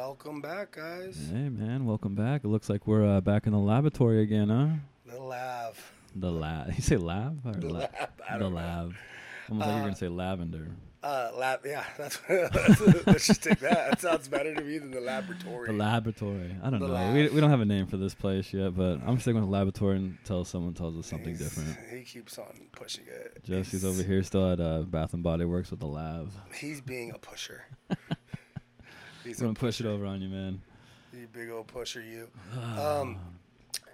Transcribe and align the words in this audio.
Welcome 0.00 0.42
back, 0.42 0.72
guys. 0.72 1.16
Hey 1.32 1.48
man, 1.48 1.86
welcome 1.86 2.14
back. 2.14 2.44
It 2.44 2.48
looks 2.48 2.68
like 2.68 2.86
we're 2.86 3.16
uh, 3.16 3.22
back 3.22 3.46
in 3.46 3.54
the 3.54 3.58
laboratory 3.58 4.20
again, 4.20 4.50
huh? 4.50 4.68
The 5.10 5.18
lab. 5.18 5.72
The 6.14 6.30
lab. 6.30 6.72
You 6.76 6.82
say 6.82 6.98
lab 6.98 7.40
or 7.46 7.52
The 7.54 7.66
la- 7.70 7.78
lab. 7.78 7.90
I 8.28 8.34
the 8.34 8.38
don't 8.44 8.52
know. 8.54 8.60
lab. 8.60 8.92
Almost 9.48 9.66
like 9.66 9.74
you're 9.74 9.80
Uh, 9.80 9.84
gonna 9.84 9.96
say 9.96 10.08
lavender. 10.08 10.68
Uh, 11.02 11.30
lab. 11.34 11.60
Yeah, 11.64 11.82
that's. 11.96 12.18
that's 12.28 13.06
let's 13.06 13.26
just 13.26 13.42
take 13.42 13.58
that. 13.60 13.90
That 13.92 14.00
sounds 14.02 14.28
better 14.28 14.54
to 14.54 14.60
me 14.60 14.76
than 14.76 14.90
the 14.90 15.00
laboratory. 15.00 15.68
The 15.68 15.72
laboratory. 15.72 16.54
I 16.62 16.68
don't 16.68 16.80
The 16.80 16.88
know. 16.88 17.12
We, 17.14 17.28
we 17.30 17.40
don't 17.40 17.48
have 17.50 17.60
a 17.62 17.64
name 17.64 17.86
for 17.86 17.96
this 17.96 18.14
place 18.14 18.52
yet, 18.52 18.76
but 18.76 19.00
I'm 19.06 19.18
sticking 19.18 19.40
with 19.40 19.48
laboratory 19.48 19.96
until 19.96 20.44
someone 20.44 20.74
tells 20.74 20.98
us 20.98 21.06
something 21.06 21.34
He's- 21.34 21.38
different. 21.40 21.74
He 21.90 22.02
keeps 22.02 22.36
on 22.38 22.66
pushing 22.72 23.04
it. 23.08 23.42
Jesse's 23.44 23.80
He's- 23.80 23.84
over 23.84 24.02
here 24.02 24.22
still 24.22 24.52
at 24.52 24.60
uh, 24.60 24.82
Bath 24.82 25.14
and 25.14 25.22
Body 25.22 25.46
Works 25.46 25.70
with 25.70 25.80
the 25.80 25.86
lab. 25.86 26.30
He's 26.54 26.82
being 26.82 27.12
a 27.12 27.18
pusher. 27.18 27.64
He's 29.26 29.40
I'm 29.40 29.48
gonna 29.48 29.58
push 29.58 29.80
it 29.80 29.86
over 29.86 30.06
on 30.06 30.22
you, 30.22 30.28
man. 30.28 30.60
you 31.12 31.26
big 31.32 31.50
old 31.50 31.66
pusher, 31.66 32.02
you. 32.02 32.28
Um, 32.78 33.18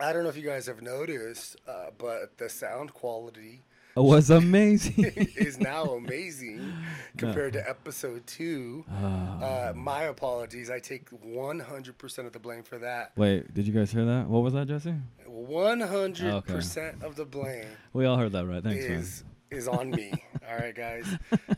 I 0.01 0.13
don't 0.13 0.23
know 0.23 0.29
if 0.29 0.37
you 0.37 0.43
guys 0.43 0.67
have 0.67 0.83
noticed, 0.83 1.57
uh, 1.67 1.87
but 1.99 2.37
the 2.39 2.49
sound 2.49 2.93
quality 2.93 3.63
it 3.95 4.01
was 4.01 4.31
amazing. 4.31 5.05
is 5.37 5.61
now 5.61 5.85
amazing 5.85 6.73
compared 7.19 7.53
to 7.53 7.69
episode 7.69 8.27
two. 8.27 8.85
Ah. 8.91 9.41
Uh, 9.43 9.73
my 9.75 10.05
apologies. 10.05 10.71
I 10.71 10.79
take 10.79 11.11
100% 11.11 12.27
of 12.27 12.33
the 12.33 12.39
blame 12.39 12.63
for 12.63 12.79
that. 12.79 13.13
Wait, 13.17 13.53
did 13.53 13.67
you 13.67 13.75
guys 13.75 13.93
hear 13.93 14.05
that? 14.07 14.29
What 14.29 14.43
was 14.43 14.55
that, 14.55 14.67
Jesse? 14.67 14.95
100% 15.29 17.03
of 17.03 17.17
the 17.17 17.25
blame 17.25 17.67
We 17.93 18.07
all 18.07 18.17
heard 18.17 18.33
that, 18.33 18.47
right? 18.47 18.63
Thanks, 18.63 18.85
man. 18.85 18.99
is 18.99 19.25
is 19.51 19.69
on 19.69 19.91
me. 19.91 20.13
All 20.49 20.57
right, 20.57 20.75
guys. 20.75 21.05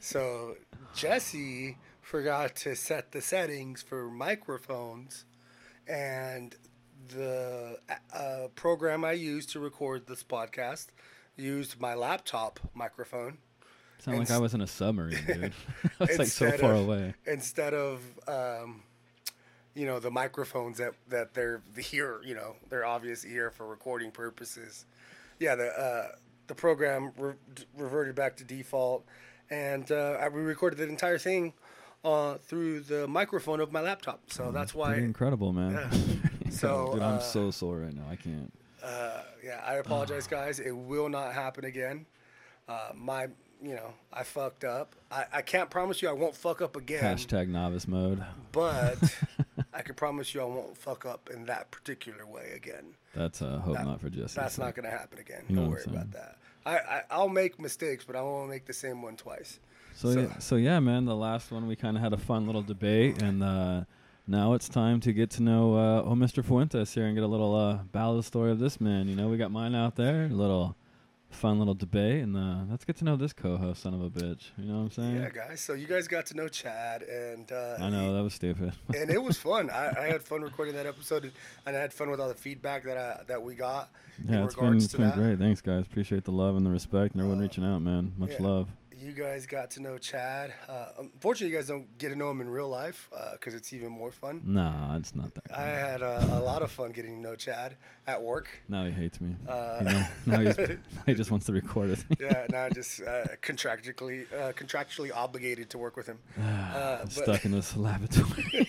So 0.01 0.57
Jesse 0.97 1.77
forgot 2.05 2.55
to 2.57 2.77
set 2.77 3.13
the 3.13 3.21
settings 3.21 3.83
for 3.83 4.11
microphones, 4.11 5.25
and 5.89 6.55
the 7.09 7.79
uh, 8.15 8.49
program 8.55 9.05
I 9.05 9.13
used 9.13 9.51
to 9.51 9.61
record 9.61 10.07
this 10.07 10.23
podcast 10.23 10.87
used 11.37 11.81
my 11.81 11.95
laptop 11.95 12.61
microphone 12.75 13.39
Sound 13.99 14.19
like 14.19 14.31
I 14.31 14.39
was 14.39 14.53
in 14.55 14.61
a 14.61 14.67
submarine, 14.67 15.19
dude. 15.27 15.53
I 16.01 16.05
was 16.05 16.19
like 16.19 16.29
so 16.29 16.51
far 16.53 16.75
of- 16.75 16.81
away. 16.87 17.15
instead 17.27 17.73
of 17.75 18.01
um, 18.29 18.83
you 19.75 19.87
know 19.87 19.99
the 19.99 20.11
microphones 20.11 20.79
that 20.79 20.93
that 21.09 21.33
they're 21.35 21.63
here 21.79 22.21
you 22.25 22.35
know 22.35 22.55
they're 22.69 22.85
obvious 22.85 23.23
here 23.23 23.51
for 23.51 23.67
recording 23.67 24.11
purposes 24.11 24.85
yeah 25.41 25.55
the 25.55 25.69
uh, 25.79 26.09
the 26.49 26.55
program 26.55 27.13
re- 27.19 27.33
reverted 27.77 28.15
back 28.15 28.37
to 28.37 28.45
default 28.45 29.05
and 29.51 29.91
uh, 29.91 30.19
I- 30.21 30.29
we 30.29 30.43
recorded 30.43 30.79
the 30.79 30.89
entire 30.89 31.19
thing 31.19 31.53
uh, 32.05 32.35
through 32.39 32.81
the 32.81 33.09
microphone 33.09 33.61
of 33.61 33.73
my 33.73 33.81
laptop 33.81 34.21
so 34.31 34.53
that's 34.53 34.75
why 34.75 34.97
incredible, 34.97 35.53
man. 35.53 35.73
Yeah. 35.73 35.99
So, 36.51 36.91
dude, 36.93 37.03
I'm 37.03 37.15
uh, 37.17 37.19
so 37.21 37.51
sore 37.51 37.79
right 37.79 37.93
now. 37.95 38.05
I 38.09 38.15
can't. 38.15 38.53
uh, 38.83 39.23
yeah 39.43 39.61
I 39.67 39.75
apologize 39.77 40.27
guys 40.29 40.61
it 40.61 40.71
will 40.71 41.09
not 41.09 41.33
happen 41.33 41.65
again 41.65 42.07
uh, 42.69 42.91
my 42.95 43.27
you 43.63 43.75
know 43.75 43.93
I 44.13 44.23
fucked 44.23 44.63
up 44.63 44.95
I, 45.11 45.25
I 45.33 45.43
can't 45.43 45.69
promise 45.69 46.01
you 46.03 46.09
I 46.09 46.13
won't 46.13 46.37
fuck 46.37 46.63
up 46.63 46.77
again 46.77 47.03
Hashtag 47.03 47.49
novice 47.49 47.89
mode. 47.89 48.23
but 48.53 48.99
I 49.75 49.83
can 49.83 49.95
promise 49.97 50.33
you 50.35 50.43
I 50.43 50.45
won't 50.45 50.77
fuck 50.77 51.05
up 51.07 51.29
in 51.33 51.47
that 51.47 51.71
particular 51.73 52.25
way 52.27 52.53
again. 52.55 52.95
That's 53.17 53.41
a 53.41 53.59
hope 53.59 53.77
That- 53.77 53.87
not 53.87 54.01
for 54.01 54.11
Jesse. 54.11 54.39
That's 54.39 54.59
not 54.59 54.77
going 54.77 54.85
to 54.85 54.91
happen 54.97 55.19
again. 55.19 55.43
You 55.49 55.57
Don't 55.57 55.71
worry 55.71 55.83
about 55.87 56.13
that. 56.13 56.37
I, 56.67 56.77
I 56.79 57.03
I'll 57.11 57.29
make 57.29 57.61
mistakes, 57.61 58.05
but 58.05 58.15
I 58.17 58.23
won't 58.23 58.49
make 58.49 58.67
the 58.67 58.73
same 58.73 59.03
one 59.03 59.17
twice. 59.17 59.59
So, 59.95 60.13
so- 60.13 60.21
yeah, 60.21 60.39
so 60.39 60.57
yeah, 60.57 60.81
man. 60.81 61.05
The 61.05 61.17
last 61.17 61.51
one 61.53 61.67
we 61.67 61.77
kind 61.77 61.97
of 61.97 62.03
had 62.03 62.13
a 62.13 62.17
fun 62.19 62.47
little 62.47 62.63
debate, 62.63 63.23
and 63.23 63.43
uh, 63.43 63.85
now 64.27 64.55
it's 64.55 64.69
time 64.69 65.01
to 65.01 65.13
get 65.13 65.31
to 65.31 65.43
know 65.43 65.75
uh, 65.75 66.03
oh 66.05 66.15
Mr. 66.15 66.45
Fuentes 66.45 66.93
here 66.95 67.07
and 67.07 67.15
get 67.15 67.23
a 67.25 67.29
little 67.29 67.55
uh, 67.55 67.79
ballad 67.93 68.25
story 68.25 68.51
of 68.51 68.59
this 68.59 68.81
man. 68.81 69.09
You 69.09 69.17
know, 69.17 69.29
we 69.29 69.37
got 69.37 69.51
mine 69.51 69.75
out 69.75 69.97
there, 69.97 70.25
a 70.25 70.29
little 70.29 70.77
fun 71.31 71.59
little 71.59 71.75
debate, 71.75 72.23
and 72.23 72.37
uh, 72.37 72.59
let's 72.71 72.85
get 72.85 72.97
to 72.97 73.05
know 73.05 73.17
this 73.17 73.33
co-host, 73.33 73.83
son 73.83 73.93
of 73.93 74.01
a 74.03 74.09
bitch. 74.11 74.51
You 74.57 74.67
know 74.67 74.75
what 74.79 74.81
I'm 74.85 74.91
saying? 74.91 75.17
Yeah, 75.17 75.31
guys. 75.31 75.61
So 75.61 75.73
you 75.75 75.87
guys 75.89 76.07
got 76.07 76.27
to 76.27 76.37
know 76.37 76.47
Chad, 76.49 77.03
and 77.03 77.51
uh, 77.51 77.77
I 77.81 77.91
know 77.91 78.15
that 78.17 78.23
was 78.23 78.35
stupid. 78.35 78.73
and 78.95 79.11
it 79.11 79.23
was 79.23 79.37
fun. 79.37 79.69
I, 79.71 79.93
I 79.99 80.07
had 80.07 80.23
fun 80.23 80.43
recording 80.43 80.75
that 80.77 80.87
episode, 80.87 81.33
and 81.67 81.77
I 81.77 81.81
had 81.81 81.93
fun 81.93 82.09
with 82.11 82.21
all 82.21 82.29
the 82.29 82.35
feedback 82.35 82.85
that 82.85 82.97
I, 82.97 83.23
that 83.27 83.43
we 83.43 83.55
got 83.57 83.91
yeah, 84.29 84.39
in 84.39 84.45
it's 84.45 84.55
been 84.55 84.65
regards 84.65 84.85
it's 84.85 84.93
to 84.93 84.99
been 84.99 85.07
that. 85.09 85.17
great. 85.17 85.39
Thanks, 85.39 85.61
guys. 85.61 85.87
Appreciate 85.87 86.23
the 86.25 86.33
love 86.33 86.57
and 86.57 86.65
the 86.65 86.71
respect 86.71 87.15
and 87.15 87.21
everyone 87.21 87.39
Uh, 87.39 87.43
reaching 87.43 87.65
out, 87.65 87.83
man. 87.83 88.13
Much 88.17 88.33
yeah. 88.39 88.47
love. 88.47 88.69
You 89.05 89.13
guys 89.13 89.45
got 89.45 89.71
to 89.73 89.83
know 89.83 89.99
Chad. 89.99 90.55
Uh, 90.67 90.87
unfortunately, 90.99 91.53
you 91.53 91.59
guys 91.59 91.69
don't 91.69 91.99
get 91.99 92.09
to 92.09 92.17
know 92.17 92.31
him 92.31 92.41
in 92.41 92.49
real 92.49 92.71
life 92.71 93.11
because 93.33 93.53
it's 93.53 93.71
even 93.75 93.91
more 93.91 94.11
fun. 94.11 94.41
Nah, 94.47 94.97
it's 94.97 95.15
not 95.15 95.35
that. 95.35 95.43
I 95.55 95.67
had 95.67 96.03
uh, 96.03 96.27
a 96.31 96.41
lot 96.41 96.63
of 96.63 96.71
fun 96.71 96.91
getting 96.93 97.17
to 97.17 97.21
know 97.21 97.37
Chad 97.37 97.77
at 98.07 98.23
work. 98.23 98.49
Now 98.67 98.87
he 98.87 98.93
hates 98.93 99.21
me. 99.21 99.37
Uh, 99.47 99.81
You 99.85 99.85
know, 99.85 100.07
now, 100.27 100.41
he's, 100.41 100.57
now 100.59 100.77
he 101.05 101.13
just 101.15 101.31
wants 101.31 101.45
to 101.47 101.53
record 101.53 101.91
it. 101.91 102.05
yeah, 102.19 102.47
now 102.49 102.65
I'm 102.65 102.73
just 102.73 103.03
uh, 103.03 103.25
contractually 103.43 104.25
uh, 104.33 104.53
contractually 104.53 105.11
obligated 105.15 105.69
to 105.71 105.79
work 105.79 105.97
with 105.99 106.07
him. 106.07 106.19
Uh, 106.75 107.01
I'm 107.03 107.11
stuck 107.11 107.45
in 107.45 107.51
this 107.53 107.77
laboratory 107.77 108.67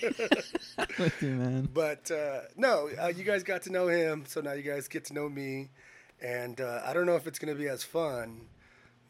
with 0.98 1.22
you, 1.22 1.30
man. 1.30 1.68
But 1.72 2.10
uh, 2.10 2.40
no, 2.56 2.90
uh, 3.00 3.06
you 3.08 3.24
guys 3.24 3.42
got 3.42 3.62
to 3.62 3.72
know 3.72 3.88
him, 3.88 4.24
so 4.26 4.42
now 4.42 4.52
you 4.52 4.62
guys 4.62 4.86
get 4.86 5.06
to 5.06 5.14
know 5.14 5.28
me, 5.28 5.70
and 6.20 6.60
uh, 6.60 6.82
I 6.84 6.92
don't 6.92 7.06
know 7.06 7.16
if 7.16 7.26
it's 7.26 7.38
gonna 7.38 7.54
be 7.54 7.68
as 7.68 7.82
fun, 7.82 8.42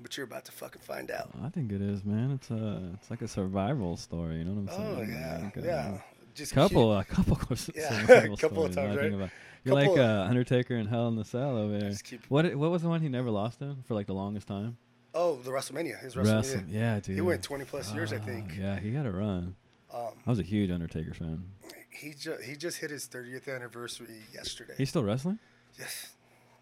but 0.01 0.17
you're 0.17 0.25
about 0.25 0.45
to 0.47 0.53
fucking 0.53 0.83
find 0.83 1.11
out. 1.11 1.31
I 1.43 1.49
think 1.49 1.73
it 1.73 1.81
is, 1.83 2.05
man. 2.05 2.31
It's 2.33 2.51
a, 2.51 2.91
it's 2.95 3.11
like 3.11 3.23
a 3.23 3.29
survival 3.29 3.97
story. 3.97 4.39
You 4.39 4.45
know 4.45 4.53
what 4.53 4.73
I'm 4.73 4.79
saying? 4.79 4.97
Oh 4.99 5.03
yeah, 5.19 5.41
Like, 5.45 5.57
uh, 5.59 5.61
yeah. 5.67 5.99
Just 6.35 6.53
Couple, 6.53 7.03
keep- 7.03 7.11
a 7.11 7.15
couple. 7.15 7.57
Yeah, 7.75 8.11
a 8.33 8.37
couple 8.37 8.65
of 8.67 8.75
times, 8.75 8.97
right? 8.97 9.13
about- 9.13 9.31
You're 9.65 9.75
like 9.75 9.87
Couple 9.89 10.03
uh, 10.03 10.29
Undertaker 10.29 10.77
in 10.77 10.87
Hell 10.87 11.09
in 11.09 11.17
the 11.17 11.25
Cell 11.25 11.57
over 11.57 11.79
there. 11.79 11.93
What 12.29 12.55
what 12.57 12.71
was 12.71 12.83
the 12.83 12.89
one 12.89 13.01
he 13.01 13.09
never 13.09 13.31
lost 13.31 13.63
in 13.63 13.83
for 13.89 13.95
like 13.95 14.07
the 14.07 14.15
longest 14.15 14.47
time? 14.47 14.77
oh, 15.15 15.37
the 15.37 15.51
WrestleMania, 15.51 15.99
his 16.03 16.15
Wrestle- 16.15 16.61
WrestleMania. 16.61 16.65
yeah, 16.69 17.01
dude. 17.01 17.15
He 17.15 17.23
went 17.23 17.43
20 17.43 17.65
plus 17.65 17.91
years, 17.95 18.13
I 18.13 18.17
Ah, 18.17 18.21
think. 18.21 18.53
Yeah, 18.59 18.79
he 18.79 18.93
had 18.93 19.07
a 19.07 19.11
run. 19.11 19.57
Um, 19.95 20.11
I 20.27 20.29
was 20.31 20.39
a 20.39 20.43
huge 20.43 20.71
Undertaker 20.71 21.15
fan. 21.15 21.43
he 21.91 22.11
just 22.13 22.43
he 22.43 22.55
just 22.55 22.77
hit 22.79 22.91
his 22.91 23.07
30th 23.09 23.49
anniversary 23.49 24.09
yesterday. 24.35 24.75
He's 24.77 24.91
still 24.91 25.05
wrestling. 25.05 25.39
yes, 25.79 26.13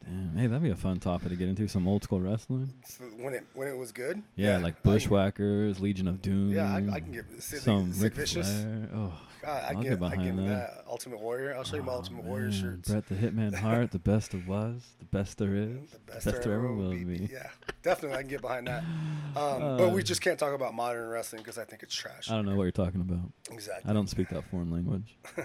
Damn, 0.04 0.36
hey, 0.36 0.46
that'd 0.46 0.62
be 0.62 0.70
a 0.70 0.76
fun 0.76 1.00
topic 1.00 1.28
to 1.30 1.36
get 1.36 1.48
into. 1.48 1.66
Some 1.68 1.88
old 1.88 2.02
school 2.04 2.20
wrestling. 2.20 2.72
So 2.86 3.04
when 3.18 3.34
it 3.34 3.44
when 3.54 3.68
it 3.68 3.76
was 3.76 3.92
good. 3.92 4.22
Yeah, 4.36 4.58
like 4.58 4.82
Bushwhackers, 4.82 5.80
Legion 5.80 6.08
of 6.08 6.20
Doom. 6.22 6.52
Yeah, 6.52 6.72
I, 6.72 6.76
I 6.96 7.00
can 7.00 7.12
get 7.12 7.24
Sid, 7.42 7.60
some 7.62 7.92
Sid 7.92 8.02
Ric 8.02 8.14
Vicious. 8.14 8.48
Flair. 8.48 8.88
Oh, 8.94 9.12
God, 9.42 9.48
I 9.48 9.66
I'll 9.68 9.72
can 9.74 9.82
get 9.82 10.00
get, 10.00 10.12
I 10.12 10.16
get 10.16 10.36
that. 10.36 10.46
that 10.46 10.84
Ultimate 10.88 11.20
Warrior. 11.20 11.54
I'll 11.56 11.64
show 11.64 11.76
you 11.76 11.82
my 11.82 11.92
Oh, 11.92 11.96
Ultimate 11.96 12.24
Warrior 12.24 12.48
man. 12.50 12.52
shirts. 12.52 12.90
Bret 12.90 13.06
the 13.08 13.14
Hitman 13.14 13.54
Hart, 13.54 13.90
the 13.90 13.98
best 13.98 14.34
of 14.34 14.46
was, 14.48 14.82
the 14.98 15.04
best 15.06 15.38
there 15.38 15.54
is, 15.54 15.90
The 15.90 16.12
best, 16.12 16.24
there 16.42 16.52
ever 16.54 16.72
will 16.72 16.90
be. 16.90 17.28
Yeah, 17.32 17.48
definitely, 17.82 18.16
I 18.18 18.20
can 18.22 18.30
get 18.30 18.40
behind 18.40 18.66
that. 18.68 18.84
Um, 19.36 19.76
but 19.78 19.90
we 19.90 20.00
Uh, 20.00 20.04
just 20.04 20.20
can't 20.20 20.38
talk 20.38 20.54
about 20.54 20.74
modern 20.74 21.08
wrestling 21.08 21.42
because 21.42 21.58
I 21.58 21.64
think 21.64 21.82
it's 21.82 21.92
trash. 21.92 22.30
I 22.30 22.36
don't 22.36 22.46
know 22.46 22.54
what 22.54 22.62
you're 22.62 22.70
talking 22.70 23.00
about. 23.00 23.32
Exactly. 23.50 23.90
I 23.90 23.92
don't 23.92 24.08
speak 24.08 24.28
that 24.28 24.44
foreign 24.48 24.70
language. 24.70 25.16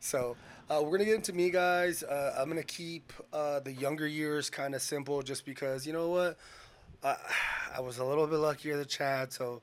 So 0.00 0.36
uh, 0.72 0.82
we're 0.82 0.92
gonna 0.92 1.04
get 1.04 1.16
into 1.16 1.32
me, 1.32 1.50
guys. 1.50 2.02
Uh, 2.02 2.34
I'm 2.38 2.48
gonna 2.48 2.62
keep 2.62 3.12
uh, 3.32 3.60
the 3.60 3.72
younger 3.72 4.06
years 4.06 4.48
kind 4.50 4.74
of 4.74 4.82
simple, 4.82 5.22
just 5.22 5.44
because 5.44 5.86
you 5.86 5.92
know 5.92 6.08
what, 6.08 6.38
I, 7.04 7.16
I 7.76 7.80
was 7.80 7.98
a 7.98 8.04
little 8.04 8.26
bit 8.26 8.36
luckier 8.36 8.76
than 8.76 8.86
Chad, 8.86 9.32
so 9.32 9.60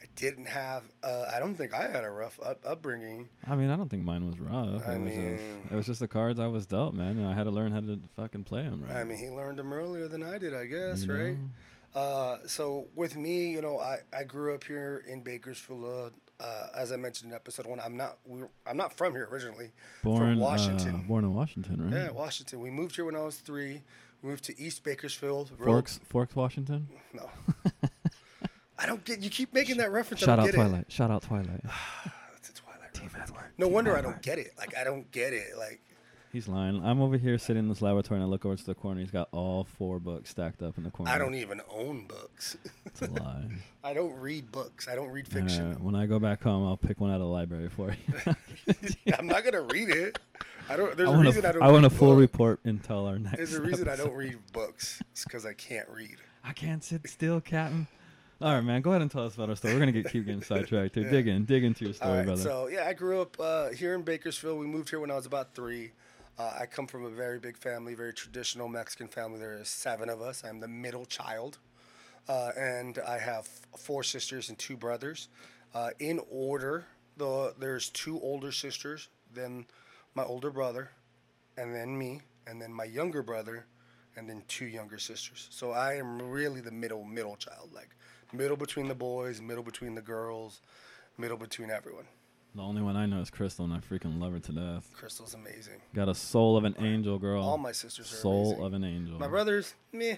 I 0.00 0.04
didn't 0.16 0.46
have. 0.46 0.84
Uh, 1.02 1.24
I 1.34 1.38
don't 1.38 1.54
think 1.54 1.74
I 1.74 1.88
had 1.90 2.04
a 2.04 2.10
rough 2.10 2.38
up- 2.44 2.60
upbringing. 2.64 3.28
I 3.48 3.56
mean, 3.56 3.70
I 3.70 3.76
don't 3.76 3.88
think 3.88 4.04
mine 4.04 4.26
was 4.26 4.38
rough. 4.38 4.86
I 4.86 4.94
it, 4.94 5.00
was 5.00 5.12
mean- 5.14 5.38
just, 5.38 5.72
it 5.72 5.76
was 5.76 5.86
just 5.86 6.00
the 6.00 6.08
cards 6.08 6.38
I 6.38 6.46
was 6.46 6.66
dealt, 6.66 6.94
man, 6.94 7.18
and 7.18 7.26
I 7.26 7.34
had 7.34 7.44
to 7.44 7.50
learn 7.50 7.72
how 7.72 7.80
to 7.80 7.98
fucking 8.16 8.44
play 8.44 8.62
them 8.62 8.84
right. 8.86 8.96
I 8.96 9.04
mean, 9.04 9.18
he 9.18 9.30
learned 9.30 9.58
them 9.58 9.72
earlier 9.72 10.06
than 10.08 10.22
I 10.22 10.38
did, 10.38 10.54
I 10.54 10.66
guess, 10.66 11.04
You 11.04 11.12
right? 11.12 11.36
Uh, 11.94 12.38
so 12.46 12.86
with 12.94 13.16
me, 13.16 13.50
you 13.50 13.60
know, 13.60 13.78
I, 13.78 13.98
I 14.16 14.24
grew 14.24 14.54
up 14.54 14.64
here 14.64 15.04
in 15.06 15.22
Bakersfield. 15.22 16.12
Uh, 16.42 16.66
as 16.76 16.90
I 16.90 16.96
mentioned 16.96 17.30
in 17.30 17.36
episode 17.36 17.66
one, 17.66 17.78
I'm 17.78 17.96
not 17.96 18.18
we, 18.26 18.42
I'm 18.66 18.76
not 18.76 18.92
from 18.92 19.12
here 19.12 19.28
originally. 19.30 19.70
Born 20.02 20.18
from 20.18 20.42
uh, 20.42 20.44
Washington. 20.44 21.04
born 21.06 21.24
in 21.24 21.34
Washington, 21.34 21.84
right? 21.84 21.92
Yeah, 21.92 22.10
Washington. 22.10 22.60
We 22.60 22.70
moved 22.70 22.96
here 22.96 23.04
when 23.04 23.14
I 23.14 23.22
was 23.22 23.36
three. 23.36 23.82
We 24.22 24.30
moved 24.30 24.44
to 24.44 24.60
East 24.60 24.82
Bakersfield. 24.82 25.52
Forks, 25.62 26.00
Forks, 26.04 26.34
Washington. 26.34 26.88
No. 27.12 27.30
I 28.78 28.86
don't 28.86 29.04
get. 29.04 29.20
You 29.20 29.30
keep 29.30 29.54
making 29.54 29.76
that 29.76 29.92
reference. 29.92 30.22
Shout 30.22 30.40
out 30.40 30.52
Twilight. 30.52 30.86
Shout 30.90 31.10
out 31.10 31.22
Twilight. 31.22 31.60
It. 32.04 32.12
It's 32.36 32.48
a 32.48 32.54
Twilight 32.54 32.98
reference. 33.00 33.32
No 33.56 33.68
wonder 33.68 33.96
I 33.96 34.00
don't 34.00 34.20
get 34.22 34.38
it. 34.38 34.52
Like 34.58 34.76
I 34.76 34.82
don't 34.82 35.08
get 35.12 35.32
it. 35.32 35.56
Like 35.56 35.80
He's 36.32 36.48
lying. 36.48 36.82
I'm 36.82 37.02
over 37.02 37.18
here 37.18 37.36
sitting 37.36 37.64
in 37.64 37.68
this 37.68 37.82
laboratory 37.82 38.18
and 38.18 38.26
I 38.26 38.30
look 38.30 38.46
over 38.46 38.56
to 38.56 38.64
the 38.64 38.74
corner. 38.74 39.00
He's 39.00 39.10
got 39.10 39.28
all 39.32 39.64
four 39.64 39.98
books 40.00 40.30
stacked 40.30 40.62
up 40.62 40.78
in 40.78 40.84
the 40.84 40.90
corner. 40.90 41.12
I 41.12 41.18
don't 41.18 41.34
even 41.34 41.60
own 41.70 42.06
books. 42.06 42.56
It's 42.86 43.02
a 43.02 43.10
lie. 43.10 43.44
I 43.84 43.92
don't 43.92 44.14
read 44.14 44.50
books. 44.50 44.88
I 44.88 44.94
don't 44.94 45.10
read 45.10 45.26
All 45.30 45.40
right, 45.40 45.50
fiction. 45.50 45.84
when 45.84 45.94
I 45.94 46.06
go 46.06 46.18
back 46.18 46.42
home, 46.42 46.66
I'll 46.66 46.78
pick 46.78 47.00
one 47.00 47.10
out 47.10 47.16
of 47.16 47.20
the 47.20 47.26
library 47.26 47.68
for 47.68 47.90
you. 47.90 48.34
I'm 49.18 49.26
not 49.26 49.44
gonna 49.44 49.60
read 49.60 49.90
it. 49.90 50.18
I 50.70 50.76
don't. 50.76 50.96
There's 50.96 51.10
I 51.10 51.14
a 51.14 51.18
reason 51.18 51.44
a, 51.44 51.48
I 51.48 51.52
don't. 51.52 51.62
I 51.64 51.70
want 51.70 51.84
a 51.84 51.90
full 51.90 52.12
books. 52.12 52.20
report 52.20 52.60
until 52.64 53.04
our 53.06 53.18
next. 53.18 53.36
There's 53.36 53.54
a 53.54 53.60
reason 53.60 53.86
I 53.88 53.96
don't 53.96 54.14
read 54.14 54.38
books. 54.54 55.02
It's 55.12 55.24
because 55.24 55.44
I 55.44 55.52
can't 55.52 55.88
read. 55.90 56.16
I 56.44 56.54
can't 56.54 56.82
sit 56.82 57.06
still, 57.08 57.42
Captain. 57.42 57.86
All 58.40 58.54
right, 58.54 58.64
man. 58.64 58.80
Go 58.80 58.90
ahead 58.90 59.02
and 59.02 59.10
tell 59.10 59.26
us 59.26 59.34
about 59.34 59.50
our 59.50 59.56
story. 59.56 59.74
We're 59.74 59.80
gonna 59.80 59.92
get 59.92 60.10
keep 60.10 60.24
getting 60.24 60.42
sidetracked 60.42 60.94
here. 60.94 61.04
Yeah. 61.04 61.10
Dig 61.10 61.28
in, 61.28 61.44
dig 61.44 61.62
into 61.62 61.84
your 61.84 61.94
story, 61.94 62.18
right, 62.18 62.24
brother. 62.24 62.42
so 62.42 62.68
yeah, 62.68 62.86
I 62.86 62.94
grew 62.94 63.20
up 63.20 63.36
uh, 63.38 63.68
here 63.70 63.94
in 63.94 64.00
Bakersfield. 64.02 64.58
We 64.58 64.66
moved 64.66 64.88
here 64.88 64.98
when 64.98 65.10
I 65.10 65.14
was 65.14 65.26
about 65.26 65.54
three. 65.54 65.92
Uh, 66.38 66.52
I 66.60 66.66
come 66.66 66.86
from 66.86 67.04
a 67.04 67.10
very 67.10 67.38
big 67.38 67.58
family, 67.58 67.94
very 67.94 68.14
traditional 68.14 68.68
Mexican 68.68 69.08
family. 69.08 69.38
There 69.38 69.58
are 69.58 69.64
seven 69.64 70.08
of 70.08 70.22
us. 70.22 70.42
I'm 70.44 70.60
the 70.60 70.68
middle 70.68 71.04
child, 71.04 71.58
uh, 72.28 72.52
and 72.56 72.98
I 73.06 73.18
have 73.18 73.46
four 73.76 74.02
sisters 74.02 74.48
and 74.48 74.58
two 74.58 74.76
brothers. 74.76 75.28
Uh, 75.74 75.90
in 75.98 76.20
order, 76.30 76.86
the 77.18 77.54
there's 77.58 77.90
two 77.90 78.18
older 78.20 78.50
sisters, 78.50 79.08
then 79.34 79.66
my 80.14 80.24
older 80.24 80.50
brother, 80.50 80.90
and 81.58 81.74
then 81.74 81.96
me, 81.96 82.22
and 82.46 82.60
then 82.60 82.72
my 82.72 82.84
younger 82.84 83.22
brother, 83.22 83.66
and 84.16 84.28
then 84.28 84.42
two 84.48 84.66
younger 84.66 84.98
sisters. 84.98 85.48
So 85.50 85.72
I 85.72 85.94
am 85.96 86.20
really 86.20 86.62
the 86.62 86.70
middle 86.70 87.04
middle 87.04 87.36
child, 87.36 87.70
like 87.74 87.90
middle 88.32 88.56
between 88.56 88.88
the 88.88 88.94
boys, 88.94 89.42
middle 89.42 89.62
between 89.62 89.94
the 89.94 90.02
girls, 90.02 90.62
middle 91.18 91.36
between 91.36 91.70
everyone. 91.70 92.06
The 92.54 92.62
only 92.62 92.82
one 92.82 92.96
I 92.96 93.06
know 93.06 93.20
is 93.20 93.30
Crystal, 93.30 93.64
and 93.64 93.72
I 93.74 93.78
freaking 93.78 94.20
love 94.20 94.32
her 94.32 94.38
to 94.40 94.52
death. 94.52 94.90
Crystal's 94.94 95.34
amazing. 95.34 95.80
Got 95.94 96.08
a 96.08 96.14
soul 96.14 96.56
of 96.56 96.64
an 96.64 96.74
angel, 96.78 97.18
girl. 97.18 97.42
All 97.42 97.58
my 97.58 97.72
sisters 97.72 98.12
are 98.12 98.16
soul 98.16 98.46
amazing. 98.48 98.64
of 98.64 98.72
an 98.74 98.84
angel. 98.84 99.18
My 99.18 99.28
brothers, 99.28 99.74
meh, 99.92 100.04
Yeah, 100.08 100.16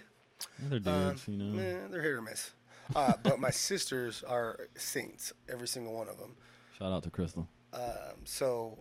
They're 0.68 0.80
uh, 0.94 1.08
dudes, 1.10 1.28
you 1.28 1.36
know. 1.36 1.44
meh, 1.56 1.88
they're 1.90 2.02
hit 2.02 2.12
or 2.12 2.22
miss. 2.22 2.50
Uh, 2.94 3.12
but 3.22 3.38
my 3.38 3.50
sisters 3.70 4.22
are 4.26 4.68
saints, 4.76 5.32
every 5.50 5.68
single 5.68 5.94
one 5.94 6.08
of 6.08 6.18
them. 6.18 6.34
Shout 6.78 6.92
out 6.92 7.02
to 7.04 7.10
Crystal. 7.10 7.48
Um, 7.72 7.80
so, 8.24 8.78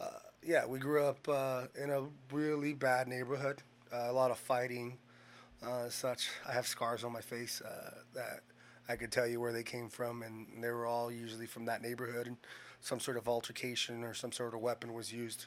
uh, 0.00 0.06
yeah, 0.42 0.64
we 0.66 0.78
grew 0.78 1.04
up 1.04 1.28
uh, 1.28 1.64
in 1.82 1.90
a 1.90 2.04
really 2.32 2.72
bad 2.72 3.08
neighborhood. 3.08 3.62
Uh, 3.92 4.06
a 4.10 4.12
lot 4.12 4.30
of 4.30 4.38
fighting, 4.38 4.98
uh, 5.64 5.88
such. 5.88 6.28
I 6.48 6.52
have 6.52 6.66
scars 6.66 7.04
on 7.04 7.12
my 7.12 7.20
face 7.20 7.60
uh, 7.62 7.90
that 8.14 8.40
I 8.88 8.96
could 8.96 9.12
tell 9.12 9.26
you 9.26 9.40
where 9.40 9.52
they 9.52 9.62
came 9.62 9.88
from, 9.88 10.22
and 10.22 10.62
they 10.62 10.70
were 10.70 10.86
all 10.86 11.10
usually 11.12 11.46
from 11.46 11.66
that 11.66 11.82
neighborhood. 11.82 12.26
And 12.26 12.36
some 12.80 13.00
sort 13.00 13.16
of 13.16 13.28
altercation 13.28 14.04
or 14.04 14.14
some 14.14 14.32
sort 14.32 14.54
of 14.54 14.60
weapon 14.60 14.94
was 14.94 15.12
used. 15.12 15.46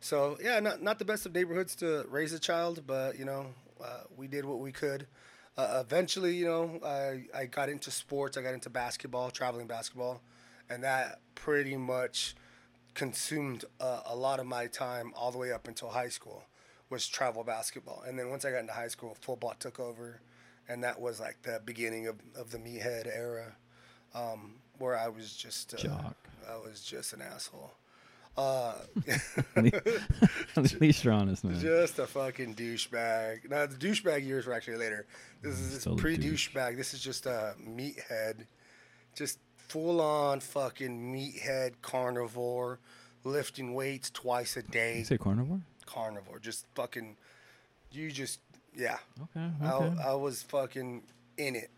So, 0.00 0.38
yeah, 0.42 0.60
not 0.60 0.82
not 0.82 0.98
the 0.98 1.04
best 1.04 1.26
of 1.26 1.34
neighborhoods 1.34 1.74
to 1.76 2.06
raise 2.08 2.32
a 2.32 2.38
child, 2.38 2.84
but 2.86 3.18
you 3.18 3.24
know, 3.24 3.46
uh, 3.82 4.02
we 4.16 4.26
did 4.26 4.44
what 4.44 4.58
we 4.58 4.72
could. 4.72 5.06
Uh, 5.58 5.82
eventually, 5.84 6.34
you 6.34 6.46
know, 6.46 6.80
I, 6.84 7.24
I 7.38 7.44
got 7.46 7.68
into 7.68 7.90
sports. 7.90 8.36
I 8.36 8.42
got 8.42 8.54
into 8.54 8.70
basketball, 8.70 9.30
traveling 9.30 9.66
basketball, 9.66 10.22
and 10.70 10.82
that 10.84 11.20
pretty 11.34 11.76
much 11.76 12.34
consumed 12.94 13.64
uh, 13.80 14.00
a 14.06 14.16
lot 14.16 14.40
of 14.40 14.46
my 14.46 14.66
time 14.66 15.12
all 15.14 15.30
the 15.30 15.38
way 15.38 15.52
up 15.52 15.68
until 15.68 15.90
high 15.90 16.08
school 16.08 16.44
was 16.88 17.06
travel 17.06 17.44
basketball. 17.44 18.02
And 18.06 18.18
then 18.18 18.30
once 18.30 18.44
I 18.44 18.50
got 18.50 18.60
into 18.60 18.72
high 18.72 18.88
school, 18.88 19.16
football 19.20 19.54
took 19.58 19.78
over, 19.78 20.20
and 20.68 20.82
that 20.82 21.00
was 21.00 21.20
like 21.20 21.42
the 21.42 21.60
beginning 21.64 22.06
of, 22.06 22.16
of 22.36 22.50
the 22.50 22.58
meathead 22.58 23.06
era, 23.06 23.56
um, 24.14 24.56
where 24.80 24.98
I 24.98 25.08
was 25.08 25.34
just 25.34 25.74
uh. 25.84 26.10
I 26.50 26.56
was 26.56 26.80
just 26.82 27.12
an 27.12 27.22
asshole. 27.22 27.72
Uh, 28.36 28.74
At 30.56 30.80
least 30.80 31.04
you're 31.04 31.12
honest, 31.12 31.44
man. 31.44 31.58
just 31.60 31.98
a 31.98 32.06
fucking 32.06 32.54
douchebag. 32.54 33.50
Now 33.50 33.66
the 33.66 33.74
douchebag 33.76 34.24
years 34.24 34.46
were 34.46 34.52
actually 34.52 34.78
later. 34.78 35.06
This 35.42 35.58
is 35.58 35.80
Still 35.82 35.94
a 35.94 35.96
pre 35.96 36.16
douche. 36.16 36.50
douchebag. 36.50 36.76
This 36.76 36.94
is 36.94 37.00
just 37.02 37.26
a 37.26 37.54
meathead, 37.62 38.46
just 39.14 39.38
full 39.56 40.00
on 40.00 40.40
fucking 40.40 41.12
meathead 41.14 41.74
carnivore, 41.82 42.78
lifting 43.24 43.74
weights 43.74 44.10
twice 44.10 44.56
a 44.56 44.62
day. 44.62 44.98
You 44.98 45.04
say 45.04 45.18
carnivore? 45.18 45.60
Carnivore, 45.86 46.38
just 46.38 46.66
fucking. 46.74 47.16
You 47.92 48.10
just 48.10 48.40
yeah. 48.74 48.98
Okay. 49.36 49.50
okay. 49.62 50.02
I, 50.02 50.12
I 50.12 50.14
was 50.14 50.42
fucking 50.44 51.02
in 51.36 51.56
it. 51.56 51.70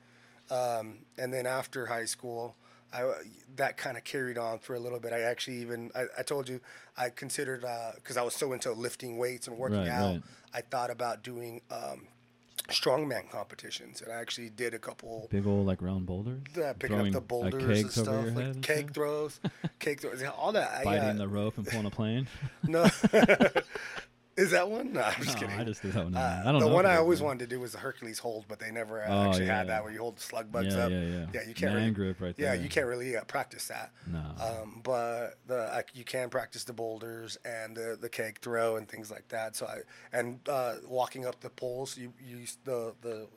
Um, 0.50 0.98
and 1.18 1.32
then 1.32 1.46
after 1.46 1.86
high 1.86 2.04
school, 2.04 2.56
I 2.92 3.10
that 3.56 3.76
kind 3.76 3.96
of 3.96 4.04
carried 4.04 4.38
on 4.38 4.58
for 4.58 4.74
a 4.74 4.78
little 4.80 5.00
bit. 5.00 5.12
I 5.12 5.20
actually 5.20 5.58
even 5.58 5.90
I, 5.94 6.04
I 6.18 6.22
told 6.22 6.48
you 6.48 6.60
I 6.96 7.10
considered 7.10 7.64
because 7.96 8.16
I 8.16 8.22
was 8.22 8.34
so 8.34 8.52
into 8.52 8.72
lifting 8.72 9.18
weights 9.18 9.46
and 9.48 9.56
working 9.58 9.78
Right, 9.78 9.88
out. 9.88 10.12
right. 10.14 10.22
I 10.54 10.60
thought 10.60 10.90
about 10.90 11.22
doing 11.22 11.62
um, 11.70 12.06
strongman 12.68 13.30
competitions, 13.30 14.02
and 14.02 14.12
I 14.12 14.16
actually 14.16 14.50
did 14.50 14.74
a 14.74 14.78
couple. 14.78 15.26
Big 15.30 15.46
old 15.46 15.66
like 15.66 15.80
round 15.82 16.06
boulders. 16.06 16.42
Uh, 16.56 16.74
picking 16.78 17.00
up 17.00 17.10
the 17.12 17.20
boulders 17.20 17.80
and 17.82 17.90
stuff, 17.90 18.06
like 18.08 18.44
and 18.44 18.62
keg 18.62 18.86
shit? 18.86 18.94
throws, 18.94 19.40
keg 19.78 20.00
throws, 20.00 20.22
all 20.38 20.52
that. 20.52 20.70
I, 20.80 20.84
Biting 20.84 21.08
uh, 21.08 21.14
the 21.14 21.28
rope 21.28 21.56
and 21.58 21.66
pulling 21.66 21.86
a 21.86 21.90
plane. 21.90 22.26
no, 22.64 22.86
is 24.36 24.50
that 24.52 24.70
one? 24.70 24.92
No, 24.94 25.02
I'm 25.02 25.22
just 25.22 25.40
no, 25.40 25.46
kidding. 25.46 25.60
I 25.60 25.64
just 25.64 25.82
did 25.82 25.92
that 25.92 26.04
one. 26.04 26.14
Uh, 26.16 26.40
I 26.40 26.44
don't 26.44 26.54
know. 26.54 26.60
the 26.60 26.68
know. 26.68 26.74
one 26.74 26.86
I 26.86 26.96
always 26.96 27.20
wanted 27.20 27.40
to 27.40 27.46
do 27.46 27.60
was 27.60 27.72
the 27.72 27.78
Hercules 27.78 28.18
hold, 28.18 28.46
but 28.48 28.58
they 28.58 28.70
never 28.70 29.02
uh, 29.02 29.08
Oh, 29.08 29.22
actually 29.28 29.46
yeah, 29.46 29.56
had 29.58 29.68
that 29.68 29.82
where 29.84 29.92
you 29.92 29.98
hold 30.00 30.16
the 30.16 30.22
slug 30.22 30.50
bugs 30.50 30.74
Yeah, 30.74 30.84
up. 30.84 30.90
yeah, 30.90 31.00
yeah. 31.00 31.26
Yeah, 31.34 31.40
you 31.48 31.54
can't 31.54 31.72
Man 31.72 31.74
really, 31.76 31.90
grip 31.90 32.20
right 32.20 32.34
Yeah, 32.38 32.54
you 32.54 32.68
can't 32.68 32.86
really 32.86 33.16
uh, 33.16 33.24
practice 33.24 33.68
that. 33.68 33.92
No. 34.06 34.20
Um, 34.40 34.80
but 34.82 35.34
the 35.46 35.84
you 35.94 36.04
can 36.04 36.30
practice 36.30 36.64
the 36.64 36.72
boulders 36.72 37.36
and 37.44 37.76
the, 37.76 37.98
the 38.00 38.08
keg 38.08 38.40
throw 38.40 38.76
and 38.76 38.88
things 38.88 39.10
like 39.10 39.28
that. 39.28 39.54
So 39.56 39.66
I 39.66 39.78
and 40.16 40.40
uh, 40.48 40.74
walking 40.86 41.26
up 41.26 41.40
the 41.40 41.50
poles, 41.50 41.96
you 41.98 42.12
you 42.24 42.38
use 42.38 42.58
the 42.64 42.94
the 43.02 43.28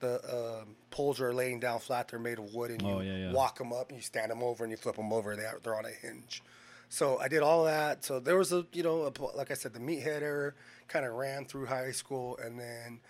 the 0.00 0.60
um, 0.62 0.76
poles 0.92 1.20
are 1.20 1.34
laying 1.34 1.58
down 1.58 1.80
flat. 1.80 2.06
They're 2.08 2.20
made 2.20 2.38
of 2.38 2.54
wood, 2.54 2.70
and 2.70 2.80
you 2.82 2.88
Oh, 2.88 3.00
yeah, 3.00 3.16
yeah. 3.16 3.32
walk 3.32 3.58
them 3.58 3.72
up. 3.72 3.88
And 3.88 3.98
you 3.98 4.02
stand 4.04 4.30
them 4.30 4.42
over 4.44 4.62
and 4.62 4.70
you 4.70 4.76
flip 4.76 4.94
them 4.94 5.12
over. 5.12 5.34
They 5.34 5.42
are, 5.44 5.58
they're 5.60 5.74
on 5.76 5.84
a 5.86 5.90
hinge. 5.90 6.42
So 6.88 7.18
I 7.18 7.28
did 7.28 7.42
all 7.42 7.64
that. 7.64 8.04
So 8.04 8.20
there 8.20 8.36
was 8.36 8.52
a 8.52 8.66
you 8.72 8.82
know 8.82 9.02
a, 9.02 9.36
like 9.36 9.50
I 9.50 9.54
said, 9.54 9.72
the 9.72 9.80
meathead 9.80 10.22
era 10.22 10.52
kind 10.88 11.04
of 11.04 11.14
ran 11.14 11.44
through 11.44 11.66
high 11.66 11.92
school, 11.92 12.38
and 12.42 12.58
then. 12.58 13.00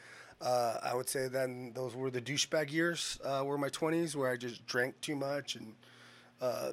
Uh, 0.40 0.78
I 0.84 0.94
would 0.94 1.08
say 1.08 1.26
then 1.26 1.72
those 1.74 1.96
were 1.96 2.12
the 2.12 2.20
douchebag 2.20 2.70
years. 2.70 3.18
Uh, 3.24 3.42
were 3.44 3.58
my 3.58 3.70
twenties 3.70 4.14
where 4.14 4.30
I 4.30 4.36
just 4.36 4.64
drank 4.66 5.00
too 5.00 5.16
much 5.16 5.56
and 5.56 5.74
uh, 6.40 6.72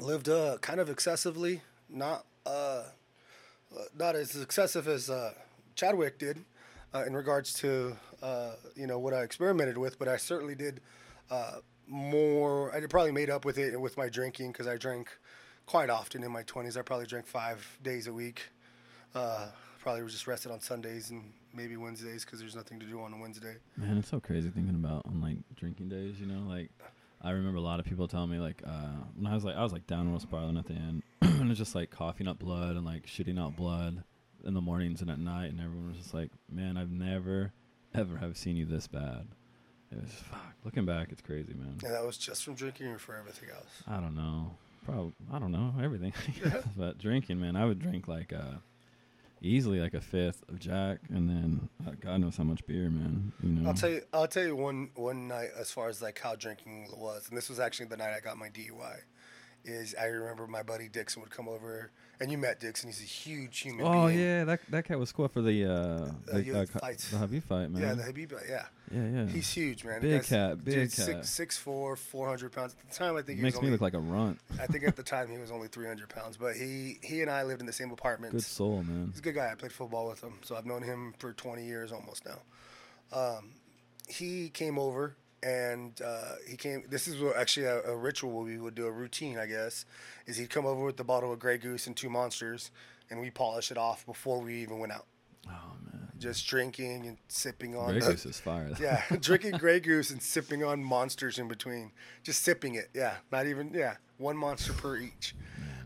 lived 0.00 0.28
uh, 0.28 0.58
kind 0.60 0.80
of 0.80 0.90
excessively, 0.90 1.62
not 1.88 2.26
uh, 2.44 2.82
uh, 3.74 3.82
not 3.98 4.14
as 4.14 4.36
excessive 4.36 4.88
as 4.88 5.10
uh, 5.10 5.32
Chadwick 5.74 6.18
did 6.18 6.44
in 7.06 7.14
regards 7.14 7.52
to 7.52 7.94
you 8.74 8.86
know 8.86 8.98
what 8.98 9.12
I 9.12 9.22
experimented 9.22 9.76
with, 9.76 9.98
but 9.98 10.08
I 10.08 10.16
certainly 10.16 10.54
did 10.54 10.80
more. 11.86 12.74
I 12.74 12.80
probably 12.86 13.12
made 13.12 13.30
up 13.30 13.44
with 13.44 13.58
it 13.58 13.78
with 13.80 13.96
my 13.96 14.08
drinking 14.08 14.52
because 14.52 14.66
I 14.66 14.76
drank 14.76 15.08
quite 15.66 15.90
often 15.90 16.22
in 16.22 16.30
my 16.32 16.42
twenties. 16.42 16.76
I 16.76 16.82
probably 16.82 17.06
drank 17.06 17.26
five 17.26 17.78
days 17.82 18.06
a 18.06 18.12
week. 18.12 18.42
Uh, 19.14 19.48
probably 19.80 20.02
was 20.02 20.12
just 20.12 20.26
rested 20.26 20.50
on 20.50 20.60
Sundays 20.60 21.10
and 21.10 21.32
maybe 21.54 21.76
Wednesdays 21.76 22.24
because 22.24 22.40
there's 22.40 22.56
nothing 22.56 22.80
to 22.80 22.86
do 22.86 23.00
on 23.00 23.12
a 23.12 23.16
Wednesday. 23.16 23.56
Man, 23.76 23.98
it's 23.98 24.08
so 24.08 24.20
crazy 24.20 24.50
thinking 24.50 24.74
about 24.74 25.06
on 25.06 25.20
like 25.20 25.36
drinking 25.54 25.88
days. 25.88 26.20
You 26.20 26.26
know, 26.26 26.48
like 26.48 26.70
I 27.22 27.30
remember 27.30 27.58
a 27.58 27.62
lot 27.62 27.80
of 27.80 27.86
people 27.86 28.08
telling 28.08 28.30
me 28.30 28.38
like 28.38 28.62
uh, 28.66 28.94
when 29.16 29.26
I 29.26 29.34
was 29.34 29.44
like 29.44 29.56
I 29.56 29.62
was 29.62 29.72
like 29.72 29.86
down 29.86 30.06
downward 30.06 30.22
spiraling 30.22 30.56
at 30.56 30.66
the 30.66 30.74
end, 30.74 31.02
and 31.22 31.50
it's 31.50 31.58
just 31.58 31.74
like 31.74 31.90
coughing 31.90 32.28
up 32.28 32.38
blood 32.38 32.76
and 32.76 32.84
like 32.84 33.06
shooting 33.06 33.38
out 33.38 33.56
blood 33.56 34.02
in 34.44 34.54
the 34.54 34.60
mornings 34.60 35.00
and 35.00 35.10
at 35.10 35.18
night, 35.18 35.50
and 35.50 35.60
everyone 35.60 35.88
was 35.88 35.98
just 35.98 36.14
like, 36.14 36.30
"Man, 36.50 36.76
I've 36.76 36.90
never 36.90 37.52
ever 37.94 38.16
have 38.18 38.36
seen 38.36 38.56
you 38.56 38.66
this 38.66 38.86
bad." 38.86 39.26
It 39.92 40.02
was 40.02 40.10
fuck. 40.10 40.54
Looking 40.64 40.84
back, 40.84 41.08
it's 41.12 41.22
crazy, 41.22 41.54
man. 41.54 41.78
And 41.84 41.94
that 41.94 42.04
was 42.04 42.18
just 42.18 42.44
from 42.44 42.54
drinking 42.54 42.88
or 42.88 42.98
for 42.98 43.14
everything 43.14 43.50
else. 43.50 43.82
I 43.86 44.00
don't 44.00 44.16
know. 44.16 44.56
Probably 44.86 45.12
I 45.32 45.38
don't 45.38 45.52
know 45.52 45.74
everything, 45.82 46.12
but 46.76 46.98
drinking, 46.98 47.40
man, 47.40 47.56
I 47.56 47.64
would 47.64 47.80
drink 47.80 48.06
like 48.06 48.32
uh, 48.32 48.58
easily 49.42 49.80
like 49.80 49.94
a 49.94 50.00
fifth 50.00 50.44
of 50.48 50.60
Jack, 50.60 51.00
and 51.08 51.28
then 51.28 51.68
uh, 51.86 51.92
God 52.00 52.20
knows 52.20 52.36
how 52.36 52.44
much 52.44 52.64
beer, 52.66 52.88
man. 52.88 53.32
You 53.42 53.48
know. 53.48 53.68
I'll 53.68 53.74
tell 53.74 53.90
you. 53.90 54.02
I'll 54.12 54.28
tell 54.28 54.44
you 54.44 54.54
one 54.54 54.90
one 54.94 55.26
night 55.26 55.48
as 55.58 55.70
far 55.72 55.88
as 55.88 56.00
like 56.00 56.20
how 56.20 56.36
drinking 56.36 56.88
was, 56.96 57.28
and 57.28 57.36
this 57.36 57.48
was 57.48 57.58
actually 57.58 57.86
the 57.86 57.96
night 57.96 58.14
I 58.16 58.20
got 58.20 58.38
my 58.38 58.48
DUI. 58.48 58.98
Is 59.64 59.96
I 60.00 60.04
remember 60.04 60.46
my 60.46 60.62
buddy 60.62 60.88
Dixon 60.88 61.20
would 61.22 61.32
come 61.32 61.48
over, 61.48 61.90
and 62.20 62.30
you 62.30 62.38
met 62.38 62.60
Dixon. 62.60 62.88
He's 62.88 63.00
a 63.00 63.04
huge 63.04 63.58
human 63.60 63.86
Oh 63.86 64.06
being. 64.06 64.18
yeah, 64.18 64.44
that 64.44 64.60
that 64.70 64.84
cat 64.84 64.98
was 64.98 65.12
cool 65.12 65.28
for 65.28 65.42
the 65.42 65.64
uh, 65.64 66.10
the, 66.32 66.42
yeah, 66.44 66.58
uh, 66.60 66.66
fights. 66.66 67.10
the 67.10 67.16
Khabib 67.16 67.42
fight, 67.42 67.70
man. 67.70 67.82
Yeah, 67.82 67.94
the 67.94 68.02
Khabib. 68.02 68.32
Yeah, 68.48 68.66
yeah, 68.90 69.06
yeah. 69.08 69.26
he's 69.26 69.48
huge, 69.50 69.84
man. 69.84 70.00
Big 70.00 70.24
cat, 70.24 70.64
big 70.64 70.74
dude, 70.74 70.92
cat. 70.92 71.06
Six, 71.06 71.30
six 71.30 71.58
four, 71.58 71.96
four 71.96 72.28
hundred 72.28 72.52
pounds. 72.52 72.74
At 72.80 72.90
the 72.90 72.96
time, 72.96 73.16
I 73.16 73.22
think 73.22 73.38
he 73.38 73.42
makes 73.42 73.56
was 73.56 73.64
me 73.64 73.70
look 73.70 73.80
like 73.80 73.94
a 73.94 73.98
runt. 73.98 74.38
I 74.60 74.66
think 74.66 74.84
at 74.84 74.96
the 74.96 75.02
time 75.14 75.28
he 75.28 75.38
was 75.38 75.50
only 75.50 75.68
three 75.68 75.86
hundred 75.86 76.08
pounds, 76.08 76.36
but 76.36 76.56
he 76.56 76.98
he 77.02 77.22
and 77.22 77.30
I 77.30 77.42
lived 77.42 77.60
in 77.60 77.66
the 77.66 77.72
same 77.72 77.90
apartment. 77.90 78.32
Good 78.32 78.42
soul, 78.42 78.82
man. 78.82 79.08
He's 79.10 79.18
a 79.20 79.22
good 79.22 79.34
guy. 79.34 79.50
I 79.50 79.54
played 79.54 79.72
football 79.72 80.08
with 80.08 80.22
him, 80.22 80.38
so 80.42 80.56
I've 80.56 80.66
known 80.66 80.82
him 80.82 81.14
for 81.18 81.32
20 81.32 81.64
years 81.64 81.92
almost 81.92 82.24
now. 82.26 82.38
Um, 83.12 83.50
he 84.08 84.48
came 84.50 84.78
over 84.78 85.16
and 85.46 86.00
uh, 86.04 86.32
he 86.48 86.56
came. 86.56 86.82
This 86.88 87.06
is 87.06 87.22
actually 87.36 87.66
a, 87.66 87.80
a 87.82 87.96
ritual 87.96 88.42
we 88.42 88.58
would 88.58 88.74
do, 88.74 88.86
a 88.86 88.90
routine, 88.90 89.38
I 89.38 89.46
guess. 89.46 89.84
Is 90.26 90.36
he'd 90.36 90.50
come 90.50 90.66
over 90.66 90.84
with 90.84 90.96
the 90.96 91.04
bottle 91.04 91.32
of 91.32 91.38
Grey 91.38 91.56
Goose 91.56 91.86
and 91.86 91.96
two 91.96 92.10
monsters, 92.10 92.72
and 93.10 93.20
we 93.20 93.30
polish 93.30 93.70
it 93.70 93.78
off 93.78 94.04
before 94.04 94.40
we 94.40 94.56
even 94.62 94.80
went 94.80 94.92
out. 94.92 95.06
Oh 95.46 95.76
man, 95.84 96.08
Just 96.18 96.48
drinking 96.48 97.06
and 97.06 97.16
sipping 97.28 97.76
on. 97.76 97.90
Grey 97.90 98.00
the- 98.00 98.06
Goose 98.10 98.26
is 98.26 98.40
fire. 98.40 98.72
yeah, 98.80 99.04
drinking 99.20 99.52
Grey 99.52 99.78
Goose 99.78 100.10
and 100.10 100.20
sipping 100.20 100.64
on 100.64 100.82
monsters 100.82 101.38
in 101.38 101.46
between. 101.46 101.92
Just 102.24 102.42
sipping 102.42 102.74
it. 102.74 102.88
Yeah, 102.92 103.14
not 103.30 103.46
even. 103.46 103.72
Yeah, 103.72 103.96
one 104.18 104.36
monster 104.36 104.72
per 104.72 104.96
each. 104.96 105.36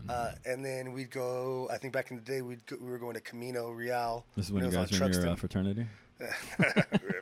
Uh, 0.09 0.31
and 0.45 0.65
then 0.65 0.91
we'd 0.91 1.11
go. 1.11 1.69
I 1.71 1.77
think 1.77 1.93
back 1.93 2.09
in 2.09 2.17
the 2.17 2.23
day, 2.23 2.41
we'd 2.41 2.65
go, 2.65 2.77
we 2.81 2.89
were 2.89 2.97
going 2.97 3.13
to 3.13 3.21
Camino 3.21 3.69
Real. 3.69 4.25
This 4.35 4.47
is 4.47 4.51
when 4.51 4.63
you 4.65 4.71
guys 4.71 4.99
were 4.99 5.05
in 5.05 5.13
your 5.13 5.27
uh, 5.29 5.35
fraternity. 5.35 5.85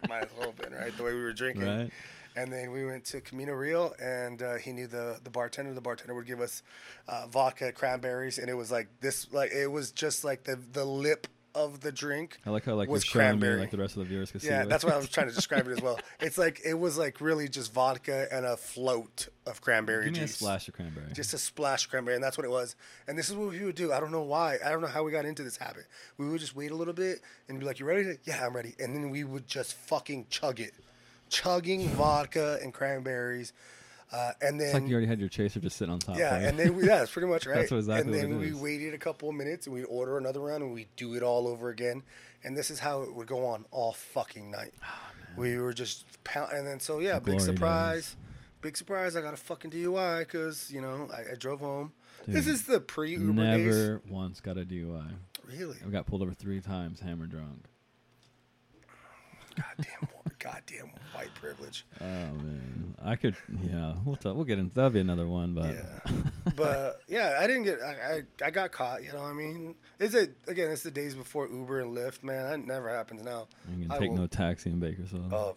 Might 0.08 0.24
as 0.24 0.29
well 0.38 0.48
have 0.48 0.58
been 0.58 0.74
right 0.74 0.96
the 0.96 1.03
way 1.03 1.13
we 1.13 1.22
were 1.22 1.34
drinking. 1.34 1.65
Right. 1.65 1.91
And 2.36 2.51
then 2.53 2.71
we 2.71 2.86
went 2.86 3.05
to 3.05 3.21
Camino 3.21 3.53
Real, 3.53 3.93
and 4.01 4.41
uh, 4.41 4.55
he 4.55 4.71
knew 4.71 4.88
the 4.88 5.19
the 5.24 5.29
bartender. 5.29 5.74
The 5.74 5.81
bartender 5.81 6.13
would 6.15 6.27
give 6.27 6.39
us 6.41 6.63
uh, 7.07 7.27
vodka, 7.27 7.71
cranberries, 7.71 8.38
and 8.38 8.50
it 8.50 8.53
was 8.55 8.71
like 8.71 8.88
this, 9.01 9.27
like 9.33 9.51
it 9.51 9.67
was 9.67 9.91
just 9.91 10.24
like 10.24 10.43
the 10.43 10.55
the 10.55 10.86
lip 10.86 11.27
of 11.55 11.81
the 11.81 11.91
drink. 11.91 12.38
I 12.45 12.51
like 12.51 12.63
how 12.63 12.75
like 12.75 12.88
was 12.88 13.03
me 13.03 13.09
cranberry. 13.12 13.59
like 13.59 13.71
the 13.71 13.77
rest 13.79 13.98
of 13.98 14.03
the 14.03 14.05
viewers 14.05 14.29
can 14.31 14.39
see. 14.39 14.48
Yeah, 14.48 14.59
what- 14.59 14.69
that's 14.69 14.83
what 14.83 14.93
I 14.93 14.98
was 14.98 15.09
trying 15.09 15.27
to 15.29 15.33
describe 15.36 15.67
it 15.67 15.71
as 15.71 15.81
well. 15.81 16.00
It's 16.21 16.38
like 16.38 16.62
it 16.63 16.75
was 16.75 16.98
like 16.98 17.19
really 17.19 17.50
just 17.50 17.74
vodka 17.74 18.27
and 18.31 18.45
a 18.45 18.55
float 18.55 19.29
of 19.48 19.59
cranberry 19.59 20.05
Give 20.05 20.13
me 20.13 20.19
a 20.21 20.27
splash 20.27 20.67
of 20.67 20.75
cranberry. 20.75 21.12
Just 21.12 21.33
a 21.33 21.39
splash 21.39 21.86
of 21.86 21.89
cranberry, 21.91 22.15
and 22.15 22.24
that's 22.24 22.38
what 22.38 22.45
it 22.45 22.51
was. 22.51 22.75
And 23.07 23.17
this 23.17 23.29
is 23.29 23.36
what 23.36 23.50
we 23.50 23.65
would 23.65 23.75
do. 23.75 23.91
I 23.91 24.00
don't 24.00 24.12
know 24.12 24.21
why. 24.21 24.59
I 24.63 24.69
don't 24.69 24.81
know 24.81 24.88
how 24.88 25.03
we 25.03 25.12
got 25.12 25.25
into 25.25 25.43
this 25.43 25.57
habit. 25.57 25.88
We 26.19 26.29
would 26.29 26.39
just 26.39 26.55
wait 26.55 26.69
a 26.69 26.75
little 26.75 26.93
bit 26.93 27.21
and 27.50 27.59
be 27.59 27.65
like, 27.65 27.79
"You 27.79 27.88
ready?" 27.88 28.17
Yeah, 28.25 28.45
I'm 28.45 28.55
ready. 28.55 28.75
And 28.79 28.95
then 28.95 29.09
we 29.09 29.24
would 29.24 29.48
just 29.48 29.74
fucking 29.74 30.27
chug 30.29 30.59
it, 30.59 30.74
chugging 31.29 31.88
vodka 31.89 32.59
and 32.62 32.74
cranberries, 32.74 33.53
uh, 34.12 34.31
and 34.41 34.59
then 34.59 34.67
it's 34.67 34.74
like 34.74 34.88
you 34.88 34.93
already 34.93 35.07
had 35.07 35.19
your 35.19 35.29
chaser 35.29 35.59
just 35.59 35.77
sitting 35.77 35.93
on 35.93 36.00
top. 36.00 36.17
yeah, 36.17 36.39
you. 36.39 36.48
and 36.48 36.57
then 36.59 36.75
we, 36.75 36.83
yeah, 36.88 36.98
that's 37.00 37.12
pretty 37.12 37.27
much 37.27 37.45
right. 37.48 37.59
That's 37.59 37.71
exactly 37.71 38.19
and 38.19 38.29
what 38.31 38.39
then 38.39 38.39
we 38.39 38.59
waited 38.59 38.93
a 38.93 38.98
couple 38.98 39.29
of 39.29 39.36
minutes 39.36 39.67
and 39.67 39.75
we'd 39.75 39.86
order 39.86 40.17
another 40.17 40.39
round 40.39 40.63
and 40.63 40.74
we'd 40.74 40.88
do 40.95 41.13
it 41.13 41.24
all 41.24 41.48
over 41.48 41.69
again. 41.69 42.03
And 42.43 42.57
this 42.57 42.71
is 42.71 42.79
how 42.79 43.03
it 43.03 43.13
would 43.13 43.27
go 43.27 43.45
on 43.45 43.65
all 43.69 43.93
fucking 43.93 44.50
night. 44.50 44.74
we 45.38 45.57
were 45.57 45.74
just 45.74 46.05
pound, 46.24 46.51
and 46.53 46.65
then 46.65 46.79
so 46.79 47.00
yeah, 47.00 47.19
The 47.19 47.31
big 47.31 47.41
surprise, 47.41 48.15
big 48.62 48.77
surprise. 48.77 49.15
I 49.15 49.21
got 49.21 49.33
a 49.33 49.38
fucking 49.38 49.71
DUI 49.71 50.19
because 50.19 50.71
you 50.71 50.81
know 50.81 51.07
I, 51.13 51.33
I 51.33 51.36
drove 51.36 51.59
home. 51.59 51.91
this 52.27 52.48
is 52.48 52.63
the 52.63 52.79
pre 52.79 53.12
Uber 53.12 53.43
days. 53.43 53.75
Never 53.75 54.01
once 54.09 54.41
got 54.41 54.57
a 54.57 54.65
DUI. 54.65 55.12
Really? 55.45 55.77
I 55.86 55.89
got 55.89 56.05
pulled 56.05 56.21
over 56.21 56.33
three 56.33 56.62
times, 56.62 57.00
hammer 57.00 57.25
drunk. 57.25 57.65
Goddamn, 59.55 60.07
goddamn 60.39 60.91
white 61.13 61.34
privilege. 61.36 61.86
Oh 62.01 62.03
man, 62.05 62.96
I 63.03 63.15
could. 63.15 63.36
Yeah, 63.63 63.93
we'll 64.05 64.17
we'll 64.24 64.43
get 64.46 64.60
into 64.60 64.74
that'll 64.75 64.89
be 64.89 65.00
another 65.00 65.27
one, 65.27 65.53
but 65.53 65.75
Yeah, 65.75 66.13
but 66.55 67.01
yeah, 67.08 67.38
I 67.39 67.48
didn't 67.48 67.63
get. 67.63 67.79
I, 67.81 68.24
I 68.43 68.46
I 68.48 68.51
got 68.51 68.72
caught. 68.72 69.03
You 69.03 69.12
know, 69.13 69.19
what 69.22 69.29
I 69.29 69.34
mean, 69.34 69.75
is 70.00 70.15
it 70.15 70.36
again? 70.48 70.72
It's 70.72 70.84
the 70.84 70.91
days 70.91 71.15
before 71.15 71.48
Uber 71.48 71.81
and 71.81 71.96
Lyft, 71.96 72.24
man. 72.24 72.50
That 72.50 72.65
never 72.65 72.89
happens 72.89 73.24
now. 73.24 73.48
you 73.69 73.84
can 73.84 73.91
I 73.91 74.00
take 74.00 74.10
will- 74.12 74.17
no 74.17 74.27
taxi 74.27 74.69
in 74.69 74.79
Bakersfield. 74.79 75.31
Oh, 75.34 75.55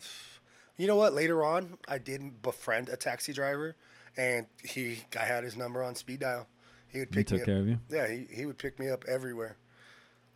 you 0.77 0.87
know 0.87 0.97
what? 0.97 1.13
Later 1.15 1.45
on, 1.45 1.79
I 1.89 1.99
did 1.99 2.43
befriend 2.43 2.89
a 2.89 2.97
taxi 2.97 3.33
driver, 3.33 3.77
and 4.17 4.47
he, 4.65 4.99
I 5.19 5.25
had 5.25 5.45
his 5.45 5.57
number 5.57 5.83
on 5.83 5.95
speed 5.95 6.21
dial. 6.21 6.47
He 6.89 6.99
would 6.99 7.09
he 7.09 7.23
pick 7.23 7.31
me 7.31 7.39
took 7.39 7.41
up. 7.43 7.47
care 7.47 7.61
of 7.61 7.69
you. 7.69 7.79
Yeah, 7.91 8.09
he, 8.09 8.27
he 8.31 8.47
would 8.47 8.59
pick 8.59 8.79
me 8.79 8.89
up 8.89 9.05
everywhere. 9.07 9.57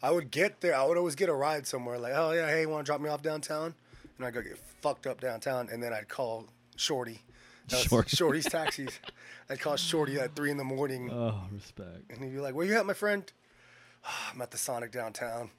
I 0.03 0.11
would 0.11 0.31
get 0.31 0.61
there. 0.61 0.76
I 0.76 0.85
would 0.85 0.99
always 0.99 1.15
get 1.15 1.29
a 1.31 1.35
ride 1.35 1.67
somewhere. 1.67 1.99
Like, 1.99 2.12
oh 2.15 2.33
yeah, 2.33 2.49
hey, 2.49 2.62
you 2.62 2.69
want 2.69 2.85
to 2.87 2.91
drop 2.91 3.00
me 3.00 3.09
off 3.09 3.23
downtown? 3.23 3.75
And 4.18 4.26
I'd 4.26 4.35
go 4.35 4.42
get 4.42 4.58
fucked 4.80 5.06
up 5.06 5.20
downtown, 5.20 5.68
and 5.70 5.82
then 5.82 5.92
I'd 5.92 6.08
call 6.08 6.46
Shorty. 6.76 7.20
Shorty. 7.68 8.08
Shorty's 8.16 8.44
taxis. 8.50 8.99
I'd 9.50 9.61
call 9.61 9.76
Shorty 9.76 10.18
at 10.18 10.35
three 10.37 10.50
in 10.50 10.56
the 10.56 10.64
morning, 10.64 11.11
Oh, 11.12 11.42
respect. 11.52 12.11
and 12.11 12.23
he'd 12.23 12.32
be 12.32 12.38
like, 12.40 12.54
"Where 12.54 12.64
you 12.66 12.75
at, 12.76 12.87
my 12.87 12.94
friend?" 12.94 13.30
"Ah, 14.04 14.30
I'm 14.35 14.40
at 14.42 14.50
the 14.50 14.58
Sonic 14.58 14.92
downtown. 14.92 15.50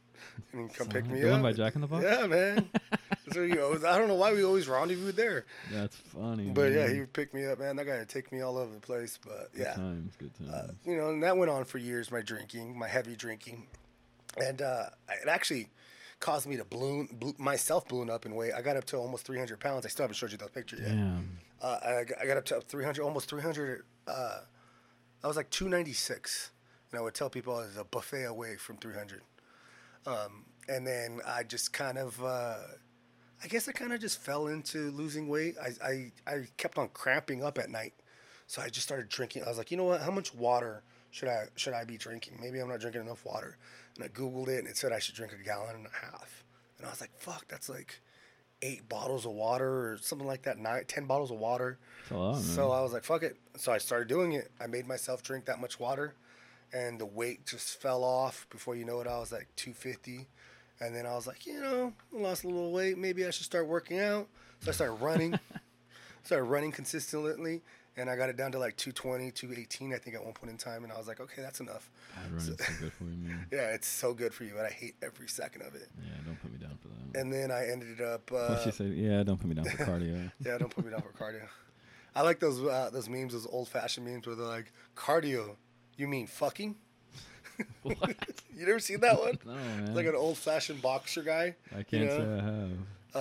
And 0.52 0.62
he'd 0.70 0.76
come 0.78 0.88
pick 0.88 1.04
Sonic? 1.06 1.12
me 1.12 1.22
The 1.22 1.28
up. 1.28 1.34
one 1.34 1.42
by 1.44 1.54
Jack 1.54 1.76
in 1.76 1.82
the 1.82 1.88
Box? 1.88 2.04
Yeah, 2.04 2.26
man. 2.26 2.70
Where 3.34 3.46
you 3.46 3.62
always, 3.62 3.84
I 3.84 3.98
don't 4.00 4.08
know 4.08 4.16
why 4.16 4.34
we 4.34 4.44
always 4.44 4.68
rendezvous 4.68 5.12
there. 5.12 5.46
That's 5.72 5.96
funny. 5.96 6.50
But 6.50 6.72
yeah, 6.72 6.88
he 6.90 7.02
would 7.02 7.14
pick 7.14 7.34
me 7.34 7.46
up, 7.46 7.60
man. 7.60 7.76
That 7.76 7.86
guy 7.86 8.00
would 8.00 8.10
take 8.10 8.32
me 8.32 8.42
all 8.42 8.58
over 8.58 8.74
the 8.74 8.80
place. 8.80 9.20
But 9.24 9.54
Good 9.54 9.62
yeah, 9.64 9.74
times, 9.74 10.16
good 10.18 10.34
times. 10.38 10.50
uh, 10.50 10.72
you 10.86 10.96
know, 10.98 11.10
and 11.10 11.22
that 11.24 11.38
went 11.38 11.52
on 11.52 11.66
for 11.66 11.78
years. 11.78 12.10
My 12.12 12.22
drinking, 12.22 12.80
my 12.80 12.88
heavy 12.88 13.16
drinking, 13.16 13.68
and 14.44 14.62
uh, 14.62 14.86
it 15.22 15.28
actually 15.28 15.70
caused 16.20 16.48
me 16.48 16.58
to 16.58 16.66
balloon 16.66 17.08
myself 17.38 17.88
balloon 17.88 18.10
up 18.10 18.26
in 18.26 18.34
weight. 18.36 18.52
I 18.54 18.62
got 18.62 18.76
up 18.78 18.86
to 18.86 18.98
almost 18.98 19.26
300 19.26 19.60
pounds. 19.60 19.86
I 19.86 19.90
still 19.90 20.04
haven't 20.04 20.16
showed 20.16 20.32
you 20.32 20.38
that 20.40 20.54
picture 20.54 20.78
yet. 20.78 20.88
Damn. 20.90 21.38
Uh, 21.62 21.80
I, 21.84 22.04
got- 22.04 22.22
I 22.22 22.26
got 22.26 22.38
up 22.38 22.46
to 22.46 22.62
300, 22.62 23.02
almost 23.04 23.30
300. 23.30 23.84
Uh, 24.08 24.40
I 25.24 25.28
was 25.28 25.36
like 25.38 25.50
296, 25.50 26.52
and 26.92 27.00
I 27.00 27.04
would 27.04 27.14
tell 27.14 27.30
people 27.30 27.56
I 27.56 27.60
was 27.66 27.78
a 27.78 27.84
buffet 27.84 28.24
away 28.24 28.56
from 28.56 28.78
300. 28.78 29.22
Um, 30.06 30.46
and 30.70 30.86
then 30.86 31.20
I 31.26 31.44
just 31.44 31.74
kind 31.74 31.98
of, 31.98 32.22
uh, 32.24 32.58
I 33.44 33.48
guess 33.48 33.68
I 33.68 33.72
kind 33.72 33.94
of 33.94 34.00
just 34.00 34.20
fell 34.22 34.48
into 34.48 34.92
losing 34.92 35.28
weight. 35.28 35.56
I, 35.62 35.86
I, 35.86 36.12
I 36.32 36.48
kept 36.58 36.78
on 36.78 36.90
cramping 36.90 37.44
up 37.44 37.58
at 37.58 37.70
night, 37.70 37.94
so 38.48 38.62
I 38.62 38.70
just 38.70 38.86
started 38.88 39.10
drinking. 39.10 39.44
I 39.44 39.50
was 39.50 39.58
like, 39.58 39.72
you 39.72 39.78
know 39.78 39.84
what? 39.86 40.02
How 40.02 40.12
much 40.12 40.34
water 40.34 40.84
should 41.12 41.30
I 41.30 41.46
should 41.56 41.74
I 41.74 41.84
be 41.84 41.98
drinking? 41.98 42.38
Maybe 42.42 42.60
I'm 42.60 42.68
not 42.70 42.80
drinking 42.80 43.02
enough 43.02 43.26
water. 43.26 43.58
And 43.98 44.06
I 44.06 44.08
googled 44.10 44.48
it, 44.48 44.60
and 44.60 44.68
it 44.68 44.78
said 44.78 44.92
I 44.92 45.00
should 45.00 45.16
drink 45.16 45.34
a 45.34 45.44
gallon 45.44 45.76
and 45.76 45.88
a 45.88 46.06
half. 46.06 46.44
And 46.78 46.86
I 46.86 46.90
was 46.90 47.02
like, 47.02 47.12
fuck, 47.18 47.48
that's 47.48 47.70
like 47.70 48.00
eight 48.62 48.88
bottles 48.88 49.26
of 49.26 49.32
water 49.34 49.92
or 49.92 49.98
something 50.02 50.28
like 50.28 50.44
that. 50.44 50.58
Nine, 50.58 50.84
ten 50.88 51.06
bottles 51.06 51.32
of 51.32 51.38
water. 51.38 51.80
Lot. 52.12 52.40
So 52.40 52.72
I 52.72 52.82
was 52.82 52.94
like, 52.94 53.04
fuck 53.04 53.24
it. 53.24 53.38
So 53.58 53.72
I 53.72 53.78
started 53.80 54.08
doing 54.08 54.34
it. 54.34 54.52
I 54.62 54.68
made 54.68 54.88
myself 54.88 55.24
drink 55.24 55.46
that 55.46 55.60
much 55.60 55.80
water, 55.80 56.14
and 56.72 57.00
the 57.00 57.06
weight 57.06 57.46
just 57.46 57.82
fell 57.82 58.04
off. 58.04 58.48
Before 58.50 58.76
you 58.76 58.86
know 58.86 59.00
it, 59.02 59.08
I 59.08 59.18
was 59.20 59.32
like 59.32 59.48
250. 59.56 60.28
And 60.80 60.96
then 60.96 61.08
I 61.08 61.16
was 61.16 61.26
like, 61.26 61.48
you 61.48 61.60
know, 61.60 61.92
I 62.16 62.22
lost 62.22 62.44
a 62.44 62.48
little 62.48 62.72
weight. 62.72 63.00
Maybe 63.00 63.26
I 63.26 63.32
should 63.32 63.46
start 63.46 63.68
working 63.68 64.00
out. 64.00 64.28
So 64.60 64.70
I 64.70 64.74
started 64.74 64.94
running. 65.02 65.40
started 66.28 66.44
running 66.44 66.72
consistently, 66.72 67.62
and 67.98 68.10
I 68.10 68.16
got 68.16 68.30
it 68.30 68.38
down 68.38 68.52
to 68.54 68.60
like 68.60 68.78
220, 68.78 69.32
218, 69.32 69.94
I 69.94 69.98
think, 69.98 70.16
at 70.16 70.24
one 70.24 70.34
point 70.34 70.52
in 70.52 70.58
time. 70.58 70.84
And 70.84 70.94
I 70.94 70.98
was 70.98 71.08
like, 71.08 71.20
okay, 71.20 71.42
that's 71.42 71.60
enough. 71.60 71.90
Bad 72.16 72.32
running 72.32 72.58
so 72.58 72.74
good 72.80 72.94
for 72.94 73.04
you, 73.06 73.18
man. 73.18 73.46
Yeah, 73.52 73.74
it's 73.74 73.88
so 73.88 74.14
good 74.14 74.34
for 74.34 74.44
you, 74.44 74.54
but 74.56 74.66
I 74.66 74.70
hate 74.70 74.96
every 75.02 75.28
second 75.28 75.64
of 75.64 75.76
it. 75.76 75.90
Yeah, 76.02 76.12
don't 76.26 76.40
put 76.42 76.52
me 76.52 76.60
down 76.60 76.78
for 76.82 76.88
that. 76.90 77.20
And 77.20 77.34
then 77.34 77.52
I 77.52 77.68
ended 77.70 78.00
up. 78.02 78.32
Uh, 78.32 78.64
she 78.64 78.72
say? 78.72 78.86
Yeah, 78.86 79.24
don't 79.24 79.38
put 79.38 79.48
me 79.48 79.56
down 79.56 79.66
for 79.66 79.78
cardio. 79.86 80.32
Yeah, 80.40 80.58
don't 80.58 80.74
put 80.74 80.86
me 80.86 80.92
down 80.92 81.02
for 81.02 81.12
cardio. 81.12 81.42
I 82.16 82.22
like 82.22 82.40
those 82.40 82.62
uh, 82.64 82.90
those 82.92 83.10
memes, 83.10 83.34
those 83.34 83.46
old 83.52 83.68
fashioned 83.68 84.06
memes 84.08 84.26
where 84.26 84.36
they're 84.36 84.46
like, 84.46 84.72
"Cardio, 84.96 85.56
you 85.98 86.08
mean 86.08 86.26
fucking?" 86.28 86.76
what? 87.84 87.98
You 88.56 88.66
never 88.66 88.80
seen 88.80 89.02
that 89.02 89.20
one? 89.20 89.38
No, 89.46 89.54
man. 89.54 89.84
It's 89.86 89.96
like 89.96 90.08
an 90.08 90.16
old 90.16 90.36
fashioned 90.38 90.82
boxer 90.82 91.22
guy 91.22 91.56
I 91.72 91.84
can't 91.84 91.92
you 91.92 92.06
know? 92.06 92.18
say 92.18 92.24
I 92.24 92.44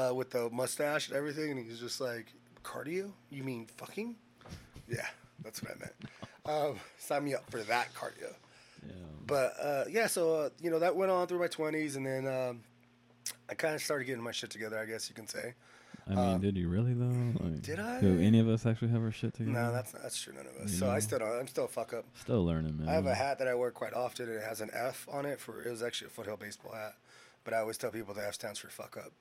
have. 0.01 0.11
uh, 0.11 0.15
with 0.15 0.31
the 0.31 0.49
mustache 0.49 1.09
and 1.09 1.17
everything, 1.17 1.51
and 1.51 1.61
he's 1.63 1.79
just 1.79 2.01
like, 2.01 2.33
"Cardio, 2.65 3.13
you 3.29 3.43
mean 3.45 3.67
fucking?" 3.77 4.17
Yeah, 4.89 5.07
that's 5.43 5.63
what 5.63 5.73
I 5.73 5.79
meant. 5.79 5.95
Um, 6.45 6.81
sign 6.99 7.25
me 7.25 7.35
up 7.35 7.51
for 7.51 7.63
that 7.63 7.93
cardio. 7.95 8.35
Yeah. 8.87 8.93
But 9.27 9.55
uh, 9.61 9.85
yeah, 9.91 10.07
so 10.07 10.35
uh, 10.35 10.49
you 10.61 10.71
know 10.71 10.79
that 10.79 10.95
went 10.95 11.11
on 11.11 11.27
through 11.27 11.41
my 11.41 11.49
twenties, 11.49 11.97
and 11.97 12.07
then 12.07 12.27
um, 12.27 12.61
I 13.51 13.55
kind 13.55 13.75
of 13.75 13.83
started 13.83 14.05
getting 14.05 14.23
my 14.23 14.33
shit 14.33 14.51
together. 14.51 14.79
I 14.79 14.85
guess 14.85 15.09
you 15.09 15.15
can 15.15 15.27
say. 15.27 15.55
I 16.09 16.15
mean, 16.15 16.41
did 16.41 16.57
you 16.57 16.69
really 16.69 16.95
though? 16.95 17.45
Like, 17.45 17.63
did 17.63 17.81
I? 17.81 18.01
Do 18.01 18.21
any 18.21 18.39
of 18.39 18.49
us 18.49 18.65
actually 18.65 18.89
have 18.89 19.03
our 19.03 19.11
shit 19.11 19.35
together? 19.35 19.59
No, 19.59 19.73
that's 19.73 19.91
that's 19.91 20.21
true. 20.21 20.35
None 20.35 20.47
of 20.47 20.65
us. 20.65 20.73
So 20.73 20.89
I 20.89 21.01
still 21.01 21.19
don't. 21.19 21.41
I'm 21.41 21.49
still 21.49 21.65
a 21.65 21.69
fuck 21.69 21.93
up. 21.93 22.05
Still 22.21 22.45
learning, 22.45 22.79
man. 22.79 22.89
I 22.89 22.93
have 22.93 23.07
a 23.07 23.15
hat 23.15 23.41
that 23.41 23.49
I 23.49 23.55
wear 23.55 23.73
quite 23.73 23.93
often, 23.93 24.27
and 24.29 24.37
it 24.37 24.45
has 24.45 24.61
an 24.61 24.71
F 24.73 25.09
on 25.11 25.27
it 25.27 25.41
for. 25.41 25.63
It 25.63 25.71
was 25.71 25.83
actually 25.83 26.09
a 26.09 26.11
foothill 26.11 26.37
baseball 26.37 26.73
hat, 26.75 26.95
but 27.43 27.55
I 27.55 27.59
always 27.59 27.77
tell 27.77 27.91
people 27.91 28.15
the 28.15 28.25
F 28.25 28.35
stands 28.35 28.61
for 28.61 28.69
fuck 28.69 28.97
up. 28.97 29.13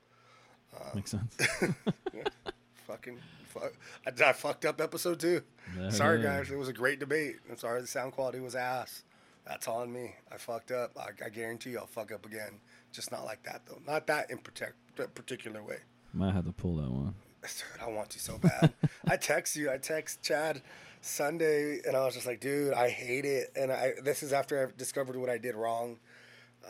Makes 0.94 1.12
sense. 1.12 1.38
Fucking 2.88 3.18
fuck. 3.48 3.74
I, 4.06 4.30
I 4.30 4.34
fucked 4.34 4.66
up 4.66 4.80
episode 4.80 5.20
two. 5.20 5.42
Sorry 5.90 6.22
guys, 6.22 6.52
it 6.52 6.58
was 6.58 6.68
a 6.68 6.74
great 6.74 7.00
debate. 7.00 7.38
I'm 7.50 7.58
sorry 7.58 7.82
the 7.82 7.88
sound 7.88 8.14
quality 8.14 8.40
was 8.40 8.56
ass. 8.56 9.04
That's 9.48 9.68
on 9.68 9.92
me. 9.92 10.16
I 10.32 10.38
fucked 10.38 10.72
up. 10.72 10.92
I, 10.98 11.10
I 11.26 11.30
guarantee 11.30 11.72
you 11.72 11.80
I'll 11.80 11.88
fuck 11.88 12.12
up 12.12 12.26
again. 12.26 12.60
Just 12.92 13.12
not 13.12 13.26
like 13.26 13.44
that 13.44 13.62
though. 13.66 13.80
Not 13.86 14.08
that 14.08 14.30
in 14.30 14.38
protect, 14.38 14.76
particular 15.16 15.64
way. 15.64 15.78
Might 16.14 16.34
have 16.34 16.46
to 16.46 16.52
pull 16.52 16.78
that 16.78 16.90
one. 16.90 17.16
Dude, 17.42 17.82
I 17.86 17.90
want 17.90 18.14
you 18.16 18.20
so 18.20 18.38
bad. 18.38 18.74
I 19.08 19.18
text 19.18 19.56
you. 19.56 19.70
I 19.72 19.78
text 19.78 20.24
Chad 20.24 20.62
Sunday, 21.02 21.80
and 21.86 21.96
I 21.96 22.04
was 22.06 22.16
just 22.16 22.26
like, 22.26 22.40
dude, 22.40 22.74
I 22.74 22.90
hate 22.90 23.26
it. 23.26 23.52
And 23.56 23.72
I 23.72 23.94
this 24.02 24.24
is 24.24 24.34
after 24.34 24.68
I 24.68 24.72
discovered 24.78 25.16
what 25.16 25.30
I 25.30 25.38
did 25.38 25.56
wrong. 25.56 25.98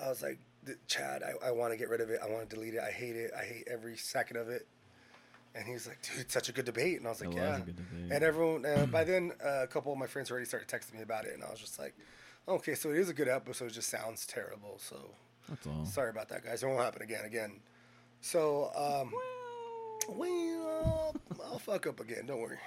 I 0.04 0.10
was 0.10 0.22
like, 0.22 0.40
Chad, 0.88 1.24
I, 1.24 1.48
I 1.48 1.52
want 1.52 1.72
to 1.72 1.78
get 1.78 1.90
rid 1.90 2.02
of 2.02 2.10
it. 2.10 2.20
I 2.24 2.30
want 2.30 2.50
to 2.50 2.56
delete 2.56 2.74
it. 2.74 2.82
I 2.82 2.92
hate 2.92 3.16
it. 3.16 3.32
I 3.38 3.44
hate 3.44 3.68
every 3.72 3.96
second 3.96 4.38
of 4.38 4.50
it. 4.50 4.68
And 5.56 5.66
he 5.66 5.74
was 5.74 5.88
like, 5.88 6.02
dude, 6.02 6.20
it's 6.20 6.34
such 6.34 6.50
a 6.50 6.52
good 6.52 6.66
debate. 6.66 6.98
And 6.98 7.08
I 7.08 7.10
was 7.12 7.22
like, 7.22 7.30
It 7.32 7.40
was 7.40 7.60
yeah. 7.60 7.60
good. 7.66 8.12
And 8.12 8.24
everyone, 8.24 8.66
uh, 8.66 8.86
by 8.88 9.04
then, 9.06 9.32
uh, 9.44 9.64
a 9.64 9.68
couple 9.68 9.94
of 9.94 9.98
my 9.98 10.08
friends 10.08 10.30
already 10.30 10.46
started 10.46 10.68
texting 10.68 10.96
me 10.96 11.02
about 11.02 11.26
it, 11.26 11.34
and 11.34 11.44
I 11.44 11.50
was 11.50 11.60
just 11.60 11.80
like, 11.80 11.96
okay, 12.48 12.76
so 12.76 12.90
it 12.92 12.98
is 12.98 13.10
a 13.10 13.14
good 13.14 13.30
episode. 13.30 13.68
It 13.68 13.74
just 13.74 13.90
sounds 13.90 14.26
terrible. 14.26 14.78
So 14.80 14.98
That's 15.48 15.66
all. 15.66 15.86
Sorry 15.86 16.10
about 16.10 16.28
that, 16.30 16.44
guys. 16.44 16.62
It 16.62 16.68
won't 16.68 16.82
happen 16.82 17.02
again. 17.02 17.24
Again. 17.26 17.54
So, 18.22 18.70
um, 18.76 19.14
well, 20.10 21.16
I'll 21.46 21.60
fuck 21.60 21.88
up 21.88 22.00
again. 22.00 22.26
Don't 22.26 22.42
worry. 22.42 22.58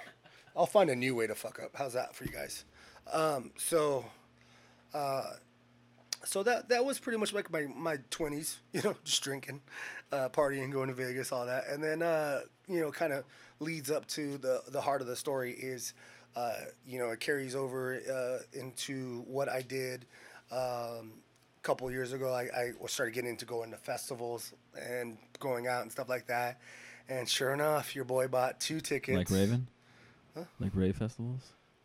I'll 0.55 0.65
find 0.65 0.89
a 0.89 0.95
new 0.95 1.15
way 1.15 1.27
to 1.27 1.35
fuck 1.35 1.59
up. 1.63 1.71
How's 1.75 1.93
that 1.93 2.15
for 2.15 2.25
you 2.25 2.31
guys? 2.31 2.65
Um, 3.13 3.51
so, 3.57 4.05
uh, 4.93 5.23
so 6.25 6.43
that 6.43 6.69
that 6.69 6.85
was 6.85 6.99
pretty 6.99 7.17
much 7.17 7.33
like 7.33 7.51
my 7.51 7.65
my 7.75 7.97
twenties. 8.09 8.59
You 8.73 8.81
know, 8.83 8.95
just 9.03 9.23
drinking, 9.23 9.61
uh, 10.11 10.29
partying, 10.29 10.71
going 10.71 10.89
to 10.89 10.93
Vegas, 10.93 11.31
all 11.31 11.45
that, 11.45 11.65
and 11.67 11.83
then 11.83 12.01
uh, 12.01 12.41
you 12.67 12.79
know, 12.79 12.91
kind 12.91 13.13
of 13.13 13.23
leads 13.59 13.89
up 13.91 14.05
to 14.07 14.37
the 14.37 14.61
the 14.69 14.81
heart 14.81 15.01
of 15.01 15.07
the 15.07 15.15
story 15.15 15.51
is, 15.51 15.93
uh, 16.35 16.53
you 16.87 16.99
know, 16.99 17.09
it 17.09 17.19
carries 17.19 17.55
over 17.55 17.95
uh, 17.95 18.57
into 18.57 19.23
what 19.27 19.49
I 19.49 19.61
did. 19.61 20.05
Um, 20.51 21.13
a 21.57 21.61
couple 21.61 21.91
years 21.91 22.13
ago, 22.13 22.33
I, 22.33 22.43
I 22.57 22.71
started 22.87 23.13
getting 23.13 23.29
into 23.29 23.45
going 23.45 23.71
to 23.71 23.77
festivals 23.77 24.53
and 24.79 25.17
going 25.39 25.67
out 25.67 25.81
and 25.81 25.91
stuff 25.91 26.07
like 26.07 26.27
that. 26.27 26.59
And 27.09 27.27
sure 27.27 27.53
enough, 27.53 27.95
your 27.95 28.05
boy 28.05 28.27
bought 28.27 28.59
two 28.59 28.79
tickets. 28.79 29.17
Like 29.17 29.29
Raven? 29.29 29.67
Huh? 30.35 30.43
Like 30.59 30.71
rave 30.73 30.95
festivals? 30.95 31.41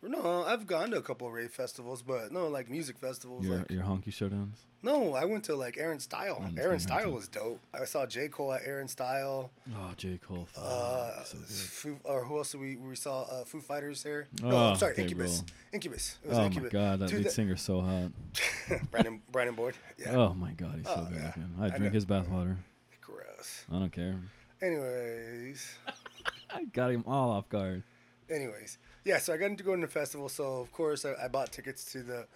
No, 0.07 0.43
I've 0.45 0.67
gone 0.67 0.91
to 0.91 0.97
a 0.97 1.01
couple 1.01 1.27
of 1.27 1.33
rave 1.33 1.51
festivals, 1.51 2.01
but 2.01 2.31
no, 2.31 2.47
like 2.47 2.69
music 2.69 2.97
festivals. 2.97 3.45
Your 3.45 3.57
like 3.57 3.71
your 3.71 3.83
honky 3.83 4.07
showdowns? 4.09 4.57
no, 4.83 5.13
I 5.15 5.25
went 5.25 5.43
to 5.45 5.55
like 5.55 5.77
Aaron 5.77 5.99
Style. 5.99 6.43
I 6.43 6.61
Aaron 6.61 6.73
that 6.77 6.81
Style 6.81 7.11
was 7.11 7.27
dope. 7.27 7.59
I 7.73 7.85
saw 7.85 8.05
J 8.05 8.27
Cole 8.27 8.53
at 8.53 8.61
Aaron 8.65 8.87
Style. 8.87 9.49
Oh, 9.75 9.91
J. 9.97 10.19
Cole. 10.25 10.47
Uh, 10.55 11.23
so. 11.23 11.37
Foo, 11.39 11.97
or 12.03 12.23
who 12.23 12.37
else 12.37 12.51
did 12.51 12.61
we 12.61 12.75
we 12.75 12.95
saw? 12.95 13.23
Uh, 13.23 13.43
Foo 13.45 13.61
Fighters 13.61 14.03
there. 14.03 14.27
no, 14.43 14.51
Oh, 14.51 14.57
I'm 14.71 14.75
sorry, 14.77 14.93
okay, 14.93 15.01
Incubus. 15.03 15.41
bro. 15.41 15.55
Incubus. 15.73 16.17
It 16.23 16.29
was 16.29 16.37
Oh 16.37 16.43
Incubus. 16.45 16.73
my 16.73 16.79
god, 16.79 16.99
that 16.99 17.09
Dude, 17.09 17.17
lead 17.17 17.25
that- 17.25 17.31
singer's 17.31 17.61
so 17.61 17.81
hot. 17.81 18.11
Brandon 18.91 19.21
Brandon 19.31 19.55
Boyd. 19.55 19.73
Yeah. 19.97 20.15
Oh 20.15 20.33
my 20.35 20.51
god, 20.51 20.75
he's 20.77 20.85
so 20.85 21.05
Oh, 21.07 21.09
good 21.11 21.21
yeah. 21.21 21.33
I 21.59 21.65
I 21.65 21.69
drink 21.69 21.83
know. 21.85 21.89
his 21.89 22.05
bathwater. 22.05 22.57
Gross. 23.01 23.65
I 23.71 23.79
don't 23.79 23.91
care. 23.91 24.19
Anyways. 24.61 25.67
I 26.53 26.63
got 26.65 26.91
him 26.91 27.03
all 27.07 27.31
off 27.31 27.49
guard. 27.49 27.83
Anyways, 28.29 28.77
yeah, 29.03 29.17
so 29.19 29.33
I 29.33 29.37
got 29.37 29.47
into 29.47 29.63
going 29.63 29.81
to 29.81 29.87
the 29.87 29.91
festival. 29.91 30.29
So 30.29 30.55
of 30.59 30.71
course 30.71 31.05
I, 31.05 31.13
I 31.25 31.27
bought 31.27 31.51
tickets 31.51 31.91
to 31.93 32.01
the 32.03 32.27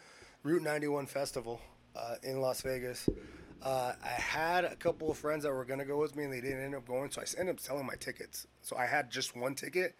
Route 0.43 0.62
91 0.63 1.05
festival 1.08 1.60
uh, 1.96 2.15
in 2.24 2.39
Las 2.41 2.62
Vegas. 2.62 3.10
Uh, 3.62 3.93
I 4.03 4.08
had 4.08 4.63
a 4.63 4.75
couple 4.75 5.12
of 5.12 5.17
friends 5.17 5.43
that 5.43 5.51
were 5.51 5.65
gonna 5.65 5.84
go 5.86 5.98
with 5.98 6.15
me, 6.15 6.24
and 6.24 6.31
they 6.31 6.39
didn't 6.41 6.63
end 6.63 6.75
up 6.75 6.88
going. 6.88 7.12
So 7.12 7.22
I 7.22 7.25
ended 7.39 7.55
up 7.55 7.60
selling 7.60 7.86
my 7.86 7.96
tickets. 7.96 8.48
So 8.62 8.77
I 8.77 8.86
had 8.86 9.12
just 9.12 9.36
one 9.36 9.53
ticket 9.55 9.96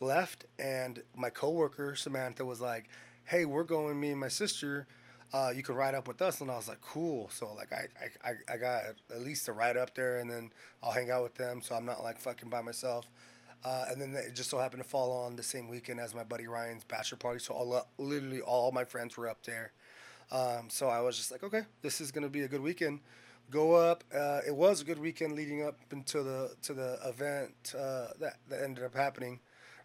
left, 0.00 0.46
and 0.58 1.02
my 1.14 1.30
coworker 1.30 1.94
Samantha 1.96 2.44
was 2.44 2.60
like, 2.62 2.88
"Hey, 3.24 3.44
we're 3.44 3.64
going. 3.64 4.00
Me 4.00 4.10
and 4.10 4.20
my 4.20 4.28
sister. 4.28 4.86
Uh, 5.32 5.52
you 5.54 5.62
can 5.62 5.74
ride 5.74 5.94
up 5.94 6.08
with 6.08 6.22
us." 6.22 6.40
And 6.40 6.50
I 6.50 6.56
was 6.56 6.68
like, 6.68 6.80
"Cool." 6.80 7.28
So 7.30 7.52
like 7.54 7.72
I, 7.72 7.88
I- 8.26 8.54
I 8.54 8.56
got 8.56 8.84
at 9.10 9.20
least 9.20 9.48
a 9.48 9.52
ride 9.52 9.76
up 9.76 9.94
there, 9.94 10.18
and 10.18 10.30
then 10.30 10.50
I'll 10.82 10.92
hang 10.92 11.10
out 11.10 11.22
with 11.24 11.34
them. 11.34 11.60
So 11.60 11.74
I'm 11.74 11.84
not 11.84 12.02
like 12.02 12.18
fucking 12.18 12.48
by 12.48 12.62
myself. 12.62 13.10
Uh, 13.64 13.86
and 13.90 14.00
then 14.00 14.14
it 14.14 14.34
just 14.34 14.50
so 14.50 14.58
happened 14.58 14.82
to 14.82 14.88
fall 14.88 15.10
on 15.10 15.36
the 15.36 15.42
same 15.42 15.68
weekend 15.68 15.98
as 15.98 16.14
my 16.14 16.22
buddy 16.22 16.46
Ryan's 16.46 16.84
bachelor 16.84 17.16
party. 17.16 17.38
So 17.38 17.54
all, 17.54 17.88
literally 17.98 18.42
all 18.42 18.72
my 18.72 18.84
friends 18.84 19.16
were 19.16 19.28
up 19.28 19.42
there. 19.44 19.72
Um, 20.30 20.68
so 20.68 20.88
I 20.88 21.00
was 21.00 21.16
just 21.16 21.30
like, 21.30 21.42
okay, 21.42 21.62
this 21.82 22.00
is 22.00 22.10
gonna 22.10 22.28
be 22.28 22.42
a 22.42 22.48
good 22.48 22.60
weekend. 22.60 23.00
Go 23.50 23.74
up. 23.74 24.04
Uh, 24.14 24.40
it 24.46 24.54
was 24.54 24.80
a 24.80 24.84
good 24.84 24.98
weekend 24.98 25.34
leading 25.34 25.62
up 25.62 25.78
into 25.90 26.22
the 26.22 26.54
to 26.62 26.74
the 26.74 26.98
event 27.06 27.74
uh, 27.78 28.08
that 28.20 28.38
that 28.48 28.62
ended 28.62 28.84
up 28.84 28.94
happening. 28.94 29.40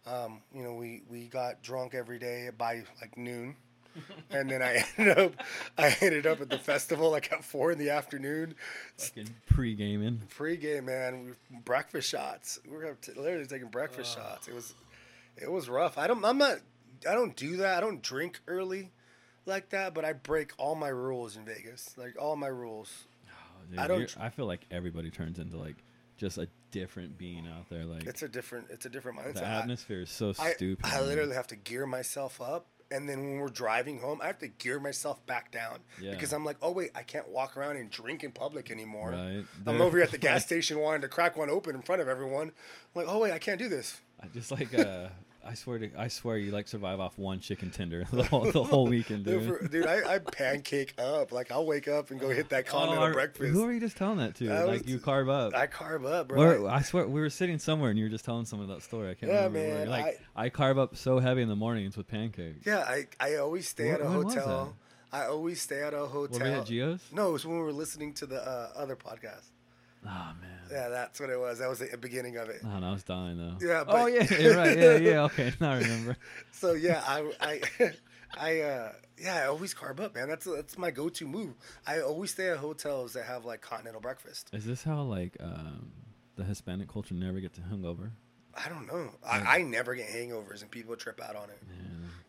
Um, 0.06 0.42
you 0.54 0.64
know, 0.64 0.74
we 0.74 1.04
we 1.10 1.28
got 1.28 1.62
drunk 1.62 1.94
every 1.94 2.20
day 2.20 2.50
by 2.58 2.84
like 3.02 3.18
noon, 3.18 3.56
and 4.30 4.50
then 4.50 4.62
I 4.62 4.84
ended 4.98 5.18
up 5.18 5.34
I 5.78 5.96
ended 6.02 6.28
up 6.28 6.42
at 6.42 6.50
the 6.50 6.58
festival 6.58 7.12
like 7.12 7.32
at 7.32 7.44
four 7.44 7.72
in 7.72 7.78
the 7.78 7.90
afternoon. 7.90 8.56
Fucking 8.98 9.30
pre-gaming. 9.48 10.22
Pre-game, 10.30 10.86
man, 10.86 11.36
breakfast 11.66 12.10
shots. 12.10 12.60
We 12.66 12.78
were 12.78 12.98
literally 13.16 13.46
taking 13.46 13.70
breakfast 13.70 14.16
shots. 14.16 14.48
It 14.48 14.56
was, 14.56 14.74
it 15.38 15.52
was 15.52 15.70
rough. 15.70 15.98
I 15.98 16.08
don't, 16.08 16.24
I'm 16.24 16.38
not, 16.38 16.58
I 17.10 17.14
don't 17.14 17.36
do 17.36 17.58
that. 17.58 17.78
I 17.78 17.80
don't 17.80 18.02
drink 18.02 18.40
early, 18.48 18.92
like 19.46 19.70
that. 19.70 19.94
But 19.94 20.06
I 20.06 20.14
break 20.14 20.52
all 20.58 20.76
my 20.76 20.90
rules 20.90 21.36
in 21.36 21.46
Vegas, 21.46 21.96
like 21.98 22.16
all 22.22 22.36
my 22.36 22.48
rules. 22.48 23.06
Oh, 23.28 23.62
dude, 23.70 23.80
I 23.80 23.88
don't 23.88 24.16
I 24.20 24.30
feel 24.30 24.46
like 24.46 24.66
everybody 24.72 25.10
turns 25.10 25.40
into 25.40 25.58
like 25.58 25.78
just 26.18 26.38
a 26.38 26.48
different 26.72 27.18
being 27.18 27.48
out 27.48 27.70
there. 27.70 27.86
Like 27.86 28.06
It's 28.06 28.22
a 28.22 28.28
different, 28.28 28.68
it's 28.70 28.86
a 28.86 28.90
different 28.90 29.20
mindset. 29.20 29.34
the 29.36 29.46
atmosphere 29.48 30.02
is 30.02 30.10
so 30.10 30.34
I, 30.38 30.52
stupid. 30.52 30.86
I 30.86 31.00
man. 31.00 31.08
literally 31.08 31.36
have 31.36 31.48
to 31.48 31.56
gear 31.56 31.86
myself 31.86 32.42
up. 32.42 32.68
And 32.92 33.08
then 33.08 33.20
when 33.20 33.40
we're 33.40 33.50
driving 33.50 34.00
home, 34.00 34.20
I 34.22 34.28
have 34.28 34.40
to 34.40 34.48
gear 34.48 34.80
myself 34.80 35.24
back 35.28 35.52
down 35.52 35.80
Yeah. 36.02 36.12
because 36.12 36.34
I'm 36.34 36.44
like, 36.44 36.58
oh 36.62 36.72
wait, 36.72 36.90
I 36.96 37.04
can't 37.04 37.28
walk 37.30 37.56
around 37.56 37.78
and 37.78 37.90
drink 37.90 38.24
in 38.24 38.32
public 38.32 38.72
anymore. 38.72 39.12
Right. 39.12 39.44
I'm 39.68 39.80
over 39.82 39.98
here 39.98 40.06
at 40.06 40.12
the 40.12 40.18
gas 40.30 40.46
station 40.46 40.80
wanting 40.80 41.02
to 41.02 41.08
crack 41.08 41.38
one 41.38 41.50
open 41.52 41.76
in 41.76 41.82
front 41.84 42.02
of 42.02 42.08
everyone. 42.08 42.48
I'm 42.48 42.52
like, 42.96 43.06
oh 43.08 43.20
wait, 43.20 43.32
I 43.32 43.38
can't 43.40 43.60
do 43.60 43.70
this. 43.70 44.00
I 44.22 44.28
just 44.28 44.50
like 44.52 44.74
uh, 44.78 45.10
I 45.50 45.56
swear 45.56 45.80
to 45.80 45.90
I 45.98 46.08
swear 46.10 46.38
you 46.38 46.52
like 46.52 46.68
survive 46.68 47.00
off 47.00 47.18
one 47.18 47.40
chicken 47.40 47.72
tender 47.72 48.06
the 48.12 48.24
whole, 48.24 48.52
the 48.52 48.64
whole 48.64 48.86
weekend, 48.88 49.26
Dude, 49.26 49.42
dude. 49.48 49.58
for- 49.60 49.68
dude, 49.68 49.88
I, 49.88 50.16
I 50.16 50.20
pancake 50.20 50.94
up. 51.00 51.32
Like 51.32 51.52
I'll 51.52 51.66
wake 51.66 51.88
up 51.88 52.12
and 52.12 52.20
go 52.20 52.30
hit 52.30 52.50
that 52.50 52.66
Oh, 52.70 52.72
continental 52.72 53.06
I- 53.06 53.12
breakfast. 53.14 53.52
Who 53.52 53.64
are 53.66 53.72
you 53.72 53.80
just 53.80 53.98
telling 53.98 54.18
that 54.20 54.36
to? 54.36 54.50
Like 54.66 54.82
was- 54.84 54.88
you 54.88 55.00
carb 55.00 55.30
up. 55.30 55.56
I 55.56 55.66
carb 55.68 56.06
up, 56.06 56.28
bro. 56.28 56.38
Where, 56.38 56.68
I 56.70 56.82
swear 56.84 57.08
we 57.08 57.20
were 57.20 57.30
sitting 57.32 57.58
somewhere 57.58 57.90
and 57.90 57.98
you 57.98 58.06
were 58.06 58.10
just 58.12 58.26
telling 58.26 58.46
someone 58.46 58.68
that 58.70 58.84
story. 58.84 59.10
I 59.10 59.14
can't 59.16 59.32
Yeah, 59.32 59.44
remember. 59.46 59.76
man, 59.80 59.90
like 59.90 60.20
I, 60.36 60.50
carb 60.50 60.78
up 60.78 60.96
so 60.96 61.20
heavy 61.20 61.42
in 61.42 61.50
the 61.50 61.56
mornings 61.56 61.98
with 61.98 62.08
pancakes. 62.08 62.66
yeah, 62.66 62.80
I, 62.88 63.08
I 63.20 63.36
always 63.38 63.68
stay 63.68 63.86
Where- 63.86 63.96
at 63.96 64.02
a 64.02 64.08
hotel. 64.10 64.76
I 65.12 65.26
always 65.26 65.60
stay 65.60 65.82
at 65.82 65.96
a 65.96 66.06
hotel. 66.06 66.38
Were 66.40 66.46
we 66.46 66.52
at 66.52 66.66
Geo's? 66.68 67.02
No, 67.12 67.30
it 67.30 67.34
was 67.34 67.44
when 67.46 67.58
we 67.58 67.64
were 67.64 67.74
listening 67.74 68.14
to 68.14 68.28
the 68.28 68.40
uh, 68.48 68.70
other 68.76 68.96
podcast. 68.96 69.48
Oh 70.06 70.32
man. 70.40 70.60
Yeah, 70.72 70.90
that's 70.90 71.20
what 71.20 71.30
it 71.30 71.40
was. 71.40 71.60
That 71.60 71.70
was 71.70 71.80
the 71.80 71.98
beginning 71.98 72.38
of 72.38 72.50
it. 72.50 72.62
Oh, 72.64 72.80
no, 72.80 72.90
I 72.90 72.92
was 72.92 73.04
dying 73.04 73.38
though. 73.38 73.66
Yeah, 73.66 73.84
oh 73.88 74.06
yeah, 74.06 74.28
you're 74.40 74.56
right. 74.56 74.78
Yeah, 74.78 74.96
yeah. 74.98 75.24
Okay, 75.24 75.52
now 75.60 75.72
I 75.72 75.80
remember. 75.80 76.16
So 76.52 76.74
yeah, 76.74 77.04
I 77.06 77.32
I 77.42 77.62
I 78.38 78.60
uh 78.62 78.92
yeah, 79.18 79.36
I 79.44 79.48
always 79.48 79.74
carb 79.74 80.00
up, 80.00 80.16
man. 80.16 80.30
That's 80.30 80.46
that's 80.46 80.78
my 80.78 80.92
go-to 80.92 81.28
move. 81.28 81.56
I 81.86 82.02
always 82.02 82.32
stay 82.32 82.50
at 82.50 82.58
hotels 82.58 83.14
that 83.14 83.26
have 83.26 83.46
like 83.46 83.62
continental 83.62 84.02
breakfast. 84.02 84.50
Is 84.54 84.66
this 84.66 84.84
how 84.84 85.02
like 85.02 85.36
um, 85.40 85.92
the 86.36 86.44
Hispanic 86.44 86.88
culture 86.88 87.16
never 87.16 87.40
get 87.40 87.54
to 87.56 87.62
hungover? 87.62 88.12
I 88.56 88.70
don't 88.70 88.88
know. 88.88 89.12
I, 89.26 89.58
I 89.58 89.62
never 89.62 89.96
get 89.96 90.08
hangovers 90.10 90.62
and 90.62 90.72
people 90.72 90.96
trip 90.96 91.22
out 91.22 91.36
on 91.36 91.50
it. 91.50 91.60
Yeah. 91.70 91.86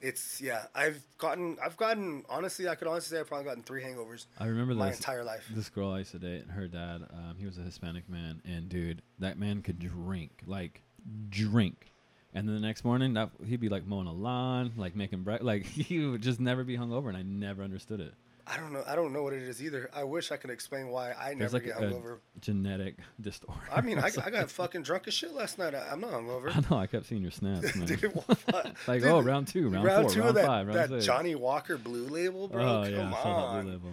It's 0.09 0.41
yeah. 0.41 0.65
I've 0.75 1.03
gotten 1.19 1.59
I've 1.63 1.77
gotten 1.77 2.25
honestly 2.29 2.69
I 2.69 2.75
could 2.75 2.89
honestly 2.89 3.17
say 3.17 3.21
I've 3.21 3.29
probably 3.29 3.47
gotten 3.47 3.63
three 3.63 3.83
hangovers 3.83 4.27
I 4.39 4.47
remember 4.47 4.75
my 4.75 4.91
this 4.91 4.99
entire 4.99 5.25
life. 5.25 5.47
this 5.55 5.69
girl 5.69 5.91
I 5.93 5.99
used 5.99 6.13
to 6.13 6.19
date. 6.19 6.47
Her 6.49 6.69
dad, 6.69 7.03
um, 7.13 7.37
he 7.39 7.47
was 7.47 7.59
a 7.59 7.63
Hispanic 7.63 8.09
man, 8.09 8.41
and 8.45 8.69
dude, 8.69 9.03
that 9.19 9.39
man 9.39 9.63
could 9.63 9.79
drink 9.79 10.31
like 10.47 10.83
drink. 11.29 11.87
And 12.33 12.47
then 12.47 12.55
the 12.55 12.61
next 12.61 12.85
morning, 12.85 13.15
that 13.15 13.31
he'd 13.45 13.61
be 13.61 13.69
like 13.69 13.87
mowing 13.87 14.07
a 14.07 14.13
lawn, 14.13 14.73
like 14.77 14.95
making 14.95 15.23
breakfast. 15.23 15.47
Like 15.47 15.67
he 15.67 15.99
would 16.07 16.23
just 16.23 16.39
never 16.41 16.65
be 16.65 16.77
hungover, 16.77 17.09
and 17.09 17.17
I 17.17 17.23
never 17.23 17.63
understood 17.63 18.01
it. 18.01 18.15
I 18.51 18.57
don't 18.57 18.73
know. 18.73 18.83
I 18.87 18.97
don't 18.97 19.13
know 19.13 19.23
what 19.23 19.33
it 19.33 19.43
is 19.43 19.63
either. 19.63 19.89
I 19.95 20.03
wish 20.03 20.33
I 20.33 20.37
could 20.37 20.51
explain 20.51 20.89
why 20.89 21.13
I 21.13 21.35
There's 21.35 21.53
never 21.53 21.55
like 21.59 21.65
get 21.65 21.77
hungover. 21.77 22.19
genetic 22.41 22.97
disorder. 23.21 23.61
I 23.73 23.81
mean, 23.81 23.99
I, 23.99 24.07
I 24.25 24.31
got 24.31 24.51
fucking 24.51 24.83
drunk 24.83 25.07
as 25.09 25.15
shit 25.15 25.33
last 25.33 25.59
night. 25.59 25.75
I, 25.75 25.89
I'm 25.93 26.01
not 26.01 26.11
hungover. 26.11 26.55
I 26.57 26.61
know. 26.69 26.81
I 26.81 26.87
kept 26.87 27.07
seeing 27.07 27.23
your 27.23 27.31
snaps, 27.31 27.75
man. 27.77 27.87
Dude, 27.87 28.03
what? 28.15 28.27
like, 28.89 29.03
Dude, 29.03 29.05
oh, 29.11 29.21
round 29.21 29.47
two, 29.49 29.69
round, 29.69 29.87
four, 29.89 30.11
two 30.11 30.21
round 30.21 30.29
of 30.31 30.35
that, 30.35 30.47
five, 30.47 30.67
round 30.67 30.79
that 30.79 30.89
six. 30.89 31.05
Johnnie 31.07 31.37
Walker 31.37 31.79
Blue 31.79 32.07
Label, 32.09 32.49
bro. 32.49 32.63
oh 32.63 32.83
Come 32.85 32.93
yeah, 32.93 32.99
that 33.11 33.15
on. 33.27 33.63
blue 33.65 33.73
label. 33.73 33.91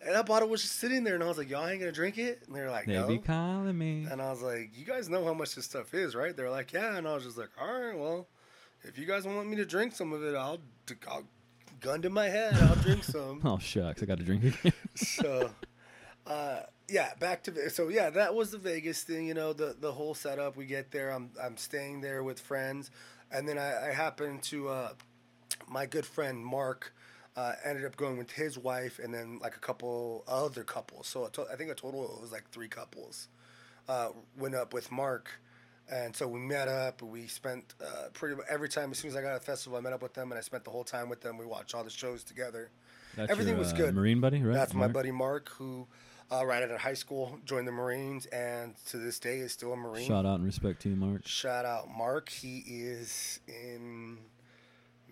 And 0.00 0.14
that 0.14 0.26
bottle 0.26 0.48
was 0.48 0.62
just 0.62 0.76
sitting 0.76 1.02
there, 1.02 1.16
and 1.16 1.24
I 1.24 1.26
was 1.26 1.38
like, 1.38 1.50
"Y'all 1.50 1.66
ain't 1.66 1.80
gonna 1.80 1.90
drink 1.90 2.18
it?" 2.18 2.42
And 2.46 2.54
they're 2.54 2.70
like, 2.70 2.86
They 2.86 2.92
"No." 2.92 3.08
be 3.08 3.18
calling 3.18 3.76
me. 3.76 4.06
And 4.08 4.22
I 4.22 4.30
was 4.30 4.40
like, 4.42 4.70
"You 4.78 4.84
guys 4.84 5.08
know 5.08 5.24
how 5.24 5.34
much 5.34 5.56
this 5.56 5.64
stuff 5.64 5.92
is, 5.92 6.14
right?" 6.14 6.36
They're 6.36 6.50
like, 6.50 6.72
"Yeah." 6.72 6.96
And 6.96 7.08
I 7.08 7.14
was 7.14 7.24
just 7.24 7.36
like, 7.36 7.48
"All 7.60 7.66
right, 7.66 7.98
well, 7.98 8.28
if 8.84 8.96
you 8.96 9.06
guys 9.06 9.24
want 9.26 9.48
me 9.48 9.56
to 9.56 9.66
drink 9.66 9.92
some 9.96 10.12
of 10.12 10.22
it, 10.22 10.36
I'll, 10.36 10.60
I'll 11.10 11.24
gun 11.80 12.02
to 12.02 12.10
my 12.10 12.28
head, 12.28 12.54
I'll 12.54 12.76
drink 12.76 13.04
some." 13.14 13.40
Oh 13.44 13.58
shucks, 13.58 14.02
I 14.02 14.06
got 14.06 14.18
to 14.18 14.24
drink 14.24 14.44
again. 14.44 14.72
so 14.94 15.50
uh 16.26 16.60
yeah 16.88 17.14
back 17.18 17.42
to 17.42 17.70
so 17.70 17.88
yeah 17.88 18.10
that 18.10 18.34
was 18.34 18.50
the 18.50 18.58
vegas 18.58 19.02
thing 19.02 19.26
you 19.26 19.34
know 19.34 19.52
the 19.52 19.74
the 19.80 19.92
whole 19.92 20.14
setup 20.14 20.56
we 20.56 20.66
get 20.66 20.90
there 20.90 21.10
i'm 21.10 21.30
i'm 21.42 21.56
staying 21.56 22.00
there 22.02 22.22
with 22.22 22.38
friends 22.38 22.90
and 23.32 23.48
then 23.48 23.56
i, 23.58 23.88
I 23.88 23.92
happen 23.92 24.38
to 24.40 24.68
uh 24.68 24.92
my 25.68 25.86
good 25.86 26.04
friend 26.04 26.44
mark 26.44 26.92
uh, 27.36 27.52
ended 27.64 27.84
up 27.84 27.96
going 27.96 28.18
with 28.18 28.32
his 28.32 28.58
wife 28.58 28.98
and 28.98 29.14
then 29.14 29.38
like 29.40 29.54
a 29.54 29.60
couple 29.60 30.24
other 30.26 30.64
couples 30.64 31.06
so 31.06 31.24
a 31.24 31.30
to- 31.30 31.46
i 31.52 31.56
think 31.56 31.70
a 31.70 31.74
total 31.74 32.04
it 32.16 32.20
was 32.20 32.32
like 32.32 32.48
three 32.50 32.68
couples 32.68 33.28
uh, 33.88 34.08
went 34.36 34.54
up 34.54 34.74
with 34.74 34.90
mark 34.90 35.40
and 35.90 36.14
so 36.14 36.26
we 36.28 36.40
met 36.40 36.68
up 36.68 37.00
we 37.02 37.26
spent 37.26 37.74
uh, 37.82 38.08
pretty 38.12 38.34
much 38.36 38.44
every 38.50 38.68
time 38.68 38.90
as 38.90 38.98
soon 38.98 39.10
as 39.10 39.16
i 39.16 39.22
got 39.22 39.32
at 39.32 39.40
the 39.40 39.46
festival 39.46 39.78
i 39.78 39.80
met 39.80 39.92
up 39.92 40.02
with 40.02 40.14
them 40.14 40.30
and 40.30 40.38
i 40.38 40.42
spent 40.42 40.64
the 40.64 40.70
whole 40.70 40.84
time 40.84 41.08
with 41.08 41.20
them 41.20 41.38
we 41.38 41.46
watched 41.46 41.74
all 41.74 41.84
the 41.84 41.90
shows 41.90 42.22
together 42.22 42.70
That's 43.16 43.30
Everything 43.30 43.54
your, 43.54 43.60
was 43.60 43.72
uh, 43.72 43.76
good. 43.76 43.94
Marine 43.94 44.20
buddy, 44.20 44.42
right? 44.42 44.54
that's 44.54 44.74
my 44.74 44.86
buddy 44.88 45.10
Mark, 45.10 45.48
who 45.50 45.86
uh, 46.30 46.44
right 46.44 46.62
out 46.62 46.70
of 46.70 46.80
high 46.80 46.94
school 46.94 47.38
joined 47.44 47.66
the 47.66 47.72
Marines, 47.72 48.26
and 48.26 48.74
to 48.86 48.98
this 48.98 49.18
day 49.18 49.38
is 49.38 49.52
still 49.52 49.72
a 49.72 49.76
Marine. 49.76 50.06
Shout 50.06 50.26
out 50.26 50.34
and 50.36 50.44
respect 50.44 50.82
to 50.82 50.90
you, 50.90 50.96
Mark. 50.96 51.26
Shout 51.26 51.64
out 51.64 51.88
Mark. 51.90 52.28
He 52.28 52.58
is 52.66 53.40
in 53.48 54.18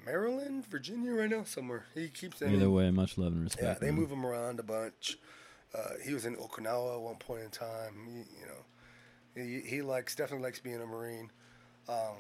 Maryland, 0.05 0.67
Virginia 0.67 1.12
right 1.15 1.31
now, 1.31 1.43
somewhere. 1.45 1.87
He 1.95 2.09
keeps 2.09 2.43
in. 2.43 2.55
Either 2.55 2.71
way, 2.71 2.91
much 2.91 3.17
love 3.19 3.33
and 3.33 3.45
respect. 3.45 3.65
yeah, 3.67 3.75
they 3.81 3.87
man. 3.87 3.97
move 3.97 4.11
him 4.12 4.25
around 4.25 4.61
a 4.61 4.62
bunch. 4.62 5.19
Uh, 5.75 5.95
he 6.05 6.15
was 6.15 6.25
in 6.27 6.37
Okinawa 6.37 6.97
at 6.97 7.01
one 7.01 7.17
point 7.17 7.43
in 7.43 7.51
time. 7.51 7.95
He, 8.07 8.19
you 8.39 8.47
know, 8.47 8.65
he, 9.37 9.61
he 9.61 9.83
likes 9.83 10.14
definitely 10.14 10.44
likes 10.44 10.59
being 10.59 10.81
a 10.81 10.87
Marine. 10.87 11.31
Um, 11.88 12.16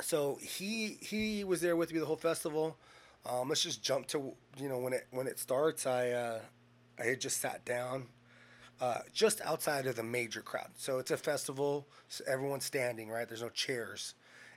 so 0.00 0.38
he 0.40 0.98
he 1.00 1.44
was 1.44 1.60
there 1.60 1.76
with 1.76 1.92
me 1.92 1.98
the 1.98 2.06
whole 2.06 2.16
festival. 2.16 2.76
Um, 3.28 3.48
let's 3.48 3.62
just 3.62 3.82
jump 3.82 4.06
to 4.08 4.32
you 4.58 4.68
know 4.68 4.78
when 4.78 4.92
it 4.92 5.06
when 5.10 5.26
it 5.26 5.38
starts. 5.38 5.86
I 5.86 6.10
uh, 6.10 6.40
I 6.98 7.04
had 7.04 7.20
just 7.20 7.40
sat 7.40 7.64
down 7.64 8.06
uh, 8.80 8.98
just 9.12 9.40
outside 9.42 9.86
of 9.86 9.96
the 9.96 10.02
major 10.02 10.42
crowd. 10.42 10.70
So 10.76 10.98
it's 10.98 11.10
a 11.10 11.16
festival. 11.16 11.86
So 12.08 12.24
everyone's 12.26 12.64
standing 12.64 13.08
right. 13.08 13.28
There's 13.28 13.42
no 13.42 13.48
chairs 13.48 14.14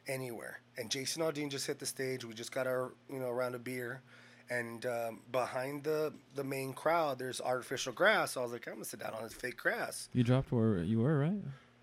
anywhere. 0.08 0.62
And 0.78 0.89
Jason 0.89 1.22
Aldean 1.22 1.50
just 1.50 1.68
hit 1.68 1.80
the 1.80 1.86
stage. 1.86 2.26
We 2.26 2.34
just 2.34 2.52
got 2.52 2.68
our 2.68 2.94
you 3.10 3.20
know 3.20 3.32
round 3.32 3.56
of 3.56 3.63
beer, 3.63 4.02
and 4.50 4.86
um, 4.86 5.20
behind 5.32 5.84
the 5.84 6.14
the 6.36 6.44
main 6.44 6.74
crowd, 6.74 7.20
there's 7.20 7.42
artificial 7.42 7.94
grass. 7.94 8.32
So 8.34 8.42
I 8.42 8.44
was 8.44 8.52
like, 8.54 8.68
I'm 8.68 8.74
gonna 8.76 8.86
sit 8.86 9.00
down 9.00 9.14
on 9.14 9.24
this 9.24 9.34
fake 9.34 9.58
grass. 9.58 10.10
You 10.14 10.24
dropped 10.24 10.52
where 10.52 10.78
you 10.80 11.00
were, 11.00 11.20
right? 11.20 11.42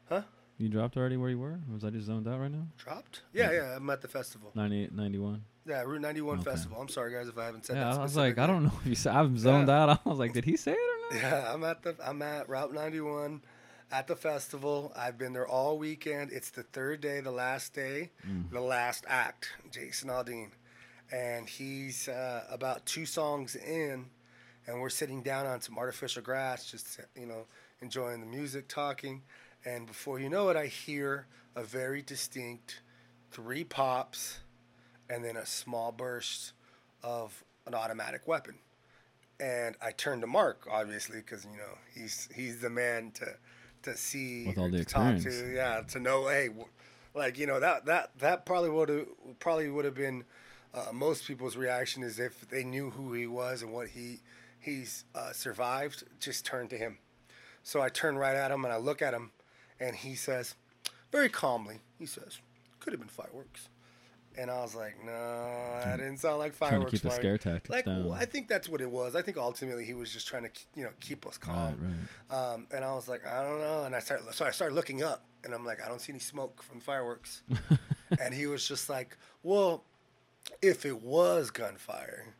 Huh? 0.08 0.22
You 0.58 0.68
dropped 0.68 0.96
already 0.96 1.16
where 1.16 1.30
you 1.30 1.38
were? 1.38 1.58
Was 1.72 1.84
I 1.84 1.90
just 1.90 2.06
zoned 2.06 2.28
out 2.28 2.38
right 2.38 2.50
now? 2.50 2.66
Dropped? 2.78 3.22
Yeah, 3.32 3.50
yeah. 3.50 3.76
I'm 3.76 3.88
at 3.90 4.00
the 4.00 4.06
festival. 4.08 4.52
98, 4.54 4.92
91. 4.94 5.42
Yeah, 5.66 5.82
Route 5.82 6.00
91 6.00 6.40
Okay. 6.40 6.50
festival. 6.50 6.80
I'm 6.80 6.88
sorry 6.88 7.12
guys 7.12 7.28
if 7.28 7.38
I 7.38 7.46
haven't 7.46 7.64
said 7.66 7.76
Yeah, 7.76 7.90
that. 7.90 7.98
I 7.98 8.02
was 8.02 8.16
like, 8.16 8.38
I 8.38 8.46
don't 8.46 8.64
know 8.64 8.72
if 8.80 8.86
you 8.86 8.94
said 8.94 9.14
I'm 9.14 9.36
zoned 9.38 9.68
Yeah. 9.68 9.82
out. 9.84 10.00
I 10.06 10.08
was 10.08 10.18
like, 10.18 10.32
did 10.34 10.44
he 10.44 10.56
say 10.56 10.72
it 10.72 10.76
or 10.76 11.14
not? 11.16 11.22
Yeah, 11.22 11.52
I'm 11.52 11.64
at 11.64 11.82
the 11.82 11.96
I'm 12.04 12.20
at 12.22 12.48
Route 12.48 12.72
91 12.72 13.42
at 13.90 14.06
the 14.06 14.16
festival. 14.16 14.92
I've 14.96 15.18
been 15.18 15.32
there 15.32 15.46
all 15.48 15.78
weekend. 15.78 16.30
It's 16.32 16.50
the 16.50 16.62
third 16.62 17.00
day, 17.00 17.20
the 17.20 17.30
last 17.32 17.74
day, 17.74 18.10
Mm. 18.28 18.50
the 18.50 18.60
last 18.60 19.04
act. 19.08 19.48
Jason 19.70 20.10
Aldean, 20.10 20.50
and 21.12 21.48
he's 21.48 22.08
uh, 22.08 22.44
about 22.50 22.84
two 22.86 23.04
songs 23.04 23.54
in, 23.54 24.06
and 24.66 24.80
we're 24.80 24.88
sitting 24.88 25.22
down 25.22 25.46
on 25.46 25.60
some 25.60 25.78
artificial 25.78 26.22
grass, 26.22 26.70
just 26.70 27.00
you 27.14 27.26
know, 27.26 27.44
enjoying 27.82 28.20
the 28.20 28.26
music, 28.26 28.66
talking, 28.66 29.22
and 29.64 29.86
before 29.86 30.18
you 30.18 30.28
know 30.28 30.48
it, 30.48 30.56
I 30.56 30.66
hear 30.66 31.26
a 31.54 31.62
very 31.62 32.02
distinct 32.02 32.80
three 33.30 33.62
pops, 33.62 34.38
and 35.10 35.22
then 35.22 35.36
a 35.36 35.46
small 35.46 35.92
burst 35.92 36.52
of 37.02 37.44
an 37.66 37.74
automatic 37.74 38.26
weapon. 38.26 38.54
And 39.38 39.76
I 39.82 39.90
turn 39.90 40.20
to 40.20 40.26
Mark, 40.26 40.66
obviously, 40.70 41.18
because 41.18 41.44
you 41.44 41.58
know 41.58 41.78
he's 41.94 42.28
he's 42.34 42.60
the 42.60 42.70
man 42.70 43.10
to 43.16 43.36
to 43.82 43.96
see 43.96 44.46
With 44.46 44.58
all 44.58 44.70
the 44.70 44.78
to 44.78 44.84
talk 44.84 45.18
to, 45.18 45.52
yeah, 45.52 45.82
to 45.88 46.00
know, 46.00 46.28
hey, 46.28 46.48
like 47.14 47.38
you 47.38 47.46
know 47.46 47.60
that 47.60 47.84
that 47.86 48.10
that 48.20 48.46
probably 48.46 48.70
would 48.70 48.88
have 48.88 49.06
probably 49.40 49.68
would 49.68 49.84
have 49.84 49.94
been 49.94 50.24
uh, 50.74 50.92
most 50.92 51.26
people's 51.26 51.56
reaction 51.56 52.02
is 52.02 52.18
if 52.18 52.48
they 52.48 52.64
knew 52.64 52.90
who 52.90 53.12
he 53.12 53.26
was 53.26 53.62
and 53.62 53.72
what 53.72 53.88
he 53.88 54.20
he's 54.58 55.04
uh, 55.14 55.32
survived, 55.32 56.04
just 56.20 56.44
turn 56.46 56.68
to 56.68 56.78
him. 56.78 56.98
So 57.62 57.80
I 57.80 57.88
turn 57.88 58.16
right 58.16 58.36
at 58.36 58.50
him 58.50 58.64
and 58.64 58.72
I 58.72 58.76
look 58.76 59.02
at 59.02 59.12
him, 59.14 59.32
and 59.78 59.94
he 59.94 60.14
says, 60.14 60.54
very 61.12 61.28
calmly, 61.28 61.80
he 61.98 62.06
says, 62.06 62.38
"Could 62.80 62.92
have 62.94 63.00
been 63.00 63.08
fireworks." 63.08 63.68
And 64.38 64.50
I 64.50 64.62
was 64.62 64.74
like, 64.74 64.94
no, 65.04 65.12
that 65.84 65.98
didn't 65.98 66.16
sound 66.16 66.38
like 66.38 66.54
fireworks." 66.54 66.90
Trying 66.90 66.90
to 66.90 66.90
keep 66.90 67.02
the 67.02 67.10
scare 67.10 67.36
tactics 67.36 67.68
like, 67.68 67.84
down. 67.84 68.10
I 68.12 68.24
think 68.24 68.48
that's 68.48 68.66
what 68.66 68.80
it 68.80 68.90
was. 68.90 69.14
I 69.14 69.20
think 69.20 69.36
ultimately 69.36 69.84
he 69.84 69.92
was 69.92 70.10
just 70.10 70.26
trying 70.26 70.44
to, 70.44 70.50
you 70.74 70.84
know, 70.84 70.90
keep 71.00 71.26
us 71.26 71.36
calm. 71.36 71.76
right. 72.30 72.36
Um, 72.36 72.66
and 72.74 72.82
I 72.82 72.94
was 72.94 73.08
like, 73.08 73.26
I 73.26 73.42
don't 73.42 73.60
know. 73.60 73.84
And 73.84 73.94
I 73.94 74.00
started, 74.00 74.32
so 74.32 74.46
I 74.46 74.50
started 74.50 74.74
looking 74.74 75.02
up, 75.02 75.26
and 75.44 75.52
I'm 75.52 75.66
like, 75.66 75.84
I 75.84 75.88
don't 75.88 76.00
see 76.00 76.12
any 76.12 76.20
smoke 76.20 76.62
from 76.62 76.80
fireworks. 76.80 77.42
and 78.20 78.32
he 78.32 78.46
was 78.46 78.66
just 78.66 78.88
like, 78.88 79.18
well, 79.42 79.84
if 80.60 80.84
it 80.84 81.02
was 81.02 81.50
gunfire, 81.50 82.34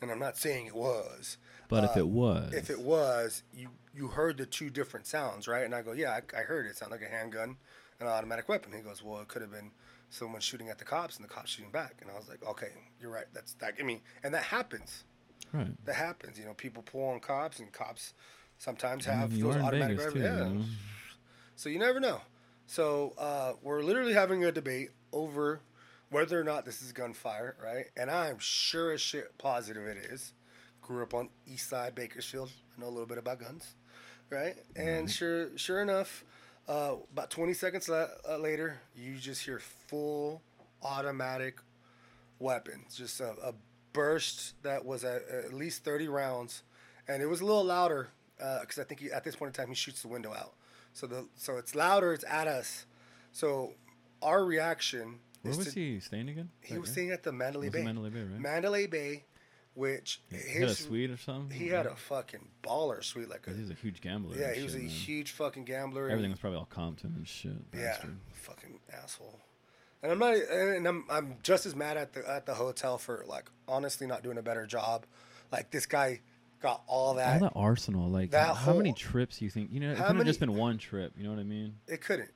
and 0.00 0.10
I'm 0.10 0.18
not 0.18 0.36
saying 0.36 0.66
it 0.66 0.74
was, 0.74 1.38
But 1.68 1.84
if 1.84 1.96
uh, 1.96 2.00
it 2.00 2.08
was, 2.08 2.52
if 2.52 2.70
it 2.70 2.80
was, 2.80 3.42
you 3.54 3.70
you 3.94 4.08
heard 4.08 4.36
the 4.36 4.46
two 4.46 4.70
different 4.70 5.06
sounds, 5.06 5.48
right? 5.48 5.64
And 5.64 5.74
I 5.74 5.82
go, 5.82 5.92
yeah, 5.92 6.10
I, 6.10 6.38
I 6.38 6.42
heard 6.42 6.66
it. 6.66 6.70
It 6.70 6.76
sounded 6.76 7.00
like 7.00 7.08
a 7.08 7.10
handgun 7.10 7.56
and 7.98 8.08
an 8.08 8.14
automatic 8.14 8.48
weapon. 8.48 8.72
He 8.72 8.80
goes, 8.80 9.02
well, 9.02 9.20
it 9.20 9.28
could 9.28 9.40
have 9.42 9.50
been 9.50 9.70
someone 10.10 10.40
shooting 10.40 10.68
at 10.68 10.78
the 10.78 10.84
cops 10.84 11.16
and 11.16 11.24
the 11.24 11.28
cops 11.28 11.50
shooting 11.50 11.70
back. 11.70 11.96
And 12.02 12.10
I 12.10 12.14
was 12.14 12.28
like, 12.28 12.46
okay, 12.46 12.68
you're 13.00 13.10
right. 13.10 13.24
That's 13.32 13.54
that. 13.54 13.74
I 13.80 13.82
mean, 13.82 14.00
and 14.22 14.34
that 14.34 14.42
happens. 14.44 15.04
right. 15.52 15.68
That 15.86 15.94
happens. 15.94 16.38
You 16.38 16.44
know, 16.44 16.54
people 16.54 16.82
pull 16.82 17.08
on 17.08 17.20
cops, 17.20 17.58
and 17.58 17.72
cops 17.72 18.12
sometimes 18.58 19.08
I 19.08 19.12
mean, 19.12 19.20
have 19.20 19.40
those 19.40 19.56
automatic 19.56 19.98
weapons. 19.98 20.16
Yeah. 20.22 20.48
you 20.48 20.54
know? 20.54 20.64
So 21.56 21.68
you 21.68 21.78
never 21.78 22.00
know. 22.00 22.20
So 22.66 23.14
uh, 23.16 23.52
we're 23.62 23.82
literally 23.82 24.12
having 24.12 24.44
a 24.44 24.52
debate 24.52 24.90
over 25.12 25.60
whether 26.10 26.40
or 26.40 26.44
not 26.44 26.64
this 26.64 26.82
is 26.82 26.92
gunfire, 26.92 27.56
right? 27.62 27.86
And 27.96 28.10
I'm 28.10 28.38
sure 28.38 28.92
as 28.92 29.00
shit 29.00 29.36
positive 29.38 29.84
it 29.86 29.98
is. 29.98 30.32
Grew 30.82 31.02
up 31.02 31.14
on 31.14 31.30
East 31.46 31.68
Side 31.68 31.94
Bakersfield. 31.94 32.50
I 32.76 32.80
know 32.80 32.88
a 32.88 32.90
little 32.90 33.06
bit 33.06 33.18
about 33.18 33.40
guns, 33.40 33.74
right? 34.30 34.54
And 34.76 35.10
sure, 35.10 35.56
sure 35.56 35.82
enough, 35.82 36.24
uh, 36.68 36.94
about 37.12 37.30
20 37.30 37.54
seconds 37.54 37.88
la- 37.88 38.06
uh, 38.28 38.38
later, 38.38 38.80
you 38.94 39.16
just 39.16 39.44
hear 39.44 39.58
full 39.58 40.42
automatic 40.82 41.58
weapons, 42.38 42.96
just 42.96 43.20
a, 43.20 43.30
a 43.42 43.54
burst 43.92 44.54
that 44.62 44.84
was 44.84 45.04
at, 45.04 45.22
at 45.28 45.52
least 45.52 45.84
30 45.84 46.06
rounds, 46.08 46.62
and 47.08 47.22
it 47.22 47.26
was 47.26 47.40
a 47.40 47.44
little 47.44 47.64
louder 47.64 48.08
because 48.36 48.78
I 48.78 48.84
think 48.84 49.00
he, 49.00 49.10
at 49.10 49.24
this 49.24 49.34
point 49.36 49.56
in 49.56 49.64
time 49.64 49.68
he 49.70 49.74
shoots 49.74 50.02
the 50.02 50.08
window 50.08 50.32
out. 50.32 50.52
So 50.92 51.06
the 51.06 51.26
so 51.36 51.56
it's 51.56 51.74
louder, 51.74 52.12
it's 52.12 52.24
at 52.28 52.46
us. 52.46 52.86
So 53.32 53.72
our 54.22 54.44
reaction 54.44 55.20
Where 55.48 55.58
was 55.58 55.74
to, 55.74 55.80
he 55.80 56.00
staying 56.00 56.28
again? 56.28 56.50
he 56.60 56.74
Right, 56.74 56.80
was 56.80 56.90
right? 56.90 56.92
staying 56.94 57.10
at 57.12 57.22
the 57.22 57.32
Mandalay 57.32 57.68
Bay. 57.68 57.82
Mandalay 57.84 58.10
Bay, 58.10 58.20
right? 58.22 58.40
Mandalay 58.40 58.86
Bay, 58.86 59.24
which 59.74 60.22
He 60.30 60.60
had 60.60 60.68
a 60.70 60.74
suite 60.74 61.10
or 61.10 61.16
something. 61.16 61.58
he 61.58 61.68
had 61.68 61.86
a 61.86 61.96
fucking 61.96 62.48
baller 62.62 63.02
suite, 63.04 63.28
like 63.28 63.40
a 63.46 63.50
'Cause 63.50 63.56
He's 63.58 63.70
a 63.70 63.74
huge 63.74 64.00
gambler. 64.00 64.36
yeah, 64.38 64.52
he 64.54 64.62
was 64.62 64.74
a 64.74 64.78
man. 64.78 64.88
huge 64.88 65.30
fucking 65.32 65.64
gambler. 65.64 66.08
Everything 66.08 66.30
was 66.30 66.40
probably 66.40 66.58
all 66.58 66.64
comped 66.66 66.70
Compton 67.02 67.14
and 67.16 67.28
shit. 67.28 67.52
yeah, 67.74 67.96
fucking 68.32 68.80
asshole. 68.92 69.40
And 70.02 70.12
I'm 70.12 70.18
not, 70.18 70.34
and 70.36 70.86
I'm, 70.86 71.04
I'm 71.10 71.36
just 71.42 71.66
as 71.66 71.74
mad 71.74 71.96
at 71.96 72.12
the 72.12 72.28
at 72.30 72.46
the 72.46 72.54
hotel 72.54 72.96
for 72.98 73.24
like 73.26 73.50
honestly 73.66 74.06
not 74.06 74.22
doing 74.22 74.38
a 74.38 74.42
better 74.42 74.66
job. 74.66 75.04
Like 75.50 75.70
this 75.70 75.86
guy 75.86 76.20
got 76.60 76.82
all 76.86 77.14
that. 77.14 77.34
all 77.34 77.48
that 77.48 77.52
arsenal, 77.56 78.08
like 78.10 78.30
that 78.30 78.56
how 78.56 78.74
many 78.74 78.92
trips 78.92 79.40
you 79.42 79.50
think? 79.50 79.72
You 79.72 79.80
know, 79.80 79.92
It 79.92 79.96
could 79.96 80.16
have 80.16 80.26
just 80.26 80.38
been 80.40 80.54
one 80.54 80.78
trip. 80.78 81.12
You 81.16 81.24
know 81.24 81.30
what 81.30 81.38
I 81.40 81.44
mean? 81.44 81.76
It 81.88 82.02
couldn't. 82.02 82.30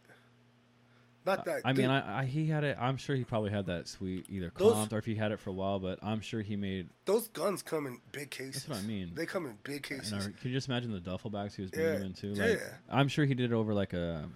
Not 1.26 1.40
uh, 1.40 1.42
that. 1.44 1.62
I 1.64 1.72
mean, 1.72 1.90
I, 1.90 2.20
I 2.20 2.24
he 2.24 2.46
had 2.46 2.64
it. 2.64 2.76
I'm 2.80 2.96
sure 2.96 3.14
he 3.14 3.24
probably 3.24 3.50
had 3.50 3.66
that 3.66 3.88
suite 3.88 4.26
either 4.28 4.52
Those- 4.56 4.74
comped 4.74 4.92
or 4.92 4.98
if 4.98 5.04
he 5.04 5.14
had 5.14 5.32
it 5.32 5.38
for 5.40 5.50
a 5.50 5.52
while. 5.52 5.78
But 5.78 5.98
I'm 6.02 6.20
sure 6.20 6.40
he 6.40 6.56
made. 6.56 6.88
those 7.04 7.28
guns 7.28 7.62
come 7.62 7.86
in 7.86 8.00
big 8.12 8.30
cases. 8.30 8.68
what 8.68 8.78
I 8.78 8.82
mean. 8.82 9.12
They 9.14 9.26
come 9.26 9.46
in 9.46 9.58
big 9.62 9.82
cases. 9.82 10.12
Know, 10.12 10.18
can 10.18 10.34
you 10.44 10.52
just 10.52 10.68
imagine 10.68 10.92
the 10.92 11.00
duffel 11.00 11.30
bags 11.30 11.54
he 11.54 11.62
was 11.62 11.70
bringing 11.70 11.92
Yeah, 11.92 11.98
them 11.98 12.06
into? 12.06 12.26
Like, 12.34 12.58
yeah. 12.58 12.66
I'm 12.90 13.08
sure 13.08 13.24
he 13.24 13.34
did 13.34 13.52
it 13.52 13.54
over 13.54 13.74
like 13.74 13.92
a 13.92 14.28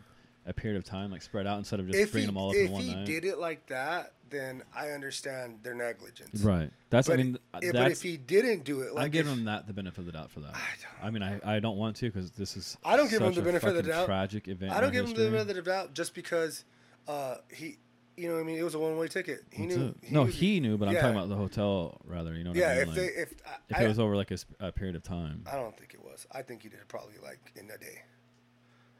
a 0.47 0.53
period 0.53 0.77
of 0.77 0.85
time, 0.85 1.11
like 1.11 1.23
spread 1.23 1.47
out 1.47 1.59
instead 1.59 1.81
of 1.81 1.87
just 1.87 1.99
if 1.99 2.12
bringing 2.12 2.29
he, 2.29 2.35
them 2.35 2.37
all 2.37 2.51
up 2.51 2.57
in 2.57 2.70
one 2.70 2.87
night. 2.87 2.99
If 3.03 3.09
he 3.09 3.14
did 3.14 3.25
it 3.25 3.38
like 3.38 3.66
that, 3.68 4.12
then 4.31 4.62
I 4.77 4.90
understand 4.90 5.61
their 5.62 5.75
negligence. 5.75 6.42
Right. 6.42 6.70
That's. 6.90 7.09
But, 7.09 7.14
I 7.14 7.23
mean, 7.23 7.38
i- 7.55 7.61
but 7.73 7.90
if 7.92 8.03
he 8.03 8.16
didn't 8.16 8.64
do 8.64 8.81
it, 8.83 8.94
like 8.94 9.05
I 9.05 9.09
give 9.09 9.27
him 9.27 9.44
that 9.47 9.66
the 9.66 9.73
benefit 9.73 10.01
of 10.01 10.07
the 10.07 10.12
doubt 10.12 10.31
for 10.31 10.40
that. 10.40 10.55
I 11.03 11.07
I, 11.07 11.11
mean, 11.11 11.23
I, 11.23 11.40
I 11.44 11.61
don't 11.61 11.79
want 11.79 11.97
to 11.97 12.11
because 12.11 12.31
this 12.33 12.57
is. 12.57 12.77
I 12.85 12.97
don't 12.97 13.11
give 13.11 13.23
him 13.23 13.33
the 13.33 13.42
benefit 13.42 13.70
of 13.70 13.77
the 13.77 13.83
doubt. 13.85 14.07
Tragic 14.07 14.49
event. 14.49 14.73
I 14.73 14.81
don't 14.81 14.88
in 14.88 14.94
give 14.94 15.05
him 15.07 15.14
the 15.14 15.31
benefit 15.31 15.57
of 15.59 15.64
the 15.64 15.70
doubt 15.70 15.94
just 15.94 16.14
because 16.14 16.64
uh, 17.09 17.37
he, 17.53 17.79
you 18.17 18.29
know, 18.29 18.35
what 18.35 18.40
I 18.40 18.45
mean, 18.45 18.59
it 18.59 18.62
was 18.62 18.75
a 18.75 18.79
one 18.79 18.97
way 18.97 19.09
ticket. 19.09 19.40
He 19.51 19.67
That's 19.67 19.77
knew. 19.79 19.87
it. 19.88 20.12
no, 20.12 20.23
was- 20.25 20.35
he 20.35 20.61
knew, 20.61 20.77
but 20.79 20.88
I'm 20.88 20.95
talking 20.95 21.11
about 21.17 21.29
the 21.29 21.37
hotel 21.37 22.01
rather. 22.05 22.35
You 22.35 22.45
know 22.45 22.51
what 22.51 22.59
Yeah, 22.59 22.69
I 22.69 22.75
mean? 22.75 22.81
if 22.83 22.87
Like, 22.88 22.97
they, 22.97 23.07
if, 23.07 23.35
if 23.71 23.81
it 23.81 23.88
was 23.88 23.99
over 23.99 24.17
like 24.17 24.31
a, 24.31 24.38
a 24.61 24.73
period 24.73 24.97
of 24.97 25.03
time. 25.03 25.45
I 25.51 25.57
don't 25.57 25.77
think 25.77 25.95
it 25.95 26.03
was. 26.03 26.27
I 26.33 26.43
think 26.43 26.62
he 26.62 26.69
did 26.69 26.81
it 26.81 26.88
probably 26.88 27.14
like 27.23 27.40
in 27.57 27.64
a 27.71 27.79
day, 27.79 28.03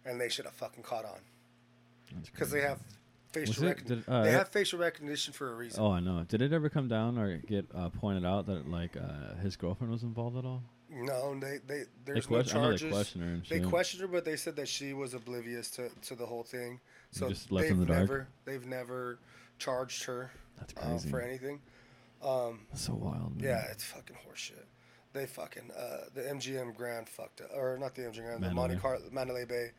and 0.05 0.21
they 0.21 0.29
should 0.29 0.45
have 0.47 0.55
fucking 0.55 0.83
caught 0.83 1.05
on 1.05 1.19
because 2.33 2.51
they 2.51 2.61
have 2.61 2.79
facial 3.33 3.67
recognition. 3.67 4.05
did- 4.07 4.09
uh, 4.13 4.23
they 4.23 4.31
have 4.33 4.49
facial 4.49 4.79
recognition 4.79 5.33
for 5.33 5.53
a 5.53 5.55
reason. 5.55 5.83
Oh, 5.83 5.91
I 5.93 6.01
know. 6.01 6.25
Did 6.29 6.43
it 6.43 6.53
ever 6.53 6.69
come 6.69 6.89
down 6.89 7.19
or 7.19 7.37
get 7.39 7.67
uh, 7.75 7.89
pointed 7.91 8.25
out 8.25 8.47
that 8.47 8.69
like 8.69 8.97
uh, 8.97 9.35
his 9.43 9.57
girlfriend 9.57 9.93
was 9.93 10.03
involved 10.03 10.37
at 10.37 10.45
all? 10.45 10.63
No, 10.91 11.35
they 11.41 11.59
they 11.67 11.79
They 11.79 11.85
there's 12.05 12.31
no 12.31 12.37
question- 12.37 12.59
I 12.59 12.61
know 12.63 12.71
they 12.73 12.77
charges. 12.79 12.93
questioned 12.93 13.25
her 13.25 13.43
They 13.49 13.61
questioned 13.61 14.03
her, 14.03 14.07
but 14.09 14.25
they 14.25 14.37
said 14.37 14.55
that 14.57 14.69
she 14.69 14.93
was 14.93 15.15
oblivious 15.15 15.71
to, 15.73 15.89
to 16.03 16.15
the 16.15 16.27
whole 16.27 16.45
thing. 16.45 16.81
So 17.15 17.29
just 17.29 17.53
left 17.53 17.65
they've 17.69 17.73
in 17.73 17.81
the 17.81 17.87
dark? 17.87 18.01
never 18.01 18.29
they've 18.45 18.67
never 18.67 19.19
charged 19.59 20.05
her 20.05 20.31
uh, 20.81 20.99
for 20.99 21.21
anything. 21.21 21.61
Um, 22.23 22.61
That's 22.71 22.83
so 22.87 22.95
wild. 22.95 23.37
Man. 23.37 23.45
yeah, 23.45 23.65
it's 23.71 23.85
fucking 23.85 24.17
horseshit. 24.29 24.65
They 25.13 25.27
fucking 25.27 25.71
uh, 25.79 26.07
the 26.15 26.23
MGM 26.23 26.75
Grand 26.75 27.09
fucked 27.09 27.41
up, 27.43 27.51
or 27.55 27.79
not 27.79 27.95
the 27.95 28.03
MGM 28.03 28.25
Grand, 28.27 28.43
the. 28.43 28.51
Monte 28.53 28.77
Carlo 28.77 29.03
Mandalay 29.13 29.45
Bay. 29.45 29.71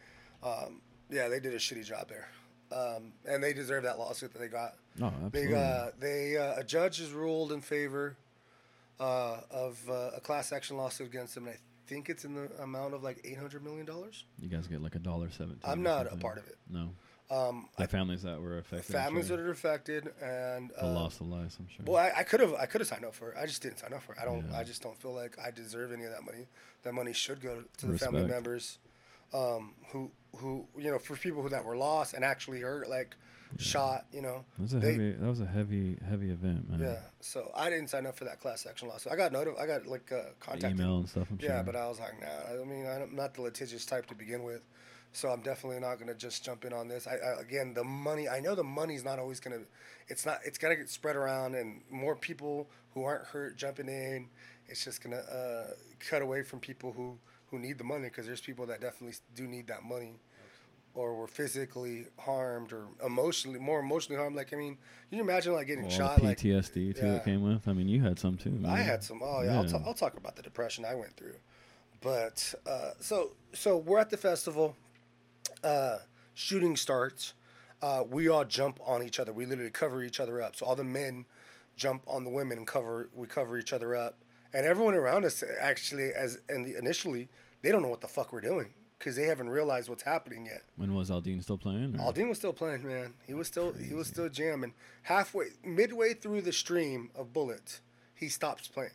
Um, 0.44 0.82
yeah, 1.10 1.28
they 1.28 1.40
did 1.40 1.54
a 1.54 1.58
shitty 1.58 1.84
job 1.86 2.08
there, 2.08 2.28
um, 2.72 3.12
and 3.28 3.44
they 3.44 3.52
deserve 3.54 3.84
that 3.84 4.00
lawsuit 4.00 4.32
that 4.34 4.40
they 4.40 4.48
got. 4.48 4.76
No, 4.98 5.10
They 5.32 5.40
absolutely. 5.42 5.54
got 5.54 6.00
they 6.00 6.38
uh, 6.38 6.60
a 6.60 6.64
judge 6.64 7.00
has 7.00 7.12
ruled 7.12 7.52
in 7.52 7.60
favor 7.62 8.16
uh, 9.00 9.42
of 9.52 9.78
uh, 9.90 10.12
a 10.16 10.22
class 10.22 10.52
action 10.54 10.78
lawsuit 10.78 11.08
against 11.08 11.36
them. 11.36 11.48
And 11.48 11.56
I 11.56 11.60
think 11.88 12.10
it's 12.10 12.24
in 12.24 12.34
the 12.36 12.50
amount 12.62 12.94
of 12.94 13.04
like 13.04 13.20
eight 13.26 13.38
hundred 13.38 13.64
million 13.64 13.86
dollars. 13.86 14.24
you 14.40 14.48
guys 14.48 14.68
get 14.68 14.82
like 14.82 14.96
a 14.96 15.00
dollar 15.00 15.30
seventeen. 15.32 15.60
I'm 15.70 15.84
not 15.84 16.12
a 16.12 16.16
part 16.16 16.38
of 16.38 16.48
it. 16.48 16.56
No, 16.70 16.90
Um, 17.32 17.68
the 17.78 17.84
I, 17.84 17.88
families 17.88 18.22
that 18.22 18.40
were 18.40 18.60
affected. 18.60 18.92
Families 18.94 19.28
sure. 19.28 19.38
that 19.38 19.44
are 19.44 19.52
affected 19.52 20.14
and 20.22 20.70
the 20.70 20.86
uh, 20.86 20.94
loss 20.94 21.20
of 21.20 21.28
lives. 21.28 21.58
I'm 21.60 21.68
sure. 21.68 21.86
Well, 21.86 22.12
I, 22.16 22.24
could 22.24 22.40
have 22.40 22.54
I 22.54 22.68
could 22.68 22.82
have 22.82 22.88
signed 22.88 23.04
up 23.04 23.16
for 23.16 23.32
it. 23.32 23.38
I 23.40 23.48
just 23.48 23.64
didn't 23.64 23.80
sign 23.80 23.94
up 23.94 24.04
for 24.04 24.14
it. 24.14 24.20
I 24.22 24.26
don't. 24.26 24.46
Yeah. 24.50 24.60
I 24.60 24.64
just 24.64 24.84
don't 24.84 24.98
feel 24.98 25.14
like 25.14 25.36
I 25.44 25.50
deserve 25.50 25.92
any 25.92 26.04
of 26.04 26.12
that 26.12 26.24
money. 26.24 26.46
That 26.84 26.94
money 26.94 27.14
should 27.14 27.42
go 27.42 27.64
to 27.78 27.86
the 27.88 27.98
family 27.98 28.26
members, 28.26 28.78
um, 29.34 29.74
who 29.92 30.12
who 30.38 30.68
you 30.78 30.92
know 30.92 31.00
for 31.00 31.16
people 31.16 31.42
who 31.42 31.50
that 31.50 31.66
were 31.66 31.76
lost 31.76 32.14
and 32.14 32.24
actually 32.24 32.62
hurt, 32.62 32.88
like 32.90 33.16
shot. 33.58 34.06
You 34.14 34.22
know. 34.22 34.46
that 34.58 34.62
was 34.62 34.74
a 34.76 34.80
they- 34.80 34.92
heavy. 34.92 35.12
That 35.14 35.28
was 35.28 35.42
a 35.42 35.48
heavy, 35.48 35.98
heavy 36.08 36.30
event, 36.30 36.70
man. 36.70 36.80
Yeah. 36.80 37.00
So 37.22 37.52
I 37.56 37.72
didn't 37.72 37.90
sign 37.90 38.06
up 38.06 38.16
for 38.16 38.26
that 38.26 38.40
class 38.40 38.68
action 38.70 38.88
lawsuit. 38.88 39.12
I 39.12 39.16
got 39.16 39.34
notif- 39.34 39.60
I 39.60 39.66
got 39.66 39.88
like 39.88 40.12
uh, 40.12 40.30
contacted. 40.40 40.80
Email 40.80 40.98
and 40.98 41.10
stuff. 41.10 41.28
I'm 41.32 41.40
sure. 41.40 41.50
Yeah, 41.50 41.64
but 41.64 41.76
I 41.76 41.88
was 41.88 42.00
like, 42.00 42.22
nah. 42.22 42.62
I 42.62 42.66
mean, 42.66 42.86
I'm 42.86 43.16
not 43.16 43.34
the 43.34 43.42
litigious 43.42 43.84
type 43.84 44.06
to 44.08 44.16
begin 44.16 44.44
with. 44.44 44.62
So 45.16 45.30
I'm 45.30 45.40
definitely 45.42 45.80
not 45.80 45.98
gonna 45.98 46.14
just 46.14 46.44
jump 46.44 46.66
in 46.66 46.74
on 46.74 46.90
this. 46.90 47.08
I, 47.08 47.14
I 47.16 47.40
again, 47.40 47.74
the 47.74 47.86
money. 47.86 48.28
I 48.28 48.42
know 48.42 48.54
the 48.54 48.66
money's 48.66 49.06
not 49.06 49.18
always 49.18 49.40
gonna. 49.40 49.60
It's 50.10 50.26
not. 50.26 50.40
It's 50.46 50.58
gotta 50.58 50.76
get 50.76 50.90
spread 50.90 51.16
around, 51.16 51.56
and 51.56 51.82
more 51.90 52.16
people 52.18 52.70
who 52.94 53.04
aren't 53.06 53.24
hurt 53.26 53.56
jumping 53.56 53.88
in. 53.88 54.28
It's 54.68 54.84
just 54.84 55.02
gonna 55.02 55.18
uh, 55.18 55.68
cut 56.00 56.22
away 56.22 56.44
from 56.44 56.60
people 56.60 56.92
who 56.92 57.18
who 57.50 57.60
need 57.60 57.78
the 57.78 57.84
money 57.86 58.06
because 58.10 58.26
there's 58.26 58.42
people 58.42 58.66
that 58.66 58.82
definitely 58.82 59.16
do 59.36 59.48
need 59.48 59.68
that 59.68 59.84
money, 59.84 60.20
or 60.96 61.16
were 61.16 61.28
physically 61.28 62.08
harmed 62.20 62.74
or 62.74 62.88
emotionally 63.06 63.60
more 63.60 63.80
emotionally 63.80 64.20
harmed. 64.20 64.36
Like 64.36 64.52
I 64.54 64.58
mean, 64.58 64.78
can 65.10 65.18
you 65.20 65.24
imagine 65.24 65.54
like 65.54 65.68
getting 65.68 65.86
All 65.86 65.90
shot? 65.92 66.18
the 66.18 66.26
Like 66.26 66.40
PTSD 66.40 66.74
too 66.74 67.06
yeah. 67.06 67.12
that 67.14 67.24
came 67.24 67.42
with. 67.42 67.66
I 67.70 67.72
mean, 67.74 67.88
you 67.88 68.02
had 68.04 68.20
some 68.20 68.36
too. 68.36 68.50
Man. 68.50 68.70
I 68.70 68.80
had 68.80 69.02
some. 69.02 69.22
Oh 69.24 69.42
yeah, 69.44 69.56
I'll, 69.60 69.64
Yeah. 69.66 69.72
ta- 69.72 69.84
I'll 69.86 69.94
talk 69.94 70.18
about 70.18 70.36
the 70.36 70.42
depression 70.44 70.84
I 70.84 70.96
went 70.96 71.16
through. 71.16 71.36
But 72.02 72.54
uh, 72.68 72.92
so 73.00 73.32
so 73.54 73.78
we're 73.78 74.00
at 74.00 74.10
the 74.10 74.18
festival. 74.18 74.76
Uh, 75.64 75.98
shooting 76.34 76.76
starts. 76.76 77.34
Uh, 77.82 78.04
we 78.10 78.28
all 78.30 78.46
jump 78.46 78.80
on 78.86 79.04
each 79.04 79.20
other. 79.20 79.34
We 79.34 79.46
literally 79.46 79.72
cover 79.72 80.04
each 80.04 80.20
other 80.20 80.42
up. 80.42 80.56
So 80.56 80.66
all 80.66 80.76
the 80.76 80.84
men 80.84 81.26
jump 81.76 82.04
on 82.08 82.24
the 82.24 82.30
women 82.30 82.58
and 82.58 82.68
cover. 82.68 83.10
We 83.14 83.28
cover 83.28 83.58
each 83.58 83.74
other 83.74 83.96
up. 83.96 84.18
And 84.54 84.66
everyone 84.66 84.94
around 84.96 85.26
us 85.26 85.44
actually, 85.60 86.12
as 86.14 86.40
and 86.48 86.66
the, 86.66 86.78
initially, 86.78 87.28
they 87.62 87.72
don't 87.72 87.82
know 87.82 87.90
what 87.90 88.02
the 88.02 88.08
fuck 88.08 88.32
we're 88.32 88.42
doing 88.42 88.74
because 88.98 89.16
they 89.18 89.24
haven't 89.26 89.50
realized 89.50 89.90
what's 89.90 90.04
happening 90.04 90.46
yet. 90.46 90.64
When 90.78 90.96
was 90.96 91.10
Aldean 91.10 91.44
still 91.44 91.58
playing? 91.58 91.96
or- 92.00 92.12
Aldean 92.14 92.30
was 92.30 92.38
still 92.38 92.54
playing, 92.54 92.88
man. 92.88 93.14
He 93.28 93.34
was 93.34 93.48
still 93.48 93.74
he 93.74 93.94
was 93.94 94.08
still 94.08 94.30
jamming. 94.30 94.74
Halfway, 95.04 95.48
midway 95.64 96.14
through 96.14 96.42
the 96.42 96.54
stream 96.54 97.10
of 97.16 97.34
bullets, 97.34 97.82
he 98.16 98.30
stops 98.30 98.68
playing. 98.68 98.92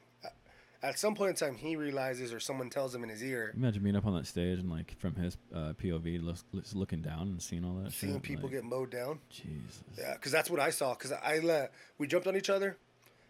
At 0.82 0.98
some 0.98 1.14
point 1.14 1.30
in 1.30 1.36
time, 1.36 1.56
he 1.56 1.76
realizes, 1.76 2.32
or 2.32 2.40
someone 2.40 2.70
tells 2.70 2.94
him 2.94 3.02
in 3.02 3.10
his 3.10 3.22
ear, 3.22 3.52
Imagine 3.54 3.82
being 3.82 3.96
up 3.96 4.06
on 4.06 4.14
that 4.14 4.26
stage 4.26 4.58
and 4.58 4.70
like 4.70 4.98
from 4.98 5.14
his 5.14 5.36
uh, 5.54 5.74
POV, 5.74 6.24
look, 6.24 6.36
looking 6.72 7.02
down 7.02 7.28
and 7.28 7.42
seeing 7.42 7.64
all 7.64 7.74
that 7.82 7.92
seeing 7.92 8.14
shit. 8.14 8.22
people 8.22 8.44
like, 8.44 8.52
get 8.52 8.64
mowed 8.64 8.90
down. 8.90 9.18
Jesus. 9.28 9.82
Yeah, 9.98 10.14
because 10.14 10.32
that's 10.32 10.48
what 10.48 10.58
I 10.58 10.70
saw. 10.70 10.94
Because 10.94 11.12
I 11.12 11.40
let 11.40 11.72
we 11.98 12.06
jumped 12.06 12.26
on 12.26 12.34
each 12.36 12.48
other, 12.48 12.78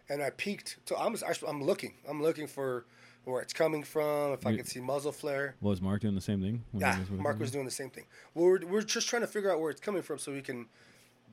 and 0.08 0.22
I 0.22 0.30
peeked. 0.30 0.76
So 0.86 0.96
I'm 0.96 1.16
I'm 1.48 1.62
looking. 1.64 1.94
I'm 2.08 2.22
looking 2.22 2.46
for 2.46 2.84
where 3.24 3.42
it's 3.42 3.52
coming 3.52 3.82
from. 3.82 4.32
If 4.32 4.46
I 4.46 4.50
You- 4.50 4.58
can 4.58 4.66
see 4.66 4.80
muzzle 4.80 5.10
flare. 5.12 5.56
Was 5.60 5.80
Mark 5.82 6.02
doing 6.02 6.14
the 6.14 6.20
same 6.20 6.40
thing? 6.40 6.62
Yeah, 6.72 6.98
Mark 7.10 7.40
was 7.40 7.50
doing 7.50 7.64
the 7.64 7.70
same 7.72 7.90
thing. 7.90 8.04
Well, 8.32 8.46
we're 8.46 8.66
we're 8.66 8.82
just 8.82 9.08
trying 9.08 9.22
to 9.22 9.28
figure 9.28 9.50
out 9.50 9.60
where 9.60 9.70
it's 9.70 9.80
coming 9.80 10.02
from 10.02 10.18
so 10.18 10.30
we 10.32 10.40
can 10.40 10.66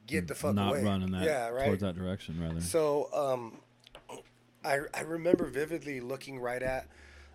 get 0.08 0.28
the 0.28 0.34
fuck 0.36 0.56
not 0.56 0.70
away. 0.70 0.84
running 0.84 1.12
that 1.12 1.24
yeah, 1.26 1.50
right. 1.50 1.66
towards 1.66 1.82
that 1.82 1.96
direction 1.96 2.42
rather. 2.42 2.62
So 2.62 3.10
um, 3.14 3.60
I 4.68 4.80
I 4.94 5.02
remember 5.02 5.46
vividly 5.46 6.00
looking 6.02 6.40
right 6.40 6.62
at 6.62 6.88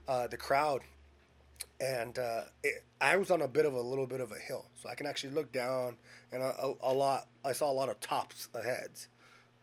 uh, 0.07 0.27
the 0.27 0.37
crowd, 0.37 0.83
and 1.81 2.19
uh, 2.19 2.43
it, 2.63 2.85
I 3.01 3.17
was 3.17 3.31
on 3.31 3.43
a 3.43 3.49
bit 3.49 3.65
of 3.65 3.73
a 3.75 3.81
little 3.81 4.07
bit 4.07 4.21
of 4.21 4.31
a 4.33 4.39
hill, 4.39 4.67
so 4.81 4.89
I 4.89 4.95
can 4.95 5.07
actually 5.07 5.33
look 5.33 5.51
down, 5.53 5.97
and 6.31 6.43
a, 6.43 6.75
a, 6.83 6.93
lot. 6.93 7.27
I 7.45 7.53
saw 7.53 7.71
a 7.71 7.73
lot 7.73 7.89
of 7.89 7.99
tops 8.01 8.49
of 8.55 8.65
heads. 8.65 9.09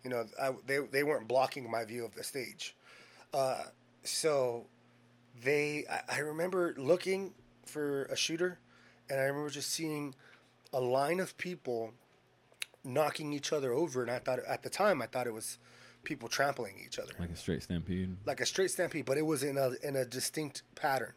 You 0.04 0.10
know, 0.10 0.26
I, 0.42 0.52
they 0.66 0.80
they 0.80 1.04
weren't 1.04 1.28
blocking 1.28 1.70
my 1.70 1.86
view 1.86 2.04
of 2.06 2.16
the 2.16 2.24
stage. 2.24 2.76
Uh, 3.34 3.64
so 4.04 4.66
they, 5.44 5.86
I, 5.90 6.16
I 6.16 6.20
remember 6.20 6.74
looking 6.78 7.34
for 7.66 8.06
a 8.06 8.16
shooter, 8.16 8.60
and 9.10 9.20
I 9.20 9.24
remember 9.24 9.50
just 9.50 9.70
seeing 9.70 10.16
a 10.74 10.80
line 10.80 11.20
of 11.20 11.38
people 11.38 11.94
knocking 12.84 13.34
each 13.34 13.54
other 13.54 13.74
over, 13.74 14.02
and 14.02 14.10
I 14.10 14.20
thought 14.20 14.40
at 14.48 14.64
the 14.64 14.70
time 14.70 15.02
I 15.02 15.06
thought 15.06 15.28
it 15.28 15.34
was 15.34 15.60
people 16.04 16.30
trampling 16.30 16.76
each 16.86 16.98
other, 17.00 17.12
like 17.20 17.30
a 17.30 17.36
straight 17.36 17.64
stampede. 17.64 18.16
like 18.26 18.42
a 18.42 18.46
straight 18.46 18.72
stampede, 18.72 19.06
but 19.06 19.18
it 19.18 19.26
was 19.26 19.44
in 19.44 19.58
a 19.58 19.72
in 19.84 19.96
a 19.96 20.06
distinct 20.06 20.64
pattern. 20.76 21.14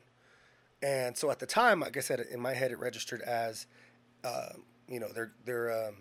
And 0.83 1.16
so 1.16 1.31
at 1.31 1.38
the 1.38 1.47
time, 1.47 1.81
like 1.81 1.97
I 1.97 2.01
said, 2.01 2.21
in 2.21 2.40
my 2.40 2.55
head, 2.55 2.73
it 2.73 2.79
registered 2.79 3.23
as, 3.23 3.66
uh, 4.25 4.51
you 4.88 4.99
know, 4.99 5.09
they're 5.14 5.33
they're 5.45 5.88
um, 5.88 5.95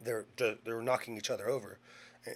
they're 0.00 0.24
they're 0.36 0.56
they're 0.64 0.82
knocking 0.82 1.16
each 1.16 1.30
other 1.30 1.48
over. 1.48 1.78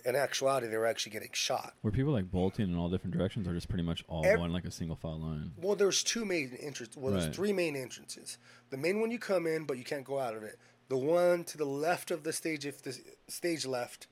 In 0.04 0.16
actuality, 0.16 0.66
they 0.66 0.76
were 0.76 0.86
actually 0.86 1.12
getting 1.12 1.30
shot. 1.32 1.74
Were 1.84 1.92
people 1.92 2.12
like 2.12 2.28
bolting 2.28 2.68
in 2.68 2.76
all 2.76 2.88
different 2.88 3.16
directions, 3.16 3.46
or 3.46 3.54
just 3.54 3.68
pretty 3.68 3.84
much 3.84 4.04
all 4.08 4.26
Ev- 4.26 4.40
one 4.40 4.52
like 4.52 4.64
a 4.64 4.70
single 4.70 4.96
file 4.96 5.20
line? 5.20 5.52
Well, 5.56 5.76
there's 5.76 6.02
two 6.02 6.24
main 6.24 6.56
entrances. 6.60 6.96
Well, 6.96 7.12
there's 7.12 7.34
three 7.34 7.52
main 7.52 7.76
entrances. 7.76 8.36
The 8.70 8.76
main 8.76 9.00
one 9.00 9.12
you 9.12 9.20
come 9.20 9.46
in, 9.46 9.64
but 9.64 9.78
you 9.78 9.84
can't 9.84 10.04
go 10.04 10.18
out 10.18 10.34
of 10.34 10.42
it. 10.42 10.58
The 10.88 10.96
one 10.96 11.44
to 11.44 11.56
the 11.56 11.64
left 11.64 12.10
of 12.10 12.24
the 12.24 12.32
stage, 12.32 12.66
if 12.66 12.82
the 12.82 12.98
stage 13.28 13.64
left. 13.64 14.08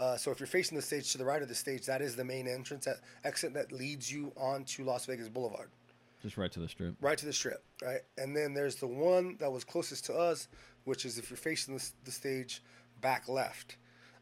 Uh, 0.00 0.16
so 0.16 0.30
if 0.32 0.40
you're 0.40 0.46
facing 0.46 0.74
the 0.76 0.82
stage 0.82 1.12
to 1.12 1.18
the 1.18 1.24
right 1.24 1.42
of 1.42 1.48
the 1.48 1.54
stage, 1.54 1.84
that 1.86 2.00
is 2.00 2.16
the 2.16 2.24
main 2.24 2.48
entrance, 2.48 2.86
that 2.86 2.96
exit 3.22 3.52
that 3.54 3.70
leads 3.70 4.10
you 4.10 4.32
onto 4.36 4.82
Las 4.82 5.04
Vegas 5.06 5.28
Boulevard, 5.28 5.68
Just 6.22 6.36
right 6.38 6.50
to 6.52 6.58
the 6.60 6.68
strip. 6.68 6.94
right 7.02 7.18
to 7.18 7.26
the 7.26 7.32
strip, 7.34 7.62
right. 7.82 8.00
And 8.18 8.34
then 8.34 8.54
there's 8.54 8.76
the 8.76 8.86
one 8.86 9.36
that 9.40 9.52
was 9.52 9.62
closest 9.62 10.06
to 10.06 10.14
us, 10.14 10.48
which 10.84 11.04
is 11.04 11.18
if 11.18 11.28
you're 11.30 11.36
facing 11.36 11.76
the, 11.76 11.86
the 12.04 12.10
stage 12.10 12.62
back 13.02 13.28
left. 13.28 13.76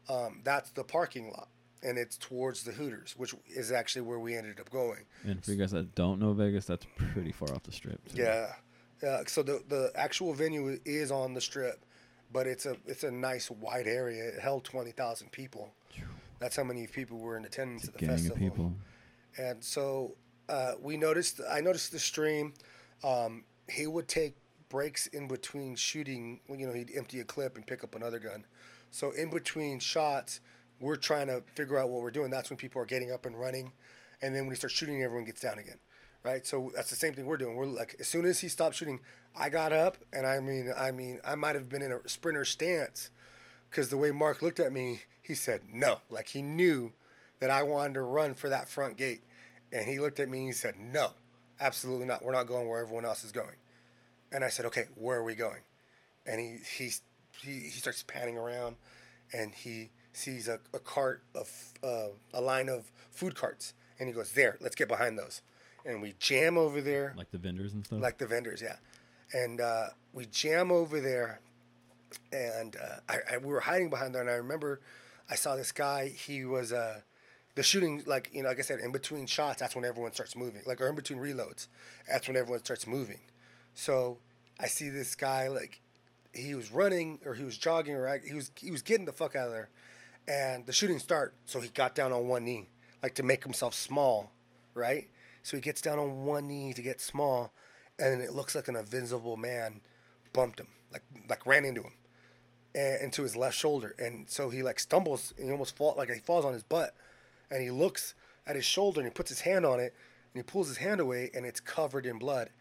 Um, 0.09 0.41
that's 0.43 0.71
the 0.71 0.83
parking 0.83 1.29
lot, 1.31 1.47
and 1.83 1.97
it's 1.97 2.17
towards 2.17 2.63
the 2.63 2.71
Hooters, 2.73 3.13
which 3.15 3.33
is 3.47 3.71
actually 3.71 4.01
where 4.01 4.19
we 4.19 4.35
ended 4.35 4.59
up 4.59 4.69
going. 4.71 5.05
And 5.23 5.41
for 5.43 5.51
you 5.51 5.57
guys 5.57 5.71
that 5.71 5.95
don't 5.95 6.19
know 6.19 6.33
Vegas, 6.33 6.65
that's 6.65 6.85
pretty 7.13 7.31
far 7.31 7.53
off 7.53 7.63
the 7.63 7.71
strip. 7.71 8.05
too. 8.09 8.17
Yeah, 8.21 8.53
yeah. 9.03 9.21
So 9.27 9.43
the 9.43 9.63
the 9.69 9.91
actual 9.95 10.33
venue 10.33 10.77
is 10.83 11.11
on 11.11 11.33
the 11.35 11.41
strip, 11.41 11.85
but 12.31 12.47
it's 12.47 12.65
a 12.65 12.77
it's 12.85 13.03
a 13.03 13.11
nice 13.11 13.49
wide 13.49 13.87
area. 13.87 14.23
It 14.29 14.39
held 14.39 14.63
twenty 14.63 14.91
thousand 14.91 15.31
people. 15.31 15.73
That's 16.39 16.55
how 16.55 16.63
many 16.63 16.87
people 16.87 17.17
were 17.19 17.35
in 17.35 17.43
attendance 17.43 17.87
at 17.87 17.97
the 17.97 18.07
festival. 18.07 18.37
people. 18.37 18.73
And 19.37 19.63
so 19.63 20.15
uh, 20.47 20.73
we 20.81 20.97
noticed. 20.97 21.41
I 21.49 21.61
noticed 21.61 21.91
the 21.91 21.99
stream. 21.99 22.53
Um, 23.03 23.43
he 23.69 23.87
would 23.87 24.07
take 24.07 24.35
breaks 24.69 25.07
in 25.07 25.27
between 25.27 25.75
shooting. 25.75 26.39
You 26.49 26.67
know, 26.67 26.73
he'd 26.73 26.91
empty 26.95 27.19
a 27.19 27.23
clip 27.23 27.55
and 27.55 27.65
pick 27.65 27.83
up 27.83 27.95
another 27.95 28.19
gun. 28.19 28.45
So 28.91 29.11
in 29.11 29.29
between 29.29 29.79
shots, 29.79 30.39
we're 30.79 30.95
trying 30.95 31.27
to 31.27 31.43
figure 31.53 31.77
out 31.77 31.89
what 31.89 32.01
we're 32.01 32.11
doing. 32.11 32.31
That's 32.31 32.49
when 32.49 32.57
people 32.57 32.81
are 32.81 32.85
getting 32.85 33.11
up 33.11 33.25
and 33.25 33.39
running, 33.39 33.71
and 34.21 34.33
then 34.33 34.43
when 34.43 34.51
he 34.51 34.55
starts 34.55 34.75
shooting, 34.75 35.03
everyone 35.03 35.25
gets 35.25 35.41
down 35.41 35.59
again. 35.59 35.79
Right. 36.23 36.45
So 36.45 36.71
that's 36.75 36.89
the 36.89 36.95
same 36.97 37.13
thing 37.13 37.25
we're 37.25 37.37
doing. 37.37 37.55
We're 37.55 37.65
like, 37.65 37.95
as 37.99 38.07
soon 38.07 38.25
as 38.25 38.39
he 38.39 38.49
stopped 38.49 38.75
shooting, 38.75 38.99
I 39.37 39.49
got 39.49 39.71
up, 39.71 39.97
and 40.11 40.27
I 40.27 40.39
mean, 40.39 40.73
I 40.77 40.91
mean, 40.91 41.19
I 41.25 41.35
might 41.35 41.55
have 41.55 41.69
been 41.69 41.81
in 41.81 41.93
a 41.93 42.07
sprinter 42.09 42.43
stance, 42.43 43.09
because 43.69 43.89
the 43.89 43.97
way 43.97 44.11
Mark 44.11 44.41
looked 44.41 44.59
at 44.59 44.73
me, 44.73 45.03
he 45.21 45.33
said 45.33 45.61
no. 45.71 45.99
Like 46.09 46.27
he 46.27 46.41
knew 46.41 46.91
that 47.39 47.49
I 47.49 47.63
wanted 47.63 47.95
to 47.95 48.01
run 48.01 48.33
for 48.33 48.49
that 48.49 48.69
front 48.69 48.97
gate. 48.97 49.21
And 49.71 49.87
he 49.87 49.99
looked 49.99 50.19
at 50.19 50.29
me 50.29 50.39
and 50.39 50.47
he 50.47 50.53
said, 50.53 50.75
No, 50.79 51.11
absolutely 51.59 52.05
not. 52.05 52.23
We're 52.23 52.31
not 52.31 52.47
going 52.47 52.67
where 52.67 52.81
everyone 52.81 53.05
else 53.05 53.23
is 53.23 53.31
going. 53.31 53.55
And 54.31 54.43
I 54.43 54.49
said, 54.49 54.65
Okay, 54.65 54.85
where 54.95 55.19
are 55.19 55.23
we 55.23 55.35
going? 55.35 55.61
And 56.25 56.39
he 56.39 56.57
he's, 56.77 57.01
he, 57.41 57.51
he 57.51 57.69
starts 57.69 58.03
panning 58.03 58.37
around 58.37 58.75
and 59.31 59.53
he 59.53 59.91
sees 60.13 60.47
a, 60.47 60.59
a 60.73 60.79
cart 60.79 61.23
of 61.35 61.49
uh, 61.83 62.07
a 62.33 62.41
line 62.41 62.69
of 62.69 62.91
food 63.11 63.35
carts. 63.35 63.73
And 63.99 64.07
he 64.07 64.13
goes, 64.13 64.31
There, 64.31 64.57
let's 64.61 64.75
get 64.75 64.87
behind 64.87 65.17
those. 65.17 65.41
And 65.85 66.01
we 66.01 66.13
jam 66.19 66.57
over 66.57 66.81
there 66.81 67.13
Like 67.17 67.31
the 67.31 67.37
vendors 67.37 67.73
and 67.73 67.85
stuff. 67.85 68.01
like 68.01 68.17
the 68.17 68.27
vendors, 68.27 68.61
yeah. 68.61 68.75
And 69.33 69.61
uh, 69.61 69.87
we 70.13 70.25
jam 70.25 70.71
over 70.71 70.99
there, 70.99 71.39
and 72.31 72.75
uh, 72.75 72.95
I, 73.07 73.17
I 73.33 73.37
we 73.37 73.47
were 73.47 73.59
hiding 73.59 73.89
behind 73.89 74.13
there. 74.13 74.21
And 74.21 74.29
I 74.29 74.33
remember 74.35 74.81
I 75.29 75.35
saw 75.35 75.55
this 75.55 75.71
guy. 75.71 76.09
He 76.09 76.45
was 76.45 76.73
uh, 76.73 77.01
the 77.55 77.63
shooting, 77.63 78.03
like 78.05 78.29
you 78.33 78.43
know, 78.43 78.49
like 78.49 78.59
I 78.59 78.63
said, 78.63 78.79
in 78.79 78.91
between 78.91 79.25
shots. 79.27 79.59
That's 79.59 79.75
when 79.75 79.85
everyone 79.85 80.13
starts 80.13 80.35
moving, 80.35 80.61
like 80.65 80.81
or 80.81 80.87
in 80.89 80.95
between 80.95 81.19
reloads. 81.19 81.67
That's 82.09 82.27
when 82.27 82.35
everyone 82.37 82.63
starts 82.63 82.87
moving. 82.87 83.19
So 83.75 84.17
I 84.59 84.67
see 84.67 84.89
this 84.89 85.15
guy 85.15 85.47
like 85.47 85.79
he 86.33 86.53
was 86.55 86.71
running 86.71 87.19
or 87.25 87.33
he 87.35 87.43
was 87.43 87.57
jogging 87.57 87.95
or 87.95 88.07
I- 88.07 88.19
he 88.27 88.33
was 88.33 88.51
he 88.59 88.71
was 88.71 88.81
getting 88.81 89.05
the 89.05 89.13
fuck 89.13 89.35
out 89.35 89.47
of 89.47 89.53
there, 89.53 89.69
and 90.27 90.65
the 90.65 90.73
shooting 90.73 90.99
start. 90.99 91.33
So 91.45 91.59
he 91.61 91.69
got 91.69 91.95
down 91.95 92.11
on 92.11 92.27
one 92.27 92.43
knee, 92.45 92.67
like 93.03 93.15
to 93.15 93.23
make 93.23 93.43
himself 93.43 93.73
small, 93.75 94.31
right? 94.73 95.07
So 95.49 95.57
he 95.57 95.61
gets 95.61 95.81
down 95.81 95.97
on 95.97 96.25
one 96.25 96.47
knee 96.47 96.73
to 96.73 96.81
get 96.83 97.01
small, 97.01 97.51
and 97.97 98.21
it 98.21 98.33
looks 98.33 98.53
like 98.53 98.67
an 98.67 98.75
invincible 98.75 99.35
man 99.35 99.81
bumped 100.31 100.59
him, 100.59 100.67
like 100.93 101.01
like 101.27 101.43
ran 101.43 101.65
into 101.65 101.81
him, 101.81 101.93
and 102.75 103.01
into 103.01 103.23
his 103.23 103.35
left 103.35 103.57
shoulder, 103.57 103.95
and 103.97 104.29
so 104.29 104.51
he 104.51 104.61
like 104.61 104.79
stumbles 104.79 105.33
and 105.39 105.47
he 105.47 105.51
almost 105.51 105.75
fall 105.75 105.95
like 105.97 106.07
he 106.11 106.19
falls 106.19 106.45
on 106.45 106.53
his 106.53 106.61
butt, 106.61 106.93
and 107.49 107.63
he 107.63 107.71
looks 107.71 108.13
at 108.45 108.55
his 108.55 108.63
shoulder 108.63 108.99
and 108.99 109.09
he 109.09 109.11
puts 109.11 109.31
his 109.31 109.41
hand 109.41 109.65
on 109.65 109.79
it, 109.79 109.95
and 110.35 110.35
he 110.35 110.43
pulls 110.43 110.67
his 110.67 110.77
hand 110.77 111.01
away, 111.01 111.31
and 111.33 111.47
it's 111.47 111.59
covered 111.59 112.05
in 112.05 112.19
blood, 112.19 112.51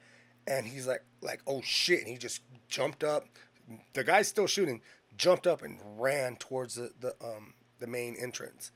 and 0.46 0.66
he's 0.66 0.86
like 0.86 1.04
like 1.20 1.42
oh 1.46 1.60
shit, 1.62 1.98
and 1.98 2.08
he 2.08 2.16
just 2.16 2.40
jumped 2.70 3.04
up, 3.04 3.26
the 3.92 4.02
guy's 4.02 4.28
still 4.28 4.46
shooting, 4.46 4.80
jumped 5.14 5.46
up 5.46 5.60
and 5.60 5.78
ran 5.98 6.36
towards 6.36 6.76
the 6.76 6.90
the 6.98 7.14
um 7.22 7.52
the 7.80 7.86
main 7.86 8.16
entrance, 8.18 8.72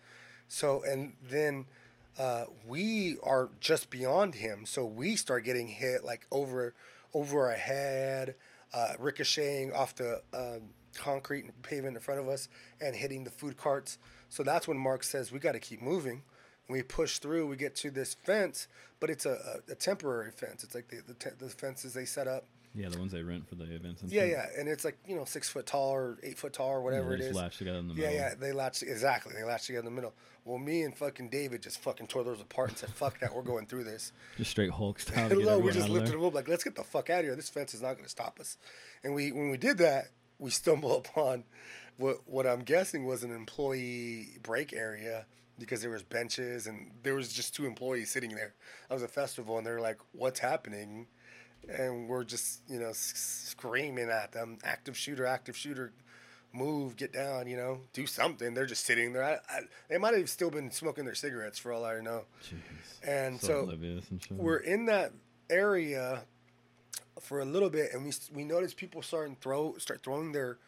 so 0.48 0.82
and 0.86 1.14
then 1.22 1.64
uh, 2.18 2.44
we 2.66 3.16
are 3.22 3.50
just 3.60 3.90
beyond 3.90 4.34
him, 4.34 4.66
so 4.66 4.84
we 4.84 5.16
start 5.16 5.44
getting 5.44 5.68
hit 5.68 6.04
like 6.04 6.26
over 6.30 6.74
over 7.14 7.46
our 7.46 7.56
head, 7.56 8.34
uh, 8.72 8.92
ricocheting 8.98 9.72
off 9.72 9.94
the 9.94 10.22
um, 10.32 10.70
concrete 10.94 11.44
and 11.44 11.62
pavement 11.62 11.96
in 11.96 12.02
front 12.02 12.20
of 12.20 12.28
us, 12.28 12.48
and 12.80 12.94
hitting 12.94 13.24
the 13.24 13.30
food 13.30 13.56
carts. 13.56 13.98
So 14.28 14.42
that's 14.42 14.66
when 14.66 14.78
Mark 14.78 15.04
says 15.04 15.32
we 15.32 15.38
got 15.38 15.52
to 15.52 15.60
keep 15.60 15.82
moving. 15.82 16.22
We 16.68 16.82
push 16.82 17.18
through. 17.18 17.48
We 17.48 17.56
get 17.56 17.74
to 17.76 17.90
this 17.90 18.14
fence, 18.14 18.68
but 19.00 19.10
it's 19.10 19.26
a, 19.26 19.60
a, 19.68 19.72
a 19.72 19.74
temporary 19.74 20.30
fence. 20.30 20.64
It's 20.64 20.74
like 20.74 20.88
the 20.88 21.00
the, 21.06 21.14
te- 21.14 21.36
the 21.38 21.48
fences 21.48 21.94
they 21.94 22.04
set 22.04 22.28
up 22.28 22.44
Yeah, 22.74 22.88
the 22.88 22.98
ones 22.98 23.12
they 23.12 23.22
rent 23.22 23.46
for 23.48 23.54
the 23.54 23.64
events. 23.64 24.00
And 24.00 24.10
stuff. 24.10 24.12
Yeah, 24.12 24.22
shit. 24.22 24.30
yeah, 24.30 24.60
and 24.60 24.68
it's 24.68 24.84
like 24.84 24.96
you 25.06 25.14
know 25.14 25.24
six 25.26 25.48
foot 25.48 25.66
tall 25.66 25.90
or 25.94 26.18
eight 26.22 26.38
foot 26.38 26.52
tall 26.54 26.68
or 26.70 26.78
Yeah, 26.78 26.84
whatever 26.84 27.08
they 27.16 27.24
it 27.24 27.28
is. 27.30 27.36
latch 27.36 27.58
together 27.58 27.78
in 27.78 27.88
the 27.88 27.94
Yeah, 27.94 28.00
middle. 28.08 28.14
yeah, 28.14 28.28
yeah, 28.30 28.34
they 28.38 28.52
latch 28.52 28.82
exactly. 28.82 29.34
They 29.34 29.44
latch 29.44 29.66
together 29.66 29.80
in 29.86 29.94
the 29.94 30.00
middle. 30.00 30.14
Well, 30.44 30.58
me 30.58 30.82
and 30.82 30.96
fucking 30.96 31.28
David 31.28 31.62
just 31.62 31.78
fucking 31.80 32.06
tore 32.06 32.24
those 32.24 32.40
apart 32.40 32.70
and 32.70 32.78
said, 32.78 32.90
"Fuck 32.90 33.20
that, 33.20 33.34
we're 33.34 33.42
going 33.42 33.66
through 33.66 33.84
this." 33.84 34.12
Just 34.38 34.50
straight 34.52 34.70
Hulk 34.70 34.98
style. 35.00 35.28
Hello, 35.28 35.58
we 35.58 35.70
just 35.72 35.88
lifted 35.90 36.14
them 36.14 36.24
up 36.24 36.34
like, 36.34 36.48
let's 36.48 36.64
get 36.64 36.74
the 36.74 36.82
fuck 36.82 37.10
out 37.10 37.20
of 37.20 37.24
here. 37.26 37.36
This 37.36 37.48
fence 37.50 37.74
is 37.74 37.82
not 37.82 37.92
going 37.92 38.04
to 38.04 38.10
stop 38.10 38.40
us. 38.40 38.56
And 39.04 39.14
we, 39.14 39.30
when 39.32 39.50
we 39.50 39.56
did 39.58 39.78
that, 39.78 40.06
we 40.38 40.50
stumble 40.50 40.96
upon 41.04 41.44
what 41.98 42.26
what 42.26 42.46
I'm 42.46 42.60
guessing 42.60 43.04
was 43.04 43.22
an 43.22 43.30
employee 43.32 44.38
break 44.42 44.72
area 44.72 45.26
because 45.58 45.82
there 45.82 45.90
was 45.90 46.02
benches 46.02 46.66
and 46.66 46.90
there 47.02 47.14
was 47.14 47.32
just 47.32 47.54
two 47.54 47.66
employees 47.66 48.10
sitting 48.10 48.34
there. 48.34 48.54
It 48.90 48.94
was 48.94 49.02
a 49.02 49.08
festival, 49.08 49.58
and 49.58 49.66
they're 49.66 49.80
like, 49.80 49.98
"What's 50.12 50.40
happening?" 50.40 51.06
And 51.68 52.08
we're 52.08 52.24
just 52.24 52.60
you 52.68 52.78
know 52.78 52.90
screaming 52.92 54.10
at 54.10 54.32
them, 54.32 54.58
"Active 54.64 54.96
shooter, 54.96 55.26
active 55.26 55.56
shooter." 55.56 55.92
Move, 56.54 56.98
get 56.98 57.14
down, 57.14 57.46
you 57.46 57.56
know, 57.56 57.80
do 57.94 58.06
something. 58.06 58.52
They're 58.52 58.66
just 58.66 58.84
sitting 58.84 59.14
there. 59.14 59.24
I, 59.24 59.32
I, 59.48 59.60
they 59.88 59.96
might 59.96 60.12
have 60.12 60.28
still 60.28 60.50
been 60.50 60.70
smoking 60.70 61.06
their 61.06 61.14
cigarettes 61.14 61.58
for 61.58 61.72
all 61.72 61.82
I 61.82 61.98
know. 62.02 62.24
Jeez. 62.44 63.08
And 63.08 63.40
so, 63.40 63.46
so 63.46 63.58
oblivious 63.60 64.10
and 64.10 64.22
shit. 64.22 64.36
we're 64.36 64.58
in 64.58 64.84
that 64.84 65.12
area 65.48 66.24
for 67.20 67.40
a 67.40 67.44
little 67.44 67.70
bit, 67.70 67.92
and 67.92 68.04
we 68.04 68.12
we 68.34 68.44
notice 68.44 68.74
people 68.74 69.02
starting 69.02 69.36
throw 69.40 69.76
start 69.78 70.02
throwing 70.02 70.32
their 70.32 70.58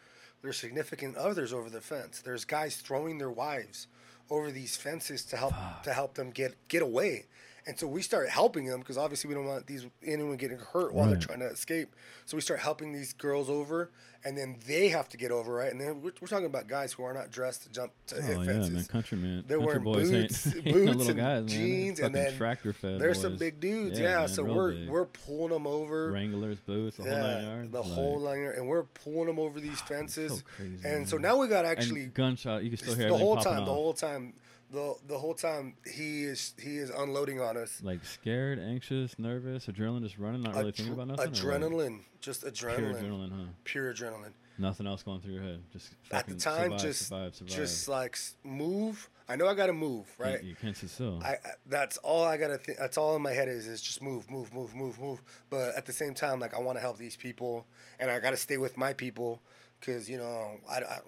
their 0.41 0.53
significant 0.53 1.17
others 1.17 1.53
over 1.53 1.69
the 1.69 1.81
fence. 1.81 2.21
There's 2.21 2.45
guys 2.45 2.77
throwing 2.77 3.17
their 3.17 3.31
wives 3.31 3.87
over 4.29 4.51
these 4.51 4.75
fences 4.75 5.23
to 5.25 5.37
help 5.37 5.53
to 5.83 5.93
help 5.93 6.15
them 6.15 6.31
get 6.31 6.55
get 6.67 6.81
away. 6.81 7.25
And 7.67 7.79
so 7.79 7.87
we 7.87 8.03
start 8.03 8.29
helping 8.29 8.65
them 8.65 8.79
because 8.79 8.97
obviously 8.97 9.27
we 9.27 9.33
don't 9.33 9.47
want 9.47 9.65
these 9.65 9.87
anyone 10.05 10.37
getting 10.37 10.59
hurt 10.59 10.93
while 10.93 11.07
they're 11.07 11.17
trying 11.17 11.39
to 11.39 11.47
escape. 11.47 11.95
So 12.25 12.37
we 12.37 12.41
start 12.41 12.59
helping 12.59 12.91
these 12.91 13.11
girls 13.13 13.49
over, 13.49 13.89
and 14.23 14.37
then 14.37 14.57
they 14.67 14.89
have 14.89 15.09
to 15.09 15.17
get 15.17 15.31
over, 15.31 15.51
right? 15.51 15.71
And 15.71 15.81
then 15.81 16.01
we're, 16.01 16.11
we're 16.21 16.27
talking 16.27 16.45
about 16.45 16.67
guys 16.67 16.93
who 16.93 17.03
are 17.03 17.13
not 17.13 17.31
dressed 17.31 17.63
to 17.63 17.69
jump 17.69 17.91
to 18.07 18.17
oh, 18.17 18.21
hit 18.21 18.37
Oh 18.37 18.41
yeah, 18.41 18.45
fences. 18.47 18.73
man, 18.73 18.85
country 18.85 19.17
man. 19.17 19.43
They're 19.47 19.57
country 19.57 19.79
wearing 19.79 19.83
boys 19.83 20.11
boots, 20.11 20.47
ain't, 20.47 20.55
ain't 20.57 20.65
no 20.65 20.71
boots 20.73 20.97
little 20.97 21.09
and 21.09 21.19
guys, 21.19 21.39
man. 21.39 21.47
Jeans, 21.47 21.99
and 21.99 22.13
then 22.13 22.37
tractor 22.37 22.73
fed. 22.73 22.99
There's 22.99 23.19
some 23.19 23.35
big 23.35 23.59
dudes, 23.59 23.99
yeah. 23.99 24.19
man, 24.19 24.27
so 24.27 24.43
we're 24.43 24.73
big. 24.73 24.89
we're 24.89 25.05
pulling 25.05 25.53
them 25.53 25.65
over. 25.65 26.11
Wranglers, 26.11 26.59
boots, 26.59 26.97
the 26.97 27.03
whole 27.03 27.11
nine 27.17 27.43
yards. 27.45 27.71
the 27.71 27.81
like, 27.81 27.91
whole 27.91 28.19
line, 28.19 28.41
yard, 28.41 28.57
and 28.57 28.67
we're 28.67 28.83
pulling 28.83 29.25
them 29.25 29.39
over 29.39 29.59
these 29.59 29.81
fences. 29.87 30.37
so 30.37 30.43
crazy, 30.55 30.87
and 30.87 31.09
so 31.09 31.17
now 31.17 31.35
we 31.37 31.47
got 31.47 31.65
and 31.65 31.75
actually 31.75 32.05
gunshot. 32.05 32.63
You 32.63 32.69
can 32.69 32.77
still 32.77 32.93
hear 32.93 33.09
the 33.09 33.17
whole 33.17 33.37
time, 33.37 33.65
the 33.65 33.73
whole 33.73 33.93
time, 33.93 34.33
the 34.75 34.95
the 35.07 35.17
whole 35.17 35.33
time 35.33 35.73
he 35.91 36.23
is 36.25 36.53
he 36.61 36.77
is 36.77 36.89
unloading 36.89 37.41
on 37.41 37.57
us. 37.57 37.81
like 37.81 38.03
scared, 38.05 38.59
anxious, 38.59 39.17
nervous, 39.17 39.65
adrenaline, 39.65 40.03
just 40.03 40.17
running, 40.19 40.43
not 40.43 40.55
really 40.55 40.71
thinking 40.71 40.93
about 40.93 41.07
nothing. 41.07 41.31
adrenaline, 41.31 41.99
just 42.21 42.43
adrenaline, 42.43 42.75
Pure 42.77 42.93
adrenaline, 42.93 43.31
huh? 43.31 43.45
pure 43.63 43.93
adrenaline. 43.93 44.33
Nothing 44.57 44.87
else 44.87 45.03
going 45.03 45.19
through 45.19 45.33
your 45.33 45.43
head. 45.43 45.61
Just 45.73 45.93
At 46.11 46.27
the 46.27 46.35
time, 46.35 46.65
survive, 46.65 46.81
just 46.81 47.07
survive, 47.07 47.35
survive. 47.35 47.55
just 47.55 47.87
like 47.87 48.17
move. 48.43 49.09
I 49.27 49.35
know 49.35 49.47
I 49.47 49.53
got 49.55 49.65
to 49.67 49.73
move, 49.73 50.07
right? 50.19 50.41
You, 50.43 50.55
can't 50.55 50.77
sit 50.77 50.89
still. 50.91 51.19
I, 51.23 51.31
I 51.31 51.37
that's 51.65 51.97
all 51.97 52.23
I 52.23 52.37
gotta 52.37 52.57
think. 52.57 52.77
That's 52.77 52.97
all 52.97 53.15
in 53.15 53.21
my 53.21 53.31
head 53.31 53.47
is 53.47 53.65
is 53.65 53.81
just 53.81 54.01
move, 54.01 54.29
move, 54.29 54.53
move, 54.53 54.75
move, 54.75 54.99
move. 54.99 55.21
But 55.49 55.75
at 55.75 55.85
the 55.85 55.93
same 55.93 56.13
time, 56.13 56.39
like 56.39 56.53
I 56.53 56.59
want 56.59 56.77
to 56.77 56.81
help 56.81 56.97
these 56.97 57.15
people, 57.15 57.65
and 57.99 58.11
I 58.11 58.19
gotta 58.19 58.37
stay 58.37 58.57
with 58.57 58.77
my 58.77 58.93
people, 58.93 59.41
because 59.79 60.09
you 60.09 60.17
know 60.17 60.51
I, 60.69 60.77
I, 60.77 60.99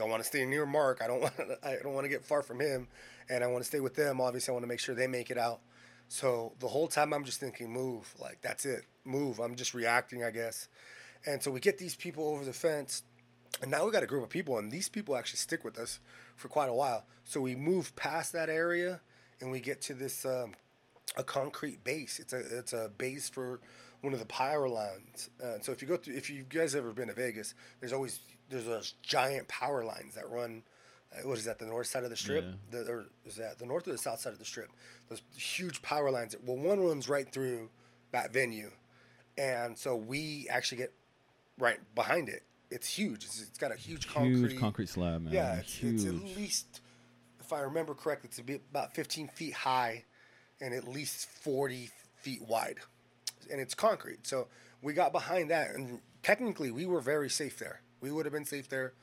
I 0.00 0.04
want 0.04 0.22
to 0.22 0.28
stay 0.28 0.44
near 0.44 0.66
Mark. 0.66 1.00
I 1.02 1.06
don't 1.06 1.20
want 1.22 1.34
I 1.62 1.76
don't 1.82 1.94
want 1.94 2.04
to 2.04 2.08
get 2.08 2.24
far 2.24 2.42
from 2.42 2.60
him, 2.60 2.88
and 3.28 3.42
I 3.42 3.46
want 3.46 3.62
to 3.62 3.68
stay 3.68 3.80
with 3.80 3.94
them. 3.94 4.20
Obviously, 4.20 4.52
I 4.52 4.54
want 4.54 4.64
to 4.64 4.68
make 4.68 4.80
sure 4.80 4.94
they 4.94 5.06
make 5.06 5.30
it 5.30 5.38
out. 5.38 5.60
So 6.08 6.52
the 6.60 6.68
whole 6.68 6.88
time 6.88 7.12
I'm 7.12 7.24
just 7.24 7.40
thinking, 7.40 7.72
move, 7.72 8.14
like 8.20 8.40
that's 8.40 8.64
it, 8.64 8.84
move. 9.04 9.40
I'm 9.40 9.56
just 9.56 9.74
reacting, 9.74 10.22
I 10.22 10.30
guess. 10.30 10.68
And 11.26 11.42
so 11.42 11.50
we 11.50 11.60
get 11.60 11.78
these 11.78 11.96
people 11.96 12.28
over 12.28 12.44
the 12.44 12.52
fence, 12.52 13.02
and 13.60 13.70
now 13.70 13.84
we 13.84 13.90
got 13.90 14.02
a 14.02 14.06
group 14.06 14.22
of 14.22 14.28
people, 14.28 14.58
and 14.58 14.70
these 14.70 14.88
people 14.88 15.16
actually 15.16 15.38
stick 15.38 15.64
with 15.64 15.78
us 15.78 15.98
for 16.36 16.48
quite 16.48 16.68
a 16.68 16.74
while. 16.74 17.04
So 17.24 17.40
we 17.40 17.56
move 17.56 17.96
past 17.96 18.32
that 18.34 18.48
area, 18.48 19.00
and 19.40 19.50
we 19.50 19.60
get 19.60 19.80
to 19.82 19.94
this 19.94 20.24
um, 20.24 20.52
a 21.16 21.24
concrete 21.24 21.82
base. 21.82 22.20
It's 22.20 22.32
a 22.32 22.58
it's 22.58 22.72
a 22.72 22.90
base 22.96 23.28
for 23.28 23.60
one 24.02 24.12
of 24.12 24.20
the 24.20 24.26
power 24.26 24.68
lines. 24.68 25.30
Uh, 25.42 25.58
so 25.60 25.72
if 25.72 25.82
you 25.82 25.88
go 25.88 25.96
through, 25.96 26.14
if 26.14 26.30
you 26.30 26.44
guys 26.48 26.74
ever 26.74 26.92
been 26.92 27.08
to 27.08 27.14
Vegas, 27.14 27.54
there's 27.80 27.92
always 27.92 28.20
there's 28.48 28.66
those 28.66 28.94
giant 29.02 29.48
power 29.48 29.84
lines 29.84 30.14
that 30.14 30.30
run. 30.30 30.62
Uh, 31.12 31.28
what 31.28 31.38
is 31.38 31.44
that? 31.44 31.58
The 31.58 31.66
north 31.66 31.86
side 31.86 32.04
of 32.04 32.10
the 32.10 32.16
strip, 32.16 32.44
Yeah. 32.44 32.82
the, 32.82 32.90
or 32.90 33.06
is 33.24 33.36
that 33.36 33.58
the 33.58 33.66
north 33.66 33.86
or 33.86 33.92
the 33.92 33.98
south 33.98 34.20
side 34.20 34.32
of 34.32 34.38
the 34.38 34.44
strip? 34.44 34.70
Those 35.08 35.22
huge 35.36 35.82
power 35.82 36.10
lines. 36.10 36.34
Well, 36.44 36.56
one 36.56 36.80
runs 36.80 37.08
right 37.08 37.30
through 37.30 37.70
that 38.12 38.32
venue, 38.32 38.70
and 39.38 39.76
so 39.76 39.96
we 39.96 40.46
actually 40.50 40.78
get 40.78 40.92
right 41.58 41.78
behind 41.94 42.28
it. 42.28 42.42
It's 42.70 42.88
huge. 42.88 43.24
It's, 43.24 43.40
it's 43.40 43.58
got 43.58 43.72
a 43.72 43.76
huge 43.76 44.08
concrete. 44.08 44.50
Huge 44.50 44.60
concrete 44.60 44.88
slab, 44.88 45.22
man. 45.22 45.32
Yeah, 45.32 45.56
it's, 45.56 45.74
huge. 45.74 45.94
it's 45.94 46.04
at 46.04 46.14
least, 46.36 46.80
if 47.40 47.52
I 47.52 47.60
remember 47.60 47.94
correctly, 47.94 48.28
it's 48.28 48.40
about 48.70 48.94
15 48.94 49.28
feet 49.28 49.54
high 49.54 50.04
and 50.60 50.74
at 50.74 50.88
least 50.88 51.28
40 51.28 51.90
feet 52.16 52.42
wide. 52.42 52.78
And 53.50 53.60
it's 53.60 53.74
concrete. 53.74 54.26
So 54.26 54.48
we 54.82 54.94
got 54.94 55.12
behind 55.12 55.50
that, 55.50 55.70
and 55.74 56.00
technically 56.24 56.72
we 56.72 56.86
were 56.86 57.00
very 57.00 57.30
safe 57.30 57.58
there. 57.58 57.82
We 58.00 58.10
would 58.10 58.26
have 58.26 58.32
been 58.32 58.44
safe 58.44 58.68
there 58.68 58.94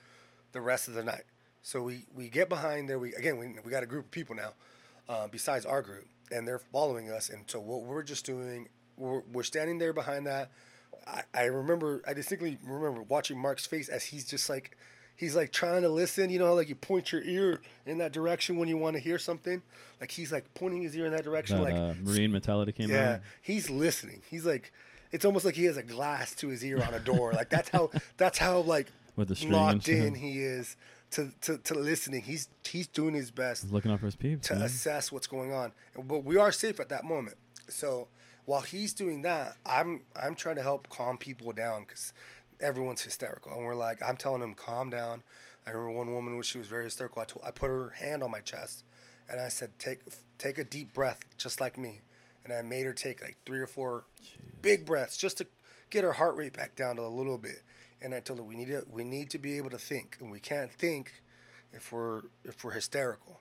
the 0.51 0.61
rest 0.61 0.87
of 0.89 0.93
the 0.93 1.03
night. 1.03 1.23
So 1.63 1.81
we, 1.81 2.05
we 2.13 2.29
get 2.29 2.49
behind 2.49 2.89
there. 2.89 2.99
We 2.99 3.13
Again, 3.15 3.37
we, 3.37 3.55
we 3.63 3.71
got 3.71 3.83
a 3.83 3.87
group 3.87 4.05
of 4.05 4.11
people 4.11 4.35
now 4.35 4.51
uh, 5.09 5.27
besides 5.27 5.65
our 5.65 5.81
group, 5.81 6.05
and 6.31 6.47
they're 6.47 6.59
following 6.59 7.09
us. 7.09 7.29
And 7.29 7.49
so 7.49 7.59
what 7.59 7.83
we're 7.83 8.03
just 8.03 8.25
doing, 8.25 8.67
we're, 8.97 9.21
we're 9.31 9.43
standing 9.43 9.79
there 9.79 9.93
behind 9.93 10.27
that. 10.27 10.51
I, 11.07 11.23
I 11.33 11.43
remember, 11.45 12.01
I 12.05 12.13
distinctly 12.13 12.57
remember 12.63 13.01
watching 13.03 13.37
Mark's 13.39 13.65
face 13.65 13.87
as 13.87 14.03
he's 14.03 14.25
just 14.25 14.49
like, 14.49 14.77
he's 15.15 15.37
like 15.37 15.53
trying 15.53 15.83
to 15.83 15.89
listen. 15.89 16.29
You 16.29 16.39
know, 16.39 16.47
how, 16.47 16.53
like 16.53 16.67
you 16.67 16.75
point 16.75 17.13
your 17.13 17.23
ear 17.23 17.61
in 17.85 17.97
that 17.99 18.11
direction 18.11 18.57
when 18.57 18.67
you 18.67 18.77
want 18.77 18.97
to 18.97 19.01
hear 19.01 19.17
something. 19.17 19.61
Like 20.01 20.11
he's 20.11 20.33
like 20.33 20.53
pointing 20.55 20.81
his 20.81 20.95
ear 20.97 21.05
in 21.05 21.13
that 21.13 21.23
direction. 21.23 21.57
that 21.57 21.63
like, 21.63 21.75
uh, 21.75 21.93
marine 22.03 22.31
mentality 22.33 22.73
came 22.73 22.89
yeah, 22.89 23.13
out. 23.13 23.19
he's 23.41 23.69
listening. 23.69 24.21
He's 24.29 24.45
like, 24.45 24.73
it's 25.13 25.23
almost 25.23 25.45
like 25.45 25.55
he 25.55 25.63
has 25.65 25.77
a 25.77 25.83
glass 25.83 26.35
to 26.35 26.49
his 26.49 26.63
ear 26.65 26.83
on 26.83 26.93
a 26.93 26.99
door. 26.99 27.31
like 27.31 27.49
that's 27.49 27.69
how, 27.69 27.89
that's 28.17 28.37
how 28.37 28.59
like 28.59 28.87
With 29.15 29.29
the 29.29 29.35
string 29.35 29.53
and 29.53 29.61
locked 29.61 29.87
in 29.87 30.15
he 30.15 30.39
is 30.41 30.75
to, 31.13 31.31
to, 31.41 31.57
to 31.59 31.73
listening. 31.73 32.21
He's 32.21 32.47
he's 32.65 32.87
doing 32.87 33.13
his 33.13 33.31
best 33.31 33.63
He's 33.63 33.71
looking 33.71 33.91
out 33.91 33.99
for 33.99 34.05
his 34.07 34.15
peeps. 34.15 34.47
to 34.47 34.55
man. 34.55 34.63
assess 34.63 35.11
what's 35.11 35.27
going 35.27 35.53
on. 35.53 35.71
But 35.95 36.23
we 36.23 36.37
are 36.37 36.51
safe 36.51 36.79
at 36.79 36.89
that 36.89 37.03
moment. 37.03 37.37
So 37.69 38.07
while 38.45 38.61
he's 38.61 38.93
doing 38.93 39.21
that, 39.23 39.55
I'm 39.65 40.01
I'm 40.15 40.35
trying 40.35 40.55
to 40.57 40.61
help 40.63 40.89
calm 40.89 41.17
people 41.17 41.51
down 41.53 41.83
because 41.83 42.13
everyone's 42.59 43.01
hysterical, 43.01 43.51
and 43.53 43.65
we're 43.65 43.75
like, 43.75 44.01
I'm 44.01 44.17
telling 44.17 44.41
them 44.41 44.53
calm 44.53 44.89
down. 44.89 45.23
I 45.65 45.71
remember 45.71 45.91
one 45.97 46.13
woman 46.13 46.33
when 46.33 46.43
she 46.43 46.57
was 46.57 46.67
very 46.67 46.83
hysterical. 46.85 47.21
I, 47.21 47.25
told, 47.25 47.45
I 47.45 47.51
put 47.51 47.67
her 47.69 47.89
hand 47.91 48.21
on 48.21 48.29
my 48.31 48.41
chest, 48.41 48.83
and 49.29 49.39
I 49.39 49.47
said, 49.47 49.71
take 49.79 49.99
take 50.37 50.57
a 50.57 50.63
deep 50.63 50.93
breath, 50.93 51.19
just 51.37 51.61
like 51.61 51.77
me. 51.77 52.01
And 52.43 52.51
I 52.51 52.61
made 52.61 52.85
her 52.85 52.93
take 52.93 53.21
like 53.21 53.37
three 53.45 53.59
or 53.59 53.67
four 53.67 54.03
big 54.61 54.85
breaths 54.85 55.15
just 55.15 55.37
to 55.37 55.47
get 55.89 56.03
her 56.03 56.11
heart 56.11 56.35
rate 56.35 56.51
back 56.53 56.75
down 56.75 56.97
to 56.97 57.03
a 57.03 57.07
little 57.07 57.37
bit. 57.37 57.61
And 58.03 58.13
I 58.13 58.19
told 58.19 58.39
her 58.39 58.45
we 58.45 58.55
need 58.55 58.67
to 58.67 58.83
we 58.91 59.03
need 59.03 59.29
to 59.31 59.39
be 59.39 59.57
able 59.57 59.69
to 59.71 59.77
think, 59.77 60.17
and 60.19 60.29
we 60.29 60.39
can't 60.39 60.71
think 60.71 61.13
if 61.71 61.91
we're 61.91 62.23
if 62.43 62.63
we're 62.63 62.71
hysterical. 62.71 63.39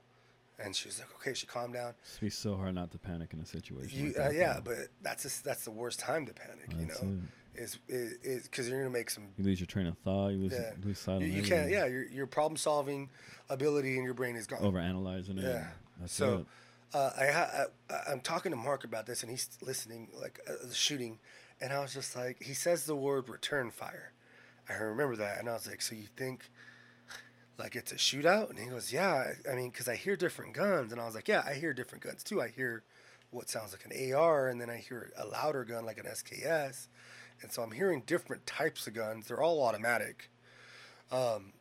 And 0.58 0.76
she 0.76 0.86
was 0.86 1.00
like, 1.00 1.08
okay, 1.16 1.34
she 1.34 1.46
calmed 1.46 1.74
down. 1.74 1.94
It's 2.04 2.18
be 2.18 2.30
so 2.30 2.54
hard 2.54 2.74
not 2.76 2.92
to 2.92 2.98
panic 2.98 3.30
in 3.32 3.40
a 3.40 3.46
situation. 3.46 3.98
You, 3.98 4.12
like 4.16 4.28
uh, 4.28 4.30
yeah, 4.30 4.54
though. 4.54 4.60
but 4.64 4.76
that's 5.02 5.24
just, 5.24 5.42
that's 5.42 5.64
the 5.64 5.72
worst 5.72 5.98
time 5.98 6.24
to 6.26 6.32
panic. 6.32 6.68
You 6.78 6.86
know, 6.86 7.18
is 7.54 7.78
is 7.88 8.44
because 8.44 8.68
you're 8.68 8.78
gonna 8.78 8.90
make 8.90 9.10
some. 9.10 9.24
you 9.36 9.44
lose 9.44 9.60
your 9.60 9.66
train 9.66 9.86
of 9.86 9.98
thought. 9.98 10.28
You 10.28 10.38
lose, 10.38 10.52
Yeah, 10.52 10.72
lose 10.84 10.98
sight 10.98 11.22
you, 11.22 11.28
you 11.28 11.42
can't. 11.42 11.70
Yeah, 11.70 11.86
your 11.86 12.04
your 12.06 12.26
problem 12.26 12.56
solving 12.56 13.10
ability 13.48 13.98
in 13.98 14.04
your 14.04 14.14
brain 14.14 14.36
is 14.36 14.46
gone. 14.46 14.62
Over 14.62 14.78
analyzing 14.78 15.38
it. 15.38 15.44
Yeah. 15.44 15.66
That's 16.00 16.12
so 16.14 16.46
it. 16.92 16.96
uh, 16.96 17.10
I, 17.16 17.94
I 17.94 18.12
I'm 18.12 18.20
talking 18.20 18.52
to 18.52 18.56
Mark 18.56 18.84
about 18.84 19.06
this, 19.06 19.22
and 19.22 19.30
he's 19.30 19.48
listening, 19.60 20.08
like 20.20 20.40
uh, 20.48 20.52
the 20.66 20.74
shooting, 20.74 21.18
and 21.60 21.72
I 21.72 21.80
was 21.80 21.92
just 21.92 22.16
like, 22.16 22.42
he 22.42 22.54
says 22.54 22.86
the 22.86 22.96
word 22.96 23.28
return 23.28 23.70
fire. 23.70 24.12
I 24.68 24.74
remember 24.74 25.16
that, 25.16 25.38
and 25.38 25.48
I 25.48 25.54
was 25.54 25.66
like, 25.66 25.82
so 25.82 25.94
you 25.94 26.06
think 26.16 26.50
like 27.58 27.76
it's 27.76 27.92
a 27.92 27.96
shootout? 27.96 28.50
And 28.50 28.58
he 28.58 28.66
goes, 28.66 28.92
yeah. 28.92 29.32
I 29.50 29.54
mean, 29.54 29.70
because 29.70 29.88
I 29.88 29.96
hear 29.96 30.16
different 30.16 30.54
guns, 30.54 30.92
and 30.92 31.00
I 31.00 31.06
was 31.06 31.14
like, 31.14 31.28
yeah, 31.28 31.42
I 31.46 31.54
hear 31.54 31.72
different 31.72 32.04
guns 32.04 32.22
too. 32.22 32.40
I 32.40 32.48
hear 32.48 32.84
what 33.30 33.48
sounds 33.48 33.72
like 33.72 33.84
an 33.84 34.14
AR, 34.14 34.48
and 34.48 34.60
then 34.60 34.70
I 34.70 34.76
hear 34.76 35.12
a 35.16 35.26
louder 35.26 35.64
gun 35.64 35.84
like 35.84 35.98
an 35.98 36.06
SKS, 36.06 36.88
and 37.40 37.50
so 37.50 37.62
I'm 37.62 37.72
hearing 37.72 38.02
different 38.06 38.46
types 38.46 38.86
of 38.86 38.94
guns. 38.94 39.28
They're 39.28 39.42
all 39.42 39.62
automatic. 39.62 40.30
Um, 41.10 41.52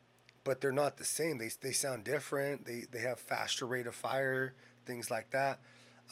but 0.44 0.62
they're 0.62 0.72
not 0.72 0.98
the 0.98 1.06
same. 1.06 1.38
They, 1.38 1.50
they 1.62 1.72
sound 1.72 2.04
different. 2.04 2.66
They, 2.66 2.86
they 2.92 3.00
have 3.00 3.20
faster 3.20 3.66
rate 3.66 3.88
of 3.88 3.96
fire, 3.96 4.54
things 4.86 5.12
like 5.12 5.30
that. 5.32 5.60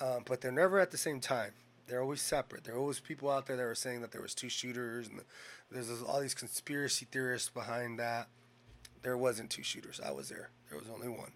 Um, 0.01 0.23
but 0.25 0.41
they're 0.41 0.51
never 0.51 0.79
at 0.79 0.91
the 0.91 0.97
same 0.97 1.19
time. 1.19 1.51
They're 1.89 2.01
always 2.01 2.21
separate. 2.21 2.63
There 2.63 2.75
are 2.75 2.79
always 2.79 2.99
people 2.99 3.29
out 3.29 3.47
there 3.47 3.57
that 3.57 3.63
are 3.63 3.75
saying 3.75 4.01
that 4.01 4.11
there 4.11 4.21
was 4.21 4.35
two 4.35 4.49
shooters, 4.49 5.07
and 5.07 5.21
there's 5.71 5.89
all 6.03 6.21
these 6.21 6.35
conspiracy 6.35 7.07
theorists 7.11 7.49
behind 7.49 7.99
that. 7.99 8.27
There 9.01 9.17
wasn't 9.17 9.49
two 9.49 9.63
shooters. 9.63 9.99
I 10.05 10.11
was 10.11 10.29
there. 10.29 10.51
There 10.69 10.77
was 10.77 10.89
only 10.89 11.07
one. 11.07 11.31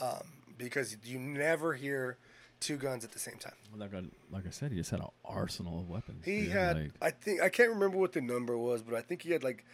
Um, 0.00 0.32
because 0.58 0.96
you 1.04 1.18
never 1.18 1.74
hear 1.74 2.18
two 2.60 2.76
guns 2.76 3.04
at 3.04 3.12
the 3.12 3.18
same 3.18 3.36
time. 3.36 3.54
Well, 3.70 3.88
that 3.88 3.92
guy, 3.92 4.08
like 4.30 4.46
I 4.46 4.50
said, 4.50 4.72
he 4.72 4.76
just 4.76 4.90
had 4.90 5.00
an 5.00 5.06
arsenal 5.24 5.80
of 5.80 5.88
weapons. 5.88 6.24
He 6.24 6.42
dude, 6.42 6.52
had, 6.52 6.76
like, 6.76 6.90
I 7.00 7.10
think, 7.10 7.40
I 7.42 7.48
can't 7.48 7.70
remember 7.70 7.96
what 7.96 8.12
the 8.12 8.20
number 8.20 8.56
was, 8.58 8.82
but 8.82 8.94
I 8.94 9.00
think 9.00 9.22
he 9.22 9.30
had 9.30 9.44
like 9.44 9.64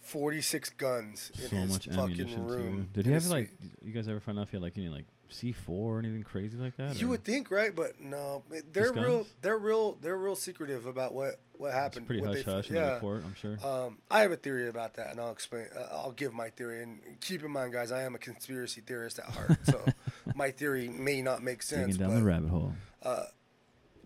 46 0.00 0.70
guns 0.70 1.30
in 1.50 1.68
his 1.68 1.76
fucking 1.86 2.46
room. 2.46 2.88
too. 2.94 3.02
Did 3.02 3.06
he 3.06 3.12
have 3.12 3.26
like? 3.26 3.50
You 3.82 3.92
guys 3.92 4.08
ever 4.08 4.20
find 4.20 4.38
out 4.38 4.42
if 4.42 4.50
he 4.50 4.56
had 4.56 4.62
like 4.62 4.76
any 4.76 4.88
like 4.88 5.06
C 5.30 5.52
four 5.52 5.96
or 5.96 5.98
anything 5.98 6.22
crazy 6.22 6.56
like 6.56 6.76
that? 6.76 7.00
You 7.00 7.06
or- 7.06 7.10
would 7.10 7.24
think, 7.24 7.50
right? 7.50 7.74
But 7.74 8.00
no, 8.00 8.42
they're 8.72 8.92
real. 8.92 9.26
They're 9.42 9.58
real. 9.58 9.98
They're 10.00 10.16
real 10.16 10.36
secretive 10.36 10.86
about 10.86 11.12
what 11.14 11.40
what 11.56 11.68
It's 11.68 11.76
happened. 11.76 12.06
pretty 12.06 12.22
what 12.22 12.36
hush 12.36 12.44
they- 12.44 12.52
hush 12.52 12.68
in 12.70 12.74
the 12.76 12.92
report. 12.94 13.22
I'm 13.24 13.34
sure. 13.34 13.58
Um, 13.64 13.98
I 14.10 14.20
have 14.20 14.32
a 14.32 14.36
theory 14.36 14.68
about 14.68 14.94
that, 14.94 15.10
and 15.10 15.20
I'll 15.20 15.32
explain. 15.32 15.66
Uh, 15.76 15.82
I'll 15.92 16.12
give 16.12 16.32
my 16.32 16.50
theory. 16.50 16.82
And 16.82 17.00
keep 17.20 17.42
in 17.44 17.50
mind, 17.50 17.72
guys, 17.72 17.92
I 17.92 18.02
am 18.02 18.14
a 18.14 18.18
conspiracy 18.18 18.80
theorist 18.80 19.18
at 19.18 19.26
heart, 19.26 19.58
so 19.64 19.84
my 20.34 20.50
theory 20.50 20.88
may 20.88 21.20
not 21.22 21.42
make 21.42 21.62
sense. 21.62 21.96
Digging 21.96 22.00
down 22.00 22.10
but, 22.10 22.20
the 22.20 22.24
rabbit 22.26 22.48
hole. 22.50 22.72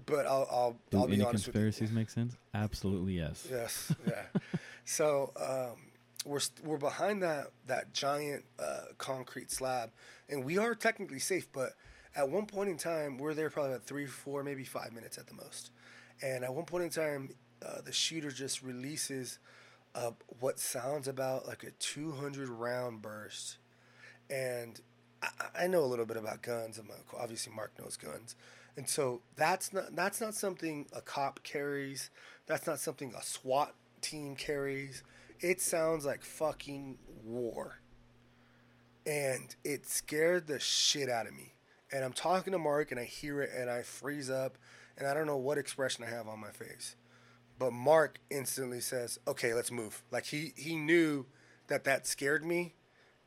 but 0.07 0.27
I'll 0.27 0.49
I'll, 0.51 0.77
Do 0.91 0.99
I'll 0.99 1.07
be 1.07 1.15
any 1.15 1.25
honest 1.25 1.47
with 1.47 1.55
you. 1.55 1.63
conspiracies 1.63 1.93
make 1.95 2.11
sense? 2.11 2.37
Absolutely 2.55 3.15
yes. 3.15 3.47
Yes, 3.51 3.95
yeah. 4.07 4.23
so 4.85 5.33
um, 5.41 5.79
we're 6.25 6.41
st- 6.41 6.67
we're 6.67 6.77
behind 6.79 7.23
that 7.23 7.49
that 7.67 7.93
giant 7.93 8.45
uh, 8.59 8.81
concrete 8.99 9.51
slab, 9.51 9.91
and 10.33 10.45
we 10.45 10.59
are 10.59 10.75
technically 10.75 11.19
safe. 11.21 11.47
But 11.53 11.75
at 12.17 12.29
one 12.29 12.47
point 12.47 12.71
in 12.71 12.77
time, 12.77 13.19
we're 13.19 13.35
there 13.35 13.51
probably 13.51 13.73
about 13.73 13.85
three, 13.85 14.07
four, 14.07 14.43
maybe 14.43 14.65
five 14.65 14.93
minutes 14.93 15.19
at 15.19 15.27
the 15.27 15.35
most. 15.35 15.71
And 16.21 16.43
at 16.45 16.53
one 16.55 16.65
point 16.65 16.85
in 16.85 16.91
time, 16.91 17.31
uh, 17.65 17.81
the 17.83 17.93
shooter 17.93 18.31
just 18.31 18.63
releases 18.63 19.39
uh, 19.95 20.13
what 20.41 20.59
sounds 20.59 21.07
about 21.07 21.47
like 21.47 21.63
a 21.63 21.71
200 21.73 22.49
round 22.49 23.03
burst. 23.03 23.59
And 24.31 24.81
I, 25.23 25.29
I 25.65 25.67
know 25.67 25.85
a 25.85 25.87
little 25.87 26.07
bit 26.07 26.17
about 26.17 26.43
guns. 26.43 26.79
I'm 26.79 26.89
a, 26.91 27.17
obviously 27.17 27.53
Mark 27.55 27.73
knows 27.79 27.97
guns, 27.97 28.35
and 28.77 28.89
so 28.89 29.21
that's 29.37 29.73
not 29.73 29.95
that's 29.95 30.21
not 30.21 30.35
something 30.35 30.87
a 30.93 31.01
cop 31.01 31.43
carries. 31.43 32.11
That's 32.47 32.67
not 32.67 32.79
something 32.79 33.13
a 33.17 33.23
SWAT 33.23 33.75
team 34.01 34.35
carries. 34.35 35.03
It 35.41 35.61
sounds 35.61 36.05
like 36.05 36.23
fucking 36.23 36.99
war, 37.25 37.79
and 39.07 39.55
it 39.65 39.87
scared 39.87 40.47
the 40.47 40.59
shit 40.59 41.09
out 41.09 41.27
of 41.27 41.35
me. 41.35 41.55
And 41.93 42.05
I'm 42.05 42.13
talking 42.13 42.53
to 42.53 42.59
Mark, 42.59 42.91
and 42.91 43.01
I 43.01 43.05
hear 43.05 43.43
it, 43.43 43.51
and 43.55 43.69
I 43.69 43.83
freeze 43.83 44.31
up, 44.31 44.57
and 44.97 45.07
I 45.07 45.15
don't 45.15 45.27
know 45.27 45.37
what 45.37 45.59
expression 45.59 46.05
I 46.05 46.11
have 46.11 46.27
on 46.27 46.41
my 46.41 46.51
face. 46.51 46.97
But 47.59 47.73
Mark 47.73 48.19
instantly 48.31 48.81
says, 48.81 49.19
"Okay, 49.29 49.55
let's 49.55 49.71
move." 49.71 50.03
Like 50.11 50.27
he 50.27 50.53
he 50.57 50.77
knew 50.77 51.27
that 51.69 51.85
that 51.85 52.07
scared 52.07 52.45
me, 52.45 52.75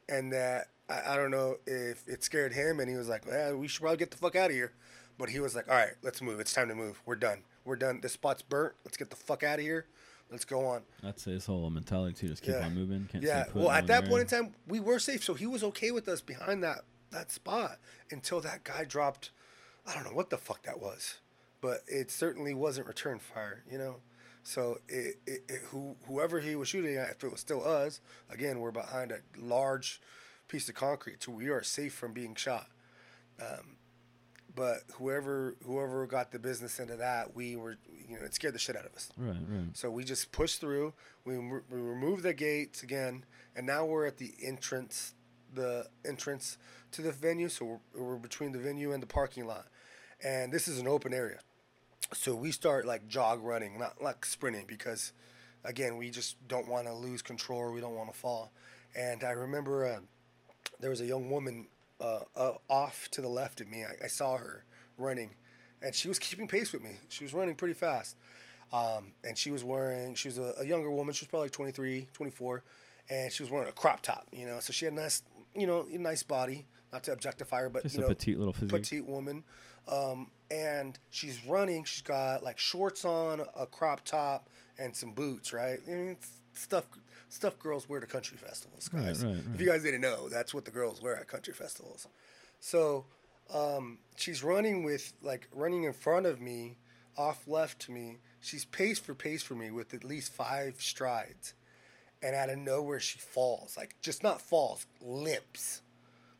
and 0.10 0.34
that 0.34 0.70
I, 0.90 1.14
I 1.14 1.16
don't 1.16 1.32
know 1.32 1.58
if 1.66 2.08
it 2.08 2.24
scared 2.24 2.54
him, 2.54 2.80
and 2.80 2.90
he 2.90 2.96
was 2.96 3.08
like, 3.08 3.24
"Yeah, 3.28 3.54
we 3.54 3.68
should 3.68 3.82
probably 3.82 3.98
get 3.98 4.12
the 4.12 4.18
fuck 4.18 4.36
out 4.36 4.50
of 4.50 4.56
here." 4.56 4.74
But 5.18 5.30
he 5.30 5.40
was 5.40 5.56
like, 5.56 5.70
"All 5.70 5.76
right, 5.76 5.94
let's 6.02 6.22
move. 6.22 6.40
It's 6.40 6.54
time 6.54 6.68
to 6.70 6.76
move. 6.76 7.02
We're 7.06 7.16
done. 7.16 7.44
We're 7.64 7.76
done. 7.78 8.02
This 8.02 8.14
spot's 8.14 8.42
burnt. 8.42 8.74
Let's 8.84 8.98
get 8.98 9.10
the 9.10 9.16
fuck 9.16 9.44
out 9.44 9.60
of 9.60 9.66
here. 9.66 9.86
Let's 10.32 10.46
go 10.46 10.66
on." 10.66 10.84
That's 11.04 11.24
his 11.24 11.46
whole 11.46 11.70
mentality 11.70 12.14
too. 12.14 12.28
Just 12.30 12.44
keep 12.44 12.54
Yeah. 12.56 12.66
on 12.66 12.76
moving. 12.76 13.08
Can't 13.12 13.24
Yeah. 13.24 13.46
Well, 13.54 13.72
at 13.72 13.88
that 13.88 14.08
point 14.08 14.22
in 14.22 14.28
time, 14.28 14.56
we 14.68 14.80
were 14.80 15.00
safe, 15.00 15.24
so 15.24 15.34
he 15.34 15.48
was 15.48 15.64
okay 15.64 15.92
with 15.92 16.08
us 16.08 16.22
behind 16.22 16.64
that 16.64 16.86
that 17.12 17.32
spot 17.32 17.80
until 18.12 18.42
that 18.42 18.64
guy 18.64 18.84
dropped. 18.84 19.32
I 19.86 19.94
don't 19.94 20.04
know 20.04 20.14
what 20.14 20.30
the 20.30 20.38
fuck 20.38 20.64
that 20.64 20.80
was, 20.80 21.20
but 21.62 21.84
it 21.88 22.10
certainly 22.12 22.54
wasn't 22.54 22.88
return 22.88 23.20
fire. 23.20 23.64
You 23.70 23.78
know. 23.78 24.02
So 24.48 24.80
it, 24.88 25.16
it, 25.26 25.44
it, 25.50 25.62
who, 25.70 25.96
whoever 26.06 26.40
he 26.40 26.56
was 26.56 26.68
shooting 26.68 26.96
at, 26.98 27.10
if 27.10 27.24
it 27.24 27.32
was 27.32 27.40
still 27.40 27.68
us, 27.68 28.00
again, 28.30 28.60
we're 28.60 28.70
behind 28.70 29.12
a 29.12 29.22
large 29.40 30.00
piece 30.48 30.70
of 30.70 30.76
concrete, 30.76 31.24
so 31.24 31.32
we 31.32 31.50
are 31.50 31.64
safe 31.64 31.96
from 31.96 32.14
being 32.14 32.36
shot. 32.36 32.68
Um, 33.42 33.75
but 34.56 34.84
whoever 34.94 35.56
whoever 35.66 36.08
got 36.08 36.32
the 36.32 36.40
business 36.40 36.80
into 36.80 36.96
that, 36.96 37.36
we 37.36 37.56
were, 37.56 37.78
you 38.08 38.18
know, 38.18 38.26
it 38.26 38.34
scared 38.34 38.54
the 38.54 38.60
shit 38.60 38.76
out 38.76 38.86
of 38.86 38.94
us. 38.94 39.10
Right, 39.18 39.36
right. 39.50 39.66
So 39.74 39.92
we 39.92 40.04
just 40.04 40.32
pushed 40.32 40.62
through. 40.62 40.94
We, 41.26 41.38
we 41.38 41.60
removed 41.70 42.24
the 42.24 42.34
gates 42.34 42.84
again, 42.84 43.26
and 43.56 43.66
now 43.66 43.86
we're 43.86 44.06
at 44.06 44.18
the 44.18 44.34
entrance, 44.44 45.14
the 45.54 45.88
entrance 46.08 46.58
to 46.94 47.02
the 47.02 47.12
venue. 47.12 47.50
So 47.50 47.80
we're, 47.94 48.04
we're 48.04 48.16
between 48.18 48.52
the 48.52 48.60
venue 48.60 48.94
and 48.94 49.04
the 49.04 49.08
parking 49.08 49.46
lot, 49.46 49.68
and 50.24 50.52
this 50.52 50.68
is 50.68 50.80
an 50.80 50.88
open 50.88 51.14
area. 51.14 51.40
So 52.14 52.36
we 52.36 52.52
start 52.52 52.86
like 52.86 53.08
jog 53.08 53.44
running, 53.44 53.78
not 53.80 54.02
like 54.02 54.26
sprinting, 54.26 54.66
because 54.68 55.12
again, 55.64 55.98
we 55.98 56.10
just 56.10 56.36
don't 56.48 56.68
want 56.68 56.88
to 56.88 56.94
lose 56.94 57.22
control. 57.22 57.60
Or 57.60 57.72
we 57.72 57.82
don't 57.82 57.96
want 57.96 58.14
to 58.14 58.18
fall. 58.18 58.52
And 58.96 59.24
I 59.24 59.32
remember 59.32 59.86
uh, 59.86 60.00
there 60.80 60.90
was 60.90 61.02
a 61.02 61.06
young 61.06 61.30
woman 61.30 61.68
uh, 62.00 62.20
uh, 62.36 62.54
off 62.70 63.10
to 63.12 63.22
the 63.22 63.28
left 63.28 63.62
of 63.62 63.70
me. 63.70 63.84
I, 63.84 64.06
I 64.06 64.08
saw 64.08 64.38
her 64.38 64.66
running, 64.98 65.32
and 65.82 65.94
she 65.94 66.08
was 66.08 66.20
keeping 66.20 66.48
pace 66.48 66.74
with 66.74 66.84
me. 66.84 66.98
She 67.10 67.24
was 67.24 67.34
running 67.34 67.56
pretty 67.56 67.74
fast. 67.74 68.16
Um, 68.74 69.14
and 69.24 69.38
she 69.38 69.52
was 69.52 69.64
wearing, 69.64 70.16
she 70.16 70.28
was 70.28 70.38
a, 70.38 70.54
a 70.60 70.66
younger 70.66 70.92
woman. 70.92 71.14
She 71.14 71.24
was 71.24 71.30
probably 71.30 71.46
like 71.46 71.54
23, 71.54 72.08
24. 72.14 72.64
And 73.10 73.32
she 73.32 73.44
was 73.44 73.52
wearing 73.52 73.70
a 73.70 73.72
crop 73.72 74.02
top, 74.02 74.28
you 74.32 74.46
know. 74.48 74.60
So 74.60 74.74
she 74.74 74.86
had 74.86 74.94
a 74.94 74.98
nice, 74.98 75.22
you 75.56 75.68
know, 75.68 75.86
a 75.92 75.98
nice 75.98 76.24
body. 76.24 76.66
Not 76.92 77.04
to 77.04 77.12
objectify 77.14 77.62
her, 77.62 77.70
but, 77.70 77.84
Just 77.84 77.96
you 77.96 78.00
a 78.00 78.04
know, 78.04 78.08
petite 78.10 78.38
little 78.40 78.54
physique. 78.54 78.72
petite 78.72 79.06
woman. 79.06 79.44
Um, 79.88 80.32
and 80.50 80.98
she's 81.10 81.46
running. 81.46 81.84
She's 81.84 82.02
got 82.02 82.44
like 82.44 82.58
shorts 82.58 83.06
on, 83.06 83.42
a 83.58 83.66
crop 83.66 84.04
top, 84.06 84.50
and 84.80 84.96
some 84.96 85.12
boots, 85.12 85.54
right? 85.54 85.80
I 85.88 85.92
mean, 85.92 86.18
stuff 86.54 86.86
stuff 87.30 87.58
girls 87.60 87.88
wear 87.90 88.00
to 88.00 88.06
country 88.08 88.38
festivals, 88.38 88.90
Right, 88.94 89.06
guys. 89.06 89.26
right, 89.26 89.36
If 89.54 89.60
you 89.62 89.68
guys 89.68 89.84
didn't 89.84 90.02
know, 90.02 90.30
that's 90.30 90.54
what 90.54 90.66
the 90.66 90.72
girls 90.72 91.02
wear 91.02 91.16
at 91.18 91.28
country 91.28 91.54
festivals. 91.54 92.08
So 92.60 93.06
um, 93.54 94.00
she's 94.16 94.44
running 94.44 94.84
with 94.84 95.14
like 95.22 95.48
running 95.54 95.84
in 95.84 95.94
front 95.94 96.26
of 96.26 96.40
me, 96.42 96.78
off 97.18 97.48
left 97.48 97.80
to 97.84 97.92
me. 97.92 98.18
She's 98.42 98.66
pace 98.66 99.00
for 99.00 99.14
pace 99.14 99.42
for 99.44 99.56
me 99.56 99.72
with 99.72 99.94
at 99.94 100.04
least 100.04 100.32
five 100.34 100.82
strides, 100.82 101.54
and 102.22 102.36
out 102.36 102.50
of 102.50 102.58
nowhere 102.58 103.00
she 103.00 103.20
falls. 103.20 103.76
Like 103.78 103.96
just 104.02 104.24
not 104.24 104.42
falls, 104.42 104.86
limps, 105.02 105.82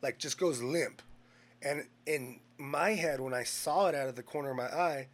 like 0.02 0.18
just 0.18 0.38
goes 0.38 0.62
limp. 0.62 1.02
And 1.62 1.86
in 2.06 2.40
my 2.58 2.90
head, 2.90 3.20
when 3.20 3.34
I 3.34 3.42
saw 3.44 3.88
it 3.88 3.94
out 3.94 4.08
of 4.08 4.14
the 4.16 4.22
corner 4.22 4.50
of 4.50 4.56
my 4.56 4.66
eye, 4.66 5.08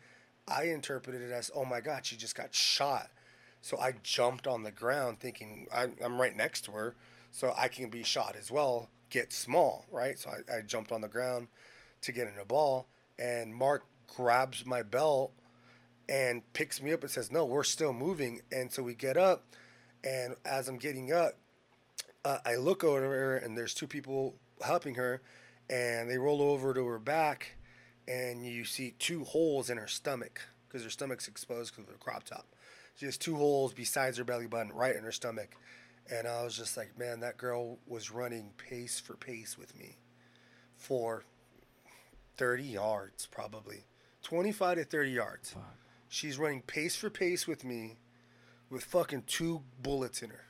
I 0.48 0.64
interpreted 0.64 1.22
it 1.22 1.30
as, 1.32 1.50
"Oh 1.54 1.64
my 1.64 1.80
God, 1.80 2.04
she 2.04 2.16
just 2.16 2.34
got 2.34 2.54
shot." 2.54 3.08
So 3.62 3.78
I 3.78 3.94
jumped 4.02 4.46
on 4.48 4.64
the 4.64 4.72
ground, 4.72 5.20
thinking 5.20 5.68
I'm, 5.72 5.94
I'm 6.04 6.20
right 6.20 6.36
next 6.36 6.64
to 6.66 6.72
her, 6.72 6.96
so 7.30 7.54
I 7.56 7.68
can 7.68 7.88
be 7.88 8.02
shot 8.02 8.34
as 8.38 8.50
well. 8.50 8.90
Get 9.08 9.32
small, 9.32 9.86
right? 9.90 10.18
So 10.18 10.30
I, 10.30 10.58
I 10.58 10.60
jumped 10.62 10.90
on 10.90 11.00
the 11.00 11.08
ground 11.08 11.46
to 12.02 12.12
get 12.12 12.26
in 12.26 12.38
a 12.40 12.44
ball, 12.44 12.88
and 13.18 13.54
Mark 13.54 13.84
grabs 14.14 14.66
my 14.66 14.82
belt 14.82 15.32
and 16.08 16.42
picks 16.52 16.82
me 16.82 16.92
up 16.92 17.02
and 17.02 17.10
says, 17.10 17.30
"No, 17.30 17.44
we're 17.44 17.62
still 17.62 17.92
moving." 17.92 18.42
And 18.50 18.70
so 18.72 18.82
we 18.82 18.94
get 18.94 19.16
up, 19.16 19.44
and 20.02 20.34
as 20.44 20.68
I'm 20.68 20.78
getting 20.78 21.12
up, 21.12 21.38
uh, 22.24 22.38
I 22.44 22.56
look 22.56 22.82
over 22.82 23.00
her, 23.00 23.36
and 23.36 23.56
there's 23.56 23.74
two 23.74 23.86
people 23.86 24.34
helping 24.60 24.96
her, 24.96 25.22
and 25.70 26.10
they 26.10 26.18
roll 26.18 26.42
over 26.42 26.74
to 26.74 26.84
her 26.86 26.98
back, 26.98 27.56
and 28.08 28.44
you 28.44 28.64
see 28.64 28.94
two 28.98 29.22
holes 29.22 29.70
in 29.70 29.78
her 29.78 29.86
stomach 29.86 30.40
because 30.66 30.82
her 30.82 30.90
stomach's 30.90 31.28
exposed 31.28 31.72
because 31.72 31.86
of 31.88 31.92
the 31.92 31.98
crop 31.98 32.24
top. 32.24 32.46
She 32.94 33.06
has 33.06 33.16
two 33.16 33.36
holes 33.36 33.72
besides 33.72 34.18
her 34.18 34.24
belly 34.24 34.46
button, 34.46 34.72
right 34.72 34.94
in 34.94 35.02
her 35.04 35.12
stomach. 35.12 35.56
And 36.10 36.26
I 36.26 36.42
was 36.42 36.56
just 36.56 36.76
like, 36.76 36.98
man, 36.98 37.20
that 37.20 37.36
girl 37.36 37.78
was 37.86 38.10
running 38.10 38.50
pace 38.56 39.00
for 39.00 39.14
pace 39.14 39.56
with 39.56 39.76
me 39.78 39.98
for 40.76 41.24
30 42.36 42.64
yards, 42.64 43.26
probably 43.26 43.84
25 44.22 44.78
to 44.78 44.84
30 44.84 45.10
yards. 45.10 45.50
Fuck. 45.50 45.62
She's 46.08 46.38
running 46.38 46.62
pace 46.62 46.96
for 46.96 47.08
pace 47.08 47.46
with 47.46 47.64
me 47.64 47.98
with 48.68 48.84
fucking 48.84 49.24
two 49.26 49.62
bullets 49.82 50.22
in 50.22 50.30
her. 50.30 50.44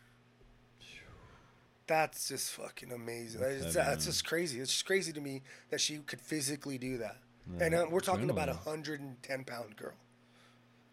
That's 1.87 2.29
just 2.29 2.53
fucking 2.53 2.93
amazing. 2.93 3.41
That's 3.41 3.63
That's, 3.63 3.75
that's 3.75 4.05
just 4.07 4.25
crazy. 4.25 4.61
It's 4.61 4.71
just 4.71 4.87
crazy 4.87 5.13
to 5.13 5.21
me 5.21 5.43
that 5.71 5.81
she 5.81 5.99
could 5.99 6.21
physically 6.21 6.79
do 6.79 6.99
that. 6.99 7.19
Yeah, 7.59 7.65
and 7.65 7.75
uh, 7.75 7.87
we're 7.91 8.01
talking 8.01 8.31
about 8.31 8.49
a 8.49 8.53
110 8.55 9.45
pound 9.45 9.77
girl. 9.77 9.95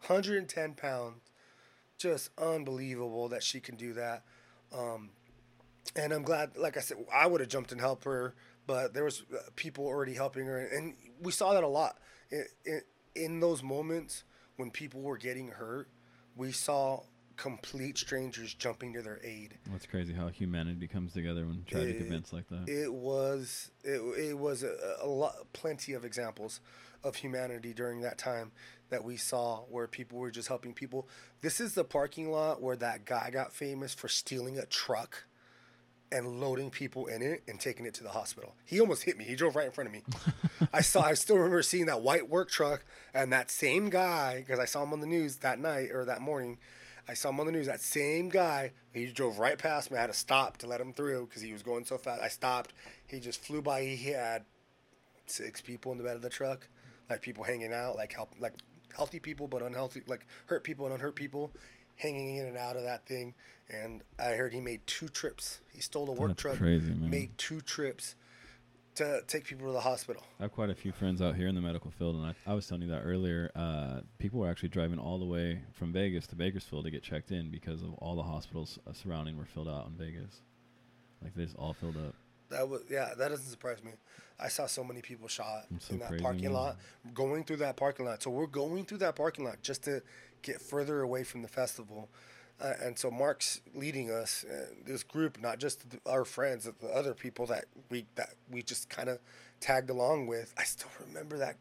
110 0.07 0.73
pounds. 0.73 1.21
Just 1.99 2.29
unbelievable 2.37 3.27
that 3.27 3.43
she 3.43 3.59
can 3.59 3.75
do 3.75 3.91
that. 3.93 4.23
Um, 4.73 5.09
and 5.97 6.13
I'm 6.13 6.23
glad, 6.23 6.57
like 6.57 6.77
I 6.77 6.79
said, 6.79 6.97
I 7.13 7.27
would 7.27 7.41
have 7.41 7.49
jumped 7.49 7.73
and 7.73 7.81
helped 7.81 8.05
her, 8.05 8.35
but 8.65 8.93
there 8.93 9.03
was 9.03 9.23
uh, 9.33 9.39
people 9.57 9.85
already 9.85 10.13
helping 10.13 10.45
her, 10.45 10.59
and 10.59 10.95
we 11.21 11.33
saw 11.33 11.53
that 11.53 11.63
a 11.63 11.67
lot 11.67 11.97
in, 12.31 12.45
in, 12.65 12.81
in 13.15 13.39
those 13.41 13.61
moments 13.61 14.23
when 14.55 14.71
people 14.71 15.01
were 15.01 15.17
getting 15.17 15.49
hurt. 15.49 15.89
We 16.37 16.53
saw 16.53 17.03
complete 17.35 17.97
strangers 17.97 18.53
jumping 18.53 18.93
to 18.93 19.01
their 19.01 19.19
aid. 19.23 19.57
That's 19.69 19.85
crazy 19.85 20.13
how 20.13 20.27
humanity 20.29 20.87
comes 20.87 21.11
together 21.11 21.45
when 21.45 21.65
tragic 21.65 21.97
It- 21.97 22.01
events 22.03 22.31
like 22.31 22.47
that. 22.49 22.69
It 22.69 22.93
was 22.93 23.71
it, 23.83 23.99
it 24.17 24.37
was 24.37 24.63
a, 24.63 24.75
a 25.01 25.07
lot, 25.07 25.33
plenty 25.51 25.93
of 25.93 26.05
examples 26.05 26.61
of 27.03 27.15
humanity 27.15 27.73
during 27.73 28.01
that 28.01 28.17
time 28.17 28.51
that 28.89 29.03
we 29.03 29.17
saw 29.17 29.59
where 29.69 29.87
people 29.87 30.19
were 30.19 30.31
just 30.31 30.47
helping 30.47 30.73
people. 30.73 31.07
This 31.41 31.59
is 31.59 31.73
the 31.73 31.83
parking 31.83 32.31
lot 32.31 32.61
where 32.61 32.75
that 32.77 33.05
guy 33.05 33.29
got 33.31 33.53
famous 33.53 33.93
for 33.93 34.07
stealing 34.07 34.57
a 34.57 34.65
truck 34.65 35.25
and 36.11 36.39
loading 36.39 36.69
people 36.69 37.05
in 37.05 37.21
it 37.21 37.43
and 37.47 37.59
taking 37.59 37.85
it 37.85 37.93
to 37.95 38.03
the 38.03 38.09
hospital. 38.09 38.55
He 38.65 38.79
almost 38.79 39.03
hit 39.03 39.17
me. 39.17 39.25
He 39.25 39.35
drove 39.35 39.55
right 39.55 39.67
in 39.67 39.71
front 39.71 39.87
of 39.87 39.93
me. 39.93 40.03
I 40.73 40.81
saw. 40.81 41.01
I 41.01 41.13
still 41.13 41.37
remember 41.37 41.61
seeing 41.61 41.85
that 41.85 42.01
white 42.01 42.29
work 42.29 42.49
truck 42.49 42.83
and 43.13 43.31
that 43.31 43.51
same 43.51 43.89
guy 43.89 44.39
because 44.39 44.59
I 44.59 44.65
saw 44.65 44.83
him 44.83 44.93
on 44.93 45.01
the 45.01 45.07
news 45.07 45.37
that 45.37 45.59
night 45.59 45.91
or 45.91 46.05
that 46.05 46.21
morning. 46.21 46.57
I 47.07 47.13
saw 47.13 47.29
him 47.29 47.39
on 47.39 47.45
the 47.45 47.51
news. 47.51 47.67
That 47.67 47.81
same 47.81 48.29
guy. 48.29 48.71
He 48.93 49.07
drove 49.07 49.39
right 49.39 49.57
past 49.57 49.91
me. 49.91 49.97
I 49.97 50.01
had 50.01 50.07
to 50.07 50.13
stop 50.13 50.57
to 50.57 50.67
let 50.67 50.81
him 50.81 50.93
through 50.93 51.27
because 51.27 51.41
he 51.41 51.53
was 51.53 51.63
going 51.63 51.85
so 51.85 51.97
fast. 51.97 52.21
I 52.21 52.27
stopped. 52.27 52.73
He 53.07 53.19
just 53.19 53.43
flew 53.43 53.61
by. 53.61 53.83
He 53.83 54.11
had 54.11 54.45
six 55.25 55.61
people 55.61 55.91
in 55.91 55.97
the 55.97 56.03
bed 56.03 56.15
of 56.15 56.21
the 56.21 56.29
truck, 56.29 56.67
like 57.09 57.21
people 57.21 57.43
hanging 57.43 57.73
out, 57.73 57.95
like 57.95 58.13
help, 58.13 58.33
like 58.39 58.53
healthy 58.95 59.19
people 59.19 59.47
but 59.47 59.61
unhealthy, 59.61 60.01
like 60.07 60.25
hurt 60.47 60.63
people 60.63 60.85
and 60.85 60.93
unhurt 60.93 61.15
people, 61.15 61.51
hanging 61.95 62.37
in 62.37 62.45
and 62.45 62.57
out 62.57 62.75
of 62.75 62.83
that 62.83 63.05
thing. 63.05 63.33
And 63.69 64.01
I 64.17 64.31
heard 64.31 64.53
he 64.53 64.61
made 64.61 64.85
two 64.87 65.07
trips. 65.07 65.59
He 65.71 65.81
stole 65.81 66.09
a 66.09 66.13
work 66.13 66.29
That's 66.29 66.41
truck, 66.41 66.57
crazy, 66.57 66.93
made 66.93 67.37
two 67.37 67.61
trips 67.61 68.15
to 68.95 69.21
take 69.27 69.45
people 69.45 69.67
to 69.67 69.71
the 69.71 69.79
hospital. 69.79 70.23
I 70.39 70.43
have 70.43 70.51
quite 70.51 70.69
a 70.69 70.75
few 70.75 70.91
friends 70.91 71.21
out 71.21 71.35
here 71.35 71.47
in 71.47 71.55
the 71.55 71.61
medical 71.61 71.91
field, 71.91 72.15
and 72.15 72.25
I, 72.25 72.51
I 72.51 72.53
was 72.53 72.67
telling 72.67 72.83
you 72.83 72.89
that 72.89 73.01
earlier. 73.01 73.51
Uh, 73.55 74.01
people 74.17 74.39
were 74.39 74.49
actually 74.49 74.69
driving 74.69 74.99
all 74.99 75.17
the 75.19 75.25
way 75.25 75.61
from 75.71 75.93
Vegas 75.93 76.27
to 76.27 76.35
Bakersfield 76.35 76.83
to 76.85 76.91
get 76.91 77.03
checked 77.03 77.31
in 77.31 77.49
because 77.49 77.81
of 77.81 77.93
all 77.95 78.15
the 78.15 78.23
hospitals 78.23 78.79
uh, 78.87 78.93
surrounding 78.93 79.37
were 79.37 79.45
filled 79.45 79.69
out 79.69 79.87
in 79.87 79.93
Vegas. 79.93 80.41
Like 81.21 81.35
they 81.35 81.45
just 81.45 81.55
all 81.55 81.73
filled 81.73 81.97
up. 81.97 82.15
That 82.49 82.67
was 82.67 82.81
yeah. 82.89 83.13
That 83.17 83.29
doesn't 83.29 83.49
surprise 83.49 83.83
me. 83.83 83.91
I 84.39 84.47
saw 84.47 84.67
so 84.67 84.83
many 84.83 85.01
people 85.01 85.27
shot 85.27 85.65
so 85.79 85.93
in 85.93 85.99
that 85.99 86.09
crazy, 86.09 86.23
parking 86.23 86.43
man. 86.45 86.53
lot, 86.53 86.77
going 87.13 87.43
through 87.43 87.57
that 87.57 87.75
parking 87.75 88.05
lot. 88.05 88.23
So 88.23 88.29
we're 88.29 88.47
going 88.47 88.85
through 88.85 88.99
that 88.99 89.15
parking 89.15 89.43
lot 89.45 89.61
just 89.61 89.83
to 89.83 90.01
get 90.41 90.61
further 90.61 91.01
away 91.01 91.23
from 91.23 91.41
the 91.41 91.47
festival. 91.47 92.09
Uh, 92.61 92.73
and 92.81 92.97
so 92.97 93.09
Mark's 93.09 93.61
leading 93.73 94.11
us, 94.11 94.43
uh, 94.43 94.65
this 94.85 95.03
group, 95.03 95.41
not 95.41 95.59
just 95.59 95.85
our 96.05 96.25
friends, 96.25 96.65
but 96.65 96.79
the 96.79 96.93
other 96.93 97.13
people 97.13 97.45
that 97.47 97.65
we 97.89 98.05
that 98.15 98.33
we 98.49 98.61
just 98.61 98.89
kind 98.89 99.09
of 99.09 99.19
tagged 99.59 99.89
along 99.89 100.27
with. 100.27 100.53
I 100.57 100.63
still 100.63 100.89
remember 101.07 101.37
that. 101.37 101.57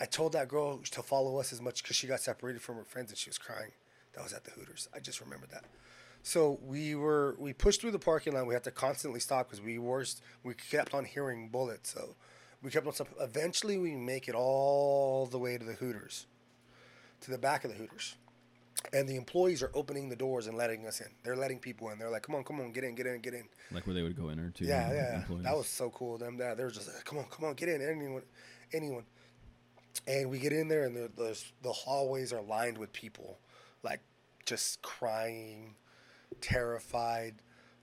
I 0.00 0.06
told 0.06 0.32
that 0.32 0.48
girl 0.48 0.78
to 0.78 1.02
follow 1.02 1.38
us 1.38 1.52
as 1.52 1.60
much 1.60 1.82
because 1.82 1.96
she 1.96 2.06
got 2.06 2.20
separated 2.20 2.60
from 2.62 2.76
her 2.76 2.84
friends 2.84 3.10
and 3.10 3.18
she 3.18 3.30
was 3.30 3.38
crying. 3.38 3.72
That 4.14 4.24
was 4.24 4.32
at 4.32 4.44
the 4.44 4.50
Hooters. 4.50 4.88
I 4.94 4.98
just 4.98 5.20
remember 5.20 5.46
that. 5.52 5.64
So 6.26 6.58
we 6.64 6.94
were 6.94 7.36
we 7.38 7.52
pushed 7.52 7.82
through 7.82 7.90
the 7.90 7.98
parking 7.98 8.32
lot. 8.32 8.46
We 8.46 8.54
had 8.54 8.64
to 8.64 8.70
constantly 8.70 9.20
stop 9.20 9.46
because 9.46 9.60
we 9.60 9.78
were 9.78 10.06
we 10.42 10.54
kept 10.54 10.94
on 10.94 11.04
hearing 11.04 11.50
bullets. 11.50 11.92
So 11.92 12.16
we 12.62 12.70
kept 12.70 12.86
on. 12.86 13.06
Eventually, 13.20 13.76
we 13.76 13.94
make 13.94 14.26
it 14.26 14.34
all 14.34 15.26
the 15.26 15.38
way 15.38 15.58
to 15.58 15.64
the 15.64 15.74
Hooters, 15.74 16.26
to 17.20 17.30
the 17.30 17.36
back 17.36 17.64
of 17.64 17.70
the 17.70 17.76
Hooters, 17.76 18.16
and 18.90 19.06
the 19.06 19.16
employees 19.16 19.62
are 19.62 19.70
opening 19.74 20.08
the 20.08 20.16
doors 20.16 20.46
and 20.46 20.56
letting 20.56 20.86
us 20.86 21.02
in. 21.02 21.08
They're 21.24 21.36
letting 21.36 21.58
people 21.58 21.90
in. 21.90 21.98
They're 21.98 22.08
like, 22.08 22.22
"Come 22.22 22.36
on, 22.36 22.42
come 22.42 22.58
on, 22.58 22.72
get 22.72 22.84
in, 22.84 22.94
get 22.94 23.04
in, 23.04 23.20
get 23.20 23.34
in." 23.34 23.44
Like 23.70 23.86
where 23.86 23.92
they 23.92 24.02
would 24.02 24.16
go 24.16 24.30
in 24.30 24.40
or 24.40 24.48
two. 24.48 24.64
Yeah, 24.64 24.94
yeah, 24.94 25.16
employees. 25.16 25.44
that 25.44 25.54
was 25.54 25.66
so 25.66 25.90
cool. 25.90 26.16
Them 26.16 26.38
that 26.38 26.56
they 26.56 26.64
were 26.64 26.70
just 26.70 26.88
like, 26.88 27.04
come 27.04 27.18
on, 27.18 27.26
come 27.26 27.44
on, 27.44 27.52
get 27.52 27.68
in, 27.68 27.82
anyone, 27.82 28.22
anyone. 28.72 29.04
And 30.08 30.30
we 30.30 30.38
get 30.38 30.54
in 30.54 30.68
there, 30.68 30.84
and 30.84 30.96
the, 30.96 31.38
the 31.62 31.72
hallways 31.72 32.32
are 32.32 32.42
lined 32.42 32.78
with 32.78 32.94
people, 32.94 33.38
like 33.82 34.00
just 34.46 34.80
crying, 34.80 35.74
terrified, 36.40 37.36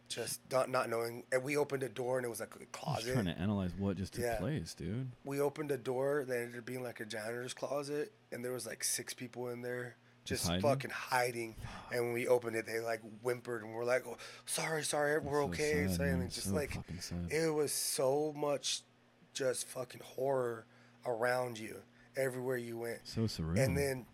just 0.09 0.39
not 0.51 0.69
not 0.69 0.89
knowing. 0.89 1.23
And 1.31 1.43
we 1.43 1.57
opened 1.57 1.83
a 1.83 1.89
door, 1.89 2.17
and 2.17 2.25
it 2.25 2.29
was 2.29 2.39
like 2.39 2.53
a 2.55 2.65
closet. 2.67 3.13
trying 3.13 3.25
to 3.25 3.37
analyze 3.39 3.71
what 3.77 3.97
just 3.97 4.13
took 4.13 4.23
Yeah. 4.23 4.37
place, 4.37 4.73
dude. 4.73 5.11
We 5.23 5.39
opened 5.39 5.71
a 5.71 5.77
door 5.77 6.23
that 6.25 6.37
ended 6.37 6.59
up 6.59 6.65
being 6.65 6.83
like 6.83 6.99
a 6.99 7.05
janitor's 7.05 7.53
closet, 7.53 8.11
and 8.31 8.43
there 8.43 8.51
was 8.51 8.65
like 8.65 8.83
six 8.83 9.13
people 9.13 9.49
in 9.49 9.61
there. 9.61 9.95
Just 10.23 10.41
Just 10.43 10.49
hiding? 10.49 10.61
fucking 10.61 10.91
hiding, 10.91 11.55
and 11.91 12.03
when 12.05 12.13
we 12.13 12.27
opened 12.27 12.55
it, 12.55 12.67
they 12.67 12.79
like 12.79 13.01
whimpered, 13.23 13.63
and 13.63 13.73
we're 13.73 13.83
like, 13.83 14.05
oh, 14.05 14.17
"Sorry, 14.45 14.83
sorry, 14.83 15.17
we're 15.19 15.41
So 15.41 15.47
okay." 15.49 15.87
sad, 15.87 15.95
So, 15.97 16.03
man. 16.03 16.13
and 16.13 16.23
it's 16.23 16.35
just 16.35 16.49
So 16.49 16.53
like, 16.55 16.73
fucking 16.75 16.99
sad. 16.99 17.31
it 17.31 17.49
was 17.51 17.71
so 17.73 18.31
much 18.35 18.83
just 19.33 19.65
fucking 19.67 20.01
horror 20.03 20.65
around 21.07 21.57
you 21.57 21.77
everywhere 22.15 22.57
you 22.57 22.77
went. 22.77 22.99
So 23.03 23.21
surreal. 23.21 23.57
And 23.65 23.75
then, 23.75 24.05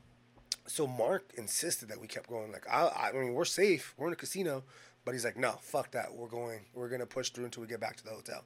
so 0.67 0.85
Mark 0.85 1.31
insisted 1.37 1.89
that 1.89 1.99
we 1.99 2.07
kept 2.07 2.29
going. 2.29 2.51
Like, 2.51 2.67
I, 2.69 3.09
I 3.09 3.11
mean, 3.13 3.33
we're 3.33 3.45
safe. 3.45 3.93
We're 3.97 4.07
in 4.07 4.13
a 4.13 4.17
casino. 4.17 4.63
But 5.05 5.13
he's 5.13 5.23
like, 5.23 5.37
no, 5.37 5.53
fuck 5.61 5.91
that. 5.91 6.13
We're 6.13 6.27
going. 6.27 6.65
We're 6.73 6.89
to 6.97 7.05
push 7.05 7.29
through 7.29 7.45
until 7.45 7.61
we 7.61 7.67
get 7.67 7.79
back 7.79 7.95
to 7.97 8.03
the 8.03 8.09
hotel. 8.09 8.43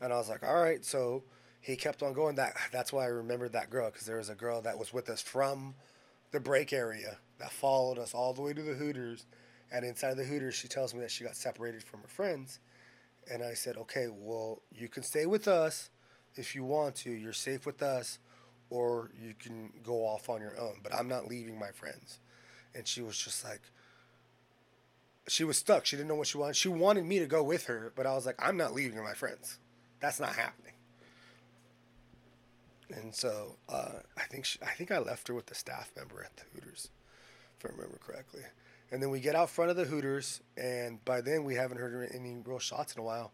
And 0.00 0.12
I 0.12 0.16
was 0.16 0.30
like, 0.30 0.42
all 0.42 0.60
right. 0.60 0.82
So 0.84 1.24
he 1.60 1.76
kept 1.76 2.02
on 2.02 2.14
going. 2.14 2.36
That 2.36 2.56
That's 2.72 2.92
why 2.92 3.04
I 3.04 3.08
remembered 3.08 3.52
that 3.52 3.70
girl 3.70 3.90
because 3.90 4.06
there 4.06 4.16
was 4.16 4.30
a 4.30 4.34
girl 4.34 4.62
that 4.62 4.78
was 4.78 4.92
with 4.92 5.10
us 5.10 5.20
from 5.20 5.74
the 6.30 6.40
break 6.40 6.72
area 6.72 7.18
that 7.38 7.52
followed 7.52 7.98
us 7.98 8.14
all 8.14 8.32
the 8.32 8.40
way 8.42 8.54
to 8.54 8.62
the 8.62 8.74
Hooters. 8.74 9.26
And 9.72 9.84
inside 9.84 10.16
the 10.16 10.24
Hooters, 10.24 10.54
she 10.54 10.68
tells 10.68 10.94
me 10.94 11.00
that 11.00 11.10
she 11.10 11.24
got 11.24 11.36
separated 11.36 11.82
from 11.82 12.00
her 12.00 12.08
friends. 12.08 12.60
And 13.30 13.42
I 13.42 13.54
said, 13.54 13.76
okay, 13.76 14.08
well, 14.10 14.62
you 14.72 14.88
can 14.88 15.02
stay 15.02 15.26
with 15.26 15.46
us 15.46 15.90
if 16.34 16.54
you 16.54 16.64
want 16.64 16.94
to. 16.96 17.10
You're 17.10 17.32
safe 17.32 17.66
with 17.66 17.82
us, 17.82 18.18
or 18.70 19.10
you 19.20 19.34
can 19.38 19.70
go 19.84 20.06
off 20.06 20.28
on 20.28 20.40
your 20.40 20.58
own. 20.58 20.76
But 20.82 20.94
I'm 20.94 21.08
not 21.08 21.28
leaving 21.28 21.58
my 21.58 21.70
friends. 21.70 22.18
And 22.74 22.86
she 22.86 23.02
was 23.02 23.18
just 23.18 23.44
like, 23.44 23.60
she 25.28 25.44
was 25.44 25.58
stuck. 25.58 25.86
She 25.86 25.96
didn't 25.96 26.08
know 26.08 26.14
what 26.14 26.28
she 26.28 26.38
wanted. 26.38 26.56
She 26.56 26.68
wanted 26.68 27.04
me 27.04 27.18
to 27.18 27.26
go 27.26 27.42
with 27.42 27.66
her, 27.66 27.92
but 27.94 28.06
I 28.06 28.14
was 28.14 28.26
like, 28.26 28.36
I'm 28.38 28.56
not 28.56 28.72
leaving 28.72 29.02
my 29.02 29.14
friends. 29.14 29.58
That's 30.00 30.18
not 30.18 30.34
happening. 30.34 30.72
And 32.90 33.14
so 33.14 33.56
uh, 33.68 34.00
I 34.16 34.22
think 34.22 34.44
she, 34.44 34.58
I 34.62 34.70
think 34.70 34.90
I 34.90 34.98
left 34.98 35.28
her 35.28 35.34
with 35.34 35.46
the 35.46 35.54
staff 35.54 35.90
member 35.96 36.24
at 36.24 36.36
the 36.36 36.42
Hooters, 36.54 36.88
if 37.58 37.66
I 37.66 37.68
remember 37.72 37.98
correctly. 37.98 38.42
And 38.90 39.00
then 39.00 39.10
we 39.10 39.20
get 39.20 39.36
out 39.36 39.50
front 39.50 39.70
of 39.70 39.76
the 39.76 39.84
Hooters, 39.84 40.40
and 40.56 41.04
by 41.04 41.20
then 41.20 41.44
we 41.44 41.54
haven't 41.54 41.78
heard 41.78 42.10
any 42.12 42.36
real 42.44 42.58
shots 42.58 42.94
in 42.94 43.00
a 43.00 43.04
while. 43.04 43.32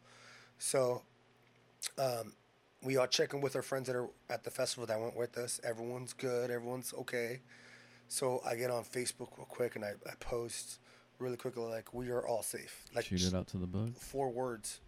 So 0.59 1.03
um, 1.99 2.34
we 2.87 2.97
are 2.97 3.07
checking 3.07 3.41
with 3.41 3.57
our 3.57 3.62
friends 3.62 3.89
that 3.89 3.97
are 3.97 4.09
at 4.30 4.45
the 4.45 4.51
festival 4.51 4.87
that 4.87 4.99
went 5.01 5.16
with 5.16 5.37
us. 5.37 5.61
Everyone's 5.64 6.12
good. 6.12 6.51
Everyone's 6.51 6.95
okay. 6.95 7.41
So 8.09 8.41
I 8.47 8.55
get 8.55 8.70
on 8.70 8.84
Facebook 8.84 9.37
real 9.37 9.47
quick 9.49 9.76
and 9.76 9.84
I, 9.84 9.91
I 10.07 10.12
post 10.20 10.78
really 11.18 11.37
quickly 11.37 11.64
like 11.64 11.93
we 11.93 12.11
are 12.11 12.26
all 12.26 12.43
safe. 12.43 12.84
Like 12.95 13.07
Shoot 13.07 13.24
it 13.24 13.34
out 13.34 13.49
to 13.49 13.59
the 13.59 13.66
bug. 13.66 13.97
four 13.97 14.30
words. 14.30 14.80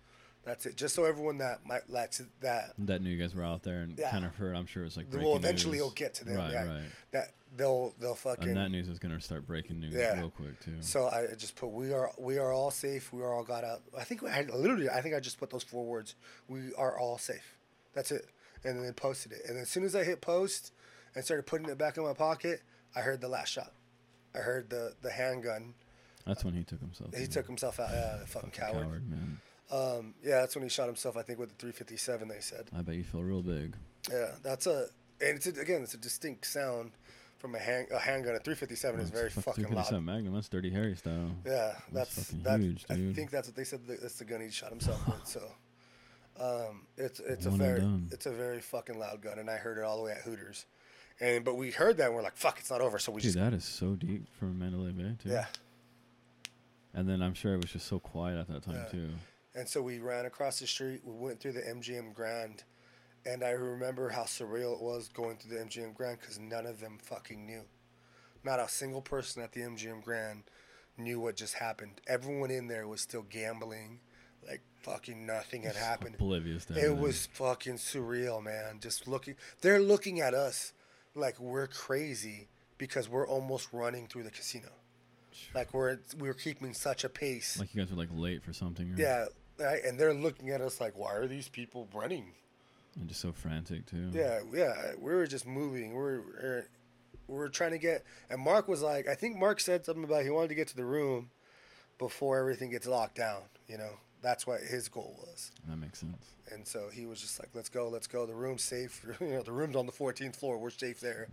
That's 0.45 0.65
it. 0.67 0.77
Just 0.77 0.95
so 0.95 1.05
everyone 1.05 1.39
that 1.39 1.67
might 1.67 1.91
likes 1.91 2.23
that 2.41 2.73
That 2.79 3.03
knew 3.03 3.11
you 3.11 3.21
guys 3.21 3.35
were 3.35 3.45
out 3.45 3.65
there 3.65 3.81
and 3.81 3.99
Yeah. 3.99 4.11
kind 4.13 4.25
of 4.25 4.35
heard. 4.37 4.55
I'm 4.57 4.67
sure 4.67 4.85
it's 4.85 4.97
like. 4.97 5.07
well 5.13 5.37
eventually 5.37 5.73
news. 5.79 5.81
it'll 5.81 5.91
get 5.91 6.15
to 6.15 6.25
them. 6.25 6.37
Right, 6.37 6.53
yeah. 6.53 6.67
right. 6.67 6.83
That 7.11 7.33
they'll 7.57 7.93
they'll 8.01 8.15
fucking 8.15 8.49
And 8.49 8.57
that 8.57 8.71
news 8.71 8.89
is 8.89 8.99
gonna 9.01 9.21
start 9.21 9.47
breaking 9.47 9.81
news 9.81 9.93
Yeah. 9.95 10.19
real 10.19 10.31
quick 10.31 10.59
too. 10.61 10.77
So 10.81 11.09
I 11.09 11.35
just 11.37 11.57
put 11.57 11.69
we 11.69 11.93
are 11.93 12.13
we 12.19 12.39
are 12.39 12.53
all 12.53 12.71
safe. 12.71 13.13
We 13.13 13.23
are 13.23 13.35
all 13.35 13.43
got 13.45 13.65
out. 13.65 13.83
I 13.99 14.05
think 14.05 14.23
I 14.23 14.43
literally 14.43 14.89
I 14.89 15.01
think 15.03 15.15
I 15.17 15.21
just 15.21 15.39
put 15.41 15.51
those 15.51 15.65
four 15.65 15.85
words. 15.85 16.15
We 16.47 16.73
are 16.79 16.97
all 16.99 17.19
safe. 17.19 17.58
That's 17.95 18.11
it. 18.13 18.27
And 18.65 18.77
then 18.79 18.85
they 18.87 18.93
posted 18.93 19.33
it. 19.33 19.43
And 19.49 19.59
as 19.59 19.69
soon 19.69 19.85
as 19.85 19.95
I 19.95 20.05
hit 20.05 20.21
post 20.21 20.73
and 21.15 21.25
started 21.25 21.47
putting 21.47 21.69
it 21.69 21.79
back 21.79 21.97
in 21.97 22.05
my 22.05 22.13
pocket, 22.13 22.61
I 22.97 23.01
heard 23.01 23.21
the 23.21 23.29
last 23.29 23.49
shot. 23.51 23.73
I 24.35 24.39
heard 24.39 24.69
the 24.71 24.95
the 25.03 25.11
handgun. 25.11 25.75
That's 26.27 26.45
when 26.45 26.55
he 26.55 26.65
took 26.65 26.81
himself. 26.81 27.15
He 27.17 27.25
out. 27.25 27.31
took 27.31 27.47
himself 27.47 27.81
out. 27.81 27.89
Yeah, 27.93 28.19
fucking 28.27 28.51
coward. 28.51 28.85
Coward, 28.85 29.11
man. 29.11 29.39
Um, 29.71 30.15
yeah, 30.23 30.41
that's 30.41 30.55
when 30.57 30.63
he 30.63 30.69
shot 30.71 30.87
himself. 30.87 31.17
I 31.17 31.23
think 31.23 31.39
with 31.39 31.51
the 31.51 31.55
357. 31.57 32.29
They 32.29 32.41
said. 32.41 32.67
I 32.77 32.83
bet 32.83 32.95
you 32.97 33.05
feel 33.05 33.23
real 33.23 33.43
big. 33.43 33.75
Yeah, 34.11 34.33
that's 34.43 34.67
a 34.67 34.87
and 35.21 35.37
it's 35.37 35.47
a, 35.47 35.51
again 35.61 35.83
it's 35.83 35.95
a 35.95 35.99
distinct 35.99 36.47
sound 36.47 36.93
from 37.39 37.55
a 37.55 37.59
hand 37.59 37.89
a 37.93 37.99
handgun. 37.99 38.35
A 38.35 38.39
357 38.41 39.01
is 39.01 39.11
very 39.11 39.31
fuck- 39.31 39.45
fucking 39.45 39.65
357 39.65 40.07
loud. 40.07 40.15
Magnum. 40.17 40.35
That's 40.35 40.49
Dirty 40.49 40.71
Harry 40.71 40.97
style. 40.97 41.31
Yeah, 41.47 41.73
That's 41.93 42.15
that's 42.17 42.31
fucking 42.31 42.43
that. 42.45 42.61
huge, 42.61 42.85
I 42.91 42.95
dude. 42.95 43.15
think 43.17 43.31
that's 43.31 43.49
what 43.49 43.57
they 43.57 43.65
said. 43.65 43.81
That's 43.87 44.19
the 44.19 44.25
gun 44.25 44.41
he 44.41 44.51
shot 44.51 44.71
himself 44.71 45.07
with. 45.07 45.27
So, 45.27 45.43
um, 46.41 46.87
it's 46.97 47.21
it's 47.21 47.47
One 47.47 47.55
a 47.55 47.59
very 47.65 47.89
it's 48.13 48.27
a 48.27 48.31
very 48.33 48.61
fucking 48.61 48.99
loud 48.99 49.21
gun, 49.23 49.39
and 49.39 49.51
I 49.51 49.57
heard 49.57 49.79
it 49.79 49.85
all 49.85 49.97
the 49.99 50.03
way 50.05 50.13
at 50.13 50.19
Hooters, 50.19 50.67
and 51.21 51.45
but 51.45 51.57
we 51.57 51.71
heard 51.71 51.97
that 51.99 52.07
and 52.07 52.15
we're 52.15 52.23
like, 52.23 52.37
fuck, 52.37 52.59
it's 52.59 52.71
not 52.71 52.81
over. 52.81 52.99
So 52.99 53.13
we 53.13 53.21
Dude, 53.21 53.33
just 53.35 53.39
that 53.45 53.53
is 53.55 53.65
so 53.65 53.95
deep 53.95 54.27
from 54.39 54.59
Mandalay 54.59 54.93
Bay 54.93 55.15
too. 55.23 55.31
yeah, 55.31 55.47
And 56.95 57.09
then 57.09 57.23
I'm 57.23 57.35
sure 57.35 57.55
it 57.55 57.63
was 57.63 57.73
just 57.73 57.87
so 57.87 57.99
quiet 57.99 58.39
at 58.39 58.49
that 58.49 58.63
time 58.63 58.75
Yeah. 58.77 58.85
too. 58.91 59.09
and 59.55 59.69
so 59.69 59.83
we 59.83 59.99
ran 59.99 60.27
across 60.27 60.61
the 60.61 60.67
street. 60.67 61.01
We 61.05 61.13
went 61.15 61.41
through 61.41 61.53
the 61.53 61.63
MGM 61.63 62.13
Grand, 62.15 62.63
and 63.27 63.43
I 63.43 63.51
remember 63.51 64.11
how 64.11 64.23
surreal 64.25 64.75
it 64.75 64.81
was 64.83 65.09
going 65.09 65.37
through 65.39 65.57
the 65.59 65.65
MGM 65.65 65.95
Grand 65.95 66.21
because 66.21 66.39
none 66.39 66.67
of 66.67 66.81
them 66.81 66.99
fucking 67.03 67.45
knew. 67.45 67.63
Not 68.45 68.61
a 68.61 68.69
single 68.69 69.03
person 69.03 69.43
at 69.43 69.53
the 69.53 69.61
MGM 69.63 70.03
Grand 70.05 70.45
knew 70.97 71.19
what 71.21 71.37
just 71.37 71.55
happened. 71.55 72.01
Everyone 72.07 72.51
in 72.51 72.69
there 72.69 72.87
was 72.87 73.01
still 73.01 73.23
gambling, 73.23 74.01
like 74.49 74.63
fucking 74.83 75.27
nothing 75.27 75.63
had 75.63 75.77
happened. 75.77 76.15
Oblivious 76.15 76.65
to 76.67 76.75
It 76.75 76.97
was 76.97 77.27
fucking 77.33 77.75
surreal, 77.75 78.43
man. 78.43 78.79
Just 78.81 79.07
looking, 79.07 79.35
they're 79.61 79.81
looking 79.81 80.21
at 80.21 80.35
us 80.35 80.73
like 81.15 81.39
we're 81.39 81.67
crazy 81.67 82.49
because 82.79 83.09
we're 83.09 83.27
almost 83.27 83.69
running 83.73 84.07
through 84.07 84.23
the 84.23 84.31
casino. 84.31 84.69
Like 85.55 85.73
we're 85.73 85.99
we're 86.19 86.35
keeping 86.35 86.75
such 86.75 87.05
a 87.05 87.09
pace. 87.09 87.59
like 87.59 87.75
you 87.75 87.81
guys 87.81 87.91
were 87.91 87.97
like 87.97 88.11
late 88.13 88.43
for 88.43 88.53
something. 88.53 88.93
Or, 88.93 88.97
yeah, 88.97 89.27
right. 89.59 89.83
And 89.85 89.99
they're 89.99 90.15
looking 90.15 90.51
at 90.51 90.61
us 90.61 90.81
like, 90.81 90.99
why 90.99 91.15
are 91.15 91.27
these 91.27 91.49
people 91.49 91.89
running? 91.95 92.33
And 92.99 93.09
just 93.09 93.21
so 93.21 93.33
frantic 93.33 93.87
too. 93.87 94.11
Yeah, 94.13 94.41
yeah. 94.53 94.93
We 94.99 95.13
were 95.13 95.27
just 95.27 95.47
moving. 95.47 95.91
We 95.91 95.97
were 95.97 96.23
we're, 96.43 96.67
we 97.29 97.35
were 97.37 97.49
trying 97.49 97.71
to 97.73 97.79
get. 97.79 98.05
And 98.31 98.41
Mark 98.41 98.69
was 98.69 98.83
like, 98.83 99.07
I 99.09 99.15
think 99.15 99.37
Mark 99.37 99.61
said 99.61 99.85
something 99.85 100.05
about 100.05 100.25
he 100.25 100.31
wanted 100.31 100.49
to 100.49 100.55
get 100.55 100.69
to 100.69 100.77
the 100.77 100.85
room 100.85 101.31
before 101.99 102.39
everything 102.39 102.71
gets 102.71 102.87
locked 102.87 103.17
down. 103.17 103.43
You 103.69 103.79
know, 103.79 103.93
that's 104.23 104.47
what 104.47 104.61
his 104.61 104.89
goal 104.89 105.17
was. 105.27 105.51
That 105.69 105.77
makes 105.77 106.01
sense. 106.01 106.27
And 106.53 106.67
so 106.67 106.89
he 106.93 107.07
was 107.07 107.21
just 107.21 107.39
like, 107.39 107.51
"Let's 107.55 107.69
go, 107.69 107.89
let's 107.89 108.07
go. 108.07 108.27
The 108.27 108.35
room's 108.35 108.63
safe. 108.65 109.05
you 109.21 109.27
know, 109.29 109.43
the 109.43 109.53
room's 109.53 109.77
on 109.77 109.87
the 109.87 109.93
14th 109.93 110.37
floor. 110.37 110.59
We're 110.59 110.71
safe 110.71 111.01
there." 111.01 111.29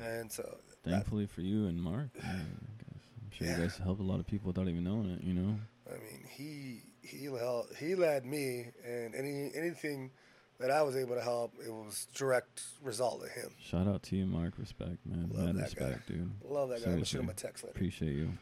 And 0.00 0.30
so, 0.32 0.42
that, 0.84 0.90
Thankfully 0.90 1.26
for 1.26 1.42
you 1.42 1.66
and 1.66 1.80
Mark. 1.80 2.08
I'm 2.22 3.30
sure 3.30 3.46
Yeah. 3.46 3.56
you 3.56 3.62
guys 3.62 3.76
helped 3.76 4.00
a 4.00 4.04
lot 4.04 4.20
of 4.20 4.26
people 4.26 4.48
without 4.48 4.68
even 4.68 4.84
knowing 4.84 5.10
it. 5.10 5.22
You 5.22 5.34
know. 5.34 5.56
I 5.88 5.94
mean, 5.98 6.24
he 6.28 6.82
he 7.06 7.24
hel- 7.26 7.66
he 7.78 7.94
led 7.94 8.24
me, 8.26 8.66
and 8.84 9.14
any 9.14 9.50
anything 9.54 10.10
that 10.58 10.70
I 10.70 10.82
was 10.82 10.96
able 10.96 11.14
to 11.16 11.20
help, 11.20 11.54
it 11.64 11.70
was 11.72 12.06
direct 12.14 12.62
result 12.82 13.22
of 13.24 13.30
him. 13.30 13.50
Shout 13.60 13.88
out 13.88 14.02
to 14.04 14.16
you, 14.16 14.26
Mark. 14.26 14.54
Respect, 14.58 14.98
man. 15.04 15.28
Love 15.32 15.54
Mad 15.54 15.56
that 15.56 15.74
guy. 15.76 15.86
respect, 15.86 16.08
dude. 16.08 16.30
Love 16.44 16.68
that 16.70 16.80
guy. 16.80 16.86
I'm 16.86 16.92
gonna 16.94 17.04
shoot 17.04 17.20
him 17.20 17.28
a 17.30 17.34
text 17.34 17.64
later. 17.64 17.74
Appreciate 17.74 18.12
you. 18.14 18.32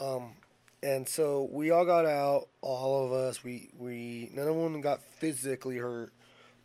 Um, 0.00 0.32
and 0.82 1.08
so 1.08 1.48
we 1.52 1.70
all 1.70 1.84
got 1.84 2.06
out. 2.06 2.48
All 2.60 3.04
of 3.06 3.12
us. 3.12 3.42
We 3.44 3.70
we 3.76 4.30
none 4.32 4.48
of 4.48 4.54
them 4.56 4.80
got 4.80 5.02
physically 5.02 5.76
hurt, 5.78 6.12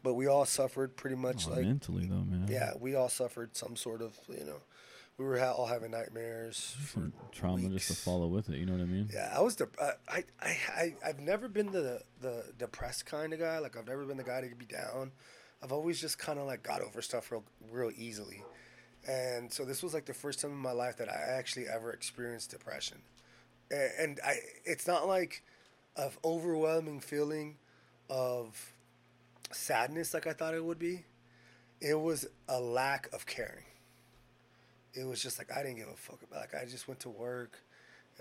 but 0.03 0.14
we 0.14 0.28
all 0.28 0.45
suffered 0.45 0.95
pretty 0.95 1.16
much 1.16 1.47
Oh, 1.47 1.51
like 1.51 1.66
mentally 1.66 2.05
though, 2.05 2.24
man. 2.24 2.47
yeah. 2.49 2.72
We 2.80 2.95
all 2.95 3.09
suffered 3.09 3.55
some 3.55 3.76
sort 3.76 4.01
of 4.01 4.18
you 4.30 4.45
know. 4.45 4.61
We 5.20 5.26
were 5.26 5.38
ha- 5.38 5.51
all 5.51 5.68
having 5.68 5.91
nightmares. 5.91 6.76
Some 6.91 7.14
trauma 7.32 7.70
just 7.70 7.88
to 7.89 7.93
follow 7.95 8.26
with 8.26 8.49
it. 8.49 8.57
You 8.57 8.66
know 8.66 8.74
what 8.74 8.82
I 8.82 8.86
mean? 8.86 9.09
Yeah, 9.14 9.32
I 9.36 9.41
was. 9.41 9.55
Dep- 9.55 9.78
I, 9.80 9.91
I, 10.09 10.24
I, 10.41 10.57
I, 10.76 10.95
I've 11.05 11.20
never 11.20 11.47
been 11.47 11.72
the 11.72 12.01
the 12.20 12.43
depressed 12.57 13.05
kind 13.05 13.32
of 13.32 13.39
guy. 13.39 13.59
Like 13.59 13.78
I've 13.78 13.88
never 13.88 14.05
been 14.05 14.18
the 14.18 14.24
guy 14.24 14.41
to 14.41 14.55
be 14.55 14.66
down. 14.66 15.11
I've 15.61 15.72
always 15.72 16.01
just 16.01 16.18
kind 16.18 16.39
of 16.39 16.47
like 16.47 16.64
got 16.64 16.82
over 16.82 17.01
stuff 17.01 17.32
real, 17.32 17.43
real 17.72 17.91
easily. 17.95 18.43
And 19.07 19.51
so 19.53 19.66
this 19.66 19.84
was 19.84 19.93
like 19.93 20.05
the 20.05 20.14
first 20.14 20.39
time 20.41 20.51
in 20.51 20.57
my 20.57 20.72
life 20.72 20.97
that 20.97 21.09
I 21.09 21.38
actually 21.38 21.68
ever 21.68 21.91
experienced 21.91 22.49
depression. 22.51 22.97
And, 23.99 24.19
I, 24.26 24.36
it's 24.65 24.88
not 24.88 25.07
like 25.07 25.43
an 25.95 26.09
overwhelming 26.24 26.99
feeling 26.99 27.57
of 28.09 28.74
sadness 29.51 30.13
like 30.13 30.28
I 30.28 30.34
thought 30.34 30.53
it 30.53 30.63
would 30.63 30.80
be. 30.80 31.05
It 31.82 31.99
was 31.99 32.28
a 32.47 32.59
lack 32.59 33.09
of 33.13 33.26
caring. 33.26 33.65
It 34.93 35.05
was 35.05 35.21
just 35.21 35.38
like 35.38 35.51
I 35.51 35.63
didn't 35.63 35.78
give 35.78 35.88
a 35.88 35.95
fuck 35.95 36.19
about. 36.24 36.39
Like 36.41 36.55
I 36.55 36.65
just 36.65 36.88
went 36.88 36.99
to 37.01 37.09
work, 37.09 37.57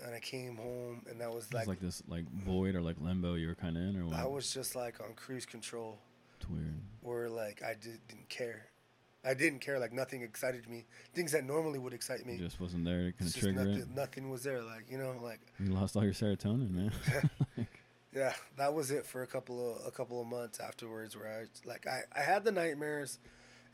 and 0.03 0.13
I 0.15 0.19
came 0.19 0.55
home, 0.57 1.03
and 1.09 1.21
that 1.21 1.31
was 1.31 1.45
It's 1.45 1.53
like, 1.53 1.67
like, 1.67 1.79
this 1.79 2.01
like 2.07 2.25
void 2.31 2.75
or 2.75 2.81
like 2.81 2.95
limbo 2.99 3.35
you 3.35 3.47
were 3.47 3.55
kind 3.55 3.77
of 3.77 3.83
in, 3.83 3.99
or 4.01 4.05
what? 4.05 4.19
I 4.19 4.25
was 4.25 4.51
just 4.53 4.75
like 4.75 4.99
on 4.99 5.13
cruise 5.15 5.45
control, 5.45 5.99
It's 6.39 6.49
weird. 6.49 6.73
where 7.01 7.29
like 7.29 7.61
I 7.63 7.73
did, 7.75 7.99
didn't 8.07 8.27
care. 8.29 8.65
I 9.25 9.33
didn't 9.33 9.59
care. 9.59 9.79
Like 9.79 9.93
nothing 9.93 10.21
excited 10.21 10.69
me. 10.69 10.85
Things 11.13 11.31
that 11.31 11.45
normally 11.45 11.79
would 11.79 11.93
excite 11.93 12.25
me. 12.25 12.37
Just 12.37 12.59
wasn't 12.59 12.85
there 12.85 13.05
to 13.05 13.11
kind 13.11 13.21
of 13.21 13.27
just 13.27 13.39
trigger 13.39 13.63
nothing, 13.63 13.81
it. 13.81 13.95
nothing 13.95 14.29
was 14.29 14.43
there. 14.43 14.61
Like 14.61 14.85
you 14.89 14.97
know, 14.97 15.15
like 15.21 15.39
You 15.59 15.73
lost 15.73 15.95
all 15.95 16.03
your 16.03 16.13
serotonin, 16.13 16.71
man. 16.71 16.91
yeah, 18.13 18.33
that 18.57 18.73
was 18.73 18.91
it 18.91 19.05
for 19.05 19.23
a 19.23 19.27
couple 19.27 19.75
of 19.75 19.87
a 19.87 19.91
couple 19.91 20.21
of 20.21 20.27
months 20.27 20.59
afterwards. 20.59 21.15
Where 21.15 21.27
I 21.27 21.67
like 21.67 21.87
I, 21.87 22.01
I 22.15 22.21
had 22.21 22.43
the 22.43 22.51
nightmares, 22.51 23.19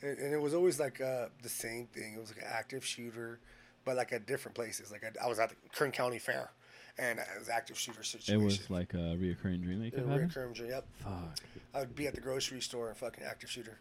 and, 0.01 0.17
and 0.17 0.33
it 0.33 0.41
was 0.41 0.53
always 0.53 0.79
like 0.79 1.01
uh, 1.01 1.27
the 1.41 1.49
same 1.49 1.87
thing. 1.87 2.13
It 2.15 2.19
was 2.19 2.29
like 2.29 2.43
an 2.43 2.51
active 2.51 2.85
shooter, 2.85 3.39
but 3.85 3.97
like 3.97 4.13
at 4.13 4.27
different 4.27 4.55
places. 4.55 4.91
Like 4.91 5.03
I, 5.03 5.25
I 5.25 5.27
was 5.27 5.39
at 5.39 5.49
the 5.49 5.55
Kern 5.73 5.91
County 5.91 6.19
Fair, 6.19 6.51
and 6.97 7.19
it 7.19 7.25
was 7.37 7.49
active 7.49 7.77
shooter 7.77 8.03
situation. 8.03 8.41
it 8.41 8.43
was 8.43 8.69
like 8.69 8.93
a 8.93 9.15
reoccurring 9.17 9.63
dream 9.63 9.83
you 9.83 9.91
a 9.97 10.19
recurring 10.19 10.53
dream. 10.53 10.69
Yep. 10.69 10.85
Fuck. 10.99 11.39
I 11.73 11.79
would 11.79 11.95
be 11.95 12.07
at 12.07 12.15
the 12.15 12.21
grocery 12.21 12.61
store 12.61 12.89
and 12.89 12.97
fucking 12.97 13.23
active 13.23 13.49
shooter, 13.49 13.79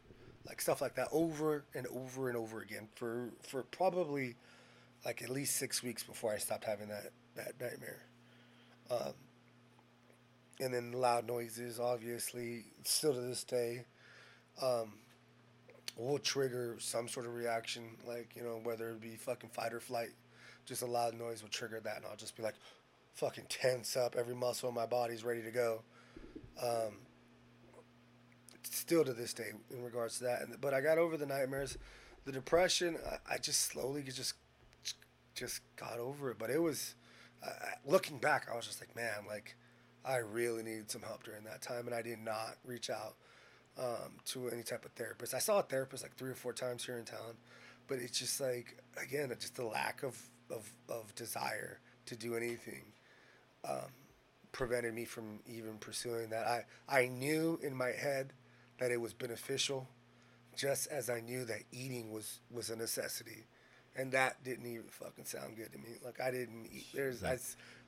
like 0.48 0.60
stuff 0.60 0.80
like 0.80 0.94
that, 0.96 1.08
over 1.12 1.64
and 1.74 1.86
over 1.88 2.28
and 2.28 2.36
over 2.36 2.60
again 2.60 2.88
for 2.94 3.30
for 3.42 3.62
probably 3.64 4.34
like 5.04 5.22
at 5.22 5.30
least 5.30 5.56
six 5.56 5.82
weeks 5.82 6.02
before 6.02 6.32
I 6.32 6.38
stopped 6.38 6.64
having 6.64 6.88
that 6.88 7.12
that 7.36 7.60
nightmare. 7.60 8.02
Um, 8.90 9.12
and 10.60 10.74
then 10.74 10.92
loud 10.92 11.26
noises, 11.26 11.78
obviously, 11.78 12.64
still 12.82 13.14
to 13.14 13.20
this 13.20 13.44
day, 13.44 13.84
um, 14.60 14.94
will 15.96 16.18
trigger 16.18 16.76
some 16.80 17.06
sort 17.06 17.26
of 17.26 17.34
reaction, 17.34 17.84
like 18.06 18.34
you 18.34 18.42
know 18.42 18.60
whether 18.62 18.90
it 18.90 19.00
be 19.00 19.16
fucking 19.16 19.50
fight 19.50 19.72
or 19.72 19.80
flight. 19.80 20.10
Just 20.66 20.82
a 20.82 20.86
loud 20.86 21.14
noise 21.14 21.42
will 21.42 21.48
trigger 21.48 21.80
that, 21.80 21.96
and 21.96 22.06
I'll 22.06 22.16
just 22.16 22.36
be 22.36 22.42
like, 22.42 22.54
fucking 23.14 23.44
tense 23.48 23.96
up. 23.96 24.16
Every 24.16 24.34
muscle 24.34 24.68
in 24.68 24.74
my 24.74 24.86
body's 24.86 25.24
ready 25.24 25.42
to 25.42 25.50
go. 25.50 25.82
Um, 26.62 26.96
still 28.64 29.04
to 29.04 29.12
this 29.12 29.32
day 29.32 29.52
in 29.70 29.82
regards 29.82 30.18
to 30.18 30.24
that. 30.24 30.42
And, 30.42 30.60
but 30.60 30.74
I 30.74 30.80
got 30.80 30.98
over 30.98 31.16
the 31.16 31.26
nightmares, 31.26 31.78
the 32.24 32.32
depression. 32.32 32.96
I, 33.06 33.34
I 33.34 33.38
just 33.38 33.62
slowly 33.62 34.02
just 34.02 34.34
just 35.34 35.60
got 35.76 35.98
over 35.98 36.30
it. 36.30 36.38
But 36.38 36.50
it 36.50 36.60
was 36.60 36.94
uh, 37.46 37.50
looking 37.86 38.18
back, 38.18 38.48
I 38.52 38.56
was 38.56 38.66
just 38.66 38.80
like, 38.80 38.94
man, 38.96 39.24
like 39.26 39.56
I 40.04 40.16
really 40.16 40.62
needed 40.62 40.90
some 40.90 41.02
help 41.02 41.24
during 41.24 41.44
that 41.44 41.62
time, 41.62 41.86
and 41.86 41.94
I 41.94 42.02
did 42.02 42.18
not 42.18 42.56
reach 42.64 42.90
out 42.90 43.14
um, 43.78 44.12
to 44.26 44.48
any 44.48 44.62
type 44.62 44.84
of 44.84 44.92
therapist. 44.92 45.34
I 45.34 45.38
saw 45.38 45.60
a 45.60 45.62
therapist 45.62 46.02
like 46.02 46.16
three 46.16 46.30
or 46.30 46.34
four 46.34 46.52
times 46.52 46.84
here 46.84 46.98
in 46.98 47.04
town, 47.04 47.36
but 47.86 47.98
it's 47.98 48.18
just 48.18 48.40
like 48.40 48.78
again, 49.00 49.32
just 49.38 49.56
the 49.56 49.66
lack 49.66 50.02
of 50.02 50.20
of, 50.50 50.72
of 50.88 51.14
desire 51.14 51.80
to 52.06 52.16
do 52.16 52.34
anything 52.34 52.84
um, 53.68 53.92
prevented 54.52 54.94
me 54.94 55.04
from 55.04 55.40
even 55.46 55.76
pursuing 55.78 56.30
that. 56.30 56.46
I, 56.46 56.64
I 56.88 57.08
knew 57.08 57.60
in 57.62 57.74
my 57.74 57.90
head 57.90 58.32
that 58.78 58.90
it 58.90 59.00
was 59.00 59.12
beneficial, 59.12 59.88
just 60.56 60.86
as 60.88 61.08
I 61.10 61.20
knew 61.20 61.44
that 61.44 61.62
eating 61.72 62.12
was, 62.12 62.38
was 62.50 62.70
a 62.70 62.76
necessity. 62.76 63.44
And 63.96 64.12
that 64.12 64.42
didn't 64.44 64.66
even 64.66 64.84
fucking 64.88 65.24
sound 65.24 65.56
good 65.56 65.72
to 65.72 65.78
me. 65.78 65.96
Like 66.04 66.20
I 66.20 66.30
didn't 66.30 66.66
eat. 66.72 66.86
There's 66.94 67.24
I, 67.24 67.38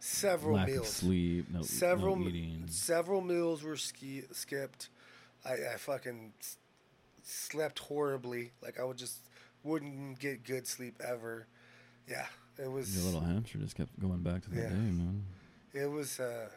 several 0.00 0.56
Lack 0.56 0.66
meals, 0.68 0.88
of 0.88 0.94
sleep, 0.94 1.46
no, 1.52 1.62
several 1.62 2.16
no 2.16 2.26
eating. 2.28 2.64
several 2.68 3.20
meals 3.20 3.62
were 3.62 3.76
ski- 3.76 4.24
skipped. 4.32 4.88
I, 5.44 5.52
I 5.52 5.76
fucking 5.78 6.32
s- 6.40 6.56
slept 7.22 7.78
horribly. 7.78 8.50
Like 8.60 8.80
I 8.80 8.84
would 8.84 8.96
just 8.96 9.18
wouldn't 9.62 10.18
get 10.18 10.42
good 10.42 10.66
sleep 10.66 11.00
ever. 11.06 11.46
Yeah, 12.08 12.26
it 12.58 12.68
was. 12.72 12.96
Your 12.96 13.04
little 13.12 13.20
hamster 13.20 13.58
just 13.58 13.76
kept 13.76 13.96
going 14.00 14.18
back 14.22 14.42
to 14.42 14.50
that 14.50 14.56
Yeah. 14.56 14.68
day, 14.70 14.74
man. 14.74 15.22
It 15.72 15.86
was, 15.88 16.18
uh, 16.18 16.48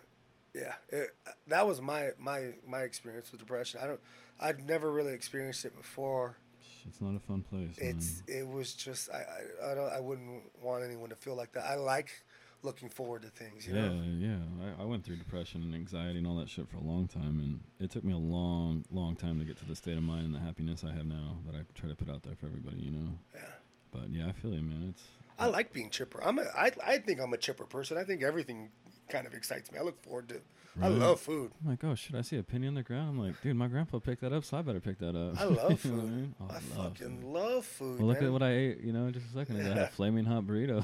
yeah. 0.53 0.73
It, 0.89 1.15
that 1.47 1.67
was 1.67 1.81
my 1.81 2.09
my 2.19 2.53
my 2.67 2.81
experience 2.81 3.31
with 3.31 3.39
depression. 3.39 3.79
I 3.83 3.87
don't. 3.87 3.99
I'd 4.39 4.65
never 4.67 4.91
really 4.91 5.13
experienced 5.13 5.65
it 5.65 5.75
before. 5.75 6.37
It's 6.87 6.99
not 6.99 7.15
a 7.15 7.19
fun 7.19 7.43
place. 7.43 7.77
It's 7.77 8.23
man. 8.27 8.39
it 8.39 8.47
was 8.47 8.73
just 8.73 9.09
I 9.09 9.25
I, 9.63 9.71
I 9.71 9.75
don't 9.75 9.91
I 9.91 9.99
wouldn't 9.99 10.43
want 10.61 10.83
anyone 10.83 11.09
to 11.09 11.15
feel 11.15 11.35
like 11.35 11.53
that. 11.53 11.65
I 11.65 11.75
like 11.75 12.09
looking 12.61 12.89
forward 12.89 13.21
to 13.23 13.29
things. 13.29 13.67
You 13.67 13.75
yeah, 13.75 13.89
know. 13.89 14.03
yeah. 14.17 14.73
I, 14.79 14.83
I 14.83 14.85
went 14.85 15.03
through 15.03 15.17
depression 15.17 15.61
and 15.63 15.75
anxiety 15.75 16.17
and 16.17 16.27
all 16.27 16.35
that 16.37 16.49
shit 16.49 16.69
for 16.69 16.77
a 16.77 16.83
long 16.83 17.07
time, 17.07 17.39
and 17.39 17.59
it 17.79 17.91
took 17.91 18.03
me 18.03 18.13
a 18.13 18.17
long, 18.17 18.85
long 18.91 19.15
time 19.15 19.39
to 19.39 19.45
get 19.45 19.57
to 19.57 19.65
the 19.65 19.75
state 19.75 19.97
of 19.97 20.03
mind 20.03 20.25
and 20.25 20.35
the 20.35 20.39
happiness 20.39 20.83
I 20.83 20.93
have 20.93 21.05
now 21.05 21.37
that 21.45 21.55
I 21.55 21.61
try 21.73 21.89
to 21.89 21.95
put 21.95 22.09
out 22.09 22.23
there 22.23 22.35
for 22.35 22.45
everybody. 22.45 22.77
You 22.77 22.91
know. 22.91 23.09
Yeah. 23.33 23.41
But 23.91 24.09
yeah, 24.09 24.27
I 24.27 24.31
feel 24.31 24.53
you, 24.53 24.61
man. 24.61 24.87
It's 24.89 25.03
I 25.37 25.47
like 25.47 25.73
being 25.73 25.89
chipper. 25.89 26.23
I'm 26.23 26.39
a, 26.39 26.43
I, 26.55 26.71
I 26.85 26.97
think 26.99 27.19
I'm 27.19 27.33
a 27.33 27.37
chipper 27.37 27.65
person. 27.65 27.97
I 27.97 28.03
think 28.03 28.23
everything 28.23 28.69
kind 29.09 29.27
of 29.27 29.33
excites 29.33 29.71
me. 29.71 29.79
I 29.79 29.81
look 29.83 30.01
forward 30.03 30.29
to. 30.29 30.41
I 30.81 30.87
love 30.87 31.19
food. 31.19 31.51
I'm 31.63 31.69
like, 31.69 31.83
oh 31.83 31.93
shit, 31.93 32.15
I 32.15 32.21
see 32.21 32.37
a 32.39 32.43
penny 32.43 32.65
on 32.67 32.73
the 32.73 32.81
ground. 32.81 33.09
I'm 33.09 33.19
like, 33.19 33.39
dude, 33.43 33.55
my 33.55 33.67
grandpa 33.67 33.99
picked 33.99 34.21
that 34.21 34.33
up, 34.33 34.43
so 34.43 34.57
I 34.57 34.63
better 34.63 34.79
pick 34.79 34.97
that 34.99 35.15
up. 35.15 35.39
I 35.39 35.43
love 35.45 35.79
food. 35.79 35.91
I, 35.99 36.03
mean? 36.05 36.35
Oh, 36.41 36.45
I, 36.49 36.53
love 36.53 36.97
fucking 36.97 37.19
food. 37.21 37.23
love 37.23 37.65
food. 37.65 37.99
Well, 37.99 38.07
look 38.07 38.17
man. 38.21 38.27
at 38.29 38.33
what 38.33 38.41
I 38.41 38.51
ate, 38.53 38.81
you 38.81 38.91
know, 38.91 39.11
just 39.11 39.27
a 39.27 39.33
second 39.37 39.59
ago. 39.59 39.69
I 39.69 39.73
had 39.73 39.77
a 39.83 39.87
flaming 39.91 40.25
hot 40.25 40.45
burrito 40.45 40.83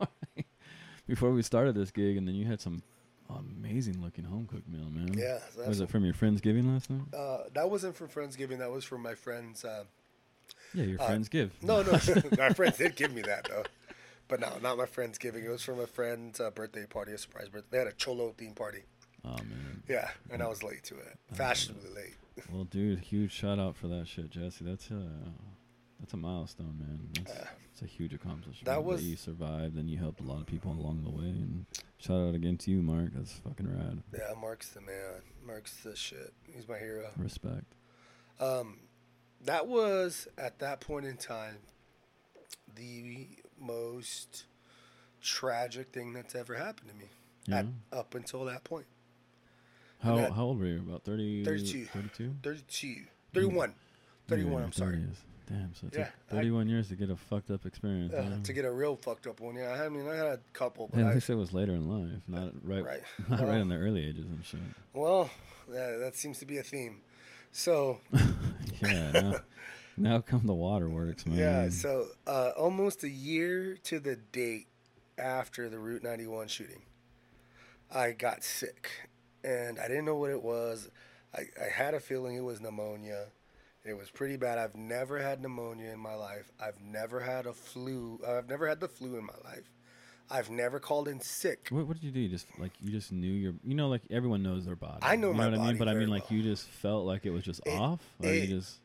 before 1.06 1.30
we 1.30 1.42
started 1.42 1.74
this 1.74 1.90
gig, 1.90 2.16
and 2.18 2.28
then 2.28 2.34
you 2.34 2.44
had 2.44 2.60
some 2.60 2.82
amazing 3.34 4.02
looking 4.02 4.24
home 4.24 4.46
cooked 4.46 4.68
meal, 4.68 4.90
man. 4.90 5.14
Yeah, 5.16 5.38
Was 5.66 5.80
it 5.80 5.88
from 5.88 6.04
your 6.04 6.14
friend's 6.14 6.40
giving 6.42 6.70
last 6.72 6.90
night? 6.90 7.02
uh, 7.16 7.44
that 7.54 7.70
wasn't 7.70 7.96
from 7.96 8.08
Friendsgiving. 8.08 8.58
That 8.58 8.70
was 8.70 8.84
from 8.84 9.00
my 9.02 9.14
friends. 9.14 9.64
Uh, 9.64 9.84
Yeah, 10.74 10.84
your 10.84 11.00
uh, 11.00 11.06
friends 11.06 11.30
give. 11.30 11.50
No, 11.62 11.82
no, 11.82 11.92
my 12.38 12.50
friends 12.50 12.76
did 12.76 12.94
give 12.96 13.14
me 13.14 13.22
that 13.22 13.48
though, 13.48 13.64
but 14.36 14.40
no, 14.40 14.58
not 14.68 14.76
my 14.76 14.86
friends 14.86 15.16
giving. 15.18 15.44
It 15.44 15.48
was 15.48 15.62
from 15.62 15.78
a 15.78 15.86
friend's 15.86 16.40
uh, 16.40 16.50
birthday 16.50 16.86
party, 16.86 17.12
a 17.12 17.18
surprise 17.18 17.48
birthday. 17.48 17.68
They 17.70 17.78
had 17.78 17.86
a 17.86 17.92
cholo 17.92 18.34
theme 18.36 18.52
party. 18.54 18.80
Oh 19.24 19.36
man. 19.36 19.82
Yeah, 19.88 20.08
and 20.30 20.42
I 20.42 20.48
was 20.48 20.62
late 20.62 20.82
to 20.84 20.96
it, 20.96 21.18
fashionably 21.34 21.90
late. 21.94 22.14
Well, 22.52 22.64
dude, 22.64 22.98
huge 22.98 23.30
shout 23.32 23.58
out 23.60 23.76
for 23.76 23.86
that 23.88 24.08
shit, 24.08 24.30
Jesse. 24.30 24.64
That's 24.64 24.90
a 24.90 25.08
that's 26.00 26.12
a 26.14 26.16
milestone, 26.16 26.76
man. 26.80 27.08
That's, 27.14 27.30
Yeah. 27.32 27.48
that's 27.68 27.82
a 27.82 27.86
huge 27.86 28.12
accomplishment. 28.12 28.64
That 28.64 28.82
was- 28.82 29.04
you 29.04 29.16
survived 29.16 29.76
and 29.76 29.88
you 29.88 29.98
helped 29.98 30.20
a 30.20 30.24
lot 30.24 30.40
of 30.40 30.46
people 30.46 30.72
along 30.72 31.04
the 31.04 31.10
way. 31.10 31.28
And 31.28 31.64
shout 31.98 32.28
out 32.28 32.34
again 32.34 32.58
to 32.58 32.70
you, 32.72 32.82
Mark. 32.82 33.10
That's 33.14 33.32
fucking 33.34 33.72
rad. 33.72 34.02
Yeah, 34.12 34.34
Mark's 34.38 34.70
the 34.70 34.80
man. 34.80 35.22
Mark's 35.46 35.76
the 35.84 35.94
shit. 35.94 36.34
He's 36.52 36.68
my 36.68 36.78
hero. 36.78 37.08
Respect. 37.16 37.64
Um, 38.40 38.80
that 39.44 39.66
was 39.68 40.26
at 40.36 40.58
that 40.58 40.80
point 40.80 41.06
in 41.06 41.16
time 41.16 41.58
the 42.74 43.28
most 43.60 44.44
tragic 45.22 45.88
thing 45.92 46.12
that's 46.12 46.34
ever 46.34 46.54
happened 46.54 46.90
to 46.90 46.96
me. 46.96 47.10
Yeah. 47.46 47.58
At, 47.92 47.98
up 47.98 48.14
until 48.14 48.44
that 48.46 48.64
point, 48.64 48.86
How 50.02 50.16
that- 50.16 50.32
how 50.32 50.44
old 50.44 50.58
were 50.60 50.66
you? 50.66 50.78
About 50.78 51.04
30, 51.04 51.44
32. 51.44 51.86
32? 51.86 52.34
32, 52.42 53.02
31, 53.32 53.74
31. 54.28 54.62
I'm 54.62 54.72
sorry. 54.72 55.02
Damn, 55.46 55.74
so 55.74 55.88
it 55.88 55.94
Yeah, 55.94 56.04
took 56.04 56.14
I- 56.30 56.34
31 56.36 56.68
years 56.70 56.88
to 56.88 56.96
get 56.96 57.10
a 57.10 57.16
fucked 57.16 57.50
up 57.50 57.66
experience. 57.66 58.14
Uh, 58.14 58.38
to 58.42 58.52
get 58.54 58.64
a 58.64 58.72
real 58.72 58.96
fucked 58.96 59.26
up 59.26 59.40
one. 59.40 59.56
Yeah, 59.56 59.72
I 59.84 59.88
mean, 59.90 60.08
I 60.08 60.14
had 60.16 60.26
a 60.26 60.40
couple, 60.54 60.88
but 60.88 60.98
Yeah, 61.00 61.06
I, 61.06 61.08
at 61.10 61.14
least 61.16 61.28
it 61.28 61.34
was 61.34 61.52
later 61.52 61.72
in 61.72 61.86
life, 61.88 62.22
not 62.26 62.52
right, 62.62 62.82
right. 62.82 63.02
not 63.28 63.40
Well, 63.40 63.48
right 63.50 63.60
in 63.60 63.68
the 63.68 63.76
early 63.76 64.06
ages 64.06 64.24
and 64.24 64.42
shit. 64.44 64.60
Well, 64.94 65.28
that, 65.68 65.98
that 65.98 66.16
seems 66.16 66.38
to 66.38 66.46
be 66.46 66.56
a 66.58 66.62
theme. 66.62 67.02
So 67.52 68.00
yeah, 68.82 69.38
now, 69.96 70.20
come 70.20 70.46
the 70.46 70.54
waterworks, 70.54 71.26
man. 71.26 71.38
yeah, 71.38 71.68
so 71.68 72.06
uh, 72.26 72.50
almost 72.56 73.04
a 73.04 73.08
year 73.08 73.76
to 73.84 74.00
the 74.00 74.16
date 74.16 74.66
after 75.18 75.68
the 75.68 75.78
Route 75.78 76.02
91 76.02 76.48
shooting, 76.48 76.82
I 77.94 78.12
got 78.12 78.42
sick, 78.42 78.90
and 79.44 79.78
I 79.78 79.88
didn't 79.88 80.04
know 80.04 80.16
what 80.16 80.30
it 80.30 80.42
was. 80.42 80.90
I, 81.34 81.42
I 81.62 81.68
had 81.72 81.94
a 81.94 82.00
feeling 82.00 82.36
it 82.36 82.44
was 82.44 82.60
pneumonia. 82.60 83.26
It 83.84 83.96
was 83.96 84.10
pretty 84.10 84.36
bad. 84.36 84.58
I've 84.58 84.74
never 84.74 85.18
had 85.20 85.42
pneumonia 85.42 85.90
in 85.92 85.98
my 85.98 86.14
life. 86.14 86.50
I've 86.58 86.80
never 86.80 87.20
had 87.20 87.46
a 87.46 87.52
flu. 87.52 88.18
I've 88.26 88.48
never 88.48 88.66
had 88.66 88.80
the 88.80 88.88
flu 88.88 89.16
in 89.18 89.24
my 89.26 89.34
life. 89.44 89.70
I've 90.30 90.48
never 90.48 90.80
called 90.80 91.06
in 91.06 91.20
sick. 91.20 91.68
What, 91.68 91.86
what 91.86 92.00
did 92.00 92.04
you 92.06 92.10
do? 92.10 92.20
You 92.20 92.28
just 92.30 92.46
like 92.58 92.70
you 92.80 92.90
just 92.90 93.12
knew 93.12 93.30
your, 93.30 93.52
you 93.62 93.74
know, 93.74 93.88
like 93.88 94.00
everyone 94.10 94.42
knows 94.42 94.64
their 94.64 94.74
body. 94.76 95.00
I 95.02 95.16
know 95.16 95.28
you 95.28 95.34
my 95.34 95.50
know 95.50 95.58
what 95.58 95.60
I 95.60 95.66
mean, 95.68 95.76
but 95.76 95.88
I 95.88 95.94
mean, 95.94 96.08
like 96.08 96.30
well. 96.30 96.38
you 96.38 96.42
just 96.42 96.66
felt 96.66 97.04
like 97.04 97.26
it 97.26 97.30
was 97.30 97.44
just 97.44 97.60
It- 97.66 97.78
off, 97.78 98.00
or 98.22 98.30
it- 98.30 98.48
you 98.48 98.58
just 98.58 98.78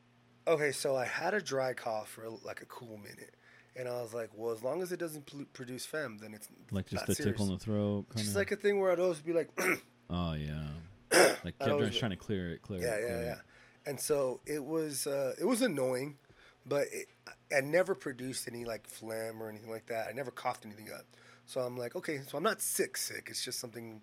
Okay, 0.48 0.72
so 0.72 0.96
I 0.96 1.06
had 1.06 1.34
a 1.34 1.42
dry 1.42 1.74
cough 1.74 2.10
for 2.10 2.28
like 2.44 2.62
a 2.62 2.66
cool 2.66 2.98
minute, 2.98 3.36
and 3.76 3.88
I 3.88 4.02
was 4.02 4.14
like, 4.14 4.30
well, 4.34 4.52
as 4.52 4.64
long 4.64 4.82
as 4.82 4.92
it 4.92 5.00
doesn't 5.00 5.54
produce 5.54 5.86
phlegm, 5.86 6.18
then 6.18 6.34
it's 6.34 6.50
like 6.72 6.88
just 6.88 7.08
a 7.08 7.16
tickle 7.16 7.46
in 7.48 7.54
the 7.54 7.60
throat. 7.60 8.06
It's 8.08 8.16
Kind 8.16 8.26
just 8.26 8.36
of. 8.36 8.38
like 8.38 8.52
a 8.52 8.56
thing 8.56 8.80
where 8.80 8.92
I'd 8.92 9.00
always 9.00 9.20
be 9.20 9.34
like, 9.34 9.50
oh 10.10 10.34
yeah, 10.34 10.68
like 11.44 11.56
always 11.62 11.90
just 11.90 12.00
trying 12.00 12.12
to 12.12 12.18
clear 12.18 12.50
it, 12.52 12.62
clear 12.62 12.82
yeah, 12.82 12.96
it. 12.96 13.04
yeah, 13.08 13.22
yeah. 13.22 13.32
it. 13.34 13.40
And 13.86 14.00
so 14.00 14.42
it 14.46 14.64
was, 14.64 15.08
uh, 15.08 15.34
it 15.40 15.46
was 15.46 15.62
annoying, 15.62 16.18
but 16.66 16.88
it, 16.92 17.08
I 17.56 17.62
never 17.62 17.96
produced 17.96 18.48
any 18.48 18.66
like 18.66 18.88
phlegm 18.88 19.42
or 19.42 19.50
anything 19.50 19.70
like 19.70 19.88
that. 19.88 20.08
I 20.08 20.12
never 20.14 20.32
coughed 20.32 20.66
anything 20.66 20.90
up. 20.94 21.06
So 21.46 21.62
I'm 21.62 21.78
like, 21.78 21.96
okay, 21.96 22.20
so 22.28 22.38
I'm 22.38 22.44
not 22.44 22.62
sick, 22.62 22.96
sick. 22.98 23.28
It's 23.30 23.44
just 23.44 23.60
something, 23.60 24.02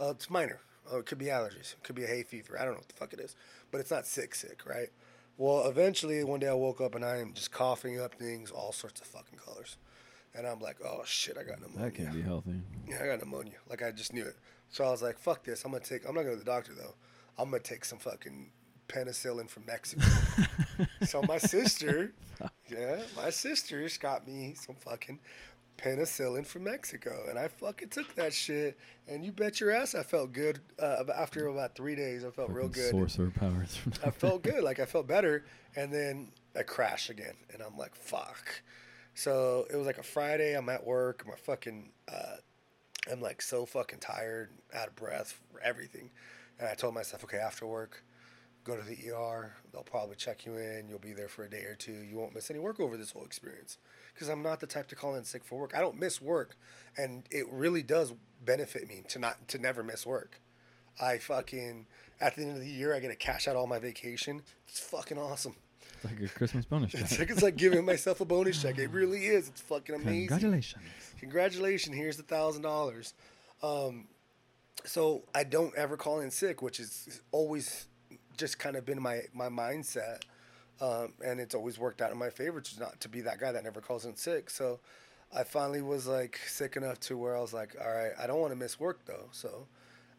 uh, 0.00 0.10
it's 0.10 0.30
minor. 0.30 0.60
Oh, 0.90 0.98
it 0.98 1.06
could 1.06 1.18
be 1.18 1.26
allergies. 1.26 1.72
It 1.72 1.82
could 1.82 1.96
be 1.96 2.04
a 2.04 2.06
hay 2.06 2.22
fever. 2.22 2.56
I 2.58 2.64
don't 2.64 2.74
know 2.74 2.80
what 2.80 2.88
the 2.88 2.94
fuck 2.94 3.12
it 3.12 3.18
is, 3.20 3.34
but 3.72 3.80
it's 3.80 3.90
not 3.90 4.06
sick, 4.06 4.34
sick, 4.34 4.60
right? 4.66 4.90
Well, 5.36 5.66
eventually 5.66 6.22
one 6.22 6.40
day 6.40 6.48
I 6.48 6.54
woke 6.54 6.80
up 6.80 6.94
and 6.94 7.04
I 7.04 7.16
am 7.16 7.32
just 7.32 7.50
coughing 7.50 8.00
up 8.00 8.14
things, 8.14 8.50
all 8.50 8.72
sorts 8.72 9.00
of 9.00 9.06
fucking 9.08 9.38
colors. 9.38 9.76
And 10.36 10.46
I'm 10.46 10.60
like, 10.60 10.76
oh 10.84 11.02
shit, 11.04 11.36
I 11.38 11.42
got 11.42 11.60
pneumonia. 11.60 11.90
That 11.90 11.94
can't 11.94 12.12
be 12.12 12.22
healthy. 12.22 12.60
Yeah, 12.88 13.00
I 13.02 13.06
got 13.06 13.20
pneumonia. 13.20 13.54
Like 13.68 13.82
I 13.82 13.90
just 13.90 14.12
knew 14.12 14.24
it. 14.24 14.36
So 14.70 14.84
I 14.84 14.90
was 14.90 15.02
like, 15.02 15.18
fuck 15.18 15.44
this. 15.44 15.64
I'm 15.64 15.72
gonna 15.72 15.84
take 15.84 16.08
I'm 16.08 16.14
not 16.14 16.22
going 16.22 16.34
to 16.34 16.38
the 16.38 16.44
doctor 16.44 16.72
though. 16.74 16.94
I'm 17.38 17.50
gonna 17.50 17.62
take 17.62 17.84
some 17.84 17.98
fucking 17.98 18.50
penicillin 18.88 19.48
from 19.48 19.66
Mexico. 19.66 20.06
so 21.02 21.22
my 21.22 21.38
sister 21.38 22.12
Yeah, 22.68 23.02
my 23.16 23.30
sisters 23.30 23.98
got 23.98 24.26
me 24.26 24.54
some 24.56 24.74
fucking 24.76 25.18
penicillin 25.76 26.46
from 26.46 26.64
Mexico. 26.64 27.24
And 27.28 27.38
I 27.38 27.48
fucking 27.48 27.88
took 27.88 28.14
that 28.14 28.32
shit 28.32 28.78
and 29.08 29.24
you 29.24 29.32
bet 29.32 29.60
your 29.60 29.70
ass 29.70 29.94
I 29.94 30.02
felt 30.02 30.32
good. 30.32 30.60
Uh, 30.78 31.04
after 31.14 31.46
about 31.48 31.74
three 31.74 31.94
days 31.94 32.24
I 32.24 32.30
felt 32.30 32.50
real 32.50 32.68
good. 32.68 32.90
Sorcerer 32.90 33.30
powers. 33.30 33.78
I 34.04 34.10
felt 34.10 34.42
good, 34.42 34.62
like 34.62 34.80
I 34.80 34.86
felt 34.86 35.06
better, 35.06 35.44
and 35.76 35.92
then 35.92 36.28
I 36.56 36.62
crash 36.62 37.10
again, 37.10 37.34
and 37.52 37.62
I'm 37.62 37.76
like, 37.76 37.94
fuck. 37.94 38.62
So 39.14 39.66
it 39.70 39.76
was 39.76 39.86
like 39.86 39.98
a 39.98 40.02
Friday. 40.02 40.56
I'm 40.56 40.68
at 40.68 40.84
work. 40.84 41.26
My 41.26 41.36
fucking, 41.36 41.90
uh, 42.08 42.36
I'm 43.10 43.20
like 43.20 43.42
so 43.42 43.66
fucking 43.66 44.00
tired, 44.00 44.50
out 44.74 44.88
of 44.88 44.96
breath 44.96 45.40
for 45.52 45.60
everything, 45.60 46.10
and 46.58 46.68
I 46.68 46.74
told 46.74 46.94
myself, 46.94 47.24
okay, 47.24 47.38
after 47.38 47.66
work, 47.66 48.02
go 48.64 48.76
to 48.76 48.82
the 48.82 49.10
ER. 49.10 49.54
They'll 49.72 49.82
probably 49.82 50.16
check 50.16 50.46
you 50.46 50.56
in. 50.56 50.86
You'll 50.88 50.98
be 50.98 51.12
there 51.12 51.28
for 51.28 51.44
a 51.44 51.50
day 51.50 51.64
or 51.64 51.74
two. 51.74 51.92
You 51.92 52.16
won't 52.16 52.34
miss 52.34 52.50
any 52.50 52.58
work 52.58 52.80
over 52.80 52.96
this 52.96 53.12
whole 53.12 53.24
experience. 53.24 53.78
Because 54.12 54.28
I'm 54.28 54.42
not 54.42 54.60
the 54.60 54.66
type 54.66 54.88
to 54.88 54.96
call 54.96 55.14
in 55.14 55.24
sick 55.24 55.44
for 55.44 55.58
work. 55.58 55.72
I 55.76 55.80
don't 55.80 55.98
miss 55.98 56.20
work, 56.20 56.56
and 56.96 57.24
it 57.30 57.46
really 57.50 57.82
does 57.82 58.14
benefit 58.44 58.88
me 58.88 59.02
to 59.08 59.18
not 59.18 59.48
to 59.48 59.58
never 59.58 59.82
miss 59.82 60.06
work. 60.06 60.40
I 61.00 61.18
fucking 61.18 61.86
at 62.20 62.36
the 62.36 62.42
end 62.42 62.52
of 62.52 62.60
the 62.60 62.68
year 62.68 62.94
I 62.94 63.00
get 63.00 63.08
to 63.08 63.16
cash 63.16 63.48
out 63.48 63.56
all 63.56 63.66
my 63.66 63.78
vacation. 63.78 64.42
It's 64.68 64.80
fucking 64.80 65.18
awesome. 65.18 65.56
It's 65.94 66.04
like 66.04 66.20
a 66.20 66.28
Christmas 66.28 66.64
bonus 66.64 66.92
check. 66.92 67.02
It's 67.02 67.18
like 67.18 67.30
it's 67.30 67.42
like 67.42 67.56
giving 67.56 67.84
myself 67.84 68.20
a 68.20 68.24
bonus 68.24 68.62
check. 68.62 68.78
It 68.78 68.90
really 68.90 69.26
is. 69.26 69.48
It's 69.48 69.60
fucking 69.62 69.94
amazing. 69.94 70.28
Congratulations. 70.28 70.82
Congratulations. 71.18 71.96
Here's 71.96 72.18
a 72.18 72.22
thousand 72.22 72.62
dollars. 72.62 73.14
Um, 73.62 74.06
so 74.84 75.24
I 75.34 75.44
don't 75.44 75.74
ever 75.76 75.96
call 75.96 76.20
in 76.20 76.30
sick, 76.30 76.62
which 76.62 76.78
is 76.78 77.20
always 77.32 77.86
just 78.36 78.58
kind 78.58 78.76
of 78.76 78.84
been 78.84 79.00
my 79.00 79.22
my 79.32 79.48
mindset, 79.48 80.22
um, 80.80 81.12
and 81.24 81.40
it's 81.40 81.54
always 81.54 81.78
worked 81.78 82.02
out 82.02 82.12
in 82.12 82.18
my 82.18 82.30
favor 82.30 82.60
to 82.60 82.80
not 82.80 83.00
to 83.00 83.08
be 83.08 83.20
that 83.22 83.38
guy 83.38 83.52
that 83.52 83.64
never 83.64 83.80
calls 83.80 84.04
in 84.04 84.16
sick. 84.16 84.50
So 84.50 84.80
I 85.34 85.44
finally 85.44 85.82
was 85.82 86.06
like 86.06 86.38
sick 86.46 86.76
enough 86.76 87.00
to 87.00 87.16
where 87.16 87.36
I 87.36 87.40
was 87.40 87.52
like, 87.52 87.74
all 87.80 87.92
right, 87.92 88.12
I 88.18 88.26
don't 88.26 88.40
want 88.40 88.52
to 88.52 88.58
miss 88.58 88.78
work 88.78 89.00
though. 89.06 89.28
So 89.32 89.66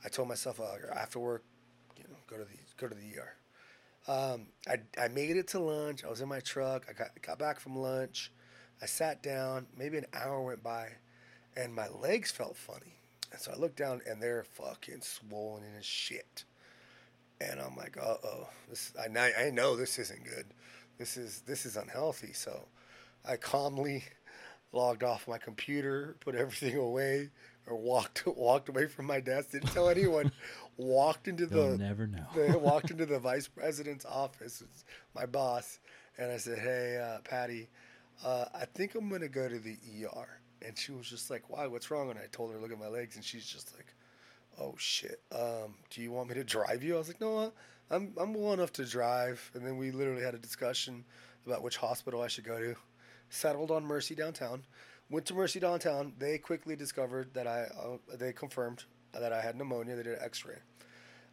I 0.04 0.10
told 0.10 0.28
myself 0.28 0.60
after 0.94 1.20
work, 1.20 1.44
you 1.98 2.04
know, 2.04 2.18
go 2.28 2.38
to 2.38 2.44
the 2.44 2.58
go 2.78 2.88
to 2.88 2.96
the 2.96 3.20
ER. 3.20 3.34
Um, 4.08 4.48
I, 4.68 4.78
I 5.02 5.08
made 5.08 5.36
it 5.36 5.48
to 5.50 5.60
lunch. 5.60 6.04
I 6.04 6.10
was 6.10 6.22
in 6.22 6.30
my 6.30 6.40
truck. 6.40 6.86
I 6.90 6.94
got, 6.94 7.10
got 7.22 7.40
back 7.40 7.60
from 7.60 7.76
lunch. 7.76 8.32
I 8.82 8.86
sat 8.86 9.24
down. 9.24 9.66
Maybe 9.78 9.98
an 9.98 10.06
hour 10.14 10.42
went 10.42 10.62
by, 10.62 10.90
and 11.56 11.74
my 11.74 11.88
legs 11.88 12.32
felt 12.32 12.56
funny. 12.56 13.00
And 13.32 13.42
so 13.42 13.52
I 13.52 13.56
looked 13.56 13.78
down, 13.78 14.02
and 14.08 14.22
they're 14.22 14.44
fucking 14.44 15.02
swollen 15.02 15.64
as 15.78 15.86
shit. 15.86 16.44
And 17.42 17.60
I'm 17.60 17.76
like, 17.76 17.98
uh 17.98 18.16
oh, 18.24 18.48
this 18.70 18.94
I, 19.04 19.08
know- 19.08 19.30
I 19.38 19.50
know 19.50 19.76
this 19.76 20.00
isn't 20.00 20.24
good. 20.24 20.46
This 20.98 21.18
is 21.18 21.42
this 21.42 21.66
is 21.66 21.76
unhealthy. 21.76 22.34
So 22.34 22.68
I 23.28 23.36
calmly 23.38 24.04
logged 24.72 25.04
off 25.04 25.28
my 25.28 25.38
computer, 25.38 26.16
put 26.20 26.36
everything 26.36 26.78
away, 26.78 27.30
or 27.68 27.76
walked 27.76 28.26
walked 28.38 28.70
away 28.70 28.86
from 28.88 29.06
my 29.06 29.20
desk. 29.20 29.52
Didn't 29.52 29.72
tell 29.72 29.90
anyone. 29.90 30.32
walked 30.78 31.28
into 31.28 31.46
They'll 31.46 31.72
the 31.72 31.78
never 31.78 32.08
know. 32.08 32.26
I 32.36 32.56
walked 32.58 32.92
into 32.92 33.06
the 33.06 33.20
vice 33.20 33.48
president's 33.48 34.06
office, 34.06 34.64
my 35.14 35.26
boss, 35.26 35.80
and 36.18 36.32
I 36.32 36.38
said, 36.38 36.60
"Hey, 36.60 36.98
uh, 36.98 37.20
Patty, 37.24 37.70
uh, 38.24 38.46
I 38.54 38.66
think 38.66 38.96
I'm 38.96 39.10
gonna 39.10 39.28
go 39.28 39.48
to 39.50 39.60
the 39.60 39.78
ER." 40.04 40.40
And 40.62 40.78
she 40.78 40.94
was 40.94 41.10
just 41.10 41.30
like, 41.30 41.50
"Why? 41.50 41.68
What's 41.68 41.92
wrong?" 41.92 42.10
And 42.10 42.18
I 42.20 42.28
told 42.32 42.52
her, 42.54 42.60
"Look 42.60 42.72
at 42.72 42.80
my 42.80 42.88
legs," 42.88 43.16
and 43.18 43.24
she's 43.26 43.46
just 43.46 43.74
like, 43.76 43.94
"Oh 44.60 44.76
shit. 44.78 45.22
Um, 45.32 45.76
do 45.90 46.02
you 46.02 46.12
want 46.12 46.30
me 46.30 46.36
to 46.36 46.44
drive 46.44 46.84
you?" 46.84 46.96
I 46.96 46.98
was 46.98 47.08
like, 47.08 47.22
"No, 47.22 47.52
I'm 47.90 48.14
I'm 48.18 48.34
well 48.34 48.54
enough 48.54 48.74
to 48.74 48.86
drive." 48.86 49.52
And 49.54 49.66
then 49.66 49.78
we 49.78 49.92
literally 49.92 50.24
had 50.24 50.36
a 50.36 50.40
discussion 50.40 51.06
about 51.46 51.64
which 51.64 51.78
hospital 51.78 52.22
I 52.22 52.28
should 52.28 52.46
go 52.46 52.60
to. 52.60 52.76
Settled 53.30 53.72
on 53.72 53.86
Mercy 53.86 54.16
downtown. 54.16 54.66
Went 55.10 55.26
to 55.28 55.34
Mercy 55.34 55.60
downtown. 55.60 56.14
They 56.18 56.38
quickly 56.38 56.76
discovered 56.76 57.34
that 57.34 57.48
I 57.48 57.64
uh, 57.64 57.98
they 58.18 58.34
confirmed 58.34 58.84
that 59.14 59.34
I 59.34 59.42
had 59.42 59.56
pneumonia. 59.56 59.96
They 59.96 60.04
did 60.04 60.14
an 60.14 60.24
X-ray 60.24 60.58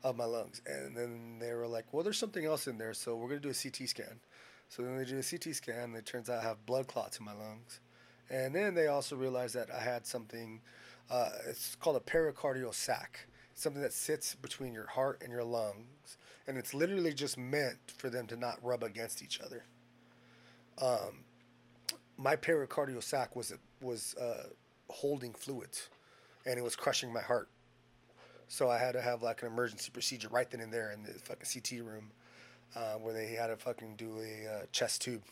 of 0.04 0.16
my 0.16 0.24
lungs. 0.24 0.60
And 0.66 0.96
then 0.96 1.38
they 1.40 1.52
were 1.54 1.66
like, 1.66 1.92
well, 1.92 2.02
there's 2.02 2.18
something 2.18 2.44
else 2.44 2.66
in 2.66 2.78
there, 2.78 2.94
so 2.94 3.14
we're 3.14 3.28
going 3.28 3.40
to 3.40 3.48
do 3.48 3.50
a 3.50 3.54
CT 3.54 3.88
scan. 3.88 4.20
So 4.68 4.82
then 4.82 4.96
they 4.96 5.04
do 5.04 5.18
a 5.18 5.22
CT 5.22 5.54
scan, 5.54 5.84
and 5.84 5.96
it 5.96 6.06
turns 6.06 6.30
out 6.30 6.40
I 6.40 6.48
have 6.48 6.64
blood 6.66 6.86
clots 6.88 7.18
in 7.18 7.24
my 7.24 7.32
lungs. 7.32 7.80
And 8.30 8.54
then 8.54 8.74
they 8.74 8.86
also 8.86 9.16
realized 9.16 9.54
that 9.54 9.68
I 9.70 9.80
had 9.80 10.06
something, 10.06 10.60
uh, 11.10 11.30
it's 11.48 11.74
called 11.76 11.96
a 11.96 12.00
pericardial 12.00 12.74
sac, 12.74 13.26
something 13.54 13.82
that 13.82 13.92
sits 13.92 14.34
between 14.34 14.72
your 14.72 14.86
heart 14.86 15.20
and 15.22 15.30
your 15.30 15.44
lungs. 15.44 16.16
And 16.46 16.58
it's 16.58 16.74
literally 16.74 17.12
just 17.12 17.38
meant 17.38 17.78
for 17.96 18.10
them 18.10 18.26
to 18.26 18.36
not 18.36 18.58
rub 18.62 18.82
against 18.82 19.22
each 19.22 19.40
other. 19.40 19.64
Um, 20.78 21.24
my 22.16 22.36
pericardial 22.36 23.02
sac 23.02 23.36
was, 23.36 23.52
was 23.80 24.14
uh, 24.16 24.48
holding 24.88 25.32
fluids, 25.32 25.88
and 26.46 26.58
it 26.58 26.62
was 26.62 26.76
crushing 26.76 27.12
my 27.12 27.20
heart. 27.20 27.48
So 28.48 28.68
I 28.70 28.78
had 28.78 28.92
to 28.92 29.00
have 29.00 29.22
like 29.22 29.42
an 29.42 29.48
emergency 29.48 29.90
procedure 29.90 30.28
right 30.28 30.50
then 30.50 30.60
and 30.60 30.72
there 30.72 30.92
in 30.92 31.02
the 31.04 31.12
fucking 31.12 31.46
CT 31.52 31.86
room, 31.86 32.10
uh, 32.76 32.94
where 32.94 33.14
they 33.14 33.28
had 33.28 33.46
to 33.46 33.56
fucking 33.56 33.94
do 33.96 34.18
a 34.18 34.46
uh, 34.46 34.66
chest 34.72 35.02
tube, 35.02 35.22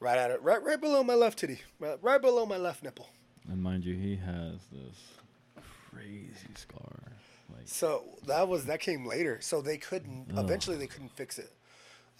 right 0.00 0.16
at 0.16 0.30
it, 0.30 0.42
right 0.42 0.62
right 0.62 0.80
below 0.80 1.02
my 1.02 1.14
left 1.14 1.38
titty, 1.38 1.60
right, 1.78 1.98
right 2.00 2.22
below 2.22 2.46
my 2.46 2.56
left 2.56 2.82
nipple. 2.82 3.08
And 3.50 3.62
mind 3.62 3.84
you, 3.84 3.94
he 3.94 4.16
has 4.16 4.60
this 4.72 5.62
crazy 5.92 6.54
scar. 6.54 7.12
Like 7.50 7.62
So 7.66 8.04
that 8.26 8.46
was 8.48 8.66
that 8.66 8.80
came 8.80 9.06
later. 9.06 9.38
So 9.40 9.60
they 9.62 9.78
couldn't. 9.78 10.28
Ugh. 10.36 10.44
Eventually, 10.44 10.76
they 10.76 10.86
couldn't 10.86 11.12
fix 11.12 11.38
it. 11.38 11.52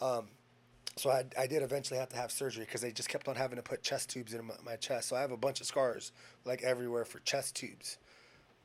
Um, 0.01 0.29
so 0.97 1.11
I, 1.11 1.25
I 1.39 1.47
did 1.47 1.62
eventually 1.62 1.99
have 2.01 2.09
to 2.11 2.16
have 2.16 2.33
surgery 2.33 2.64
because 2.64 2.81
they 2.81 2.93
just 2.93 3.09
kept 3.09 3.29
on 3.29 3.37
having 3.37 3.57
to 3.57 3.62
put 3.62 3.83
chest 3.83 4.11
tubes 4.11 4.35
in 4.35 4.45
my, 4.47 4.55
my 4.64 4.77
chest. 4.77 5.09
So 5.09 5.16
I 5.16 5.21
have 5.21 5.33
a 5.33 5.37
bunch 5.37 5.61
of 5.61 5.66
scars 5.66 6.12
like 6.45 6.62
everywhere 6.62 7.05
for 7.05 7.21
chest 7.21 7.55
tubes, 7.57 7.99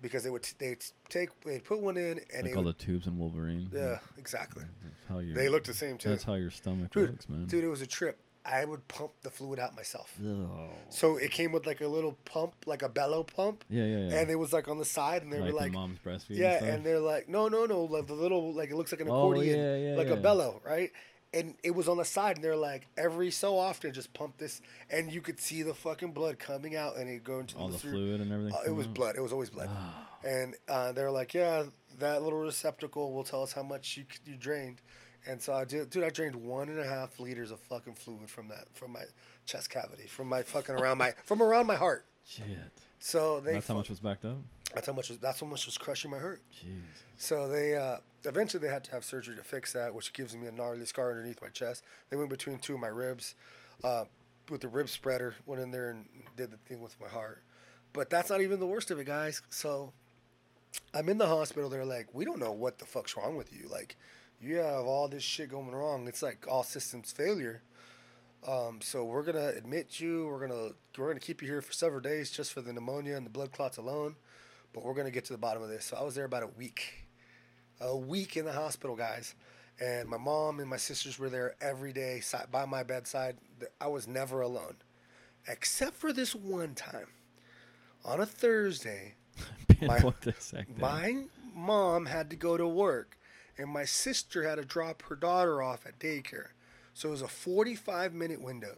because 0.01 0.23
they 0.23 0.29
would 0.29 0.43
t- 0.43 0.55
they 0.57 0.77
take 1.09 1.29
they 1.41 1.59
put 1.59 1.79
one 1.79 1.97
in 1.97 2.19
and 2.33 2.43
like 2.43 2.43
they 2.45 2.53
all 2.53 2.63
would, 2.63 2.77
the 2.77 2.83
tubes 2.83 3.07
in 3.07 3.17
Wolverine. 3.17 3.69
yeah 3.73 3.99
exactly. 4.17 4.63
That's 4.83 4.95
how 5.09 5.19
your, 5.19 5.35
They 5.35 5.49
look 5.49 5.63
the 5.63 5.73
same 5.73 5.97
too. 5.97 6.09
That's 6.09 6.23
how 6.23 6.35
your 6.35 6.51
stomach 6.51 6.91
dude, 6.91 7.11
looks, 7.11 7.29
man. 7.29 7.45
dude, 7.45 7.63
it 7.63 7.67
was 7.67 7.81
a 7.81 7.87
trip. 7.87 8.19
I 8.45 8.65
would 8.65 8.87
pump 8.89 9.11
the 9.21 9.29
fluid 9.29 9.57
out 9.59 9.75
myself. 9.75 10.13
Ugh. 10.19 10.69
So 10.89 11.15
it 11.17 11.31
came 11.31 11.51
with 11.53 11.65
like 11.65 11.79
a 11.81 11.87
little 11.87 12.17
pump, 12.25 12.53
like 12.65 12.81
a 12.81 12.89
bellow 12.89 13.23
pump, 13.23 13.63
Yeah, 13.69 13.85
yeah, 13.85 13.97
yeah. 14.09 14.19
and 14.19 14.29
it 14.29 14.35
was 14.35 14.51
like 14.51 14.67
on 14.67 14.79
the 14.79 14.85
side, 14.85 15.23
and 15.23 15.31
they 15.31 15.39
like, 15.39 15.53
were 15.53 15.59
like, 15.59 15.71
the 15.71 15.77
mom's 15.77 15.99
breastfeeding 16.05 16.37
yeah, 16.37 16.57
stuff. 16.57 16.69
and 16.69 16.85
they're 16.85 16.99
like, 16.99 17.29
no, 17.29 17.47
no, 17.47 17.65
no, 17.65 17.83
like 17.85 18.07
the 18.07 18.13
little, 18.13 18.53
like 18.53 18.69
it 18.69 18.75
looks 18.75 18.91
like 18.91 19.01
an 19.01 19.09
Oh, 19.09 19.31
accordion, 19.31 19.57
yeah, 19.59 19.75
yeah, 19.91 19.95
like 19.97 20.07
yeah. 20.07 20.13
a 20.13 20.17
bellow, 20.17 20.61
right? 20.65 20.91
and 21.35 21.55
it 21.63 21.71
was 21.73 21.87
on 21.87 21.97
the 21.97 22.05
side, 22.05 22.35
and 22.35 22.43
they're 22.45 22.55
like 22.55 22.85
every 22.95 23.31
so 23.31 23.57
often 23.57 23.91
just 23.91 24.13
pump 24.13 24.37
this, 24.37 24.61
and 24.91 25.11
you 25.11 25.19
could 25.19 25.39
see 25.39 25.63
the 25.63 25.73
fucking 25.73 26.11
blood 26.11 26.37
coming 26.37 26.75
out, 26.75 26.95
and 26.95 27.09
it 27.09 27.23
go 27.23 27.39
into 27.39 27.57
All 27.57 27.69
the 27.69 27.77
through- 27.79 27.91
fluid 27.91 28.21
and 28.21 28.31
everything. 28.31 28.53
Uh, 28.53 28.69
it 28.69 28.75
was 28.75 28.85
out? 28.85 28.93
blood. 28.93 29.15
It 29.17 29.21
was 29.21 29.31
always 29.33 29.49
blood, 29.49 29.69
and 30.23 30.53
uh, 30.69 30.91
they're 30.91 31.09
like, 31.09 31.33
yeah, 31.33 31.63
that 31.97 32.21
little 32.21 32.39
receptacle 32.39 33.13
will 33.13 33.23
tell 33.23 33.41
us 33.41 33.51
how 33.53 33.63
much 33.63 33.97
you 33.97 34.03
you 34.27 34.35
drained, 34.35 34.81
and 35.27 35.41
so 35.41 35.53
I 35.53 35.65
did, 35.65 35.89
dude. 35.89 36.03
I 36.03 36.09
drained 36.09 36.35
one 36.35 36.69
and 36.69 36.79
a 36.79 36.85
half 36.85 37.19
liters 37.19 37.51
of 37.51 37.59
fucking 37.61 37.95
fluid 37.95 38.29
from 38.29 38.47
that 38.49 38.65
from 38.73 38.91
my 38.91 39.03
chest 39.45 39.69
cavity, 39.69 40.07
from 40.07 40.27
my 40.27 40.43
fucking 40.43 40.75
around 40.75 40.97
my 40.97 41.13
from 41.25 41.41
around 41.41 41.67
my 41.67 41.75
heart. 41.75 42.05
Shit. 42.27 42.45
So 42.99 43.39
they 43.41 43.53
That's 43.53 43.67
how 43.67 43.73
much 43.73 43.89
was 43.89 43.99
backed 43.99 44.23
up. 44.23 44.37
that's 44.73 44.87
how 44.87 44.93
much 44.93 45.09
was 45.09 45.17
that's 45.19 45.39
how 45.39 45.47
much 45.47 45.65
was 45.65 45.77
crushing 45.77 46.09
my 46.11 46.19
heart. 46.19 46.41
Jeez. 46.53 46.81
So 47.17 47.47
they 47.47 47.75
uh, 47.75 47.97
eventually 48.25 48.65
they 48.65 48.71
had 48.73 48.83
to 48.85 48.91
have 48.91 49.03
surgery 49.03 49.35
to 49.35 49.43
fix 49.43 49.73
that, 49.73 49.93
which 49.93 50.13
gives 50.13 50.35
me 50.35 50.47
a 50.47 50.51
gnarly 50.51 50.85
scar 50.85 51.11
underneath 51.11 51.41
my 51.41 51.49
chest. 51.49 51.83
They 52.09 52.15
went 52.17 52.29
between 52.29 52.59
two 52.59 52.75
of 52.75 52.79
my 52.79 52.87
ribs, 52.87 53.35
uh, 53.83 54.05
with 54.49 54.61
the 54.61 54.67
rib 54.69 54.87
spreader. 54.89 55.35
Went 55.45 55.61
in 55.61 55.71
there 55.71 55.89
and 55.89 56.05
did 56.37 56.51
the 56.51 56.57
thing 56.57 56.81
with 56.81 56.99
my 57.01 57.07
heart. 57.09 57.41
But 57.91 58.09
that's 58.09 58.29
not 58.29 58.41
even 58.41 58.59
the 58.59 58.65
worst 58.67 58.89
of 58.89 58.99
it, 58.99 59.05
guys. 59.05 59.41
So 59.49 59.91
I'm 60.93 61.09
in 61.09 61.17
the 61.17 61.27
hospital. 61.27 61.69
They're 61.69 61.85
like, 61.85 62.07
we 62.13 62.25
don't 62.25 62.39
know 62.39 62.51
what 62.51 62.79
the 62.79 62.85
fuck's 62.85 63.15
wrong 63.17 63.35
with 63.35 63.53
you. 63.53 63.67
Like, 63.69 63.95
you 64.43 64.57
have 64.57 64.85
all 64.85 65.07
this 65.07 65.23
shit 65.23 65.49
going 65.49 65.71
wrong. 65.71 66.07
It's 66.07 66.21
like 66.21 66.45
all 66.47 66.63
systems 66.63 67.11
failure. 67.11 67.61
Um, 68.47 68.79
so 68.81 69.05
we're 69.05 69.23
gonna 69.23 69.49
admit 69.49 69.99
you. 69.99 70.27
We're 70.27 70.47
gonna 70.47 70.69
we're 70.97 71.07
gonna 71.07 71.19
keep 71.19 71.41
you 71.41 71.47
here 71.47 71.61
for 71.61 71.73
several 71.73 72.01
days 72.01 72.29
just 72.29 72.51
for 72.51 72.61
the 72.61 72.73
pneumonia 72.73 73.15
and 73.15 73.25
the 73.25 73.29
blood 73.29 73.51
clots 73.51 73.77
alone. 73.77 74.15
But 74.73 74.83
we're 74.83 74.93
gonna 74.93 75.11
get 75.11 75.25
to 75.25 75.33
the 75.33 75.39
bottom 75.39 75.63
of 75.63 75.69
this. 75.69 75.85
So 75.85 75.97
I 75.97 76.03
was 76.03 76.15
there 76.15 76.25
about 76.25 76.43
a 76.43 76.47
week, 76.47 77.05
a 77.79 77.95
week 77.95 78.35
in 78.35 78.45
the 78.45 78.51
hospital, 78.53 78.95
guys. 78.95 79.35
And 79.79 80.07
my 80.07 80.17
mom 80.17 80.59
and 80.59 80.69
my 80.69 80.77
sisters 80.77 81.17
were 81.17 81.29
there 81.29 81.55
every 81.61 81.93
day 81.93 82.21
by 82.51 82.65
my 82.65 82.83
bedside. 82.83 83.37
I 83.81 83.87
was 83.87 84.07
never 84.07 84.41
alone, 84.41 84.75
except 85.47 85.95
for 85.95 86.13
this 86.13 86.35
one 86.35 86.75
time. 86.75 87.07
On 88.05 88.19
a 88.19 88.25
Thursday, 88.25 89.15
second. 90.39 90.77
my 90.77 91.23
mom 91.55 92.05
had 92.05 92.29
to 92.29 92.35
go 92.35 92.57
to 92.57 92.67
work, 92.67 93.17
and 93.57 93.69
my 93.69 93.85
sister 93.85 94.47
had 94.47 94.55
to 94.55 94.65
drop 94.65 95.03
her 95.03 95.15
daughter 95.15 95.61
off 95.61 95.85
at 95.85 95.99
daycare. 95.99 96.47
So 96.93 97.09
it 97.09 97.11
was 97.11 97.21
a 97.21 97.27
45 97.27 98.13
minute 98.13 98.41
window 98.41 98.77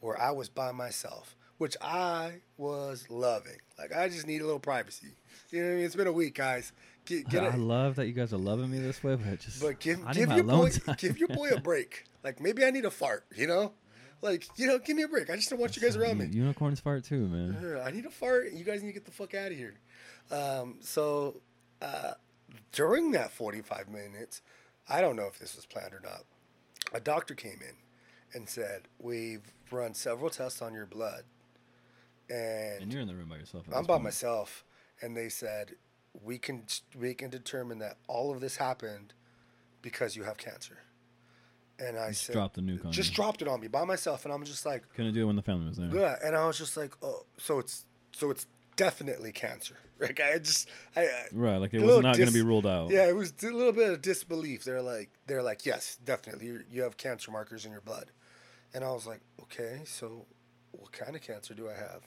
where 0.00 0.20
I 0.20 0.30
was 0.32 0.48
by 0.48 0.72
myself, 0.72 1.36
which 1.58 1.76
I 1.80 2.40
was 2.56 3.08
loving. 3.08 3.58
Like, 3.78 3.94
I 3.94 4.08
just 4.08 4.26
need 4.26 4.40
a 4.40 4.44
little 4.44 4.58
privacy. 4.60 5.08
You 5.50 5.60
know 5.60 5.66
what 5.68 5.72
I 5.72 5.76
mean? 5.76 5.84
It's 5.86 5.94
been 5.96 6.06
a 6.06 6.12
week, 6.12 6.34
guys. 6.34 6.72
Get, 7.04 7.28
get 7.28 7.42
I 7.42 7.56
love 7.56 7.96
that 7.96 8.06
you 8.06 8.12
guys 8.12 8.32
are 8.32 8.38
loving 8.38 8.70
me 8.70 8.78
this 8.78 9.02
way, 9.02 9.16
but 9.16 9.40
just 9.40 9.60
But 9.60 9.80
give, 9.80 9.98
give 10.12 10.28
my 10.28 10.36
your 10.36 10.44
alone 10.44 10.60
boy 10.60 10.70
time. 10.70 10.96
give 10.98 11.18
your 11.18 11.28
boy 11.28 11.50
a 11.50 11.60
break. 11.60 12.04
Like 12.22 12.40
maybe 12.40 12.64
I 12.64 12.70
need 12.70 12.84
a 12.84 12.90
fart, 12.90 13.26
you 13.34 13.46
know? 13.46 13.72
Like, 14.22 14.46
you 14.56 14.68
know, 14.68 14.78
give 14.78 14.96
me 14.96 15.02
a 15.02 15.08
break. 15.08 15.30
I 15.30 15.34
just 15.36 15.50
don't 15.50 15.58
want 15.58 15.74
you 15.76 15.82
guys 15.82 15.96
around 15.96 16.18
me. 16.18 16.26
Unicorns 16.26 16.78
fart 16.78 17.02
too, 17.04 17.26
man. 17.26 17.80
I 17.84 17.90
need 17.90 18.06
a 18.06 18.10
fart. 18.10 18.52
You 18.52 18.64
guys 18.64 18.80
need 18.82 18.90
to 18.90 18.94
get 18.94 19.04
the 19.04 19.10
fuck 19.10 19.34
out 19.34 19.50
of 19.50 19.56
here. 19.58 19.74
Um, 20.30 20.76
so 20.80 21.40
uh, 21.80 22.12
during 22.72 23.12
that 23.12 23.30
45 23.32 23.88
minutes, 23.88 24.42
I 24.88 25.00
don't 25.00 25.16
know 25.16 25.26
if 25.26 25.38
this 25.38 25.56
was 25.56 25.66
planned 25.66 25.94
or 25.94 26.00
not. 26.02 26.24
A 26.92 27.00
doctor 27.00 27.34
came 27.34 27.58
in 27.60 27.76
and 28.34 28.48
said, 28.48 28.82
We've 28.98 29.42
run 29.70 29.94
several 29.94 30.30
tests 30.30 30.60
on 30.62 30.74
your 30.74 30.86
blood. 30.86 31.22
And, 32.30 32.82
And 32.82 32.92
you're 32.92 33.02
in 33.02 33.08
the 33.08 33.14
room 33.14 33.28
by 33.28 33.36
yourself. 33.36 33.64
I'm 33.74 33.84
by 33.84 33.94
point. 33.94 34.04
myself. 34.04 34.64
And 35.00 35.16
they 35.16 35.28
said, 35.28 35.72
we 36.22 36.38
can, 36.38 36.64
we 36.98 37.14
can 37.14 37.30
determine 37.30 37.78
that 37.80 37.96
all 38.06 38.30
of 38.32 38.40
this 38.40 38.56
happened 38.56 39.14
because 39.80 40.14
you 40.14 40.22
have 40.24 40.36
cancer. 40.36 40.78
And 41.78 41.98
I 41.98 42.10
Just 42.10 42.26
said, 42.26 42.32
dropped 42.34 42.54
the 42.54 42.60
nuke 42.60 42.84
on 42.84 42.92
just 42.92 43.10
you. 43.10 43.16
dropped 43.16 43.42
it 43.42 43.48
on 43.48 43.60
me 43.60 43.66
by 43.68 43.84
myself. 43.84 44.24
And 44.24 44.32
I'm 44.32 44.44
just 44.44 44.64
like, 44.64 44.84
Couldn't 44.94 45.14
do 45.14 45.22
it 45.22 45.24
when 45.24 45.36
the 45.36 45.42
family 45.42 45.66
was 45.66 45.78
there. 45.78 45.88
yeah, 45.92 46.16
and 46.24 46.36
I 46.36 46.46
was 46.46 46.56
just 46.58 46.76
like, 46.76 46.92
oh, 47.02 47.24
so 47.38 47.58
it's 47.58 47.84
so 48.12 48.30
it's 48.30 48.46
definitely 48.84 49.32
cancer. 49.32 49.76
Like 50.02 50.18
I 50.20 50.38
just, 50.38 50.68
I, 50.96 51.06
Right, 51.30 51.58
like 51.58 51.72
it 51.74 51.80
was 51.80 52.00
not 52.00 52.16
going 52.16 52.26
to 52.26 52.34
be 52.34 52.42
ruled 52.42 52.66
out. 52.66 52.90
yeah, 52.90 53.06
it 53.08 53.14
was 53.14 53.32
a 53.44 53.46
little 53.50 53.70
bit 53.72 53.88
of 53.88 54.02
disbelief. 54.02 54.64
They're 54.64 54.82
like, 54.82 55.10
they're 55.28 55.44
like, 55.44 55.64
yes, 55.64 55.96
definitely, 56.04 56.46
you 56.46 56.60
you 56.68 56.82
have 56.82 56.96
cancer 56.96 57.30
markers 57.30 57.64
in 57.64 57.70
your 57.70 57.82
blood, 57.82 58.10
and 58.74 58.82
I 58.82 58.90
was 58.90 59.06
like, 59.06 59.20
okay, 59.42 59.82
so 59.84 60.26
what 60.72 60.90
kind 60.90 61.14
of 61.14 61.22
cancer 61.22 61.54
do 61.54 61.68
I 61.68 61.74
have? 61.74 62.00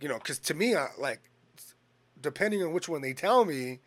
You 0.00 0.08
know, 0.08 0.16
because 0.16 0.38
to 0.38 0.54
me, 0.54 0.74
I 0.74 0.86
like, 0.98 1.20
depending 2.18 2.62
on 2.62 2.72
which 2.72 2.88
one 2.88 3.02
they 3.02 3.12
tell 3.12 3.44
me, 3.44 3.80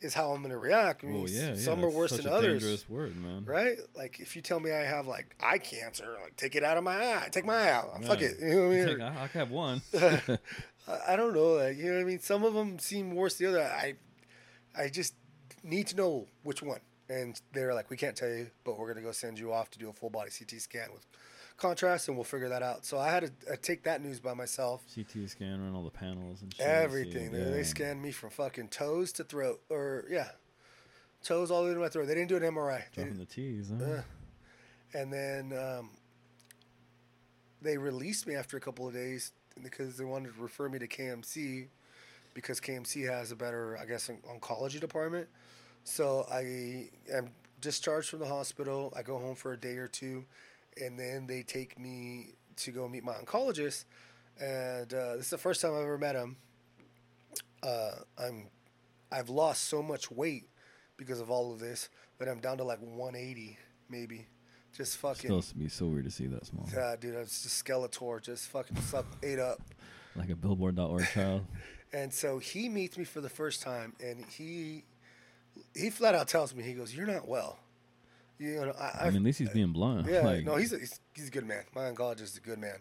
is 0.00 0.14
how 0.14 0.30
I'm 0.32 0.40
gonna 0.40 0.56
react. 0.56 1.04
I 1.04 1.08
mean, 1.08 1.18
Well, 1.20 1.28
yeah, 1.30 1.48
yeah. 1.48 1.54
some 1.56 1.84
are 1.84 1.90
worse 1.90 2.12
such 2.12 2.22
than 2.22 2.32
a 2.32 2.36
others 2.36 2.62
Dangerous 2.62 2.88
word, 2.88 3.14
man. 3.16 3.44
right? 3.44 3.76
Like 3.94 4.20
if 4.20 4.34
you 4.36 4.40
tell 4.40 4.58
me 4.58 4.72
I 4.72 4.84
have 4.84 5.06
like 5.06 5.36
eye 5.38 5.58
cancer, 5.58 6.16
like 6.22 6.34
take 6.36 6.56
it 6.56 6.64
out 6.64 6.78
of 6.78 6.84
my 6.84 6.96
eye, 6.96 7.28
take 7.30 7.44
my 7.44 7.56
eye 7.56 7.70
out, 7.72 8.02
fuck 8.04 8.22
it. 8.22 8.36
You 8.40 8.48
know 8.48 8.68
what 8.68 8.72
I 8.72 8.76
mean? 8.78 8.86
Take- 8.86 9.00
I, 9.02 9.22
I 9.24 9.26
have 9.38 9.50
one. 9.50 9.82
I- 10.90 11.12
I 11.12 11.16
don't 11.16 11.34
know. 11.34 11.52
Like, 11.54 11.76
you 11.76 11.86
know 11.86 11.94
what 11.96 12.00
I 12.02 12.04
mean? 12.04 12.20
Some 12.20 12.44
of 12.44 12.54
them 12.54 12.78
seem 12.78 13.14
worse 13.14 13.36
than 13.38 13.52
the 13.52 13.60
other. 13.60 13.70
I, 13.72 13.94
I 14.76 14.88
just 14.88 15.14
need 15.62 15.86
to 15.88 15.96
know 15.96 16.26
which 16.42 16.62
one. 16.62 16.80
And 17.08 17.40
they're 17.52 17.74
like, 17.74 17.90
we 17.90 17.96
can't 17.96 18.14
tell 18.16 18.28
you, 18.28 18.48
but 18.64 18.78
we're 18.78 18.86
gonna 18.88 19.04
go 19.04 19.10
send 19.12 19.38
you 19.38 19.52
off 19.52 19.70
to 19.70 19.78
do 19.78 19.88
a 19.88 19.92
full 19.92 20.10
body 20.10 20.30
CT 20.30 20.60
scan 20.60 20.88
with 20.92 21.04
contrast, 21.56 22.06
and 22.08 22.16
we'll 22.16 22.24
figure 22.24 22.48
that 22.48 22.62
out. 22.62 22.86
So 22.86 22.98
I 22.98 23.10
had 23.10 23.24
to 23.46 23.52
uh, 23.52 23.56
take 23.60 23.82
that 23.82 24.00
news 24.02 24.20
by 24.20 24.32
myself. 24.32 24.82
CT 24.94 25.28
scan, 25.28 25.60
run 25.62 25.74
all 25.74 25.82
the 25.84 25.90
panels 25.90 26.40
and 26.40 26.54
shit. 26.54 26.64
Everything. 26.64 27.30
see, 27.30 27.36
They, 27.36 27.44
yeah. 27.44 27.50
they 27.50 27.62
scanned 27.64 28.00
me 28.00 28.12
from 28.12 28.30
fucking 28.30 28.68
toes 28.68 29.10
to 29.14 29.24
throat, 29.24 29.60
or 29.68 30.04
yeah, 30.08 30.28
toes 31.24 31.50
all 31.50 31.62
the 31.62 31.68
way 31.68 31.74
to 31.74 31.80
my 31.80 31.88
throat. 31.88 32.06
They 32.06 32.14
didn't 32.14 32.28
do 32.28 32.36
an 32.36 32.42
MRI. 32.44 32.82
Dropping 32.94 33.18
the 33.18 33.24
T's, 33.26 33.72
huh? 33.76 33.84
uh, 33.84 34.02
and 34.94 35.12
then 35.12 35.52
um, 35.52 35.90
they 37.60 37.76
released 37.76 38.26
me 38.26 38.34
after 38.36 38.56
a 38.56 38.60
couple 38.60 38.86
of 38.86 38.94
days 38.94 39.32
because 39.62 39.96
they 39.96 40.04
wanted 40.04 40.34
to 40.34 40.40
refer 40.40 40.68
me 40.68 40.78
to 40.78 40.88
KMC 40.88 41.68
because 42.34 42.60
KMC 42.60 43.08
has 43.10 43.32
a 43.32 43.36
better, 43.36 43.76
I 43.78 43.86
guess, 43.86 44.08
on- 44.08 44.40
oncology 44.40 44.80
department. 44.80 45.28
So 45.84 46.26
I 46.30 46.90
am 47.12 47.30
discharged 47.60 48.08
from 48.08 48.20
the 48.20 48.26
hospital. 48.26 48.92
I 48.96 49.02
go 49.02 49.18
home 49.18 49.34
for 49.34 49.52
a 49.52 49.56
day 49.56 49.76
or 49.76 49.88
two, 49.88 50.24
and 50.80 50.98
then 50.98 51.26
they 51.26 51.42
take 51.42 51.78
me 51.78 52.34
to 52.56 52.70
go 52.70 52.88
meet 52.88 53.04
my 53.04 53.14
oncologist. 53.14 53.84
And 54.40 54.92
uh, 54.92 55.16
this 55.16 55.26
is 55.26 55.30
the 55.30 55.38
first 55.38 55.60
time 55.60 55.72
I've 55.74 55.82
ever 55.82 55.98
met 55.98 56.14
him. 56.14 56.36
Uh, 57.62 57.90
I'm, 58.18 58.46
I've 59.12 59.28
lost 59.28 59.64
so 59.64 59.82
much 59.82 60.10
weight 60.10 60.48
because 60.96 61.20
of 61.20 61.30
all 61.30 61.52
of 61.52 61.58
this 61.58 61.88
that 62.18 62.28
I'm 62.28 62.40
down 62.40 62.58
to 62.58 62.64
like 62.64 62.80
180 62.80 63.58
maybe. 63.88 64.26
Just 64.76 64.96
fucking. 64.98 65.28
Still 65.28 65.42
to 65.42 65.54
be 65.56 65.68
so 65.68 65.86
weird 65.86 66.04
to 66.04 66.10
see 66.10 66.26
that 66.28 66.46
small. 66.46 66.66
Yeah, 66.72 66.94
dude, 66.98 67.16
I 67.16 67.20
was 67.20 67.42
just 67.42 67.64
Skeletor, 67.64 68.22
just 68.22 68.48
fucking 68.48 68.76
slept, 68.82 69.08
ate 69.24 69.38
up. 69.38 69.60
Like 70.16 70.30
a 70.30 70.36
billboard.org 70.36 71.06
child. 71.14 71.44
And 71.92 72.12
so 72.12 72.38
he 72.38 72.68
meets 72.68 72.96
me 72.96 73.04
for 73.04 73.20
the 73.20 73.28
first 73.28 73.62
time, 73.62 73.94
and 74.00 74.24
he 74.26 74.84
he 75.74 75.90
flat 75.90 76.14
out 76.14 76.28
tells 76.28 76.54
me, 76.54 76.62
he 76.62 76.72
goes, 76.74 76.94
"You're 76.94 77.06
not 77.06 77.26
well." 77.26 77.58
You 78.38 78.54
know, 78.66 78.72
I, 78.80 79.00
I 79.02 79.06
mean, 79.08 79.16
at 79.16 79.22
least 79.22 79.38
he's 79.40 79.50
being 79.50 79.72
blunt. 79.72 80.06
yeah, 80.08 80.20
like, 80.22 80.44
no, 80.44 80.56
he's 80.56 80.72
a, 80.72 80.78
he's, 80.78 80.98
he's 81.14 81.28
a 81.28 81.30
good 81.30 81.46
man. 81.46 81.64
My 81.74 81.90
oncologist 81.90 82.22
is 82.22 82.36
a 82.38 82.40
good 82.40 82.58
man. 82.58 82.76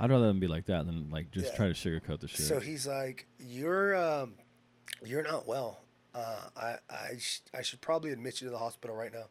I'd 0.00 0.08
rather 0.10 0.28
them 0.28 0.40
be 0.40 0.46
like 0.46 0.66
that 0.66 0.86
than 0.86 1.10
like 1.10 1.30
just 1.30 1.48
Yeah. 1.50 1.56
try 1.56 1.66
to 1.68 1.74
sugarcoat 1.74 2.20
the 2.20 2.28
shit. 2.28 2.46
So 2.46 2.60
he's 2.60 2.86
like, 2.86 3.26
"You're 3.38 3.96
um, 3.96 4.34
you're 5.04 5.22
not 5.24 5.46
well. 5.46 5.80
Uh, 6.14 6.36
I 6.56 6.76
I 6.88 7.16
sh- 7.18 7.40
I 7.52 7.62
should 7.62 7.80
probably 7.80 8.12
admit 8.12 8.40
you 8.40 8.46
to 8.46 8.50
the 8.52 8.58
hospital 8.58 8.94
right 8.96 9.12
now." 9.12 9.24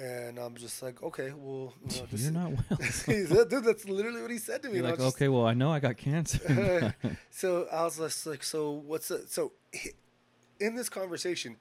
And 0.00 0.38
I'm 0.38 0.54
just 0.54 0.80
like, 0.80 1.02
"Okay, 1.02 1.32
well, 1.36 1.74
you 1.90 1.96
know, 2.00 2.06
You're 2.12 2.30
not 2.30 2.50
well. 2.70 3.44
Dude, 3.46 3.64
that's 3.64 3.84
literally 3.88 4.22
what 4.22 4.30
he 4.30 4.38
said 4.38 4.62
to 4.62 4.68
me. 4.68 4.76
You're 4.76 4.84
like, 4.84 4.96
just- 4.98 5.16
okay, 5.16 5.26
well, 5.28 5.44
I 5.44 5.54
know 5.54 5.72
I 5.72 5.80
got 5.80 5.96
cancer. 5.96 6.94
so 7.30 7.66
I 7.72 7.82
was 7.82 7.96
just 7.98 8.24
like, 8.26 8.44
so 8.44 8.70
what's 8.70 9.08
the, 9.08 9.24
so 9.26 9.52
in 10.60 10.76
this 10.76 10.88
conversation, 10.88 11.56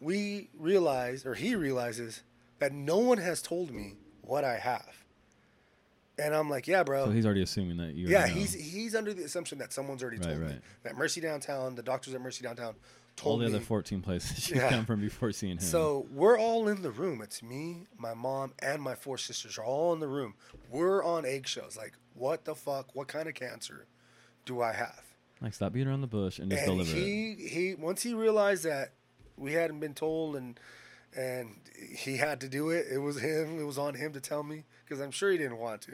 we 0.00 0.50
realize, 0.56 1.26
or 1.26 1.34
he 1.34 1.56
realizes, 1.56 2.22
that 2.60 2.72
no 2.72 2.98
one 2.98 3.18
has 3.18 3.42
told 3.42 3.72
me 3.72 3.94
what 4.22 4.44
I 4.44 4.58
have. 4.58 4.86
And 6.18 6.34
I'm 6.34 6.50
like, 6.50 6.68
yeah, 6.68 6.82
bro. 6.84 7.06
so 7.06 7.10
he's 7.10 7.24
already 7.24 7.42
assuming 7.42 7.78
that 7.78 7.94
you. 7.94 8.06
yeah, 8.08 8.26
know. 8.26 8.34
he's 8.34 8.52
he's 8.52 8.94
under 8.94 9.14
the 9.14 9.24
assumption 9.24 9.56
that 9.58 9.72
someone's 9.72 10.02
already 10.02 10.18
Right, 10.18 10.26
told 10.26 10.38
me. 10.40 10.46
right. 10.46 10.60
That 10.82 10.96
Mercy 10.96 11.20
Downtown, 11.22 11.74
the 11.74 11.82
doctors 11.82 12.14
at 12.14 12.20
Mercy 12.20 12.44
Downtown, 12.44 12.74
all 13.26 13.38
the 13.38 13.46
me. 13.48 13.54
other 13.54 13.64
14 13.64 14.00
places 14.02 14.48
you 14.50 14.56
Yeah. 14.56 14.68
come 14.70 14.84
from 14.86 15.00
before 15.00 15.32
seeing 15.32 15.52
him. 15.52 15.60
So 15.60 16.06
we're 16.12 16.38
all 16.38 16.68
in 16.68 16.82
the 16.82 16.90
room. 16.90 17.20
It's 17.22 17.42
me, 17.42 17.86
my 17.98 18.14
mom, 18.14 18.52
and 18.60 18.80
my 18.82 18.94
four 18.94 19.18
sisters 19.18 19.58
are 19.58 19.64
all 19.64 19.92
in 19.92 20.00
the 20.00 20.08
room. 20.08 20.34
We're 20.70 21.02
on 21.04 21.24
eggshells. 21.24 21.76
Like, 21.76 21.94
what 22.14 22.44
the 22.44 22.54
fuck? 22.54 22.94
What 22.94 23.08
kind 23.08 23.28
of 23.28 23.34
cancer 23.34 23.86
do 24.44 24.60
I 24.62 24.72
have? 24.72 25.02
like, 25.42 25.54
stop 25.54 25.72
beating 25.72 25.88
around 25.88 26.02
the 26.02 26.06
bush 26.06 26.38
and 26.38 26.50
just 26.50 26.62
and 26.64 26.72
deliver 26.72 26.96
it. 26.96 27.02
he 27.02 27.34
he 27.48 27.74
once 27.74 28.02
he 28.02 28.12
realized 28.12 28.64
that 28.64 28.92
we 29.38 29.54
hadn't 29.54 29.80
been 29.80 29.94
told 29.94 30.36
and 30.36 30.60
and 31.16 31.56
he 31.96 32.18
had 32.18 32.40
to 32.42 32.48
do 32.48 32.68
it 32.68 32.86
it 32.92 32.98
was 32.98 33.20
him 33.20 33.58
it 33.58 33.64
was 33.64 33.78
on 33.78 33.94
him 33.94 34.12
to 34.12 34.20
tell 34.20 34.42
me 34.42 34.64
because 34.84 35.00
i'm 35.00 35.10
sure 35.10 35.30
he 35.32 35.38
didn't 35.38 35.56
want 35.56 35.80
to 35.80 35.92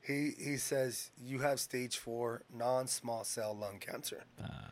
he 0.00 0.32
he 0.38 0.56
says 0.56 1.10
you 1.22 1.40
have 1.40 1.60
stage 1.60 1.98
four 1.98 2.40
non-small 2.54 3.22
cell 3.22 3.54
lung 3.54 3.78
cancer 3.78 4.24
ah. 4.42 4.69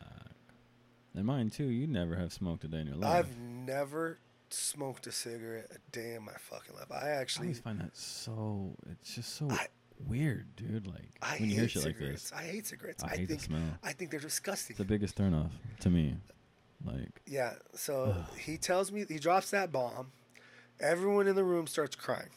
And 1.15 1.25
mine 1.25 1.49
too. 1.49 1.65
You 1.65 1.87
never 1.87 2.15
have 2.15 2.31
smoked 2.33 2.63
a 2.63 2.67
day 2.67 2.79
in 2.79 2.87
your 2.87 2.95
life. 2.95 3.25
i've 3.25 3.39
never 3.39 4.19
smoked 4.51 5.05
a 5.07 5.11
cigarette 5.11 5.67
a 5.71 5.91
day 5.91 6.13
in 6.15 6.23
my 6.23 6.33
fucking 6.33 6.75
life. 6.75 6.91
I 6.91 7.07
I 7.07 7.09
actually, 7.11 7.47
always 7.47 7.59
find 7.59 7.79
that 7.81 7.95
so. 7.95 8.75
It's 8.91 9.15
just 9.15 9.35
so 9.35 9.47
I- 9.49 9.67
weird, 10.07 10.55
dude. 10.55 10.87
Like 10.87 11.09
I 11.21 11.37
when 11.39 11.49
you 11.49 11.55
hear 11.55 11.67
shit 11.69 11.83
cigarettes. 11.83 12.31
like 12.31 12.41
this, 12.41 12.49
I 12.49 12.51
hate 12.53 12.65
cigarettes. 12.67 13.03
I 13.03 13.07
I, 13.07 13.09
hate 13.11 13.27
think 13.27 13.39
the 13.41 13.45
smell. 13.45 13.61
I 13.83 13.91
think 13.93 14.11
they're 14.11 14.19
disgusting. 14.19 14.73
It's 14.75 14.77
the 14.79 14.85
biggest 14.85 15.17
turnoff 15.17 15.51
to 15.81 15.89
me. 15.89 16.15
Like 16.85 17.21
Yeah. 17.27 17.53
So 17.73 18.15
he 18.37 18.57
tells 18.57 18.91
me 18.91 19.05
he 19.07 19.19
drops 19.19 19.49
that 19.51 19.71
bomb. 19.71 20.11
Everyone 20.79 21.27
in 21.27 21.35
the 21.35 21.43
room 21.43 21.67
starts 21.67 21.95
crying. 21.95 22.29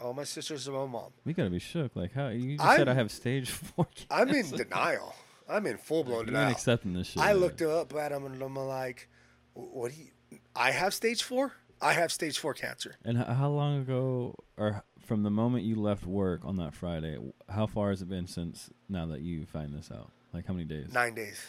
All 0.00 0.12
my 0.14 0.24
sisters 0.24 0.68
and 0.68 0.76
my 0.76 0.86
mom. 0.86 1.10
we 1.24 1.32
gotta 1.32 1.50
be 1.50 1.58
shook. 1.58 1.96
Like 1.96 2.12
how 2.12 2.28
you 2.28 2.56
just 2.58 2.76
said 2.76 2.88
I 2.88 2.94
have 2.94 3.10
stage 3.10 3.50
four. 3.50 3.86
I'm 4.10 4.28
in 4.28 4.48
denial. 4.50 5.14
I'm 5.48 5.66
in 5.66 5.78
full 5.78 6.04
blown 6.04 6.26
denial. 6.26 6.50
accepting 6.50 6.92
this 6.92 7.08
shit. 7.08 7.22
I 7.22 7.32
man. 7.32 7.36
looked 7.38 7.62
up 7.62 7.94
at 7.94 8.12
him 8.12 8.26
and 8.26 8.40
I'm 8.42 8.56
like, 8.56 9.08
"What 9.54 9.92
do 9.92 9.98
you? 10.00 10.38
I 10.54 10.72
have 10.72 10.92
stage 10.92 11.22
four. 11.22 11.54
I 11.80 11.92
have 11.92 12.12
stage 12.12 12.38
four 12.38 12.54
cancer. 12.54 12.96
And 13.04 13.18
how 13.18 13.48
long 13.48 13.80
ago, 13.80 14.34
or 14.56 14.82
from 15.06 15.22
the 15.22 15.30
moment 15.30 15.64
you 15.64 15.76
left 15.76 16.04
work 16.06 16.40
on 16.44 16.56
that 16.56 16.74
Friday, 16.74 17.18
how 17.48 17.66
far 17.66 17.90
has 17.90 18.02
it 18.02 18.08
been 18.08 18.26
since 18.26 18.70
now 18.88 19.06
that 19.06 19.20
you 19.20 19.46
find 19.46 19.72
this 19.72 19.90
out? 19.92 20.10
Like 20.32 20.46
how 20.46 20.52
many 20.52 20.64
days? 20.64 20.92
Nine 20.92 21.14
days. 21.14 21.40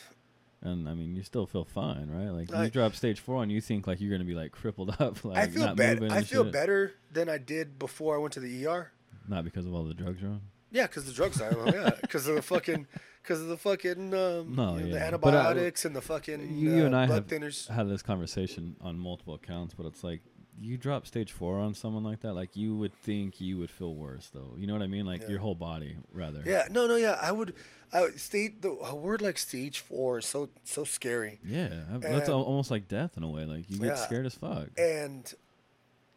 And 0.61 0.89
I 0.89 0.93
mean, 0.93 1.15
you 1.15 1.23
still 1.23 1.45
feel 1.45 1.63
fine, 1.65 2.09
right? 2.09 2.29
Like 2.29 2.51
you 2.51 2.69
drop 2.69 2.93
stage 2.93 3.19
four, 3.19 3.41
and 3.43 3.51
you 3.51 3.61
think 3.61 3.87
like 3.87 4.01
you're 4.01 4.11
gonna 4.11 4.23
be 4.25 4.35
like 4.35 4.51
crippled 4.51 4.95
up, 4.99 5.23
like 5.23 5.37
I 5.37 5.47
feel 5.47 5.73
better. 5.73 6.07
I 6.11 6.23
feel 6.23 6.43
shit. 6.43 6.53
better 6.53 6.93
than 7.11 7.29
I 7.29 7.37
did 7.37 7.79
before 7.79 8.15
I 8.15 8.19
went 8.19 8.33
to 8.33 8.39
the 8.39 8.65
ER. 8.67 8.91
Not 9.27 9.43
because 9.45 9.65
of 9.65 9.73
all 9.73 9.83
the 9.83 9.93
drugs 9.93 10.21
you're 10.21 10.31
on. 10.31 10.41
Yeah, 10.71 10.87
because 10.87 11.05
the 11.05 11.13
drugs 11.13 11.41
are 11.41 11.51
yeah, 11.67 11.91
because 12.01 12.27
of 12.27 12.35
the 12.35 12.41
fucking, 12.41 12.87
because 13.29 13.41
of 13.43 13.47
the 13.47 13.57
fucking 13.57 14.11
um, 14.13 14.55
No, 14.55 14.75
you 14.77 14.79
know, 14.81 14.85
yeah. 14.87 14.91
the 14.93 15.01
uh, 15.01 15.07
antibiotics 15.07 15.85
and 15.85 15.95
the 15.95 16.01
fucking 16.01 16.49
You, 16.57 16.75
you 16.77 16.83
uh, 16.83 16.85
and 16.87 16.95
I 16.95 17.05
blood 17.05 17.15
have 17.15 17.27
thinners. 17.27 17.67
had 17.69 17.87
this 17.87 18.01
conversation 18.01 18.75
on 18.81 18.97
multiple 18.97 19.35
accounts, 19.35 19.75
but 19.75 19.85
it's 19.85 20.03
like 20.03 20.21
you 20.59 20.75
drop 20.77 21.05
stage 21.05 21.31
four 21.31 21.59
on 21.59 21.75
someone 21.75 22.03
like 22.03 22.21
that, 22.21 22.33
like 22.33 22.55
you 22.57 22.75
would 22.75 22.93
think 22.93 23.39
you 23.39 23.57
would 23.59 23.69
feel 23.69 23.93
worse, 23.93 24.29
though. 24.33 24.55
You 24.57 24.65
know 24.65 24.73
what 24.73 24.81
I 24.81 24.87
mean? 24.87 25.05
Like 25.05 25.21
Yeah. 25.21 25.29
your 25.29 25.39
whole 25.39 25.53
body, 25.55 25.95
rather. 26.11 26.41
Yeah, 26.45 26.67
no, 26.71 26.87
no, 26.87 26.95
yeah. 26.95 27.17
I 27.21 27.31
would, 27.31 27.53
I 27.93 28.01
would 28.01 28.19
state 28.19 28.61
the 28.63 28.71
a 28.71 28.95
word 28.95 29.21
like 29.21 29.37
stage 29.37 29.79
four 29.79 30.17
is 30.17 30.25
so 30.25 30.49
so 30.63 30.83
scary, 30.83 31.39
Yeah, 31.45 31.69
I- 31.93 31.97
that's 31.99 32.29
almost 32.29 32.71
like 32.71 32.87
death 32.87 33.15
in 33.15 33.21
a 33.23 33.29
way. 33.29 33.45
Like 33.45 33.69
you 33.69 33.77
get 33.77 33.85
Yeah. 33.89 33.95
scared 33.95 34.25
as 34.25 34.33
fuck. 34.35 34.69
and 34.77 35.31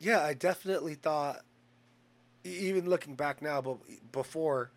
yeah, 0.00 0.20
I 0.24 0.32
definitely 0.34 0.94
thought, 0.94 1.42
even 2.42 2.88
looking 2.88 3.14
back 3.14 3.40
now, 3.42 3.60
but 3.60 3.76
before, 4.10 4.72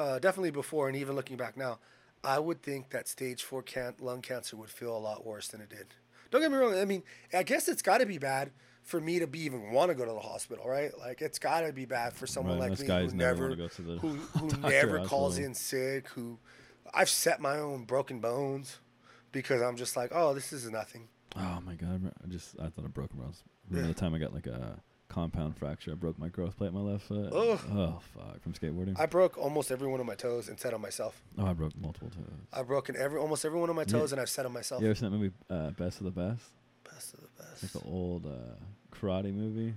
uh, 0.00 0.18
definitely 0.18 0.50
before, 0.50 0.88
and 0.88 0.96
even 0.96 1.14
looking 1.14 1.36
back 1.36 1.56
now, 1.56 1.78
I 2.24 2.38
would 2.38 2.62
think 2.62 2.90
that 2.90 3.06
stage 3.08 3.42
four 3.44 3.62
can- 3.62 3.94
lung 4.00 4.22
cancer 4.22 4.56
would 4.56 4.70
feel 4.70 4.96
a 4.96 4.98
lot 4.98 5.24
worse 5.26 5.48
than 5.48 5.60
it 5.60 5.68
did. 5.70 5.86
Don't 6.30 6.40
get 6.40 6.50
me 6.50 6.56
wrong. 6.58 6.74
I 6.78 6.84
mean, 6.84 7.02
I 7.34 7.42
guess 7.42 7.68
it's 7.68 7.82
got 7.82 7.98
to 7.98 8.06
be 8.06 8.18
bad 8.18 8.50
for 8.82 9.00
me 9.00 9.18
to 9.18 9.26
be 9.26 9.40
even 9.40 9.72
want 9.72 9.90
to 9.90 9.94
go 9.94 10.04
to 10.04 10.12
the 10.12 10.20
hospital, 10.20 10.66
right? 10.66 10.90
Like 10.98 11.20
it's 11.20 11.38
got 11.38 11.60
to 11.62 11.72
be 11.72 11.84
bad 11.86 12.12
for 12.14 12.26
someone 12.26 12.58
Right, 12.58 12.70
like 12.70 12.80
me 12.80 12.86
who 12.86 12.92
never 12.92 13.14
never, 13.14 13.42
wanna 13.44 13.56
go 13.56 13.68
to 13.68 13.82
the 13.82 13.98
who, 13.98 14.08
who 14.38 14.46
never 14.68 14.98
calls 15.04 15.34
hospital. 15.34 15.46
in 15.48 15.54
sick, 15.54 16.08
who 16.08 16.38
I've 16.94 17.08
set 17.10 17.40
my 17.40 17.58
own 17.58 17.84
broken 17.84 18.20
bones 18.20 18.78
because 19.32 19.60
I'm 19.62 19.76
just 19.76 19.96
like, 19.96 20.10
oh, 20.14 20.34
this 20.34 20.52
is 20.52 20.68
nothing. 20.70 21.08
Oh 21.36 21.60
my 21.64 21.74
god! 21.74 22.12
I 22.24 22.26
just 22.28 22.58
I 22.58 22.68
thought 22.68 22.84
I 22.84 22.88
broke 22.88 23.14
my. 23.14 23.24
Remember 23.68 23.88
Yeah. 23.88 23.94
the 23.94 24.00
time 24.00 24.14
I 24.14 24.18
got 24.18 24.32
like 24.34 24.46
a 24.46 24.80
compound 25.10 25.58
fracture? 25.58 25.92
I 25.92 25.94
broke 25.94 26.18
my 26.18 26.28
growth 26.28 26.56
plate 26.56 26.68
in 26.68 26.74
my 26.74 26.80
left 26.80 27.04
foot. 27.06 27.30
Ugh. 27.32 27.60
Oh 27.72 28.00
fuck! 28.14 28.40
From 28.42 28.54
skateboarding. 28.54 28.98
I 28.98 29.04
broke 29.04 29.36
almost 29.36 29.70
every 29.70 29.88
one 29.88 30.00
of 30.00 30.06
my 30.06 30.14
toes 30.14 30.48
and 30.48 30.58
set 30.58 30.72
on 30.72 30.80
myself. 30.80 31.20
oh, 31.38 31.46
I 31.46 31.52
broke 31.52 31.76
multiple 31.78 32.08
toes. 32.10 32.24
I've 32.52 32.66
broken 32.68 32.96
every 32.96 33.18
almost 33.20 33.44
every 33.44 33.60
one 33.60 33.68
of 33.68 33.76
my 33.76 33.82
Yeah. 33.82 33.98
toes 33.98 34.12
and 34.12 34.20
I've 34.20 34.30
set 34.30 34.46
on 34.46 34.52
myself. 34.54 34.80
You 34.80 34.88
ever 34.88 34.94
seen 34.94 35.10
that 35.10 35.16
movie 35.18 35.34
uh, 35.50 35.70
Best 35.72 35.98
of 35.98 36.04
the 36.04 36.10
Best? 36.10 36.42
Best 36.90 37.12
of 37.14 37.20
the 37.20 37.26
It's 37.52 37.60
best. 37.62 37.74
like 37.74 37.84
the 37.84 37.90
old 37.90 38.24
uh, 38.26 38.54
karate 38.96 39.34
movie, 39.34 39.74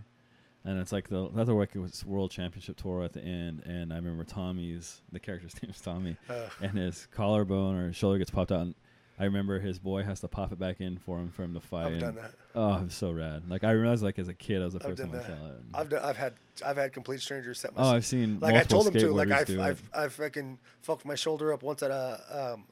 and 0.64 0.80
it's 0.80 0.92
like 0.92 1.10
the 1.10 1.30
that's 1.36 1.50
like 1.50 1.76
it 1.76 1.80
was 1.80 2.06
world 2.06 2.32
championship 2.32 2.78
tour 2.78 3.04
at 3.04 3.14
the 3.14 3.22
end. 3.22 3.64
And 3.66 3.92
I 3.92 3.98
remember 3.98 4.24
Tommy's 4.24 5.02
the 5.12 5.20
character's 5.20 5.54
name 5.62 5.72
is 5.72 5.82
Tommy, 5.82 6.16
Uh, 6.30 6.48
and 6.62 6.78
his 6.78 7.08
collarbone 7.12 7.76
or 7.76 7.88
his 7.88 7.96
shoulder 7.96 8.18
gets 8.18 8.32
popped 8.32 8.52
out. 8.52 8.62
And 8.62 8.76
I 9.20 9.26
remember 9.26 9.59
his 9.59 9.78
boy 9.78 10.03
has 10.03 10.20
to 10.22 10.28
pop 10.28 10.51
it 10.51 10.59
back 10.59 10.82
in 10.82 10.97
for 10.97 11.20
him 11.20 11.30
for 11.30 11.43
him 11.43 11.53
to 11.53 11.59
fight. 11.59 11.93
I've 11.93 11.99
done 11.99 12.16
that. 12.16 12.32
Oh, 12.55 12.78
it 12.78 12.86
was 12.86 12.93
so 12.95 13.11
rad. 13.11 13.43
Like 13.47 13.64
I 13.64 13.72
realized, 13.72 14.03
like 14.03 14.18
as 14.18 14.28
a 14.28 14.34
kid, 14.34 14.61
I 14.61 14.66
was 14.66 14.74
the 14.74 14.80
I've 14.80 14.97
first 14.97 15.01
time 15.01 15.11
I 15.11 15.18
that. 15.18 15.26
saw 15.28 15.34
it. 15.34 15.61
I've 15.74 15.89
done, 15.89 16.03
I've 16.03 16.18
had 16.18 16.34
I've 16.66 16.78
had 16.78 16.93
complete 16.93 17.22
strangers 17.22 17.59
set 17.59 17.76
my 17.76 17.84
oh, 17.84 17.95
I've 17.95 18.05
seen 18.05 18.39
like 18.39 18.55
I 18.55 18.64
told 18.64 18.88
them 18.88 18.93
to 18.95 19.11
like 19.11 19.30
I've. 19.30 19.59
I've 19.59 19.84
I've 19.93 20.14
fucking 20.14 20.57
fucked 20.82 21.05
my 21.05 21.16
shoulder 21.16 21.53
up 21.53 21.61
once 21.61 21.84
at 21.84 21.91
a 21.91 22.53
um, 22.53 22.66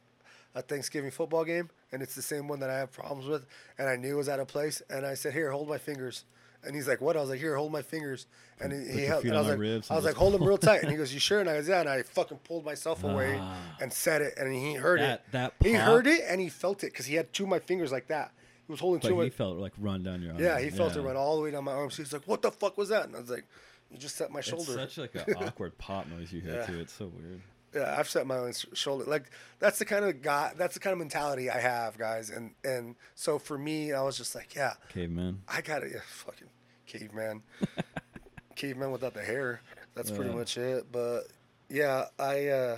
a 0.55 0.61
Thanksgiving 0.61 1.11
football 1.11 1.45
game 1.45 1.69
and 1.91 2.01
it's 2.01 2.15
the 2.15 2.21
same 2.21 2.47
one 2.47 2.59
that 2.59 2.69
I 2.69 2.77
have 2.77 2.91
problems 2.91 3.25
with 3.25 3.45
and 3.77 3.87
I 3.87 3.95
knew 3.95 4.15
it 4.15 4.17
was 4.17 4.27
out 4.29 4.39
of 4.39 4.47
place 4.47 4.81
and 4.89 5.05
I 5.05 5.13
said 5.13 5.33
here 5.33 5.49
hold 5.51 5.69
my 5.69 5.77
fingers 5.77 6.25
and 6.63 6.75
he's 6.75 6.87
like 6.87 7.01
what? 7.01 7.15
I 7.17 7.21
was 7.21 7.29
like 7.29 7.39
here 7.39 7.55
hold 7.55 7.71
my 7.71 7.81
fingers. 7.81 8.27
And 8.59 8.71
he, 8.71 8.99
he 8.99 9.05
held 9.05 9.23
and 9.25 9.33
I 9.35 9.39
was 9.39 9.47
like 9.49 9.57
ribs 9.59 9.89
I 9.89 9.95
was 9.95 10.05
like 10.05 10.15
hold 10.15 10.33
them 10.33 10.43
real 10.43 10.57
tight. 10.69 10.81
And 10.83 10.91
he 10.91 10.97
goes 10.97 11.13
you 11.13 11.19
sure? 11.19 11.39
And 11.39 11.49
I 11.49 11.57
was 11.57 11.67
yeah. 11.67 11.79
And 11.81 11.89
I 11.89 12.03
fucking 12.03 12.37
pulled 12.39 12.63
myself 12.65 13.03
away 13.03 13.37
Ah. 13.39 13.57
and 13.81 13.91
set 13.91 14.21
it. 14.21 14.35
And 14.37 14.53
he 14.53 14.73
heard 14.75 14.99
That- 14.99 15.19
it. 15.27 15.31
That 15.31 15.53
he 15.61 15.73
heard 15.73 16.07
it 16.07 16.21
and 16.27 16.39
he 16.41 16.49
felt 16.49 16.83
it 16.83 16.91
because 16.91 17.05
he 17.07 17.15
had 17.15 17.31
two 17.33 17.43
of 17.43 17.49
my 17.49 17.59
fingers 17.59 17.91
like 17.91 18.07
that. 18.07 18.31
He 18.67 18.71
was 18.71 18.79
holding 18.79 18.99
But 19.01 19.07
two 19.07 19.13
of 19.15 19.19
he 19.23 19.25
my 19.25 19.35
felt 19.35 19.57
like 19.57 19.73
run 19.79 20.03
down 20.03 20.21
your 20.21 20.33
arm. 20.33 20.41
yeah 20.43 20.59
he 20.59 20.69
felt 20.69 20.95
it 20.95 21.01
run 21.01 21.15
all 21.17 21.35
the 21.37 21.41
way 21.41 21.51
down 21.51 21.63
my 21.63 21.73
arms 21.73 21.97
he's 21.97 22.13
like 22.13 22.23
what 22.27 22.41
the 22.41 22.51
fuck 22.51 22.77
was 22.77 22.89
that? 22.89 23.05
And 23.07 23.15
I 23.15 23.19
was 23.19 23.29
like 23.29 23.45
you 23.89 23.97
just 23.97 24.15
set 24.15 24.31
my 24.31 24.39
It's 24.39 24.47
shoulder. 24.47 24.73
such 24.73 24.97
like 24.99 25.15
an 25.15 25.33
awkward 25.37 25.77
pop 25.77 26.07
noise 26.07 26.31
you 26.31 26.39
hear 26.41 26.55
Yeah. 26.55 26.65
too. 26.65 26.79
It's 26.79 26.93
so 26.93 27.07
weird. 27.07 27.41
Yeah, 27.73 27.95
I've 27.97 28.09
set 28.09 28.27
my 28.27 28.37
own 28.37 28.53
sh- 28.53 28.65
shoulder. 28.73 29.05
Like 29.05 29.31
that's 29.59 29.79
the 29.79 29.85
kind 29.85 30.03
of 30.05 30.21
guy. 30.21 30.51
That's 30.57 30.73
the 30.73 30.79
kind 30.79 30.91
of 30.91 30.99
mentality 30.99 31.49
I 31.49 31.59
have, 31.59 31.97
guys. 31.97 32.29
And 32.29 32.53
and 32.63 32.95
so 33.15 33.39
for 33.39 33.57
me, 33.57 33.93
I 33.93 34.01
was 34.01 34.17
just 34.17 34.35
like, 34.35 34.55
yeah, 34.55 34.73
Caveman. 34.89 35.41
I 35.47 35.61
got 35.61 35.83
it, 35.83 35.91
yeah, 35.93 36.01
fucking 36.05 36.49
caveman, 36.85 37.43
caveman 38.55 38.91
without 38.91 39.13
the 39.13 39.21
hair. 39.23 39.61
That's 39.95 40.11
pretty 40.11 40.33
much 40.33 40.57
it. 40.57 40.91
But 40.91 41.23
yeah, 41.69 42.05
I, 42.19 42.47
uh, 42.47 42.77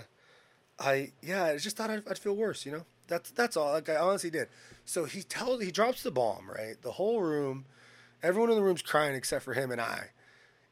I 0.80 1.12
yeah, 1.22 1.46
I 1.46 1.58
just 1.58 1.78
thought 1.78 1.90
I'd, 1.90 2.08
I'd 2.08 2.18
feel 2.18 2.36
worse. 2.36 2.66
You 2.66 2.74
know, 2.74 2.86
that's 3.08 3.32
that's 3.32 3.58
all. 3.58 3.72
Like 3.72 3.90
I 3.90 3.98
honestly 3.98 4.30
did. 4.30 4.48
So 4.86 5.06
he 5.06 5.24
tells, 5.24 5.64
he 5.64 5.72
drops 5.72 6.04
the 6.04 6.12
bomb. 6.12 6.50
Right, 6.50 6.76
the 6.82 6.92
whole 6.92 7.22
room, 7.22 7.66
everyone 8.22 8.50
in 8.50 8.56
the 8.56 8.64
room's 8.64 8.82
crying 8.82 9.16
except 9.16 9.44
for 9.44 9.54
him 9.54 9.72
and 9.72 9.82
I. 9.82 10.10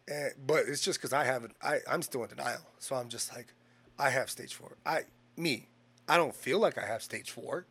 And, 0.07 0.33
but 0.45 0.65
it's 0.67 0.81
just 0.81 0.99
because 0.99 1.13
I 1.13 1.23
haven't. 1.23 1.55
I 1.61 1.79
I'm 1.89 2.01
still 2.01 2.23
in 2.23 2.29
denial. 2.29 2.61
So 2.79 2.95
I'm 2.95 3.09
just 3.09 3.33
like, 3.35 3.53
I 3.97 4.09
have 4.09 4.29
stage 4.29 4.53
four. 4.53 4.77
I 4.85 5.01
me, 5.37 5.67
I 6.07 6.17
don't 6.17 6.35
feel 6.35 6.59
like 6.59 6.77
I 6.77 6.85
have 6.85 7.01
stage 7.01 7.31
four. 7.31 7.65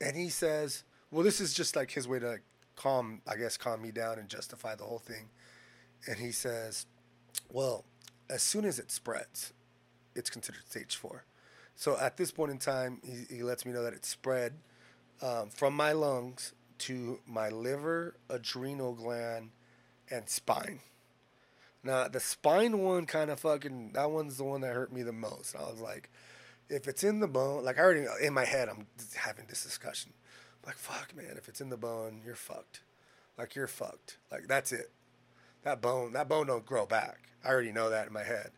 And 0.00 0.16
he 0.16 0.28
says, 0.28 0.84
well, 1.10 1.24
this 1.24 1.40
is 1.40 1.54
just 1.54 1.76
like 1.76 1.90
his 1.90 2.06
way 2.06 2.18
to 2.18 2.38
calm, 2.74 3.22
I 3.26 3.36
guess, 3.36 3.56
calm 3.56 3.80
me 3.80 3.90
down 3.90 4.18
and 4.18 4.28
justify 4.28 4.74
the 4.74 4.84
whole 4.84 4.98
thing. 4.98 5.30
And 6.06 6.18
he 6.18 6.32
says, 6.32 6.86
well, 7.50 7.84
as 8.28 8.42
soon 8.42 8.64
as 8.64 8.78
it 8.78 8.90
spreads, 8.90 9.52
it's 10.14 10.30
considered 10.30 10.62
stage 10.68 10.96
four. 10.96 11.24
So 11.74 11.98
at 11.98 12.16
this 12.16 12.30
point 12.30 12.50
in 12.50 12.58
time, 12.58 13.00
he, 13.04 13.36
he 13.36 13.42
lets 13.42 13.64
me 13.64 13.72
know 13.72 13.82
that 13.82 13.92
it 13.92 14.04
spread 14.04 14.54
um, 15.22 15.50
from 15.50 15.74
my 15.74 15.92
lungs 15.92 16.52
to 16.78 17.20
my 17.26 17.48
liver, 17.48 18.16
adrenal 18.28 18.94
gland, 18.94 19.50
and 20.10 20.28
spine. 20.28 20.80
Now, 21.86 22.08
the 22.08 22.18
spine 22.18 22.80
one 22.80 23.06
kind 23.06 23.30
of 23.30 23.38
fucking, 23.38 23.92
that 23.92 24.10
one's 24.10 24.38
the 24.38 24.44
one 24.44 24.60
that 24.62 24.74
hurt 24.74 24.92
me 24.92 25.04
the 25.04 25.12
most. 25.12 25.54
I 25.54 25.60
was 25.60 25.80
like, 25.80 26.10
if 26.68 26.88
it's 26.88 27.04
in 27.04 27.20
the 27.20 27.28
bone, 27.28 27.64
like 27.64 27.78
I 27.78 27.82
already, 27.82 28.06
in 28.20 28.34
my 28.34 28.44
head, 28.44 28.68
I'm 28.68 28.88
having 29.14 29.46
this 29.46 29.62
discussion. 29.62 30.12
like, 30.66 30.76
fuck, 30.76 31.14
man, 31.14 31.36
if 31.36 31.48
it's 31.48 31.60
in 31.60 31.70
the 31.70 31.76
bone, 31.76 32.22
you're 32.24 32.34
fucked. 32.34 32.80
Like, 33.38 33.54
you're 33.54 33.68
fucked. 33.68 34.18
Like, 34.32 34.48
that's 34.48 34.72
it. 34.72 34.90
That 35.62 35.80
bone, 35.80 36.12
that 36.14 36.28
bone 36.28 36.48
don't 36.48 36.66
grow 36.66 36.86
back. 36.86 37.20
I 37.44 37.50
already 37.50 37.70
know 37.70 37.88
that 37.88 38.08
in 38.08 38.12
my 38.12 38.24
head. 38.24 38.50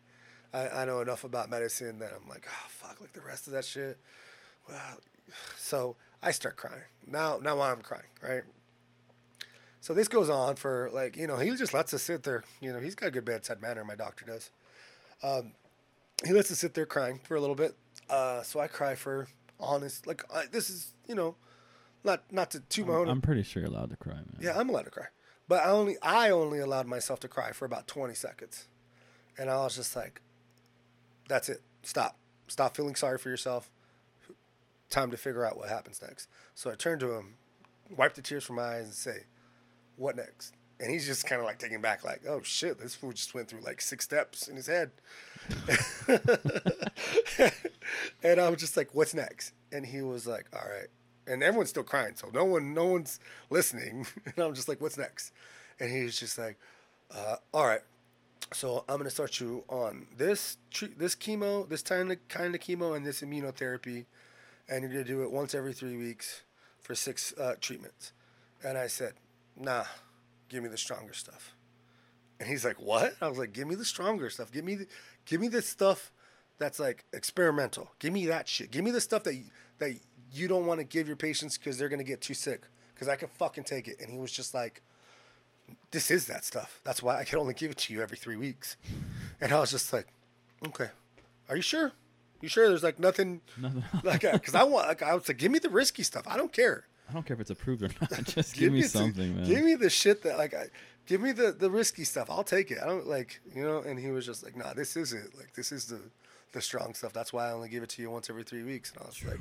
I, 0.51 0.67
I 0.69 0.85
know 0.85 1.01
enough 1.01 1.23
about 1.23 1.51
medicine 1.51 1.99
that 1.99 2.13
I'm 2.19 2.27
like, 2.27 2.47
oh, 2.49 2.67
fuck, 2.69 2.99
like 2.99 3.13
the 3.13 3.21
rest 3.21 3.45
of 3.45 3.53
that 3.53 3.65
shit. 3.65 3.99
Well, 4.67 4.97
so 5.55 5.97
I 6.23 6.31
start 6.31 6.57
crying. 6.57 6.81
Now, 7.05 7.37
now 7.37 7.61
I'm 7.61 7.81
crying, 7.81 8.09
right? 8.23 8.41
So 9.81 9.93
this 9.93 10.07
goes 10.07 10.29
on 10.29 10.55
for 10.55 10.89
like, 10.93 11.15
you 11.15 11.27
know, 11.27 11.37
he 11.37 11.49
just 11.55 11.73
lets 11.73 11.93
us 11.93 12.03
sit 12.03 12.23
there. 12.23 12.43
You 12.59 12.73
know, 12.73 12.79
he's 12.79 12.95
got 12.95 13.07
a 13.07 13.11
good 13.11 13.25
bedside 13.25 13.61
manner, 13.61 13.83
my 13.83 13.95
doctor 13.95 14.25
does. 14.25 14.51
Um, 15.23 15.53
he 16.25 16.33
lets 16.33 16.51
us 16.51 16.59
sit 16.59 16.73
there 16.73 16.85
crying 16.85 17.19
for 17.23 17.35
a 17.35 17.41
little 17.41 17.55
bit. 17.55 17.75
Uh, 18.09 18.41
so 18.41 18.59
I 18.59 18.67
cry 18.67 18.95
for 18.95 19.27
honest, 19.59 20.05
like 20.07 20.23
I, 20.33 20.45
this 20.51 20.69
is, 20.69 20.93
you 21.07 21.15
know, 21.15 21.35
not 22.03 22.23
not 22.31 22.51
to 22.51 22.59
toot 22.61 22.87
my 22.87 22.93
own. 22.93 23.09
I'm 23.09 23.21
pretty 23.21 23.43
sure 23.43 23.61
you're 23.63 23.71
allowed 23.71 23.89
to 23.91 23.97
cry, 23.97 24.15
man. 24.15 24.37
yeah, 24.39 24.57
I'm 24.57 24.69
allowed 24.69 24.85
to 24.85 24.91
cry, 24.91 25.07
but 25.47 25.63
I 25.63 25.69
only 25.69 25.97
I 26.01 26.29
only 26.29 26.59
allowed 26.59 26.87
myself 26.87 27.19
to 27.21 27.27
cry 27.27 27.51
for 27.51 27.65
about 27.65 27.87
20 27.87 28.13
seconds, 28.13 28.67
and 29.37 29.49
I 29.49 29.57
was 29.57 29.75
just 29.75 29.95
like, 29.95 30.21
"That's 31.27 31.49
it. 31.49 31.61
Stop. 31.83 32.17
Stop 32.47 32.75
feeling 32.75 32.95
sorry 32.95 33.17
for 33.17 33.29
yourself. 33.29 33.69
Time 34.89 35.11
to 35.11 35.17
figure 35.17 35.45
out 35.45 35.57
what 35.57 35.69
happens 35.69 36.01
next." 36.01 36.29
So 36.55 36.71
I 36.71 36.75
turned 36.75 37.01
to 37.01 37.13
him, 37.13 37.35
wiped 37.95 38.15
the 38.15 38.21
tears 38.21 38.45
from 38.45 38.55
my 38.57 38.77
eyes, 38.77 38.85
and 38.85 38.93
say, 38.93 39.25
"What 39.99 40.15
next?" 40.15 40.53
And 40.79 40.89
he's 40.89 41.05
just 41.05 41.25
kind 41.27 41.41
of 41.41 41.45
like 41.45 41.59
taken 41.59 41.81
back, 41.81 42.03
like, 42.05 42.21
"Oh 42.27 42.41
shit, 42.41 42.79
this 42.79 42.95
fool 42.95 43.11
just 43.11 43.33
went 43.33 43.49
through 43.49 43.61
like 43.61 43.81
six 43.81 44.05
steps 44.05 44.47
in 44.47 44.55
his 44.55 44.67
head." 44.67 44.91
and 48.23 48.39
I 48.39 48.49
was 48.49 48.59
just 48.59 48.77
like, 48.77 48.95
"What's 48.95 49.13
next?" 49.13 49.53
And 49.71 49.85
he 49.85 50.01
was 50.01 50.25
like, 50.25 50.45
"All 50.53 50.67
right, 50.69 50.87
and 51.27 51.43
everyone's 51.43 51.69
still 51.69 51.83
crying, 51.83 52.13
so 52.15 52.29
no 52.33 52.45
one, 52.45 52.73
no 52.73 52.85
one's 52.85 53.19
listening. 53.49 54.07
And 54.25 54.39
I'm 54.39 54.53
just 54.53 54.69
like, 54.69 54.81
"What's 54.81 54.97
next?" 54.97 55.33
And 55.79 55.91
he's 55.91 56.19
just 56.19 56.37
like, 56.37 56.57
uh, 57.11 57.37
"All 57.53 57.67
right, 57.67 57.81
so 58.53 58.85
I'm 58.87 58.97
gonna 58.97 59.09
start 59.09 59.39
you 59.39 59.63
on 59.69 60.07
this 60.17 60.57
this 60.97 61.15
chemo, 61.15 61.67
this 61.67 61.81
kind 61.81 62.11
of 62.11 62.25
kind 62.29 62.55
of 62.55 62.61
chemo, 62.61 62.95
and 62.95 63.05
this 63.05 63.21
immunotherapy, 63.21 64.05
and 64.69 64.81
you're 64.81 64.91
gonna 64.91 65.03
do 65.03 65.23
it 65.23 65.31
once 65.31 65.53
every 65.53 65.73
three 65.73 65.97
weeks 65.97 66.43
for 66.81 66.95
six 66.95 67.33
uh, 67.37 67.55
treatments." 67.59 68.13
And 68.63 68.77
I 68.77 68.87
said, 68.87 69.13
"Nah, 69.59 69.85
give 70.47 70.63
me 70.63 70.69
the 70.69 70.77
stronger 70.77 71.13
stuff." 71.13 71.53
And 72.39 72.47
he's 72.49 72.63
like, 72.65 72.79
"What?" 72.79 73.15
I 73.21 73.27
was 73.27 73.37
like, 73.37 73.53
"Give 73.53 73.67
me 73.67 73.75
the 73.75 73.85
stronger 73.85 74.29
stuff. 74.29 74.51
Give 74.51 74.63
me 74.65 74.75
the, 74.75 74.87
give 75.25 75.41
me 75.41 75.47
the 75.49 75.61
stuff 75.61 76.11
that's 76.57 76.79
like 76.79 77.05
experimental. 77.13 77.91
Give 77.99 78.13
me 78.13 78.25
that 78.27 78.47
shit. 78.47 78.71
Give 78.71 78.83
me 78.83 78.91
the 78.91 79.01
stuff 79.01 79.23
that 79.23 79.33
y- 79.35 79.43
that 79.79 79.91
you 80.31 80.47
don't 80.47 80.65
want 80.65 80.79
to 80.79 80.83
give 80.85 81.07
your 81.07 81.17
patients 81.17 81.57
because 81.57 81.77
they're 81.77 81.89
gonna 81.89 82.03
get 82.03 82.21
too 82.21 82.33
sick. 82.33 82.63
Because 82.93 83.07
I 83.07 83.15
can 83.15 83.27
fucking 83.29 83.65
take 83.65 83.87
it." 83.87 83.99
And 83.99 84.09
he 84.09 84.17
was 84.17 84.31
just 84.31 84.53
like, 84.53 84.81
"This 85.91 86.09
is 86.11 86.25
that 86.27 86.45
stuff. 86.45 86.79
That's 86.83 87.01
why 87.03 87.17
I 87.19 87.23
can 87.25 87.39
only 87.39 87.53
give 87.53 87.71
it 87.71 87.77
to 87.79 87.93
you 87.93 88.01
every 88.01 88.17
three 88.17 88.35
weeks." 88.37 88.77
And 89.41 89.51
I 89.51 89.59
was 89.59 89.71
just 89.71 89.91
like, 89.93 90.07
"Okay, 90.67 90.89
are 91.49 91.55
you 91.55 91.61
sure? 91.61 91.91
You 92.41 92.47
sure? 92.49 92.67
There's 92.69 92.83
like 92.83 92.99
nothing 92.99 93.41
Nothing. 93.57 93.83
like 94.03 94.21
because 94.21 94.55
I 94.55 94.63
want. 94.63 94.87
Like, 94.87 95.01
I 95.03 95.13
was 95.13 95.27
like, 95.27 95.37
give 95.37 95.51
me 95.51 95.59
the 95.59 95.69
risky 95.69 96.03
stuff. 96.03 96.23
I 96.27 96.37
don't 96.37 96.53
care." 96.53 96.85
I 97.09 97.13
don't 97.13 97.25
care 97.25 97.33
if 97.35 97.41
it's 97.41 97.49
approved 97.49 97.81
or 97.83 97.89
not. 98.01 98.23
Just 98.25 98.55
give, 98.55 98.71
me 98.71 98.81
the- 98.83 98.87
something, 98.87 99.35
man. 99.35 99.45
Give 99.47 99.63
me 99.63 99.75
the 99.75 99.89
shit 99.89 100.21
that 100.23 100.37
like, 100.37 100.53
I, 100.53 100.65
give 101.07 101.21
me 101.21 101.31
the 101.31 101.51
the 101.51 101.69
risky 101.69 102.03
stuff. 102.03 102.29
I'll 102.29 102.43
take 102.43 102.69
it. 102.71 102.77
I 102.81 102.85
don't 102.85 103.07
like 103.07 103.41
you 103.55 103.63
know. 103.63 103.79
And 103.79 103.99
he 103.99 104.11
was 104.11 104.25
just 104.25 104.43
like, 104.43 104.55
nah, 104.55 104.73
this 104.73 104.95
is 104.95 105.13
it. 105.13 105.35
like 105.37 105.53
this 105.55 105.71
is 105.71 105.85
the 105.85 105.99
the 106.51 106.61
strong 106.61 106.93
stuff. 106.93 107.13
That's 107.13 107.31
why 107.33 107.49
I 107.49 107.51
only 107.51 107.69
give 107.69 107.83
it 107.83 107.89
to 107.89 108.01
you 108.01 108.09
once 108.11 108.29
every 108.29 108.43
three 108.43 108.63
weeks. 108.63 108.91
And 108.91 109.01
I 109.01 109.05
was 109.05 109.23
like, 109.25 109.39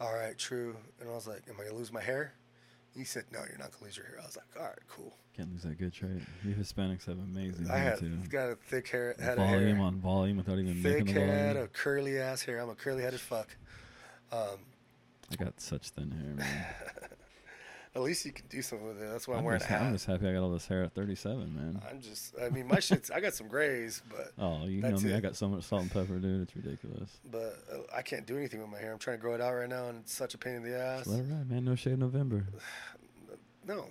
all 0.00 0.12
right, 0.14 0.36
true. 0.36 0.76
And 1.00 1.08
I 1.08 1.14
was 1.14 1.26
like, 1.26 1.42
am 1.48 1.54
I 1.60 1.64
gonna 1.64 1.76
lose 1.76 1.92
my 1.92 2.00
hair? 2.02 2.34
He 2.96 3.04
said, 3.04 3.24
no, 3.32 3.40
you're 3.40 3.58
not 3.58 3.72
gonna 3.72 3.84
lose 3.84 3.96
your 3.96 4.06
hair. 4.06 4.18
I 4.22 4.26
was 4.26 4.36
like, 4.36 4.46
all 4.56 4.66
right, 4.68 4.78
cool. 4.88 5.16
Can't 5.36 5.50
lose 5.52 5.62
that 5.64 5.76
good 5.78 5.92
trait. 5.92 6.22
You 6.44 6.54
Hispanics 6.54 7.06
have 7.06 7.18
amazing 7.18 7.68
I 7.68 7.76
hair 7.78 7.90
had 7.90 7.98
too. 7.98 8.16
got 8.28 8.50
a 8.50 8.54
thick 8.54 8.86
hair, 8.88 9.16
had 9.18 9.32
a 9.32 9.36
volume 9.42 9.76
hair, 9.78 9.84
on 9.86 9.96
volume 10.00 10.36
without 10.36 10.58
even 10.60 10.80
thick 10.80 10.98
making 11.00 11.14
the 11.14 11.20
head, 11.20 11.54
volume. 11.54 11.64
a 11.64 11.68
curly 11.68 12.18
ass 12.18 12.42
hair. 12.42 12.60
I'm 12.60 12.68
a 12.70 12.74
curly 12.76 13.02
headed 13.02 13.18
fuck. 13.20 13.48
Um, 14.30 14.58
I 15.32 15.36
got 15.36 15.60
such 15.60 15.90
thin 15.90 16.10
hair, 16.10 16.34
man. 16.34 16.66
at 17.96 18.02
least 18.02 18.24
you 18.24 18.32
can 18.32 18.46
do 18.48 18.60
something 18.60 18.88
with 18.88 19.00
it. 19.00 19.08
That's 19.10 19.28
why 19.28 19.34
I'm, 19.34 19.40
I'm 19.40 19.44
wearing 19.44 19.60
just, 19.60 19.70
a 19.70 19.74
hat. 19.74 19.82
I'm 19.82 19.92
just 19.92 20.06
happy 20.06 20.28
I 20.28 20.32
got 20.32 20.42
all 20.42 20.50
this 20.50 20.66
hair 20.66 20.82
at 20.82 20.94
37, 20.94 21.54
man. 21.54 21.80
I'm 21.88 22.00
just, 22.00 22.34
I 22.42 22.48
mean, 22.48 22.66
my 22.66 22.80
shit's, 22.80 23.10
I 23.10 23.20
got 23.20 23.34
some 23.34 23.46
grays, 23.46 24.02
but 24.08 24.32
Oh, 24.38 24.66
you 24.66 24.82
know 24.82 24.98
me. 24.98 25.14
I 25.14 25.20
got 25.20 25.36
so 25.36 25.48
much 25.48 25.64
salt 25.64 25.82
and 25.82 25.90
pepper, 25.90 26.18
dude. 26.18 26.42
It's 26.42 26.56
ridiculous. 26.56 27.10
but 27.30 27.62
uh, 27.72 27.78
I 27.94 28.02
can't 28.02 28.26
do 28.26 28.36
anything 28.36 28.60
with 28.60 28.70
my 28.70 28.78
hair. 28.78 28.92
I'm 28.92 28.98
trying 28.98 29.18
to 29.18 29.20
grow 29.20 29.34
it 29.34 29.40
out 29.40 29.54
right 29.54 29.68
now, 29.68 29.88
and 29.88 30.00
it's 30.00 30.12
such 30.12 30.34
a 30.34 30.38
pain 30.38 30.54
in 30.54 30.62
the 30.64 30.76
ass. 30.76 31.04
Just 31.04 31.10
let 31.10 31.20
it 31.20 31.32
ride, 31.32 31.50
man. 31.50 31.64
No 31.64 31.74
shade 31.74 31.98
November. 31.98 32.46
No, 33.66 33.86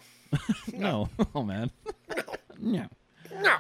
no. 0.72 1.10
oh, 1.34 1.42
man. 1.42 1.72
no. 2.60 2.86
no. 3.42 3.56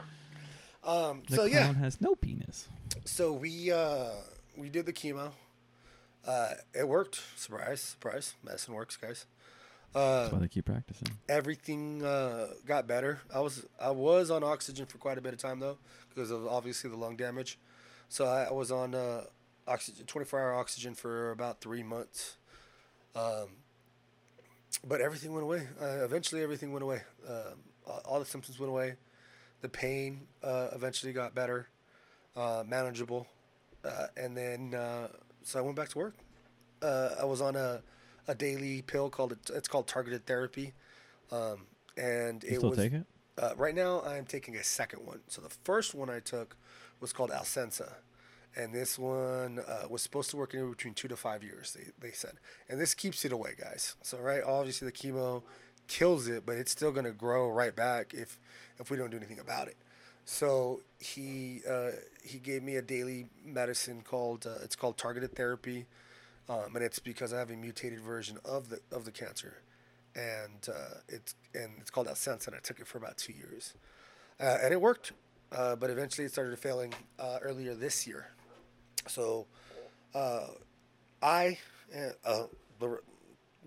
Um. 0.83 1.23
The 1.27 1.35
so 1.37 1.45
yeah, 1.45 1.73
has 1.73 1.99
no 2.01 2.13
penis. 2.13 2.67
so 3.03 3.33
we 3.33 3.71
uh 3.71 4.09
we 4.55 4.69
did 4.69 4.85
the 4.85 4.93
chemo. 4.93 5.31
Uh, 6.25 6.49
it 6.73 6.87
worked. 6.87 7.21
Surprise, 7.35 7.81
surprise. 7.81 8.35
Medicine 8.43 8.73
works, 8.73 8.95
guys. 8.97 9.25
Uh, 9.93 10.21
That's 10.21 10.33
why 10.33 10.39
they 10.39 10.47
keep 10.47 10.65
practicing. 10.65 11.07
everything 11.29 12.03
uh, 12.03 12.47
got 12.65 12.87
better. 12.87 13.21
I 13.33 13.41
was 13.41 13.65
I 13.79 13.91
was 13.91 14.31
on 14.31 14.43
oxygen 14.43 14.85
for 14.87 14.97
quite 14.97 15.17
a 15.17 15.21
bit 15.21 15.33
of 15.33 15.39
time 15.39 15.59
though, 15.59 15.77
because 16.09 16.31
of 16.31 16.47
obviously 16.47 16.89
the 16.89 16.95
lung 16.97 17.15
damage. 17.15 17.59
So 18.09 18.25
I, 18.25 18.45
I 18.45 18.51
was 18.53 18.71
on 18.71 18.95
uh, 18.95 19.25
oxygen, 19.67 20.05
24 20.05 20.39
hour 20.39 20.53
oxygen 20.55 20.95
for 20.95 21.31
about 21.31 21.61
three 21.61 21.83
months. 21.83 22.37
Um, 23.15 23.49
but 24.87 24.99
everything 25.01 25.31
went 25.33 25.43
away. 25.43 25.67
Uh, 25.81 26.03
eventually, 26.03 26.41
everything 26.41 26.71
went 26.73 26.83
away. 26.83 27.01
Um, 27.27 27.59
all- 27.85 28.01
all 28.05 28.19
the 28.19 28.25
symptoms 28.25 28.59
went 28.59 28.71
away. 28.71 28.95
The 29.61 29.69
pain 29.69 30.21
uh, 30.43 30.69
eventually 30.73 31.13
got 31.13 31.33
better, 31.35 31.69
uh, 32.35 32.63
manageable, 32.67 33.27
uh, 33.85 34.07
and 34.17 34.35
then 34.35 34.73
uh, 34.73 35.07
so 35.43 35.59
I 35.59 35.61
went 35.61 35.75
back 35.75 35.89
to 35.89 35.97
work. 35.97 36.15
Uh, 36.81 37.11
I 37.21 37.25
was 37.25 37.41
on 37.41 37.55
a 37.55 37.81
a 38.27 38.35
daily 38.35 38.81
pill 38.81 39.09
called 39.09 39.37
it's 39.53 39.67
called 39.67 39.87
targeted 39.87 40.25
therapy, 40.25 40.73
um, 41.31 41.67
and 41.97 42.43
You 42.47 42.55
it 42.55 42.55
still 42.57 42.69
was 42.69 42.77
take 42.77 42.93
it? 42.93 43.05
uh, 43.37 43.53
right 43.57 43.75
now 43.75 44.01
I'm 44.01 44.25
taking 44.25 44.55
a 44.55 44.63
second 44.63 45.05
one. 45.05 45.21
So 45.27 45.41
the 45.41 45.49
first 45.63 45.95
one 45.95 46.09
I 46.09 46.19
took 46.19 46.55
was 46.99 47.13
called 47.13 47.31
Alecensa, 47.31 47.93
and 48.55 48.73
this 48.73 48.97
one 48.99 49.59
uh, 49.67 49.87
was 49.89 50.01
supposed 50.01 50.29
to 50.31 50.37
work 50.37 50.53
anywhere 50.53 50.71
between 50.71 50.93
two 50.93 51.07
to 51.07 51.17
five 51.17 51.43
years. 51.43 51.73
They 51.73 51.91
they 52.07 52.13
said, 52.13 52.33
and 52.69 52.79
this 52.79 52.93
keeps 52.93 53.25
it 53.25 53.31
away, 53.31 53.53
guys. 53.59 53.95
So 54.03 54.17
right, 54.19 54.43
obviously 54.43 54.85
the 54.87 54.91
chemo 54.93 55.43
kills 55.87 56.27
it, 56.27 56.45
but 56.45 56.55
it's 56.57 56.71
still 56.71 56.91
gonna 56.91 57.11
grow 57.11 57.49
right 57.49 57.75
back 57.75 58.13
if 58.13 58.39
if 58.79 58.89
we 58.91 58.97
don't 58.97 59.11
do 59.11 59.17
anything 59.17 59.39
about 59.39 59.67
it. 59.67 59.77
So 60.25 60.81
he 60.99 61.61
uh, 61.69 61.91
he 62.23 62.39
gave 62.39 62.63
me 62.63 62.77
a 62.77 62.81
daily 62.81 63.27
medicine 63.45 64.01
called 64.03 64.47
uh, 64.47 64.63
it's 64.63 64.75
called 64.75 64.97
targeted 64.97 65.35
therapy, 65.35 65.85
um, 66.49 66.75
and 66.75 66.83
it's 66.83 66.99
because 66.99 67.33
I 67.33 67.39
have 67.39 67.49
a 67.49 67.55
mutated 67.55 67.99
version 67.99 68.37
of 68.45 68.69
the 68.69 68.79
of 68.91 69.03
the 69.05 69.11
cancer, 69.11 69.57
and 70.15 70.67
uh, 70.69 70.99
it's 71.09 71.35
and 71.53 71.71
it's 71.79 71.89
called 71.89 72.07
Alecensa, 72.07 72.47
and 72.47 72.55
I 72.55 72.59
took 72.59 72.79
it 72.79 72.87
for 72.87 72.97
about 72.97 73.17
two 73.17 73.33
years, 73.33 73.73
uh, 74.39 74.57
and 74.63 74.73
it 74.73 74.79
worked, 74.79 75.11
uh, 75.51 75.75
but 75.75 75.89
eventually 75.89 76.25
it 76.25 76.31
started 76.31 76.57
failing 76.57 76.93
uh, 77.19 77.39
earlier 77.41 77.75
this 77.75 78.07
year. 78.07 78.27
So, 79.07 79.45
I 81.21 81.57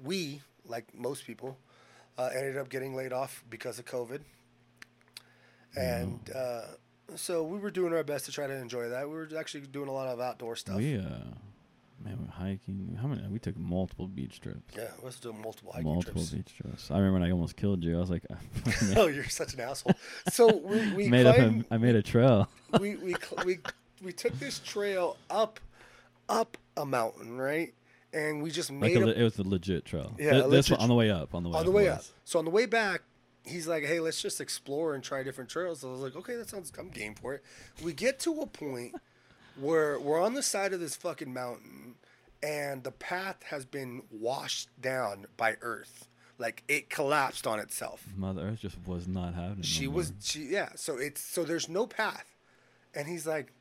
we 0.04 0.40
like 0.66 0.94
most 0.94 1.26
people 1.26 1.58
ended 2.18 2.56
up 2.56 2.68
getting 2.68 2.94
laid 2.94 3.12
off 3.12 3.44
because 3.50 3.78
of 3.78 3.84
COVID, 3.84 4.20
and 5.76 6.18
uh, 6.34 6.62
so 7.14 7.42
we 7.44 7.58
were 7.58 7.70
doing 7.70 7.92
our 7.92 8.02
best 8.04 8.24
to 8.26 8.32
try 8.32 8.46
to 8.46 8.54
enjoy 8.54 8.88
that. 8.88 9.08
We 9.08 9.14
were 9.14 9.28
actually 9.38 9.62
doing 9.62 9.88
a 9.88 9.92
lot 9.92 10.08
of 10.08 10.20
outdoor 10.20 10.56
stuff. 10.56 10.76
We, 10.78 10.96
uh, 10.96 11.02
man, 12.04 12.18
we're 12.20 12.30
hiking. 12.32 12.98
How 13.00 13.08
many? 13.08 13.22
We 13.28 13.38
took 13.38 13.56
multiple 13.56 14.06
beach 14.08 14.40
trips. 14.40 14.60
yeah, 14.76 14.88
we 15.00 15.04
was 15.06 15.16
doing 15.20 15.40
multiple 15.40 15.72
hiking 15.72 15.88
multiple 15.92 16.22
trips. 16.22 16.30
beach 16.30 16.54
trips. 16.56 16.90
I 16.90 16.96
remember 16.98 17.20
when 17.20 17.28
I 17.28 17.32
almost 17.32 17.56
killed 17.56 17.84
you. 17.84 17.96
I 17.96 18.00
was 18.00 18.10
like, 18.10 18.24
oh, 18.96 19.06
you're 19.06 19.24
such 19.28 19.54
an 19.54 19.60
asshole. 19.60 19.94
So 20.30 20.56
we 20.56 20.92
we 20.94 21.08
made 21.16 21.26
up. 21.26 21.36
climbed, 21.36 21.66
A, 21.70 21.74
I 21.74 21.78
made 21.78 21.94
a 21.94 22.02
trail. 22.02 22.48
we 22.80 22.96
we 22.96 23.14
we 23.44 23.58
we 24.02 24.12
took 24.12 24.38
this 24.38 24.58
trail 24.60 25.16
up 25.30 25.60
up 26.28 26.56
a 26.76 26.84
mountain, 26.84 27.36
right? 27.38 27.72
And 28.12 28.42
we 28.42 28.50
just 28.50 28.70
Like 28.70 28.80
made 28.80 28.96
a, 28.96 29.06
a, 29.06 29.10
it 29.10 29.22
was 29.22 29.38
a 29.38 29.42
legit 29.42 29.84
trail. 29.84 30.14
Yeah, 30.18 30.30
Th- 30.32 30.44
this 30.44 30.70
legit 30.70 30.80
on 30.82 30.88
the 30.88 30.94
way 30.94 31.10
up. 31.10 31.34
On 31.34 31.42
the 31.42 31.50
way 31.50 31.54
on 31.56 31.60
up. 31.60 31.64
the 31.66 31.70
way 31.70 31.88
up. 31.88 32.02
So 32.24 32.38
on 32.38 32.44
the 32.46 32.50
way 32.50 32.64
back, 32.64 33.02
he's 33.46 33.66
like, 33.66 33.84
"Hey, 33.84 34.00
let's 34.00 34.20
just 34.20 34.40
explore 34.40 34.94
and 34.94 35.02
try 35.02 35.22
different 35.22 35.50
trails." 35.50 35.80
So 35.80 35.88
I 35.88 35.92
was 35.92 36.00
like, 36.00 36.16
"Okay, 36.16 36.36
that 36.36 36.48
sounds. 36.48 36.72
I'm 36.78 36.88
game 36.90 37.14
for 37.14 37.34
it." 37.34 37.42
We 37.82 37.92
get 37.92 38.18
to 38.20 38.40
a 38.40 38.46
point 38.46 38.94
where 39.58 39.98
we're 39.98 40.20
on 40.20 40.34
the 40.34 40.42
side 40.42 40.72
of 40.72 40.80
this 40.80 40.96
fucking 40.96 41.32
mountain, 41.32 41.94
and 42.42 42.84
the 42.84 42.92
path 42.92 43.42
has 43.44 43.64
been 43.64 44.02
washed 44.10 44.68
down 44.80 45.26
by 45.36 45.56
Earth. 45.62 46.08
Like 46.38 46.64
it 46.68 46.90
collapsed 46.90 47.46
on 47.46 47.58
itself. 47.60 48.04
Mother 48.14 48.48
Earth 48.48 48.60
just 48.60 48.76
was 48.86 49.08
not 49.08 49.34
having. 49.34 49.60
it 49.60 49.64
She 49.64 49.84
no 49.86 49.92
was 49.92 50.10
more. 50.10 50.18
she 50.22 50.40
yeah. 50.44 50.68
So 50.76 50.98
it's 50.98 51.20
so 51.22 51.44
there's 51.44 51.68
no 51.68 51.86
path, 51.86 52.26
and 52.94 53.08
he's 53.08 53.26
like, 53.26 53.52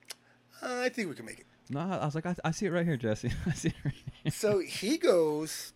uh, 0.61 0.81
"I 0.81 0.89
think 0.89 1.07
we 1.09 1.15
can 1.15 1.25
make 1.25 1.39
it." 1.39 1.45
No, 1.69 1.79
I 1.79 2.05
was 2.05 2.13
like, 2.13 2.25
I, 2.27 2.35
I 2.43 2.51
see 2.51 2.67
it 2.67 2.71
right 2.71 2.85
here, 2.85 2.97
Jesse. 2.97 3.31
I 3.47 3.51
see 3.53 3.69
it 3.69 3.75
right 3.83 3.93
here. 4.23 4.31
so 4.31 4.59
he 4.59 4.97
goes, 4.97 5.73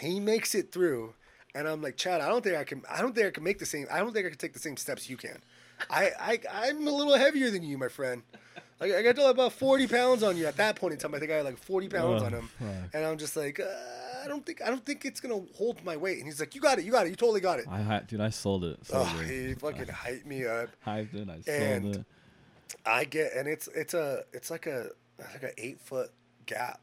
he 0.00 0.20
makes 0.20 0.54
it 0.54 0.70
through, 0.70 1.14
and 1.54 1.66
I'm 1.68 1.82
like, 1.82 1.96
Chad, 1.96 2.20
I 2.20 2.28
don't 2.28 2.42
think 2.42 2.56
I 2.56 2.64
can. 2.64 2.82
I 2.90 3.00
don't 3.02 3.14
think 3.14 3.26
I 3.26 3.30
can 3.30 3.42
make 3.44 3.58
the 3.58 3.66
same. 3.66 3.86
I 3.90 3.98
don't 3.98 4.12
think 4.12 4.26
I 4.26 4.28
can 4.30 4.38
take 4.38 4.52
the 4.52 4.58
same 4.58 4.76
steps 4.76 5.08
you 5.10 5.16
can. 5.16 5.38
I, 5.88 6.10
I 6.20 6.38
I'm 6.52 6.86
a 6.86 6.90
little 6.90 7.16
heavier 7.16 7.50
than 7.50 7.62
you, 7.62 7.78
my 7.78 7.88
friend. 7.88 8.22
Like 8.80 8.92
I 8.94 9.02
got 9.02 9.16
to 9.16 9.26
about 9.28 9.52
40 9.52 9.86
pounds 9.88 10.22
on 10.22 10.36
you 10.36 10.46
at 10.46 10.56
that 10.56 10.76
point 10.76 10.92
in 10.94 10.98
time. 10.98 11.14
I 11.14 11.18
think 11.18 11.30
I 11.30 11.36
had 11.36 11.44
like 11.44 11.58
40 11.58 11.88
pounds 11.88 12.22
Oh, 12.22 12.26
on 12.26 12.32
him, 12.32 12.48
and 12.94 13.04
I'm 13.04 13.18
just 13.18 13.36
like, 13.36 13.60
uh, 13.60 13.64
I 14.24 14.28
don't 14.28 14.44
think 14.44 14.62
I 14.62 14.66
don't 14.68 14.84
think 14.84 15.04
it's 15.04 15.20
gonna 15.20 15.40
hold 15.54 15.82
my 15.84 15.96
weight. 15.96 16.18
And 16.18 16.26
he's 16.26 16.40
like, 16.40 16.54
You 16.54 16.60
got 16.60 16.78
it, 16.78 16.84
you 16.84 16.92
got 16.92 17.06
it, 17.06 17.10
you 17.10 17.16
totally 17.16 17.40
got 17.40 17.58
it. 17.58 17.66
I, 17.68 18.00
dude, 18.06 18.20
I 18.20 18.30
sold 18.30 18.64
it. 18.64 18.78
So 18.84 18.94
Oh, 19.06 19.16
good. 19.18 19.28
he 19.30 19.54
fucking 19.54 19.84
hyped 19.86 20.24
me 20.26 20.46
up. 20.46 20.68
hyped 20.86 21.14
it. 21.14 21.28
I 21.28 21.40
sold 21.40 21.46
And- 21.48 21.96
it. 21.96 22.04
I 22.86 23.04
get, 23.04 23.32
and 23.34 23.48
it's 23.48 23.68
it's 23.74 23.94
a 23.94 24.24
it's 24.32 24.50
like 24.50 24.66
a 24.66 24.88
like 25.18 25.42
a 25.42 25.52
eight 25.62 25.80
foot 25.80 26.10
gap, 26.46 26.80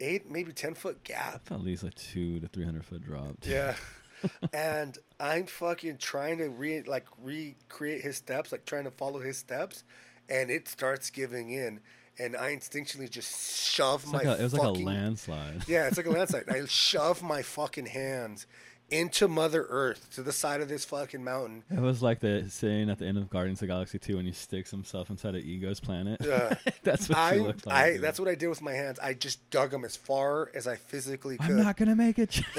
eight 0.00 0.30
maybe 0.30 0.52
ten 0.52 0.74
foot 0.74 1.04
gap. 1.04 1.42
At 1.50 1.60
least 1.60 1.82
a 1.84 1.90
two 1.90 2.40
to 2.40 2.48
three 2.48 2.64
hundred 2.64 2.84
foot 2.84 3.02
drop. 3.02 3.36
Yeah. 3.42 3.74
and 4.52 4.98
I'm 5.18 5.46
fucking 5.46 5.98
trying 5.98 6.38
to 6.38 6.48
re 6.48 6.82
like 6.82 7.06
recreate 7.22 8.02
his 8.02 8.16
steps, 8.16 8.52
like 8.52 8.64
trying 8.66 8.84
to 8.84 8.90
follow 8.90 9.20
his 9.20 9.38
steps, 9.38 9.84
and 10.28 10.50
it 10.50 10.68
starts 10.68 11.08
giving 11.10 11.50
in, 11.50 11.80
and 12.18 12.36
I 12.36 12.54
instinctually 12.54 13.08
just 13.08 13.70
shove 13.70 14.02
It's 14.02 14.12
my 14.12 14.18
like 14.18 14.26
a, 14.26 14.40
it 14.40 14.42
was 14.42 14.52
like 14.54 14.62
a 14.66 14.70
landslide. 14.72 15.62
yeah, 15.66 15.86
it's 15.86 15.96
like 15.96 16.06
a 16.06 16.10
landslide. 16.18 16.48
I 16.50 16.66
shove 16.66 17.22
my 17.22 17.42
fucking 17.42 17.86
hands 17.86 18.46
into 18.90 19.28
Mother 19.28 19.66
Earth 19.68 20.08
to 20.14 20.22
the 20.22 20.32
side 20.32 20.60
of 20.60 20.68
this 20.68 20.84
fucking 20.84 21.22
mountain. 21.22 21.62
It 21.70 21.80
was 21.80 22.02
like 22.02 22.20
the 22.20 22.46
saying 22.50 22.90
at 22.90 22.98
the 22.98 23.06
end 23.06 23.18
of 23.18 23.30
Guardians 23.30 23.58
of 23.58 23.68
the 23.68 23.72
Galaxy 23.72 23.98
2 23.98 24.16
when 24.16 24.26
he 24.26 24.32
sticks 24.32 24.70
himself 24.70 25.10
inside 25.10 25.34
of 25.34 25.42
Ego's 25.44 25.80
planet. 25.80 26.20
Uh, 26.26 26.54
that's 26.82 27.08
what 27.08 27.18
I, 27.18 27.36
looked 27.36 27.66
like. 27.66 27.76
I 27.76 27.96
that's 27.98 28.18
what 28.18 28.28
I 28.28 28.34
did 28.34 28.48
with 28.48 28.62
my 28.62 28.72
hands. 28.72 28.98
I 28.98 29.14
just 29.14 29.48
dug 29.50 29.70
them 29.70 29.84
as 29.84 29.96
far 29.96 30.50
as 30.54 30.66
I 30.66 30.76
physically 30.76 31.38
could. 31.38 31.50
I'm 31.50 31.62
not 31.62 31.76
gonna 31.76 31.96
make 31.96 32.18
it. 32.18 32.40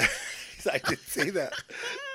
I 0.71 0.77
did 0.77 0.99
say 0.99 1.29
that. 1.31 1.53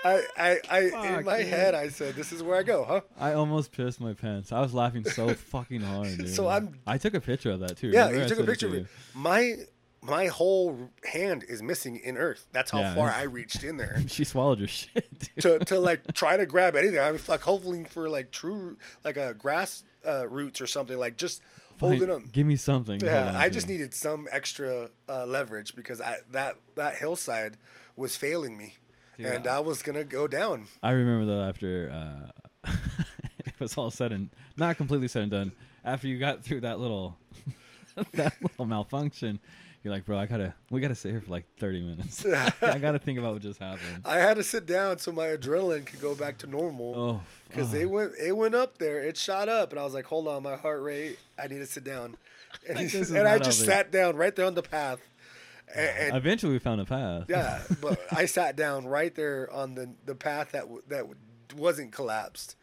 I, 0.05 0.23
I, 0.37 0.59
I 0.71 0.81
in 1.19 1.25
my 1.25 1.39
dude. 1.39 1.49
head, 1.49 1.75
I 1.75 1.89
said, 1.89 2.15
"This 2.15 2.31
is 2.33 2.43
where 2.43 2.57
I 2.57 2.63
go, 2.63 2.85
huh?" 2.85 3.01
I 3.19 3.33
almost 3.33 3.73
pissed 3.73 4.01
my 4.01 4.13
pants. 4.13 4.53
I 4.53 4.61
was 4.61 4.73
laughing 4.73 5.05
so 5.05 5.35
fucking 5.35 5.81
hard. 5.81 6.19
Dude. 6.19 6.35
So 6.35 6.47
I'm- 6.47 6.79
I 6.87 6.99
took 6.99 7.15
a 7.15 7.21
picture 7.21 7.51
of 7.51 7.61
that 7.61 7.77
too. 7.77 7.89
Yeah, 7.89 8.07
Remember 8.07 8.23
you 8.23 8.29
took 8.29 8.39
a 8.39 8.45
picture 8.45 8.69
of 8.69 8.75
it. 8.75 8.87
My 9.15 9.57
my 10.03 10.27
whole 10.27 10.91
hand 11.05 11.45
is 11.49 11.63
missing 11.63 11.97
in 11.97 12.17
earth. 12.17 12.47
That's 12.53 12.71
how 12.71 12.81
Yeah, 12.81 12.95
far 12.95 13.11
I 13.11 13.23
reached 13.23 13.65
in 13.65 13.77
there 13.77 14.03
She 14.09 14.25
swallowed 14.25 14.59
your 14.61 14.69
shit. 14.69 15.29
To 15.41 15.59
to 15.61 15.79
like 15.81 16.13
try 16.15 16.37
to 16.37 16.47
grab 16.47 16.77
anything. 16.77 16.99
I 16.99 17.11
was 17.11 17.29
like 17.29 17.41
hoping 17.43 17.85
for 17.85 18.09
like 18.09 18.31
true 18.31 18.77
like 19.05 19.17
a 19.17 19.35
grass 19.35 19.83
uh, 20.07 20.27
roots 20.29 20.61
or 20.61 20.67
something 20.67 20.97
like 20.99 21.17
just 21.17 21.43
holding 21.81 22.09
them. 22.09 22.31
Give 22.33 22.47
me 22.47 22.57
something. 22.57 23.01
Yeah, 23.01 23.29
on 23.29 23.37
I 23.37 23.49
just 23.49 23.69
needed 23.69 23.93
some 23.93 24.29
extra 24.31 24.89
uh, 25.09 25.27
leverage 25.27 25.75
because 25.75 26.01
I 26.01 26.19
that 26.31 26.57
that 26.77 26.97
hillside 26.97 27.57
was 27.97 28.17
failing 28.17 28.57
me, 28.57 28.75
Dude, 29.19 29.27
and 29.27 29.47
I- 29.47 29.57
I 29.57 29.59
was 29.61 29.83
gonna 29.83 30.05
go 30.05 30.27
down. 30.29 30.69
I 30.83 30.93
remember 30.93 31.27
though 31.27 31.43
after 31.43 31.91
uh, 32.65 32.71
it 33.45 33.59
was 33.59 33.77
all 33.77 33.91
said 33.91 34.13
and 34.13 34.31
not 34.57 34.77
completely 34.77 35.09
said 35.09 35.23
and 35.23 35.31
done. 35.31 35.53
After 35.85 36.07
you 36.09 36.19
got 36.19 36.43
through 36.45 36.63
that 36.63 36.79
little 36.81 37.17
that 38.15 38.35
little 38.43 38.67
malfunction, 38.67 39.39
you're 39.87 39.95
like, 39.95 40.05
bro, 40.05 40.19
I 40.19 40.27
gotta 40.27 40.53
we 40.69 40.81
gotta 40.81 40.97
sit 40.97 41.13
here 41.13 41.21
for 41.21 41.31
like 41.31 41.45
30 41.61 41.81
minutes. 41.83 42.27
I 42.63 42.79
gotta 42.79 42.99
think 42.99 43.21
about 43.21 43.35
what 43.35 43.43
just 43.43 43.61
happened. 43.61 44.03
I 44.05 44.17
had 44.17 44.35
to 44.37 44.43
sit 44.43 44.67
down 44.67 44.99
so 44.99 45.13
my 45.13 45.27
adrenaline 45.29 45.87
could 45.87 46.01
go 46.01 46.17
back 46.17 46.39
to 46.39 46.49
normal. 46.49 46.95
Oh, 46.97 47.21
Because 47.49 47.69
fuck. 47.69 47.73
they 47.79 47.87
went, 47.87 48.13
it 48.21 48.33
went 48.37 48.57
up 48.57 48.79
there. 48.79 49.01
It 49.01 49.17
shot 49.17 49.49
up, 49.49 49.71
and 49.71 49.79
I 49.79 49.85
was 49.85 49.95
like, 49.95 50.07
"Hold 50.07 50.27
on, 50.27 50.43
my 50.43 50.57
heart 50.57 50.83
rate. 50.83 51.21
I 51.41 51.47
need 51.47 51.59
to 51.59 51.67
sit 51.67 51.85
down." 51.85 52.17
And, 52.69 52.77
Like, 52.79 52.87
this 52.87 52.95
is 52.95 53.11
and 53.13 53.29
I 53.29 53.39
just 53.39 53.65
sat 53.65 53.93
down 53.93 54.17
right 54.17 54.35
there 54.35 54.47
on 54.47 54.55
the 54.55 54.63
path. 54.63 54.99
And, 55.73 55.91
and 56.09 56.17
Eventually, 56.17 56.53
we 56.55 56.59
found 56.59 56.81
a 56.81 56.85
path. 56.85 57.27
yeah, 57.29 57.61
but 57.81 58.01
I 58.11 58.25
sat 58.27 58.57
down 58.57 58.87
right 58.89 59.15
there 59.15 59.49
on 59.53 59.75
the 59.77 59.95
the 60.05 60.15
path 60.17 60.51
that 60.53 60.63
w- 60.63 60.83
that 60.89 61.01
w- 61.03 61.17
wasn't 61.57 61.93
collapsed, 61.93 62.57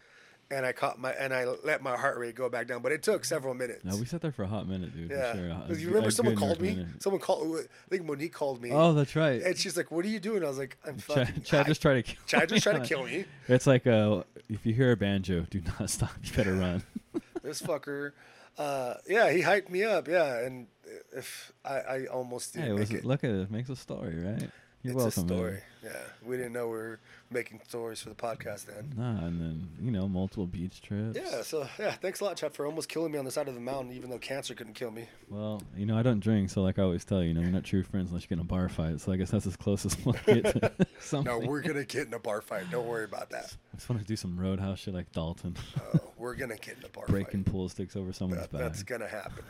and 0.53 0.65
I 0.65 0.71
caught 0.71 0.99
my 0.99 1.11
and 1.11 1.33
I 1.33 1.45
let 1.63 1.81
my 1.81 1.97
heart 1.97 2.17
rate 2.17 2.35
go 2.35 2.49
back 2.49 2.67
down. 2.67 2.81
But 2.81 2.91
it 2.91 3.03
took 3.03 3.25
several 3.25 3.53
minutes. 3.53 3.83
No, 3.83 3.97
we 3.97 4.05
sat 4.05 4.21
there 4.21 4.31
for 4.31 4.43
a 4.43 4.47
hot 4.47 4.67
minute, 4.67 4.93
dude. 4.95 5.09
yeah, 5.11 5.33
sure. 5.33 5.75
You 5.77 5.87
remember 5.87 6.09
a 6.09 6.11
someone 6.11 6.35
called 6.35 6.61
me. 6.61 6.69
minute. 6.75 7.01
Someone 7.01 7.19
called. 7.21 7.57
I 7.59 7.89
think 7.89 8.05
Monique 8.05 8.33
called 8.33 8.61
me. 8.61 8.71
Oh, 8.71 8.93
that's 8.93 9.15
right. 9.15 9.41
and 9.41 9.57
she's 9.57 9.75
like, 9.75 9.91
"What 9.91 10.05
are 10.05 10.09
you 10.09 10.19
doing?" 10.19 10.43
I 10.43 10.47
was 10.47 10.57
like, 10.57 10.77
"I'm 10.85 10.97
fucking." 10.97 11.41
Chad 11.43 11.65
I- 11.65 11.69
just 11.69 11.81
tried 11.81 11.95
to 11.95 12.03
kill 12.03 12.17
Chad 12.27 12.49
just 12.49 12.63
tried 12.63 12.81
to 12.81 12.87
kill 12.87 13.03
me. 13.05 13.25
It's 13.47 13.67
like 13.67 13.85
uh, 13.87 14.23
if 14.49 14.65
you 14.65 14.73
hear 14.73 14.91
a 14.91 14.97
banjo, 14.97 15.45
do 15.49 15.61
not 15.79 15.89
stop. 15.89 16.11
You 16.23 16.31
better 16.33 16.53
run. 16.55 16.83
this 17.43 17.61
fucker. 17.61 18.11
Uh, 18.57 18.95
yeah, 19.07 19.31
he 19.31 19.41
hyped 19.41 19.69
me 19.69 19.83
up. 19.83 20.07
Yeah, 20.07 20.39
and 20.45 20.67
if 21.15 21.51
I, 21.65 21.75
I 21.79 22.05
almost 22.05 22.53
hey, 22.55 22.61
didn't 22.61 22.77
it 22.77 22.79
was, 22.79 22.89
make 22.91 22.99
it. 22.99 23.05
look 23.05 23.23
at 23.23 23.31
it. 23.31 23.39
It 23.41 23.51
makes 23.51 23.69
a 23.69 23.75
story, 23.75 24.15
right? 24.23 24.49
You're 24.83 24.93
it's 25.07 25.15
welcome. 25.17 25.23
a 25.23 25.25
man. 25.25 25.37
story. 25.37 25.59
Yeah, 25.81 25.91
we 26.25 26.35
didn't 26.37 26.51
know 26.53 26.65
we 26.67 26.73
were 26.77 26.99
making 27.31 27.61
stories 27.67 28.01
for 28.01 28.09
the 28.09 28.15
podcast 28.15 28.65
then. 28.65 28.93
Nah, 28.97 29.25
and 29.25 29.39
then 29.39 29.67
you 29.81 29.91
know 29.91 30.09
multiple 30.09 30.45
beach 30.45 30.81
trips. 30.81 31.17
Yeah, 31.17 31.41
so 31.41 31.67
yeah, 31.79 31.91
thanks 31.91 32.19
a 32.19 32.25
lot, 32.25 32.35
Chad, 32.35 32.53
for 32.53 32.65
almost 32.65 32.89
killing 32.89 33.11
me 33.11 33.17
on 33.17 33.23
the 33.23 33.31
side 33.31 33.47
of 33.47 33.53
the 33.55 33.61
mountain, 33.61 33.93
even 33.93 34.09
though 34.09 34.17
cancer 34.17 34.53
couldn't 34.53 34.73
kill 34.73 34.91
me. 34.91 35.07
Well, 35.29 35.61
you 35.77 35.85
know 35.85 35.97
I 35.97 36.03
don't 36.03 36.19
drink, 36.19 36.49
so 36.49 36.61
like 36.61 36.79
I 36.79 36.81
always 36.83 37.05
tell 37.05 37.21
you, 37.21 37.29
you 37.29 37.33
know 37.33 37.39
you're 37.41 37.49
not 37.49 37.63
true 37.63 37.83
friends 37.83 38.09
unless 38.09 38.23
you 38.23 38.27
get 38.29 38.35
in 38.35 38.41
a 38.41 38.43
bar 38.43 38.67
fight. 38.67 38.99
So 38.99 39.13
I 39.13 39.15
guess 39.15 39.31
that's 39.31 39.45
as 39.47 39.55
close 39.55 39.85
as 39.85 39.97
we'll 40.05 40.15
get 40.25 40.43
to 40.43 40.71
something. 40.99 41.31
No, 41.41 41.47
we're 41.47 41.61
gonna 41.61 41.85
get 41.85 42.07
in 42.07 42.13
a 42.13 42.19
bar 42.19 42.41
fight. 42.41 42.69
Don't 42.69 42.85
worry 42.87 43.05
about 43.05 43.29
that. 43.29 43.55
I 43.73 43.77
just 43.77 43.89
want 43.89 44.01
to 44.01 44.07
do 44.07 44.17
some 44.17 44.37
roadhouse 44.37 44.79
shit 44.79 44.93
like 44.93 45.11
Dalton, 45.13 45.55
Uh, 45.77 45.99
we're 46.17 46.35
gonna 46.35 46.57
get 46.57 46.77
in 46.79 46.83
a 46.85 46.89
bar 46.89 47.05
fight. 47.05 47.11
breaking 47.11 47.43
fight. 47.45 47.51
pool 47.53 47.69
sticks 47.69 47.95
over 47.95 48.11
someone's 48.11 48.41
That, 48.43 48.51
back. 48.51 48.61
that's 48.61 48.83
gonna 48.83 49.07
happen. 49.07 49.45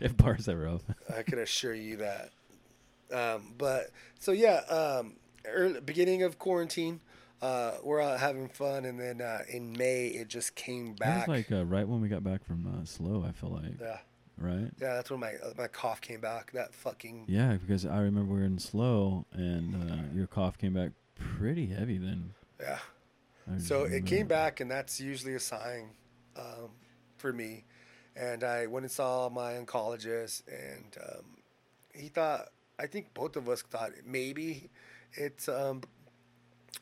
if 0.00 0.16
bars 0.16 0.48
ever 0.48 0.66
open. 0.68 0.94
I 1.14 1.22
can 1.22 1.38
assure 1.38 1.74
you 1.74 1.96
that. 1.98 2.30
Um, 3.12 3.54
but 3.58 3.90
so 4.18 4.32
yeah, 4.32 4.58
um, 4.68 5.14
early, 5.46 5.80
beginning 5.80 6.22
of 6.22 6.38
quarantine, 6.38 7.00
uh, 7.42 7.72
we're 7.82 8.00
out 8.00 8.20
having 8.20 8.48
fun, 8.48 8.84
and 8.84 9.00
then 9.00 9.20
uh, 9.20 9.40
in 9.48 9.72
May 9.72 10.08
it 10.08 10.28
just 10.28 10.54
came 10.54 10.94
That 10.96 11.06
was 11.06 11.18
back. 11.20 11.28
like 11.28 11.52
uh, 11.52 11.64
right 11.64 11.86
when 11.88 12.00
we 12.00 12.08
got 12.08 12.22
back 12.22 12.44
from 12.44 12.66
uh, 12.66 12.84
SLO. 12.84 13.24
I 13.26 13.32
feel 13.32 13.50
like 13.50 13.80
yeah, 13.80 13.98
right. 14.38 14.70
yeah, 14.80 14.94
that's 14.94 15.10
when 15.10 15.20
my 15.20 15.32
uh, 15.44 15.52
my 15.56 15.66
cough 15.68 16.00
came 16.00 16.20
back. 16.20 16.52
That 16.52 16.74
fucking 16.74 17.24
Yeah, 17.28 17.56
because 17.56 17.86
I 17.86 18.00
remember 18.00 18.34
we 18.34 18.40
were 18.40 18.46
in 18.46 18.58
SLO, 18.58 19.26
and 19.32 19.74
uh, 19.90 19.96
your 20.14 20.26
cough 20.26 20.58
came 20.58 20.74
back 20.74 20.90
pretty 21.14 21.66
heavy 21.66 21.98
then. 21.98 22.30
yeah. 22.60 22.78
So 23.58 23.82
it 23.82 24.06
came 24.06 24.28
back, 24.28 24.60
and 24.60 24.70
that's 24.70 25.00
usually 25.00 25.34
a 25.34 25.40
sign 25.40 25.90
um, 26.36 26.70
for 27.18 27.32
me. 27.32 27.64
And 28.14 28.44
I 28.44 28.66
went 28.66 28.84
and 28.84 28.90
saw 28.92 29.28
my 29.28 29.54
oncologist, 29.54 30.42
and 30.46 30.96
um, 31.02 31.24
he 31.92 32.06
thought, 32.08 32.48
I 32.80 32.86
think 32.86 33.12
both 33.12 33.36
of 33.36 33.48
us 33.48 33.62
thought 33.62 33.90
maybe 34.06 34.70
it's 35.12 35.48
um, 35.48 35.82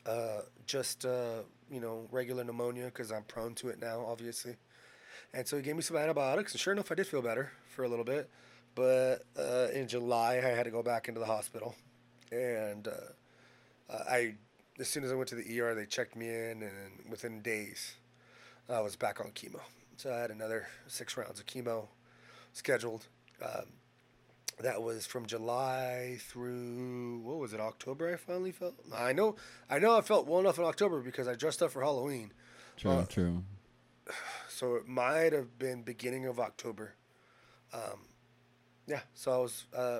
uh, 0.05 0.41
just, 0.65 1.05
uh, 1.05 1.41
you 1.69 1.81
know, 1.81 2.07
regular 2.11 2.43
pneumonia 2.43 2.85
because 2.85 3.11
I'm 3.11 3.23
prone 3.23 3.53
to 3.55 3.69
it 3.69 3.81
now, 3.81 4.05
obviously. 4.07 4.55
And 5.33 5.45
so 5.45 5.57
he 5.57 5.63
gave 5.63 5.75
me 5.75 5.81
some 5.81 5.97
antibiotics, 5.97 6.53
and 6.53 6.59
sure 6.59 6.73
enough, 6.73 6.91
I 6.91 6.95
did 6.95 7.05
feel 7.05 7.21
better 7.21 7.51
for 7.67 7.83
a 7.83 7.89
little 7.89 8.05
bit. 8.05 8.29
But 8.75 9.23
uh, 9.37 9.67
in 9.73 9.87
July, 9.87 10.37
I 10.37 10.55
had 10.55 10.63
to 10.63 10.71
go 10.71 10.81
back 10.81 11.07
into 11.07 11.19
the 11.19 11.25
hospital, 11.25 11.75
and 12.31 12.87
uh, 12.87 13.93
I, 14.09 14.35
as 14.79 14.87
soon 14.87 15.03
as 15.03 15.11
I 15.11 15.15
went 15.15 15.27
to 15.29 15.35
the 15.35 15.59
ER, 15.59 15.75
they 15.75 15.85
checked 15.85 16.15
me 16.15 16.27
in, 16.29 16.63
and 16.63 17.09
within 17.09 17.41
days, 17.41 17.95
I 18.69 18.79
was 18.79 18.95
back 18.95 19.19
on 19.19 19.31
chemo. 19.31 19.59
So 19.97 20.13
I 20.13 20.19
had 20.19 20.31
another 20.31 20.67
six 20.87 21.17
rounds 21.17 21.39
of 21.39 21.45
chemo 21.45 21.87
scheduled. 22.53 23.07
Um, 23.43 23.65
that 24.63 24.81
was 24.81 25.05
from 25.05 25.25
July 25.25 26.17
through 26.19 27.21
what 27.23 27.37
was 27.37 27.53
it? 27.53 27.59
October. 27.59 28.13
I 28.13 28.17
finally 28.17 28.51
felt. 28.51 28.75
I 28.93 29.13
know. 29.13 29.35
I 29.69 29.79
know. 29.79 29.97
I 29.97 30.01
felt 30.01 30.27
well 30.27 30.39
enough 30.39 30.57
in 30.57 30.65
October 30.65 31.01
because 31.01 31.27
I 31.27 31.35
dressed 31.35 31.61
up 31.61 31.71
for 31.71 31.81
Halloween. 31.81 32.31
True, 32.77 32.91
uh, 32.91 33.05
true. 33.05 33.43
So 34.49 34.75
it 34.75 34.89
might 34.89 35.31
have 35.31 35.57
been 35.57 35.83
beginning 35.83 36.25
of 36.25 36.37
October. 36.37 36.95
Um, 37.73 38.07
yeah, 38.87 38.99
so 39.13 39.31
I 39.31 39.37
was, 39.37 39.65
uh, 39.73 39.99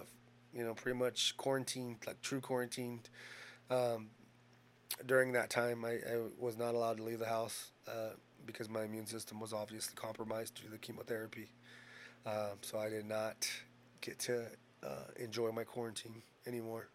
you 0.54 0.66
know, 0.66 0.74
pretty 0.74 1.00
much 1.00 1.38
quarantined, 1.38 2.00
like 2.06 2.22
true 2.22 2.42
quarantined. 2.42 3.10
Um, 3.70 4.10
during 5.06 5.32
that 5.32 5.50
time, 5.50 5.86
I, 5.86 5.92
I 5.92 6.24
was 6.38 6.58
not 6.58 6.76
allowed 6.76 6.98
to 6.98 7.04
leave 7.04 7.20
the 7.20 7.28
house 7.28 7.72
uh, 7.88 8.16
because 8.46 8.68
my 8.68 8.84
immune 8.84 9.06
system 9.06 9.40
was 9.40 9.54
obviously 9.54 9.94
compromised 9.96 10.56
due 10.56 10.64
to 10.64 10.72
the 10.72 10.78
chemotherapy. 10.78 11.52
Um, 12.26 12.58
so 12.62 12.80
I 12.80 12.90
did 12.90 13.06
not 13.06 13.50
get 14.02 14.20
to 14.20 14.46
uh, 14.84 15.06
enjoy 15.18 15.52
my 15.52 15.64
quarantine 15.64 16.22
anymore. 16.46 16.90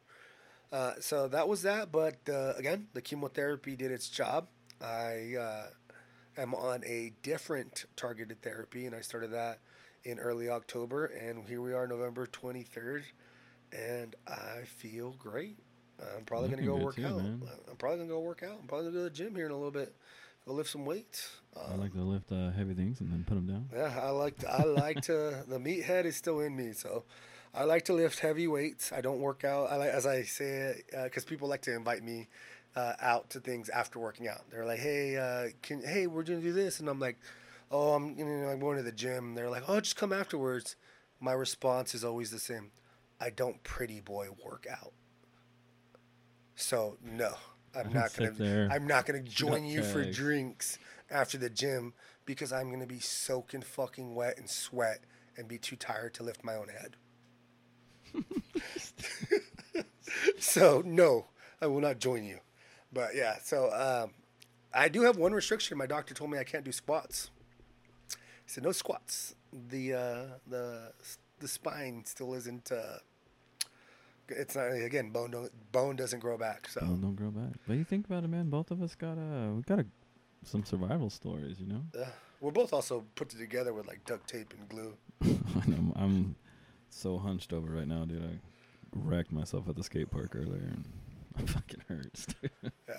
Uh, 0.73 0.95
so 1.01 1.29
that 1.29 1.49
was 1.49 1.63
that. 1.63 1.93
But 1.93 2.17
uh, 2.29 2.55
again, 2.57 2.89
the 2.95 3.01
chemotherapy 3.01 3.77
did 3.77 3.91
its 3.91 4.09
job. 4.09 4.49
I 4.81 5.35
uh, 5.39 5.67
am 6.37 6.55
on 6.55 6.83
a 6.85 7.13
different 7.23 7.85
targeted 7.97 8.43
therapy, 8.43 8.87
and 8.87 8.95
I 8.95 9.01
started 9.01 9.33
that 9.33 9.61
in 10.05 10.19
early 10.19 10.49
October. 10.49 11.07
And 11.07 11.47
here 11.47 11.63
we 11.63 11.73
are, 11.73 11.87
November 11.87 12.27
23rd, 12.27 13.03
and 13.73 14.17
I 14.27 14.63
feel 14.67 15.15
great. 15.19 15.59
I'm 16.17 16.25
probably 16.25 16.49
gonna 16.49 16.63
go 16.63 16.77
work 16.77 16.97
too, 16.97 17.07
out. 17.07 17.19
man. 17.19 17.43
I'm 17.71 17.77
probably 17.77 17.99
gonna 17.99 18.09
go 18.09 18.21
work 18.21 18.43
out. 18.43 18.59
I'm 18.61 18.67
probably 18.67 18.87
gonna 18.87 18.97
go 18.97 19.05
to 19.05 19.11
the 19.11 19.17
gym 19.17 19.35
here 19.35 19.47
in 19.47 19.53
a 19.53 19.57
little 19.57 19.71
bit. 19.71 19.95
Go 20.47 20.53
lift 20.55 20.71
some 20.71 20.85
weights. 20.85 21.41
I 21.57 21.73
Um, 21.73 21.81
like 21.81 21.93
to 21.93 22.03
lift 22.03 22.31
uh, 22.33 22.51
heavy 22.51 22.75
things 22.75 23.01
and 23.01 23.11
then 23.11 23.25
put 23.25 23.35
them 23.35 23.47
down. 23.47 23.69
yeah, 23.73 23.99
I 24.03 24.11
like 24.11 24.37
to, 24.39 24.51
I 24.53 24.65
like 24.65 25.01
to. 25.03 25.45
The 25.49 25.59
meathead 25.59 26.05
is 26.05 26.17
still 26.17 26.41
in 26.41 26.55
me, 26.57 26.73
so 26.73 27.05
I 27.55 27.65
like 27.65 27.85
to 27.87 27.93
lift 27.95 28.19
heavy 28.21 28.47
weights. 28.47 28.93
I 28.93 29.01
don't 29.01 29.21
work 29.21 29.45
out. 29.45 29.71
I 29.71 29.77
like, 29.77 29.91
as 29.91 30.07
I 30.07 30.23
say, 30.23 30.83
because 31.05 31.25
people 31.25 31.49
like 31.49 31.63
to 31.63 31.75
invite 31.75 32.03
me 32.03 32.29
uh, 32.77 32.95
out 33.01 33.31
to 33.31 33.41
things 33.41 33.69
after 33.71 33.99
working 33.99 34.29
out. 34.29 34.43
They're 34.51 34.67
like, 34.67 34.81
"Hey, 34.81 35.17
uh, 35.17 35.51
can 35.63 35.83
hey, 35.83 36.07
we're 36.09 36.25
gonna 36.25 36.41
do 36.41 36.53
this," 36.53 36.81
and 36.81 36.89
I'm 36.89 36.99
like, 37.01 37.19
"Oh, 37.71 37.95
I'm 37.95 38.19
you 38.19 38.25
know 38.25 38.49
I'm 38.49 38.59
going 38.61 38.77
to 38.77 38.83
the 38.83 38.93
gym." 38.93 39.35
They're 39.35 39.51
like, 39.51 39.63
"Oh, 39.69 39.81
just 39.81 39.97
come 39.97 40.13
afterwards." 40.13 40.77
My 41.21 41.33
response 41.33 41.95
is 41.95 42.05
always 42.05 42.31
the 42.31 42.41
same: 42.41 42.73
I 43.21 43.31
don't 43.31 43.63
pretty 43.63 44.01
boy 44.01 44.29
work 44.45 44.67
out. 44.71 44.93
So 46.57 46.99
no, 47.03 47.35
I'm 47.77 47.91
Don't 47.93 48.17
gonna. 48.17 48.31
there. 48.33 48.69
I'm 48.71 48.87
not 48.87 49.07
gonna 49.07 49.23
join 49.23 49.65
you 49.65 49.83
for 49.83 50.05
drinks 50.05 50.79
after 51.11 51.39
the 51.39 51.51
gym 51.51 51.95
because 52.25 52.53
I'm 52.53 52.71
gonna 52.71 52.87
be 52.87 53.01
soaking 53.01 53.63
fucking 53.63 54.15
wet 54.15 54.39
and 54.39 54.49
sweat 54.49 55.01
and 55.37 55.49
be 55.49 55.59
too 55.59 55.77
tired 55.77 56.15
to 56.15 56.23
lift 56.23 56.45
my 56.45 56.55
own 56.55 56.69
head. 56.69 56.97
so 60.39 60.83
no, 60.85 61.27
I 61.61 61.67
will 61.67 61.81
not 61.81 61.99
join 61.99 62.25
you. 62.25 62.39
But 62.93 63.15
yeah, 63.15 63.37
so 63.43 63.73
um, 63.73 64.13
I 64.73 64.89
do 64.89 65.03
have 65.03 65.17
one 65.17 65.33
restriction. 65.33 65.77
My 65.79 65.87
doctor 65.87 66.15
told 66.15 66.31
me 66.31 66.39
I 66.39 66.45
can't 66.45 66.65
do 66.65 66.73
squats. 66.73 67.31
He 68.11 68.17
said 68.51 68.65
no 68.65 68.73
squats. 68.73 69.35
The 69.53 69.95
uh, 69.95 70.25
the 70.47 70.93
the 71.41 71.49
spine 71.49 72.05
still 72.05 72.35
isn't 72.35 72.71
uh, 72.71 72.99
it's 74.29 74.55
not 74.57 74.73
again 74.73 75.11
bone 75.11 75.31
don't, 75.31 75.51
bone 75.73 75.97
doesn't 75.97 76.21
grow 76.21 76.37
back. 76.39 76.69
So 76.69 76.81
Bone 76.81 77.01
don't 77.01 77.15
grow 77.17 77.31
back. 77.31 77.55
But 77.67 77.77
you 77.77 77.85
think 77.85 78.07
about 78.07 78.25
it, 78.25 78.29
man. 78.29 78.49
Both 78.51 78.71
of 78.71 78.83
us 78.83 78.95
got 78.95 79.19
uh, 79.19 79.53
we 79.55 79.63
got 79.63 79.79
a, 79.81 79.87
some 80.45 80.65
survival 80.65 81.11
stories, 81.11 81.59
you 81.61 81.67
know. 81.67 81.83
uh, 82.01 82.07
we're 82.41 82.51
both 82.51 82.73
also 82.73 83.05
put 83.15 83.31
together 83.31 83.73
with 83.73 83.87
like 83.87 84.05
duct 84.05 84.29
tape 84.29 84.53
and 84.59 84.69
glue. 84.69 84.95
I 85.25 85.69
know, 85.71 85.93
I'm 85.97 86.37
so 86.91 87.19
hunched 87.19 87.53
over 87.53 87.73
right 87.73 87.89
now, 87.89 88.05
dude. 88.05 88.23
I 88.23 88.39
wrecked 88.95 89.33
myself 89.33 89.69
at 89.69 89.77
the 89.77 89.83
skate 89.85 90.11
park 90.11 90.35
earlier, 90.37 90.63
and 90.63 90.85
I'm 91.39 91.47
fucking 91.47 91.83
hurts. 91.89 92.27
Yeah. 92.89 92.95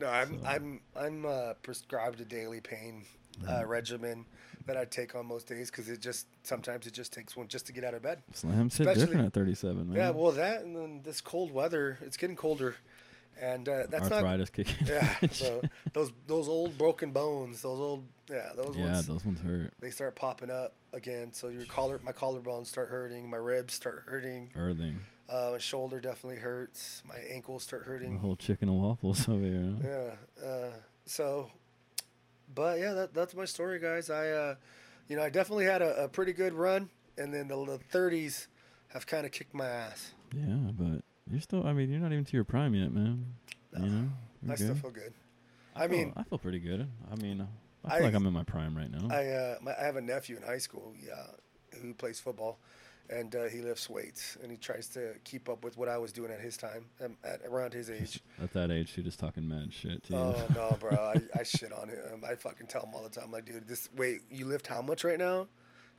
No, 0.00 0.06
I'm 0.08 0.40
So- 0.40 0.46
I'm 0.46 0.80
I'm 0.96 1.26
uh, 1.26 1.52
prescribed 1.62 2.20
a 2.20 2.24
daily 2.24 2.60
pain 2.60 3.04
uh, 3.48 3.64
regimen 3.66 4.24
that 4.66 4.76
I 4.76 4.84
take 4.84 5.14
on 5.14 5.26
most 5.26 5.46
days 5.48 5.70
because 5.70 5.88
it 5.88 6.00
just 6.00 6.26
sometimes 6.44 6.86
it 6.86 6.92
just 6.92 7.12
takes 7.12 7.36
one 7.36 7.48
just 7.48 7.66
to 7.66 7.72
get 7.72 7.84
out 7.84 7.94
of 7.94 8.02
bed. 8.02 8.22
Slams 8.32 8.76
hit 8.76 8.94
different 8.94 9.26
at 9.26 9.32
37, 9.32 9.88
man. 9.88 9.96
Yeah, 9.96 10.10
well 10.10 10.32
that 10.32 10.62
and 10.62 10.76
then 10.76 11.00
this 11.02 11.20
cold 11.20 11.50
weather, 11.52 11.98
it's 12.02 12.16
getting 12.16 12.36
colder, 12.36 12.76
and 13.40 13.68
uh, 13.68 13.84
that's 13.90 14.08
not 14.10 14.22
arthritis 14.24 14.50
kicking. 14.50 14.86
yeah. 14.86 15.14
So 15.32 15.62
those 15.92 16.12
those 16.26 16.48
old 16.48 16.78
broken 16.78 17.10
bones, 17.10 17.62
those 17.62 17.80
old 17.80 18.04
yeah 18.30 18.50
those 18.56 18.76
yeah, 18.76 18.84
ones 18.92 19.06
those 19.06 19.24
ones 19.24 19.40
hurt. 19.40 19.72
they 19.80 19.90
start 19.90 20.14
popping 20.14 20.50
up 20.50 20.74
again. 20.92 21.32
So 21.32 21.48
your 21.48 21.64
collar 21.64 22.00
my 22.04 22.12
collarbones 22.12 22.66
start 22.66 22.88
hurting, 22.88 23.28
my 23.28 23.38
ribs 23.38 23.74
start 23.74 24.04
hurting, 24.06 24.50
Earthing. 24.54 25.00
uh, 25.28 25.50
my 25.52 25.58
shoulder 25.58 25.98
definitely 26.00 26.38
hurts, 26.38 27.02
my 27.08 27.16
ankles 27.32 27.64
start 27.64 27.84
The 27.84 27.90
hurting. 27.90 28.18
whole 28.18 28.36
chicken 28.36 28.68
and 28.68 28.78
waffles 28.78 29.28
over 29.28 29.42
here. 29.44 29.74
Huh? 29.82 29.88
Yeah. 29.88 30.46
Uh, 30.46 30.70
so, 31.04 31.50
but 32.54 32.78
yeah, 32.78 32.92
that, 32.92 33.14
that's 33.14 33.34
my 33.34 33.44
story, 33.44 33.78
guys. 33.78 34.10
I, 34.10 34.28
uh, 34.30 34.54
you 35.08 35.16
know, 35.16 35.22
I 35.22 35.30
definitely 35.30 35.64
had 35.66 35.82
a, 35.82 36.04
a 36.04 36.08
pretty 36.08 36.32
good 36.32 36.52
run, 36.54 36.88
and 37.18 37.32
then 37.32 37.48
the, 37.48 37.56
the 37.64 37.78
30s 37.92 38.46
have 38.88 39.06
kind 39.06 39.24
of 39.26 39.32
kicked 39.32 39.54
my 39.54 39.66
ass. 39.66 40.12
Yeah, 40.34 40.70
but 40.78 41.02
you're 41.30 41.40
still. 41.40 41.66
I 41.66 41.72
mean, 41.72 41.90
you're 41.90 42.00
not 42.00 42.12
even 42.12 42.24
to 42.24 42.32
your 42.36 42.44
prime 42.44 42.74
yet, 42.74 42.92
man. 42.92 43.26
You 43.78 43.86
know. 43.88 44.08
I 44.50 44.54
still 44.56 44.74
feel 44.74 44.90
good. 44.90 45.12
I, 45.74 45.84
I 45.84 45.88
feel- 45.88 45.96
mean- 45.98 46.12
I 46.16 46.22
feel 46.24 46.38
pretty 46.38 46.58
good. 46.58 46.88
I 47.10 47.16
mean, 47.16 47.46
I 47.84 47.88
I- 47.94 47.96
feel 47.98 48.06
like 48.06 48.14
I'm 48.14 48.26
in 48.26 48.32
my 48.32 48.44
prime 48.44 48.76
right 48.76 48.90
now. 48.90 49.08
I, 49.14 49.26
uh, 49.28 49.56
my, 49.62 49.72
I 49.78 49.84
have 49.84 49.96
a 49.96 50.00
nephew 50.00 50.36
in 50.36 50.42
high 50.42 50.58
school, 50.58 50.94
yeah, 51.04 51.26
who 51.80 51.94
plays 51.94 52.20
football, 52.20 52.58
and 53.10 53.34
uh, 53.34 53.44
he 53.44 53.60
lifts 53.60 53.90
weights, 53.90 54.36
and 54.42 54.50
he 54.50 54.56
tries 54.56 54.88
to 54.88 55.14
keep 55.24 55.48
up 55.48 55.64
with 55.64 55.76
what 55.76 55.88
I 55.88 55.98
was 55.98 56.12
doing 56.12 56.30
at 56.30 56.40
his 56.40 56.56
time, 56.56 56.86
um, 57.04 57.16
at 57.24 57.40
around 57.46 57.72
his 57.74 57.90
age. 57.90 58.20
At 58.42 58.52
that 58.54 58.70
age, 58.70 58.92
she 58.94 59.02
just 59.02 59.18
talking 59.18 59.46
mad 59.48 59.72
shit 59.72 60.02
to 60.04 60.12
you. 60.12 60.18
Oh 60.18 60.46
no, 60.54 60.76
bro! 60.80 60.90
I, 61.34 61.40
I 61.40 61.42
shit 61.42 61.72
on 61.72 61.88
him. 61.88 62.22
I 62.28 62.34
fucking 62.34 62.66
tell 62.68 62.82
him 62.84 62.94
all 62.94 63.02
the 63.02 63.08
time, 63.20 63.30
like, 63.30 63.44
dude, 63.44 63.66
this 63.68 63.88
wait, 63.96 64.20
you 64.30 64.46
lift 64.46 64.66
how 64.66 64.82
much 64.82 65.04
right 65.04 65.18
now? 65.18 65.46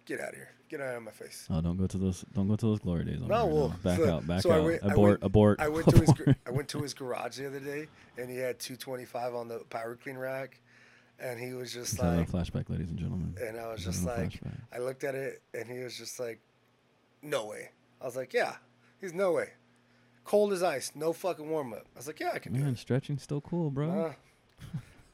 Get 0.05 0.19
out 0.19 0.30
of 0.30 0.35
here! 0.35 0.49
Get 0.69 0.81
out 0.81 0.95
of 0.97 1.03
my 1.03 1.11
face! 1.11 1.47
Oh, 1.49 1.61
don't 1.61 1.77
go 1.77 1.88
to 1.88 1.97
those. 1.97 2.25
Don't 2.34 2.47
go 2.49 2.55
to 2.57 2.65
those 2.65 2.80
glory 2.80 3.05
days. 3.05 3.21
on 3.21 3.30
No, 3.30 3.35
right 3.45 3.53
well, 3.53 3.69
now. 3.69 3.75
back 3.84 3.99
so- 3.99 4.09
out. 4.15 4.27
Back 4.27 4.41
so 4.41 4.51
I 4.51 4.57
out. 4.57 4.63
went- 4.65 4.84
I 4.84 4.88
abort. 4.91 5.09
went- 5.11 5.23
abort. 5.23 5.59
I 5.61 5.67
went 5.69 5.88
to 5.89 5.97
his. 5.99 6.13
I 6.45 6.51
went 6.51 6.67
to 6.69 6.80
his 6.81 6.93
garage 6.93 7.38
the 7.38 7.47
other 7.47 7.59
day, 7.61 7.88
and 8.17 8.30
he 8.30 8.35
had 8.38 8.59
225 8.59 9.34
on 9.35 9.47
the 9.47 9.59
power 9.69 9.95
clean 9.95 10.17
rack, 10.17 10.59
and 11.19 11.39
he 11.39 11.53
was 11.53 11.71
just 11.71 11.91
He's 11.91 12.01
like, 12.01 12.30
flashback, 12.30 12.69
ladies 12.69 12.89
and 12.89 12.97
gentlemen. 12.99 13.35
and 13.41 13.57
I 13.57 13.71
was 13.71 13.84
just 13.85 14.03
like, 14.05 14.31
flashback. 14.31 14.57
I 14.73 14.80
looked 14.80 15.05
at 15.05 15.15
it, 15.15 15.41
and 15.53 15.69
he 15.69 15.80
was 15.80 15.97
just 15.97 16.19
like, 16.19 16.41
no 17.23 17.45
way. 17.47 17.69
I 18.01 18.05
was 18.05 18.15
like, 18.15 18.33
yeah, 18.33 18.55
he's 19.01 19.13
no 19.13 19.31
way. 19.33 19.49
Cold 20.25 20.53
as 20.53 20.63
ice, 20.63 20.91
no 20.95 21.11
fucking 21.13 21.49
warm 21.49 21.73
up. 21.73 21.85
I 21.95 21.99
was 21.99 22.07
like, 22.07 22.19
yeah, 22.19 22.31
I 22.33 22.39
can 22.39 22.53
do 22.53 22.59
Man, 22.61 22.73
it. 22.73 22.77
stretching's 22.77 23.23
still 23.23 23.41
cool, 23.41 23.69
bro. 23.69 23.89
Uh, 23.89 24.13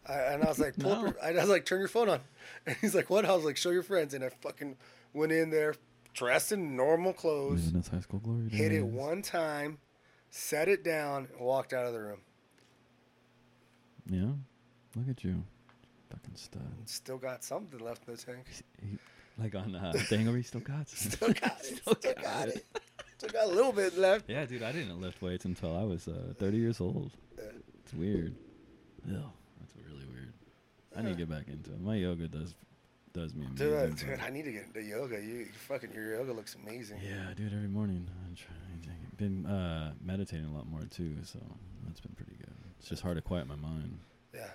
I, 0.08 0.14
and 0.34 0.44
I 0.44 0.48
was 0.48 0.60
like, 0.60 0.78
pull 0.80 0.92
No. 0.96 1.02
your, 1.02 1.16
I 1.24 1.32
was 1.34 1.50
like, 1.50 1.66
turn 1.66 1.80
your 1.80 1.88
phone 1.88 2.10
on. 2.10 2.20
And 2.66 2.76
he's 2.82 2.94
like, 2.96 3.10
what? 3.10 3.26
I 3.26 3.36
was 3.36 3.46
like, 3.46 3.58
show 3.58 3.70
your 3.72 3.84
friends. 3.84 4.14
And 4.14 4.24
I 4.24 4.30
fucking 4.30 4.76
went 5.14 5.32
in 5.32 5.50
there, 5.50 5.76
dressed 6.14 6.52
in 6.52 6.76
normal 6.76 7.14
clothes, 7.14 7.66
Living 7.68 7.82
his 7.82 7.88
high 7.90 8.00
school 8.02 8.20
glory 8.20 8.48
days. 8.50 8.60
hit 8.60 8.72
it 8.72 8.86
one 8.86 9.22
time, 9.22 9.78
set 10.30 10.68
it 10.68 10.84
down, 10.84 11.28
and 11.38 11.40
walked 11.46 11.74
out 11.74 11.86
of 11.86 11.94
the 11.94 12.00
room. 12.00 12.20
Yeah. 14.10 14.32
Look 14.96 15.10
at 15.10 15.24
you, 15.24 15.44
fucking 16.10 16.36
stud. 16.36 16.62
Still 16.86 17.18
got 17.18 17.44
something 17.44 17.80
left 17.80 18.08
in 18.08 18.16
the 18.16 18.22
tank. 18.22 18.46
He, 18.82 18.98
like 19.40 19.56
on 19.56 19.76
uh, 19.76 19.94
Dangle, 20.10 20.34
he 20.34 20.44
still 20.44 20.62
got. 20.62 20.88
Still 20.90 21.34
got 21.34 21.60
it. 21.62 21.78
Still 21.78 22.14
got 22.22 22.48
it. 22.50 22.66
Still 23.18 23.30
got 23.30 23.46
a 23.46 23.50
little 23.50 23.72
bit 23.72 23.98
left. 23.98 24.30
Yeah, 24.30 24.46
dude, 24.46 24.64
I 24.64 24.72
didn't 24.72 25.00
lift 25.02 25.22
weights 25.22 25.46
until 25.46 25.76
I 25.76 25.84
was 25.84 26.08
uh, 26.08 26.34
30 26.38 26.58
years 26.58 26.80
old. 26.82 27.12
It's 27.38 27.94
weird. 27.94 28.36
Ew, 29.08 29.24
that's 29.60 29.74
really 29.86 30.06
weird. 30.06 30.34
I 30.96 31.02
need 31.02 31.10
to 31.10 31.16
get 31.16 31.30
back 31.30 31.48
into 31.48 31.72
it. 31.72 31.82
My 31.82 31.96
yoga 31.96 32.28
does 32.28 32.54
does 33.12 33.34
me 33.34 33.48
amazing. 33.48 33.68
Dude, 33.70 33.96
dude, 33.98 34.20
I 34.20 34.30
need 34.30 34.46
to 34.46 34.52
get 34.52 34.66
into 34.68 34.84
yoga. 34.84 35.20
You, 35.20 35.40
you 35.40 35.46
fucking 35.68 35.92
your 35.94 36.16
yoga 36.16 36.32
looks 36.32 36.56
amazing. 36.64 37.00
yeah, 37.04 37.34
dude, 37.36 37.54
every 37.54 37.68
morning 37.68 38.08
I'm 38.28 38.36
trying. 38.36 38.60
I've 39.12 39.18
been 39.18 39.46
uh, 39.46 39.94
meditating 40.02 40.46
a 40.46 40.54
lot 40.54 40.68
more 40.68 40.82
too, 40.90 41.18
so 41.24 41.40
that's 41.86 42.00
been 42.00 42.14
pretty 42.16 42.36
good. 42.38 42.54
It's 42.80 42.88
just 42.88 43.02
hard 43.02 43.18
to 43.18 43.22
quiet 43.22 43.48
my 43.48 43.56
mind. 43.56 44.00
Yeah. 44.34 44.48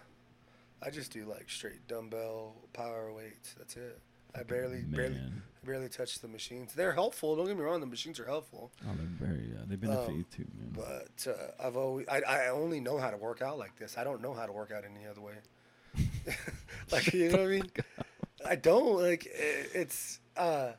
I 0.83 0.91
just 0.91 1.13
do 1.13 1.25
like 1.25 1.51
straight 1.51 1.87
dumbbell 1.89 2.55
power 2.73 3.13
weights. 3.13 3.55
That's 3.59 3.77
it. 3.77 4.01
I 4.37 4.43
barely, 4.43 4.83
barely, 4.83 5.15
Man. 5.15 5.43
barely 5.65 5.89
touch 5.89 6.19
the 6.21 6.29
machines. 6.29 6.75
They're 6.75 6.93
helpful. 6.93 7.37
Don't 7.37 7.47
get 7.47 7.57
me 7.57 7.63
wrong. 7.63 7.81
The 7.81 7.87
machines 7.87 8.19
are 8.19 8.25
helpful. 8.27 8.71
Oh, 8.85 8.91
they're 8.97 9.29
very. 9.29 9.53
They've 9.67 9.81
been 9.81 9.91
there 9.91 10.05
for 10.05 10.11
Um, 10.11 10.17
you 10.19 10.25
too, 10.25 10.47
man. 10.59 10.73
But 10.73 11.27
uh, 11.31 11.67
I've 11.67 11.77
always, 11.77 12.07
I, 12.09 12.21
I 12.23 12.49
only 12.49 12.81
know 12.81 12.99
how 12.99 13.11
to 13.11 13.17
work 13.17 13.43
out 13.43 13.59
like 13.59 13.77
this. 13.79 13.97
I 13.97 14.05
don't 14.05 14.21
know 14.21 14.35
how 14.35 14.47
to 14.47 14.53
work 14.53 14.73
out 14.73 14.85
any 14.85 15.07
other 15.07 15.21
way. 15.21 15.35
like 16.93 17.13
you 17.13 17.31
know 17.31 17.39
what 17.39 17.47
I 17.47 17.49
mean? 17.51 17.71
I 18.47 18.57
don't 18.57 19.01
like. 19.01 19.27
i- 19.27 19.67
It's. 19.79 20.21
Uh, 20.37 20.73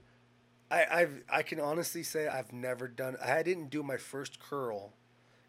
I 0.69 0.86
I've 0.91 1.23
I 1.30 1.41
can 1.44 1.60
honestly 1.60 2.03
say 2.03 2.27
I've 2.27 2.52
never 2.52 2.88
done. 2.88 3.15
I 3.23 3.44
didn't 3.44 3.69
do 3.69 3.84
my 3.84 3.98
first 3.98 4.40
curl 4.40 4.94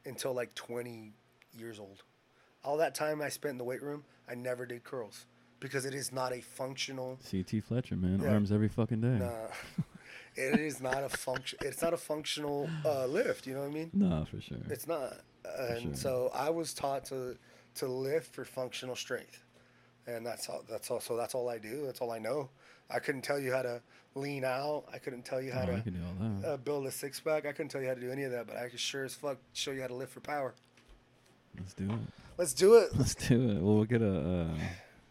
until 0.05 0.33
like 0.35 0.55
20 0.55 1.12
years 1.59 1.81
old. 1.81 2.03
All 2.62 2.77
that 2.77 2.95
time 2.95 3.20
I 3.23 3.28
spent 3.31 3.53
in 3.53 3.59
the 3.59 3.65
weight 3.65 3.83
room, 3.83 4.05
I 4.28 4.35
never 4.35 4.66
did 4.66 4.85
curls 4.85 5.27
because 5.61 5.85
it 5.85 5.95
is 5.95 6.12
not 6.12 6.33
a 6.33 6.41
functional. 6.41 7.19
CT 7.31 7.62
Fletcher, 7.65 7.97
man, 7.97 8.20
Yeah. 8.20 8.33
arms 8.33 8.53
every 8.53 8.69
fucking 8.69 9.01
day. 9.01 9.19
Nah, 9.19 9.49
it 10.37 10.61
is 10.61 10.81
not 10.81 11.03
a 11.03 11.09
function. 11.09 11.59
It's 11.62 11.83
not 11.83 11.95
a 11.95 11.97
functional 11.97 12.69
uh, 12.85 13.07
lift. 13.07 13.47
You 13.47 13.55
know 13.55 13.61
what 13.61 13.70
I 13.70 13.74
mean? 13.74 13.91
No, 13.93 14.24
for 14.31 14.41
sure. 14.41 14.59
It's 14.69 14.87
not. 14.87 15.15
And 15.59 15.83
sure. 15.83 15.95
so 15.95 16.31
I 16.35 16.51
was 16.51 16.74
taught 16.74 17.05
to 17.07 17.37
to 17.77 17.87
lift 17.87 18.35
for 18.35 18.45
functional 18.45 18.97
strength. 18.97 19.43
And 20.07 20.24
that's 20.24 20.49
all 20.49 20.65
that's 20.69 20.91
all 20.91 21.01
so 21.01 21.16
that's 21.16 21.35
all 21.35 21.49
I 21.49 21.59
do. 21.59 21.85
That's 21.87 22.01
all 22.01 22.11
I 22.11 22.19
know. 22.19 22.51
I 22.91 22.99
couldn't 23.01 23.23
tell 23.23 23.39
you 23.39 23.53
how 23.53 23.62
to 23.62 23.83
lean 24.15 24.45
out. 24.45 24.85
I 24.93 24.99
couldn't 24.99 25.24
tell 25.24 25.43
you 25.43 25.53
how 25.53 25.62
oh, 25.62 25.77
to 25.77 25.83
can 25.83 25.95
do 25.95 26.01
all 26.07 26.28
that. 26.41 26.49
uh, 26.49 26.57
build 26.59 26.87
a 26.87 26.91
six 26.91 27.20
pack. 27.20 27.47
I 27.47 27.53
couldn't 27.53 27.69
tell 27.69 27.81
you 27.81 27.89
how 27.89 27.95
to 27.95 28.01
do 28.01 28.11
any 28.11 28.23
of 28.23 28.33
that, 28.33 28.47
but 28.47 28.57
I 28.57 28.69
could 28.69 28.81
sure 28.81 29.05
as 29.05 29.15
fuck 29.15 29.39
show 29.53 29.73
you 29.73 29.81
how 29.81 29.89
to 29.89 29.95
lift 29.95 30.12
for 30.12 30.20
power. 30.20 30.55
Let's 31.59 31.74
do 31.74 31.85
it. 31.85 31.99
Let's 32.39 32.53
do 32.53 32.74
it. 32.74 32.91
Let's 32.97 33.15
do 33.15 33.51
it. 33.51 33.62
Well, 33.62 33.77
we'll 33.77 33.85
get 33.85 34.03
a 34.03 34.07
a, 34.07 34.51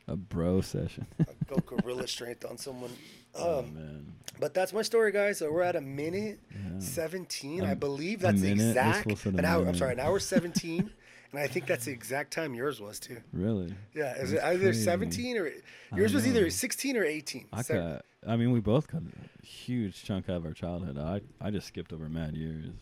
a 0.07 0.15
bro 0.15 0.61
session. 0.61 1.07
Go 1.47 1.55
gorilla 1.57 2.07
strength 2.15 2.45
on 2.45 2.57
someone. 2.57 2.91
oh 3.33 3.59
Um, 3.59 3.73
man. 3.73 4.11
but 4.39 4.53
that's 4.53 4.71
my 4.73 4.81
story, 4.81 5.11
guys. 5.11 5.39
So 5.39 5.51
we're 5.51 5.63
at 5.63 5.75
a 5.75 5.81
minute 5.81 6.39
Yeah. 6.51 6.79
17. 6.79 7.61
A- 7.63 7.71
I 7.71 7.73
believe 7.73 8.19
that's 8.21 8.41
minute? 8.41 8.57
We're 8.59 8.69
exact. 8.69 9.25
An 9.25 9.45
hour, 9.45 9.67
I'm 9.67 9.75
sorry, 9.75 9.93
an 9.93 9.99
hour 9.99 10.19
17. 10.35 10.91
and 11.31 11.39
I 11.39 11.47
think 11.47 11.65
that's 11.65 11.85
the 11.85 11.91
exact 11.91 12.31
time 12.31 12.53
yours 12.53 12.79
was, 12.79 12.99
too. 12.99 13.17
Really? 13.33 13.73
Yeah, 13.93 14.13
it 14.15 14.39
either 14.43 14.65
crazy. 14.65 14.83
17 14.83 15.37
or 15.37 15.51
yours 15.95 16.13
was 16.13 16.27
either 16.27 16.49
16 16.49 16.97
or 16.97 17.03
18? 17.03 17.47
I 17.51 17.63
cut. 17.63 18.05
I 18.27 18.35
mean, 18.37 18.51
we 18.51 18.59
both 18.59 18.87
cut 18.87 19.01
a 19.03 19.45
huge 19.45 20.03
chunk 20.03 20.29
out 20.29 20.37
of 20.37 20.45
our 20.45 20.53
childhood. 20.53 20.97
I 20.97 21.21
I 21.39 21.51
just 21.51 21.67
skipped 21.67 21.93
over 21.93 22.09
mad 22.09 22.35
years. 22.35 22.73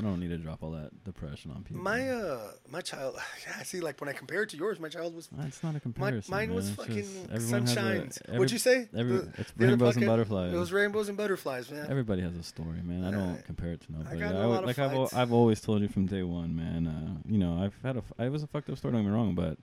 I 0.00 0.10
don't 0.10 0.20
need 0.20 0.28
to 0.30 0.38
drop 0.38 0.62
all 0.62 0.70
that 0.72 0.90
depression 1.04 1.50
on 1.50 1.62
people. 1.62 1.82
my 1.82 2.08
uh 2.10 2.52
my 2.70 2.80
child 2.80 3.16
yeah, 3.46 3.62
see 3.62 3.80
like 3.80 4.00
when 4.00 4.08
I 4.08 4.12
compare 4.12 4.42
it 4.42 4.48
to 4.50 4.56
yours, 4.56 4.78
my 4.80 4.88
child 4.88 5.14
was 5.14 5.28
It's 5.46 5.62
not 5.62 5.70
a 5.70 5.74
my, 5.74 5.78
comparison. 5.80 6.30
mine 6.30 6.54
was. 6.54 6.68
It's 6.68 6.76
fucking 6.76 6.94
just 6.96 7.30
everyone 7.32 7.62
has 7.66 7.76
a- 7.76 7.80
sunshines. 7.80 8.22
every- 8.26 8.38
What'd 8.38 8.52
you 8.52 8.58
say? 8.58 8.88
every- 8.96 9.16
The- 9.18 9.32
it's 9.38 9.52
the 9.52 9.66
rainbows 9.66 9.96
and 9.96 10.06
butterflies. 10.06 10.52
It 10.52 10.56
was 10.56 10.72
rainbows 10.72 11.08
and 11.08 11.16
butterflies, 11.18 11.70
man. 11.70 11.86
Everybody 11.90 12.22
has 12.22 12.36
a 12.36 12.42
story, 12.42 12.80
man. 12.82 13.04
I 13.04 13.10
don't 13.10 13.20
Alright. 13.20 13.44
compare 13.44 13.72
it 13.72 13.80
to 13.82 13.92
nobody. 13.92 14.18
got 14.20 14.30
in 14.30 14.36
a 14.36 14.40
I, 14.40 14.44
lot 14.44 14.60
would- 14.62 14.66
like 14.66 14.78
I've, 14.78 14.92
fights. 14.92 15.14
I've 15.14 15.32
always 15.32 15.60
told 15.60 15.82
you 15.82 15.88
from 15.88 16.06
day 16.06 16.22
one, 16.22 16.54
man. 16.56 16.86
Uh, 16.86 17.20
you 17.30 17.38
know, 17.38 17.62
I've 17.62 17.74
had 17.82 17.96
a. 17.96 18.00
f- 18.00 18.12
It 18.18 18.30
was 18.32 18.42
a 18.42 18.46
fucked 18.46 18.70
up 18.70 18.78
story. 18.78 18.92
Don't 18.92 19.02
get 19.02 19.08
me 19.10 19.14
wrong, 19.14 19.34
but 19.34 19.58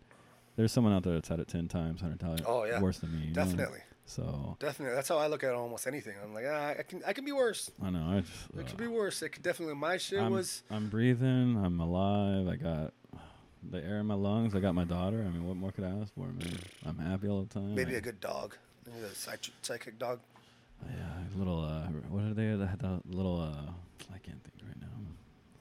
there's 0.55 0.72
someone 0.72 0.93
out 0.93 1.03
there 1.03 1.14
that's 1.14 1.27
had 1.30 1.39
it 1.39 1.47
ten 1.47 1.68
times, 1.68 2.01
hundred 2.01 2.19
times. 2.19 2.41
Oh, 2.45 2.64
yeah. 2.65 2.81
worse 2.81 2.97
than 2.99 3.11
me. 3.14 3.27
Definitely. 3.31 3.77
know? 3.80 3.84
So 4.07 4.55
Definitely. 4.59 4.95
That's 4.95 5.09
how 5.09 5.17
I 5.17 5.27
look 5.27 5.43
at 5.43 5.53
almost 5.53 5.85
anything. 5.85 6.15
I'm 6.23 6.34
like, 6.34 6.45
ah, 6.49 6.75
I 6.79 6.84
can 6.84 7.03
I 7.05 7.11
can 7.11 7.25
be 7.25 7.34
worse. 7.34 7.69
I 7.84 7.89
know. 7.89 8.17
I 8.17 8.21
just. 8.21 8.31
It 8.57 8.61
uh, 8.61 8.63
could 8.63 8.77
be 8.77 8.88
worse. 8.88 9.21
It 9.21 9.29
could 9.29 9.43
definitely 9.43 9.75
my 9.75 9.97
shit 9.97 10.21
I'm, 10.21 10.31
was 10.31 10.63
I'm 10.71 10.88
breathing. 10.89 11.61
I'm 11.63 11.79
alive. 11.81 12.47
I 12.47 12.55
got 12.55 12.93
the 13.69 13.84
air 13.84 13.99
in 13.99 14.05
my 14.05 14.15
lungs. 14.15 14.55
I 14.55 14.59
got 14.61 14.75
my 14.75 14.85
daughter. 14.85 15.17
I 15.27 15.29
mean, 15.29 15.45
what 15.45 15.57
more 15.57 15.73
could 15.73 15.84
I 15.84 15.89
ask 15.89 16.13
for, 16.13 16.25
man? 16.27 16.57
I'm 16.85 16.97
happy 16.97 17.27
all 17.27 17.41
the 17.41 17.53
time. 17.53 17.75
maybe 17.75 17.95
I- 17.95 17.97
a 17.97 18.01
good 18.01 18.21
dog. 18.21 18.55
Maybe 18.85 19.05
a 19.05 19.13
psych- 19.13 19.51
psychic 19.61 19.99
dog. 19.99 20.21
Yeah, 20.85 21.35
a 21.35 21.38
little. 21.38 21.65
Uh, 21.65 21.88
what 22.09 22.23
are 22.23 22.34
they? 22.34 22.45
Had 22.65 22.79
the 22.79 23.01
little. 23.09 23.41
Uh, 23.41 23.71
I 24.13 24.19
can't 24.19 24.41
think 24.41 24.55
right 24.65 24.79
now. 24.79 24.88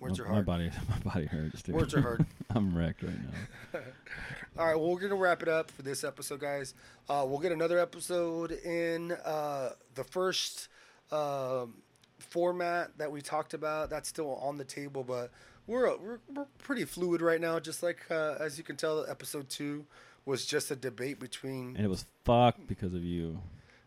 Words 0.00 0.20
my, 0.20 0.26
are 0.26 0.32
my 0.32 0.42
body, 0.42 0.70
my 0.88 1.12
body 1.12 1.26
hurts. 1.26 1.62
Dude. 1.62 1.74
Words 1.74 1.94
are 1.94 2.02
hard. 2.02 2.26
I'm 2.50 2.76
wrecked 2.76 3.02
right 3.02 3.12
now. 3.12 3.80
All 4.58 4.66
right, 4.66 4.76
well, 4.76 4.90
we're 4.90 5.00
gonna 5.00 5.16
wrap 5.16 5.42
it 5.42 5.48
up 5.48 5.70
for 5.70 5.82
this 5.82 6.04
episode, 6.04 6.40
guys. 6.40 6.74
Uh, 7.08 7.24
we'll 7.26 7.38
get 7.38 7.52
another 7.52 7.78
episode 7.78 8.52
in 8.52 9.12
uh, 9.12 9.70
the 9.94 10.04
first 10.04 10.68
um, 11.12 11.74
format 12.18 12.96
that 12.98 13.10
we 13.10 13.20
talked 13.20 13.54
about 13.54 13.90
that's 13.90 14.08
still 14.08 14.36
on 14.36 14.56
the 14.56 14.64
table, 14.64 15.04
but 15.04 15.30
we're 15.66 15.96
we're, 15.98 16.18
we're 16.34 16.46
pretty 16.58 16.84
fluid 16.84 17.20
right 17.20 17.40
now. 17.40 17.58
Just 17.58 17.82
like 17.82 17.98
uh, 18.10 18.36
as 18.40 18.58
you 18.58 18.64
can 18.64 18.76
tell, 18.76 19.04
episode 19.08 19.48
two 19.48 19.84
was 20.24 20.44
just 20.44 20.70
a 20.70 20.76
debate 20.76 21.20
between 21.20 21.76
And 21.76 21.84
it 21.84 21.88
was 21.88 22.04
fucked 22.24 22.66
because 22.66 22.94
of 22.94 23.04
you. 23.04 23.38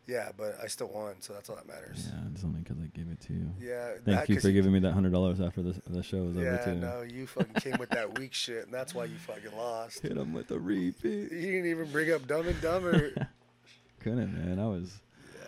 Yeah, 0.10 0.30
but 0.36 0.57
I 0.61 0.68
still 0.68 0.88
won, 0.88 1.15
so 1.19 1.34
that's 1.34 1.49
all 1.49 1.56
that 1.56 1.68
matters. 1.68 2.07
Yeah, 2.11 2.19
it's 2.34 2.44
only 2.44 2.61
because 2.61 2.77
I 2.80 2.88
gave 2.98 3.07
it 3.10 3.22
to 3.27 3.34
you. 3.34 3.52
Yeah, 3.61 3.91
Thank 3.91 4.06
that 4.06 4.30
you 4.30 4.40
for 4.40 4.52
giving 4.52 4.72
me 4.72 4.80
that 4.80 4.91
hundred 4.94 5.11
dollars 5.11 5.40
after 5.40 5.61
the 5.61 5.80
the 5.88 6.02
show 6.02 6.23
was 6.23 6.36
over 6.36 6.61
too. 6.65 6.72
Yeah, 6.72 6.80
no, 6.80 7.02
you 7.03 7.27
fucking 7.27 7.53
came 7.56 7.77
with 7.77 7.90
that 7.91 8.18
weak 8.18 8.34
shit, 8.45 8.65
and 8.65 8.73
that's 8.73 8.95
why 8.95 9.06
you 9.06 9.18
fucking 9.18 9.56
lost. 9.56 9.99
Hit 10.02 10.18
him 10.18 10.34
with 10.34 10.49
a 10.52 10.60
repeat. 10.60 11.31
You 11.31 11.52
didn't 11.52 11.68
even 11.68 11.91
bring 11.91 12.11
up 12.11 12.27
Dumb 12.27 12.48
and 12.48 12.60
Dumber. 12.61 13.11
Couldn't 13.99 14.34
man, 14.34 14.60
I 14.60 14.65
was 14.68 14.99
Yeah. 15.36 15.41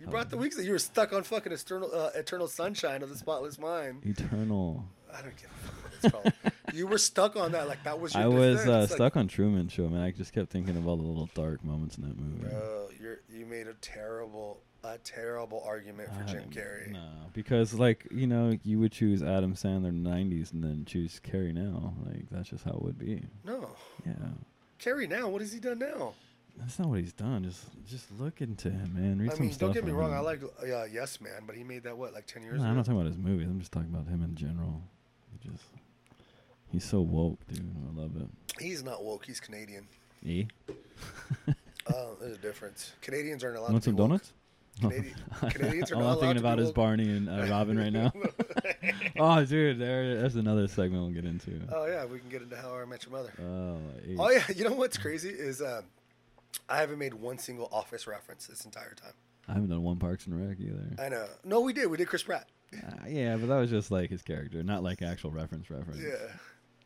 You 0.00 0.06
brought 0.08 0.30
the 0.30 0.36
weeks 0.38 0.56
that 0.56 0.64
you 0.64 0.72
were 0.72 0.78
stuck 0.78 1.12
on 1.12 1.22
fucking 1.22 1.52
eternal, 1.52 1.90
uh, 1.94 2.10
eternal 2.14 2.48
sunshine 2.48 3.02
of 3.02 3.10
the 3.10 3.16
spotless 3.16 3.58
mind. 3.58 4.02
eternal. 4.04 4.84
I 5.12 5.22
don't 5.22 5.36
give 5.36 5.50
a 5.50 5.66
fuck 5.66 5.84
what 5.84 5.92
it's 6.32 6.42
called. 6.42 6.54
You 6.74 6.86
were 6.86 6.98
stuck 6.98 7.36
on 7.36 7.52
that, 7.52 7.68
like 7.68 7.82
that 7.84 7.98
was 8.00 8.14
your. 8.14 8.22
I 8.22 8.26
was 8.26 8.66
uh, 8.66 8.80
like, 8.80 8.90
stuck 8.90 9.16
on 9.16 9.28
Truman 9.28 9.68
Show, 9.68 9.88
man. 9.88 10.00
I 10.02 10.10
just 10.10 10.32
kept 10.32 10.50
thinking 10.50 10.76
of 10.76 10.86
all 10.86 10.96
the 10.96 11.02
little 11.02 11.28
dark 11.34 11.64
moments 11.64 11.96
in 11.98 12.04
that 12.04 12.18
movie. 12.18 12.48
Bro, 12.48 12.88
you 13.30 13.46
made 13.46 13.66
a 13.66 13.74
terrible, 13.74 14.60
a 14.84 14.98
terrible 14.98 15.62
argument 15.66 16.10
for 16.12 16.24
Jim 16.24 16.44
Carrey. 16.50 16.92
No, 16.92 17.08
because 17.32 17.74
like 17.74 18.06
you 18.10 18.26
know, 18.26 18.58
you 18.64 18.78
would 18.80 18.92
choose 18.92 19.22
Adam 19.22 19.54
Sandler 19.54 19.88
in 19.88 20.02
the 20.02 20.10
'90s 20.10 20.52
and 20.52 20.62
then 20.62 20.84
choose 20.86 21.20
Carrey 21.24 21.52
now. 21.54 21.94
Like 22.06 22.26
that's 22.30 22.48
just 22.50 22.64
how 22.64 22.72
it 22.72 22.82
would 22.82 22.98
be. 22.98 23.22
No, 23.44 23.70
Yeah, 24.06 24.12
Carrey 24.80 25.08
now. 25.08 25.28
What 25.28 25.40
has 25.40 25.52
he 25.52 25.60
done 25.60 25.78
now? 25.78 26.14
that's 26.56 26.76
not 26.80 26.88
what 26.88 26.98
he's 26.98 27.12
done. 27.12 27.44
Just 27.44 27.66
just 27.88 28.10
look 28.18 28.40
into 28.40 28.68
him, 28.70 28.90
man. 28.94 29.18
Read 29.20 29.30
I 29.30 29.34
some 29.34 29.44
mean, 29.46 29.52
stuff. 29.52 29.68
don't 29.68 29.74
get 29.74 29.84
me 29.84 29.92
wrong. 29.92 30.10
him. 30.10 30.16
I 30.16 30.20
like 30.20 30.42
uh, 30.42 30.84
Yes 30.92 31.20
Man, 31.20 31.42
but 31.46 31.54
he 31.54 31.62
made 31.62 31.84
that 31.84 31.96
what 31.96 32.12
like 32.12 32.26
ten 32.26 32.42
years 32.42 32.56
No, 32.56 32.62
ago. 32.62 32.70
I'm 32.70 32.76
not 32.76 32.84
talking 32.84 33.00
about 33.00 33.06
his 33.08 33.18
movies. 33.18 33.46
I'm 33.46 33.60
just 33.60 33.70
talking 33.70 33.90
about 33.94 34.08
him 34.08 34.22
in 34.24 34.34
general. 34.34 34.82
He 35.30 35.48
just 35.50 35.62
he's 36.70 36.84
so 36.84 37.00
woke, 37.00 37.38
dude. 37.48 37.60
I 37.96 38.00
love 38.00 38.10
it. 38.16 38.28
He's 38.60 38.82
not 38.82 39.04
woke. 39.04 39.24
He's 39.26 39.40
Canadian. 39.40 39.86
E. 40.24 40.46
Oh, 41.90 42.16
there's 42.20 42.34
a 42.36 42.40
difference. 42.40 42.92
Canadians 43.00 43.42
aren't 43.42 43.56
allowed 43.56 43.72
Want 43.72 43.82
to 43.84 43.88
some 43.90 43.96
be 43.96 44.02
woke. 44.02 44.08
donuts? 44.10 44.32
Canadi- 44.78 45.50
Canadians 45.54 45.90
are 45.90 45.94
All 45.94 46.00
not 46.02 46.06
I'm 46.10 46.12
allowed 46.16 46.20
thinking 46.20 46.34
to 46.34 46.40
about 46.40 46.56
be 46.58 46.62
is 46.64 46.66
woke. 46.68 46.74
Barney 46.76 47.08
and 47.08 47.28
uh, 47.30 47.46
Robin 47.50 47.78
right 47.78 47.92
now. 47.92 48.12
oh, 49.18 49.42
dude, 49.46 49.78
there, 49.78 50.16
there's 50.16 50.36
another 50.36 50.68
segment 50.68 51.02
we'll 51.02 51.14
get 51.14 51.24
into. 51.24 51.58
Oh 51.72 51.86
yeah, 51.86 52.04
we 52.04 52.18
can 52.18 52.28
get 52.28 52.42
into 52.42 52.56
How 52.58 52.74
I 52.76 52.84
Met 52.84 53.04
Your 53.06 53.12
Mother. 53.12 53.32
Oh. 53.40 53.78
Oh 54.18 54.30
yeah, 54.30 54.44
you 54.54 54.64
know 54.64 54.74
what's 54.74 54.98
crazy 54.98 55.30
is 55.30 55.62
um, 55.62 55.84
I 56.68 56.76
haven't 56.78 56.98
made 56.98 57.14
one 57.14 57.38
single 57.38 57.70
Office 57.72 58.06
reference 58.06 58.46
this 58.46 58.66
entire 58.66 58.92
time. 58.92 59.14
I 59.48 59.54
haven't 59.54 59.70
done 59.70 59.82
one 59.82 59.96
Parks 59.96 60.26
and 60.26 60.46
Rec 60.46 60.58
either. 60.60 61.02
I 61.02 61.08
know. 61.08 61.24
No, 61.42 61.60
we 61.62 61.72
did. 61.72 61.86
We 61.86 61.96
did 61.96 62.08
Chris 62.08 62.22
Pratt. 62.22 62.48
Uh, 62.74 63.06
yeah, 63.08 63.36
but 63.36 63.46
that 63.46 63.56
was 63.58 63.70
just 63.70 63.90
like 63.90 64.10
his 64.10 64.20
character, 64.20 64.62
not 64.62 64.82
like 64.82 65.00
actual 65.00 65.30
reference 65.30 65.70
reference. 65.70 66.00
Yeah, 66.02 66.16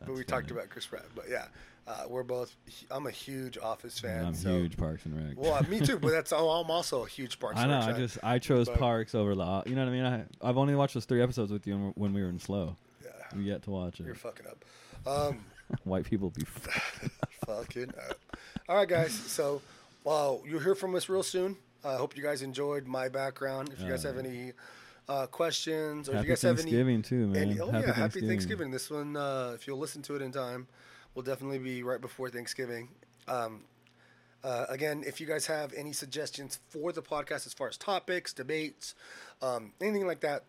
but 0.05 0.15
we 0.15 0.23
talked 0.23 0.51
about 0.51 0.69
Chris 0.69 0.85
Pratt. 0.85 1.05
But 1.15 1.25
yeah, 1.29 1.45
uh, 1.87 2.03
we're 2.07 2.23
both. 2.23 2.55
I'm 2.91 3.07
a 3.07 3.11
huge 3.11 3.57
Office 3.57 3.99
fan. 3.99 4.17
And 4.19 4.27
I'm 4.27 4.33
so- 4.35 4.49
huge 4.59 4.77
Parks 4.77 5.05
and 5.05 5.15
Rec. 5.27 5.37
Well, 5.37 5.61
me 5.69 5.79
too. 5.79 5.97
But 5.99 6.11
that's 6.11 6.31
oh, 6.35 6.49
I'm 6.49 6.69
also 6.71 7.05
a 7.05 7.07
huge 7.07 7.39
Parks. 7.39 7.59
I 7.59 7.63
and 7.63 7.71
know. 7.71 7.79
Rec 7.87 7.95
I 7.95 7.99
just 7.99 8.17
I 8.23 8.39
chose 8.39 8.67
But- 8.69 8.79
Parks 8.79 9.15
over 9.15 9.35
the. 9.35 9.63
You 9.65 9.75
know 9.75 9.81
what 9.85 9.89
I 9.89 9.91
mean? 9.91 10.05
I 10.05 10.23
I've 10.49 10.57
only 10.57 10.75
watched 10.75 10.93
those 10.93 11.05
three 11.05 11.21
episodes 11.21 11.51
with 11.51 11.65
you 11.67 11.91
when 11.95 12.13
we 12.13 12.21
were 12.21 12.29
in 12.29 12.39
SLO. 12.39 12.75
Yeah, 13.03 13.09
We 13.35 13.43
yet 13.43 13.63
to 13.63 13.71
watch 13.71 13.99
it. 13.99 14.05
you're 14.05 14.15
fucking 14.15 14.45
up. 14.47 14.65
Um, 15.07 15.45
White 15.83 16.05
people 16.05 16.29
be. 16.29 16.43
Fucking 17.45 17.89
up. 18.09 18.19
All 18.69 18.75
right, 18.77 18.87
guys. 18.87 19.11
So, 19.13 19.61
well, 20.03 20.41
you'll 20.47 20.59
hear 20.61 20.75
from 20.75 20.95
us 20.95 21.09
real 21.09 21.23
soon. 21.23 21.57
I 21.83 21.95
hope 21.95 22.15
you 22.15 22.23
guys 22.23 22.41
enjoyed 22.41 22.87
my 22.87 23.09
background. 23.09 23.69
If 23.73 23.81
you 23.81 23.89
guys 23.89 24.05
Uh, 24.05 24.09
have 24.13 24.17
any 24.17 24.53
uh, 25.09 25.27
questions, 25.27 26.07
or 26.07 26.13
if 26.13 26.15
Happy 26.17 26.27
you 26.27 26.31
guys 26.33 26.41
have 26.43 26.59
any 26.59 26.63
Thanksgiving 26.63 27.01
too, 27.01 27.27
man. 27.27 27.49
And, 27.49 27.61
oh 27.61 27.71
yeah, 27.71 27.93
happy 27.93 28.21
Thanksgiving. 28.21 28.71
This 28.71 28.89
one, 28.89 29.15
uh, 29.15 29.51
if 29.55 29.67
you'll 29.67 29.79
listen 29.79 30.01
to 30.03 30.15
it 30.15 30.21
in 30.21 30.31
time, 30.31 30.67
will 31.15 31.23
definitely 31.23 31.59
be 31.59 31.83
right 31.83 32.01
before 32.01 32.29
Thanksgiving. 32.29 32.89
Um, 33.27 33.63
uh, 34.43 34.65
again, 34.69 35.03
if 35.05 35.21
you 35.21 35.27
guys 35.27 35.45
have 35.45 35.73
any 35.73 35.93
suggestions 35.93 36.59
for 36.69 36.91
the 36.91 37.01
podcast 37.01 37.45
as 37.45 37.53
far 37.53 37.69
as 37.69 37.77
topics, 37.77 38.33
debates, 38.33 38.95
um, 39.41 39.71
anything 39.79 40.05
like 40.05 40.19
that, 40.21 40.43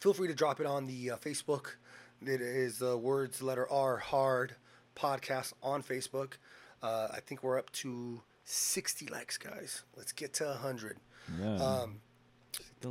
feel 0.00 0.12
free 0.12 0.28
to 0.28 0.34
drop 0.34 0.60
it 0.60 0.66
on 0.66 0.86
the 0.86 1.12
uh, 1.12 1.16
Facebook. 1.16 1.74
It 2.20 2.40
is 2.40 2.78
the 2.78 2.96
words 2.96 3.40
letter 3.42 3.70
R 3.70 3.96
hard 3.96 4.56
podcast 4.96 5.52
on 5.62 5.82
Facebook. 5.82 6.34
Uh, 6.82 7.08
I 7.12 7.20
think 7.20 7.42
we're 7.42 7.58
up 7.58 7.70
to 7.72 8.20
60 8.44 9.06
likes, 9.06 9.38
guys. 9.38 9.82
Let's 9.96 10.12
get 10.12 10.34
to 10.34 10.44
100. 10.46 10.98
Yeah. 11.40 11.56
Um, 11.56 12.00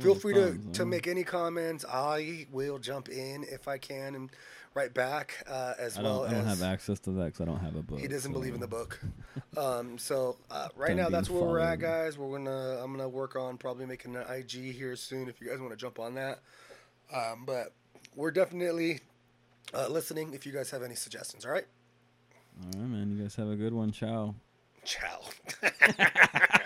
feel 0.00 0.14
free 0.14 0.34
to, 0.34 0.46
thumbs, 0.48 0.78
to 0.78 0.86
make 0.86 1.06
any 1.06 1.24
comments. 1.24 1.84
I 1.90 2.46
will 2.52 2.78
jump 2.78 3.08
in 3.08 3.44
if 3.44 3.68
I 3.68 3.78
can 3.78 4.14
and 4.14 4.30
write 4.74 4.94
back 4.94 5.42
uh, 5.48 5.74
as 5.78 5.98
I 5.98 6.02
well 6.02 6.20
don't. 6.20 6.28
I 6.28 6.34
don't 6.34 6.46
as 6.46 6.60
have 6.60 6.68
access 6.68 7.00
to 7.00 7.10
that 7.12 7.24
because 7.26 7.40
I 7.40 7.44
don't 7.46 7.60
have 7.60 7.76
a 7.76 7.82
book. 7.82 8.00
he 8.00 8.08
doesn't 8.08 8.32
believe 8.32 8.54
in 8.54 8.60
the 8.60 8.68
book. 8.68 9.00
Um, 9.56 9.98
so 9.98 10.36
uh, 10.50 10.68
right 10.76 10.96
now, 10.96 11.08
that's 11.08 11.30
where 11.30 11.42
we're 11.42 11.58
at, 11.58 11.80
guys. 11.80 12.18
We're 12.18 12.38
gonna 12.38 12.82
I'm 12.82 12.92
gonna 12.92 13.08
work 13.08 13.36
on 13.36 13.56
probably 13.58 13.86
making 13.86 14.16
an 14.16 14.24
IG 14.28 14.74
here 14.74 14.96
soon 14.96 15.28
if 15.28 15.40
you 15.40 15.48
guys 15.48 15.58
want 15.58 15.72
to 15.72 15.76
jump 15.76 15.98
on 15.98 16.14
that. 16.14 16.40
Um, 17.12 17.44
but 17.46 17.72
we're 18.14 18.30
definitely 18.30 19.00
uh, 19.74 19.88
listening. 19.88 20.34
If 20.34 20.46
you 20.46 20.52
guys 20.52 20.70
have 20.70 20.82
any 20.82 20.94
suggestions, 20.94 21.44
all 21.44 21.52
right. 21.52 21.66
All 22.60 22.80
right, 22.80 22.88
man. 22.88 23.10
You 23.10 23.22
guys 23.22 23.34
have 23.36 23.48
a 23.48 23.56
good 23.56 23.72
one. 23.72 23.92
Ciao. 23.92 24.34
Ciao. 24.84 25.20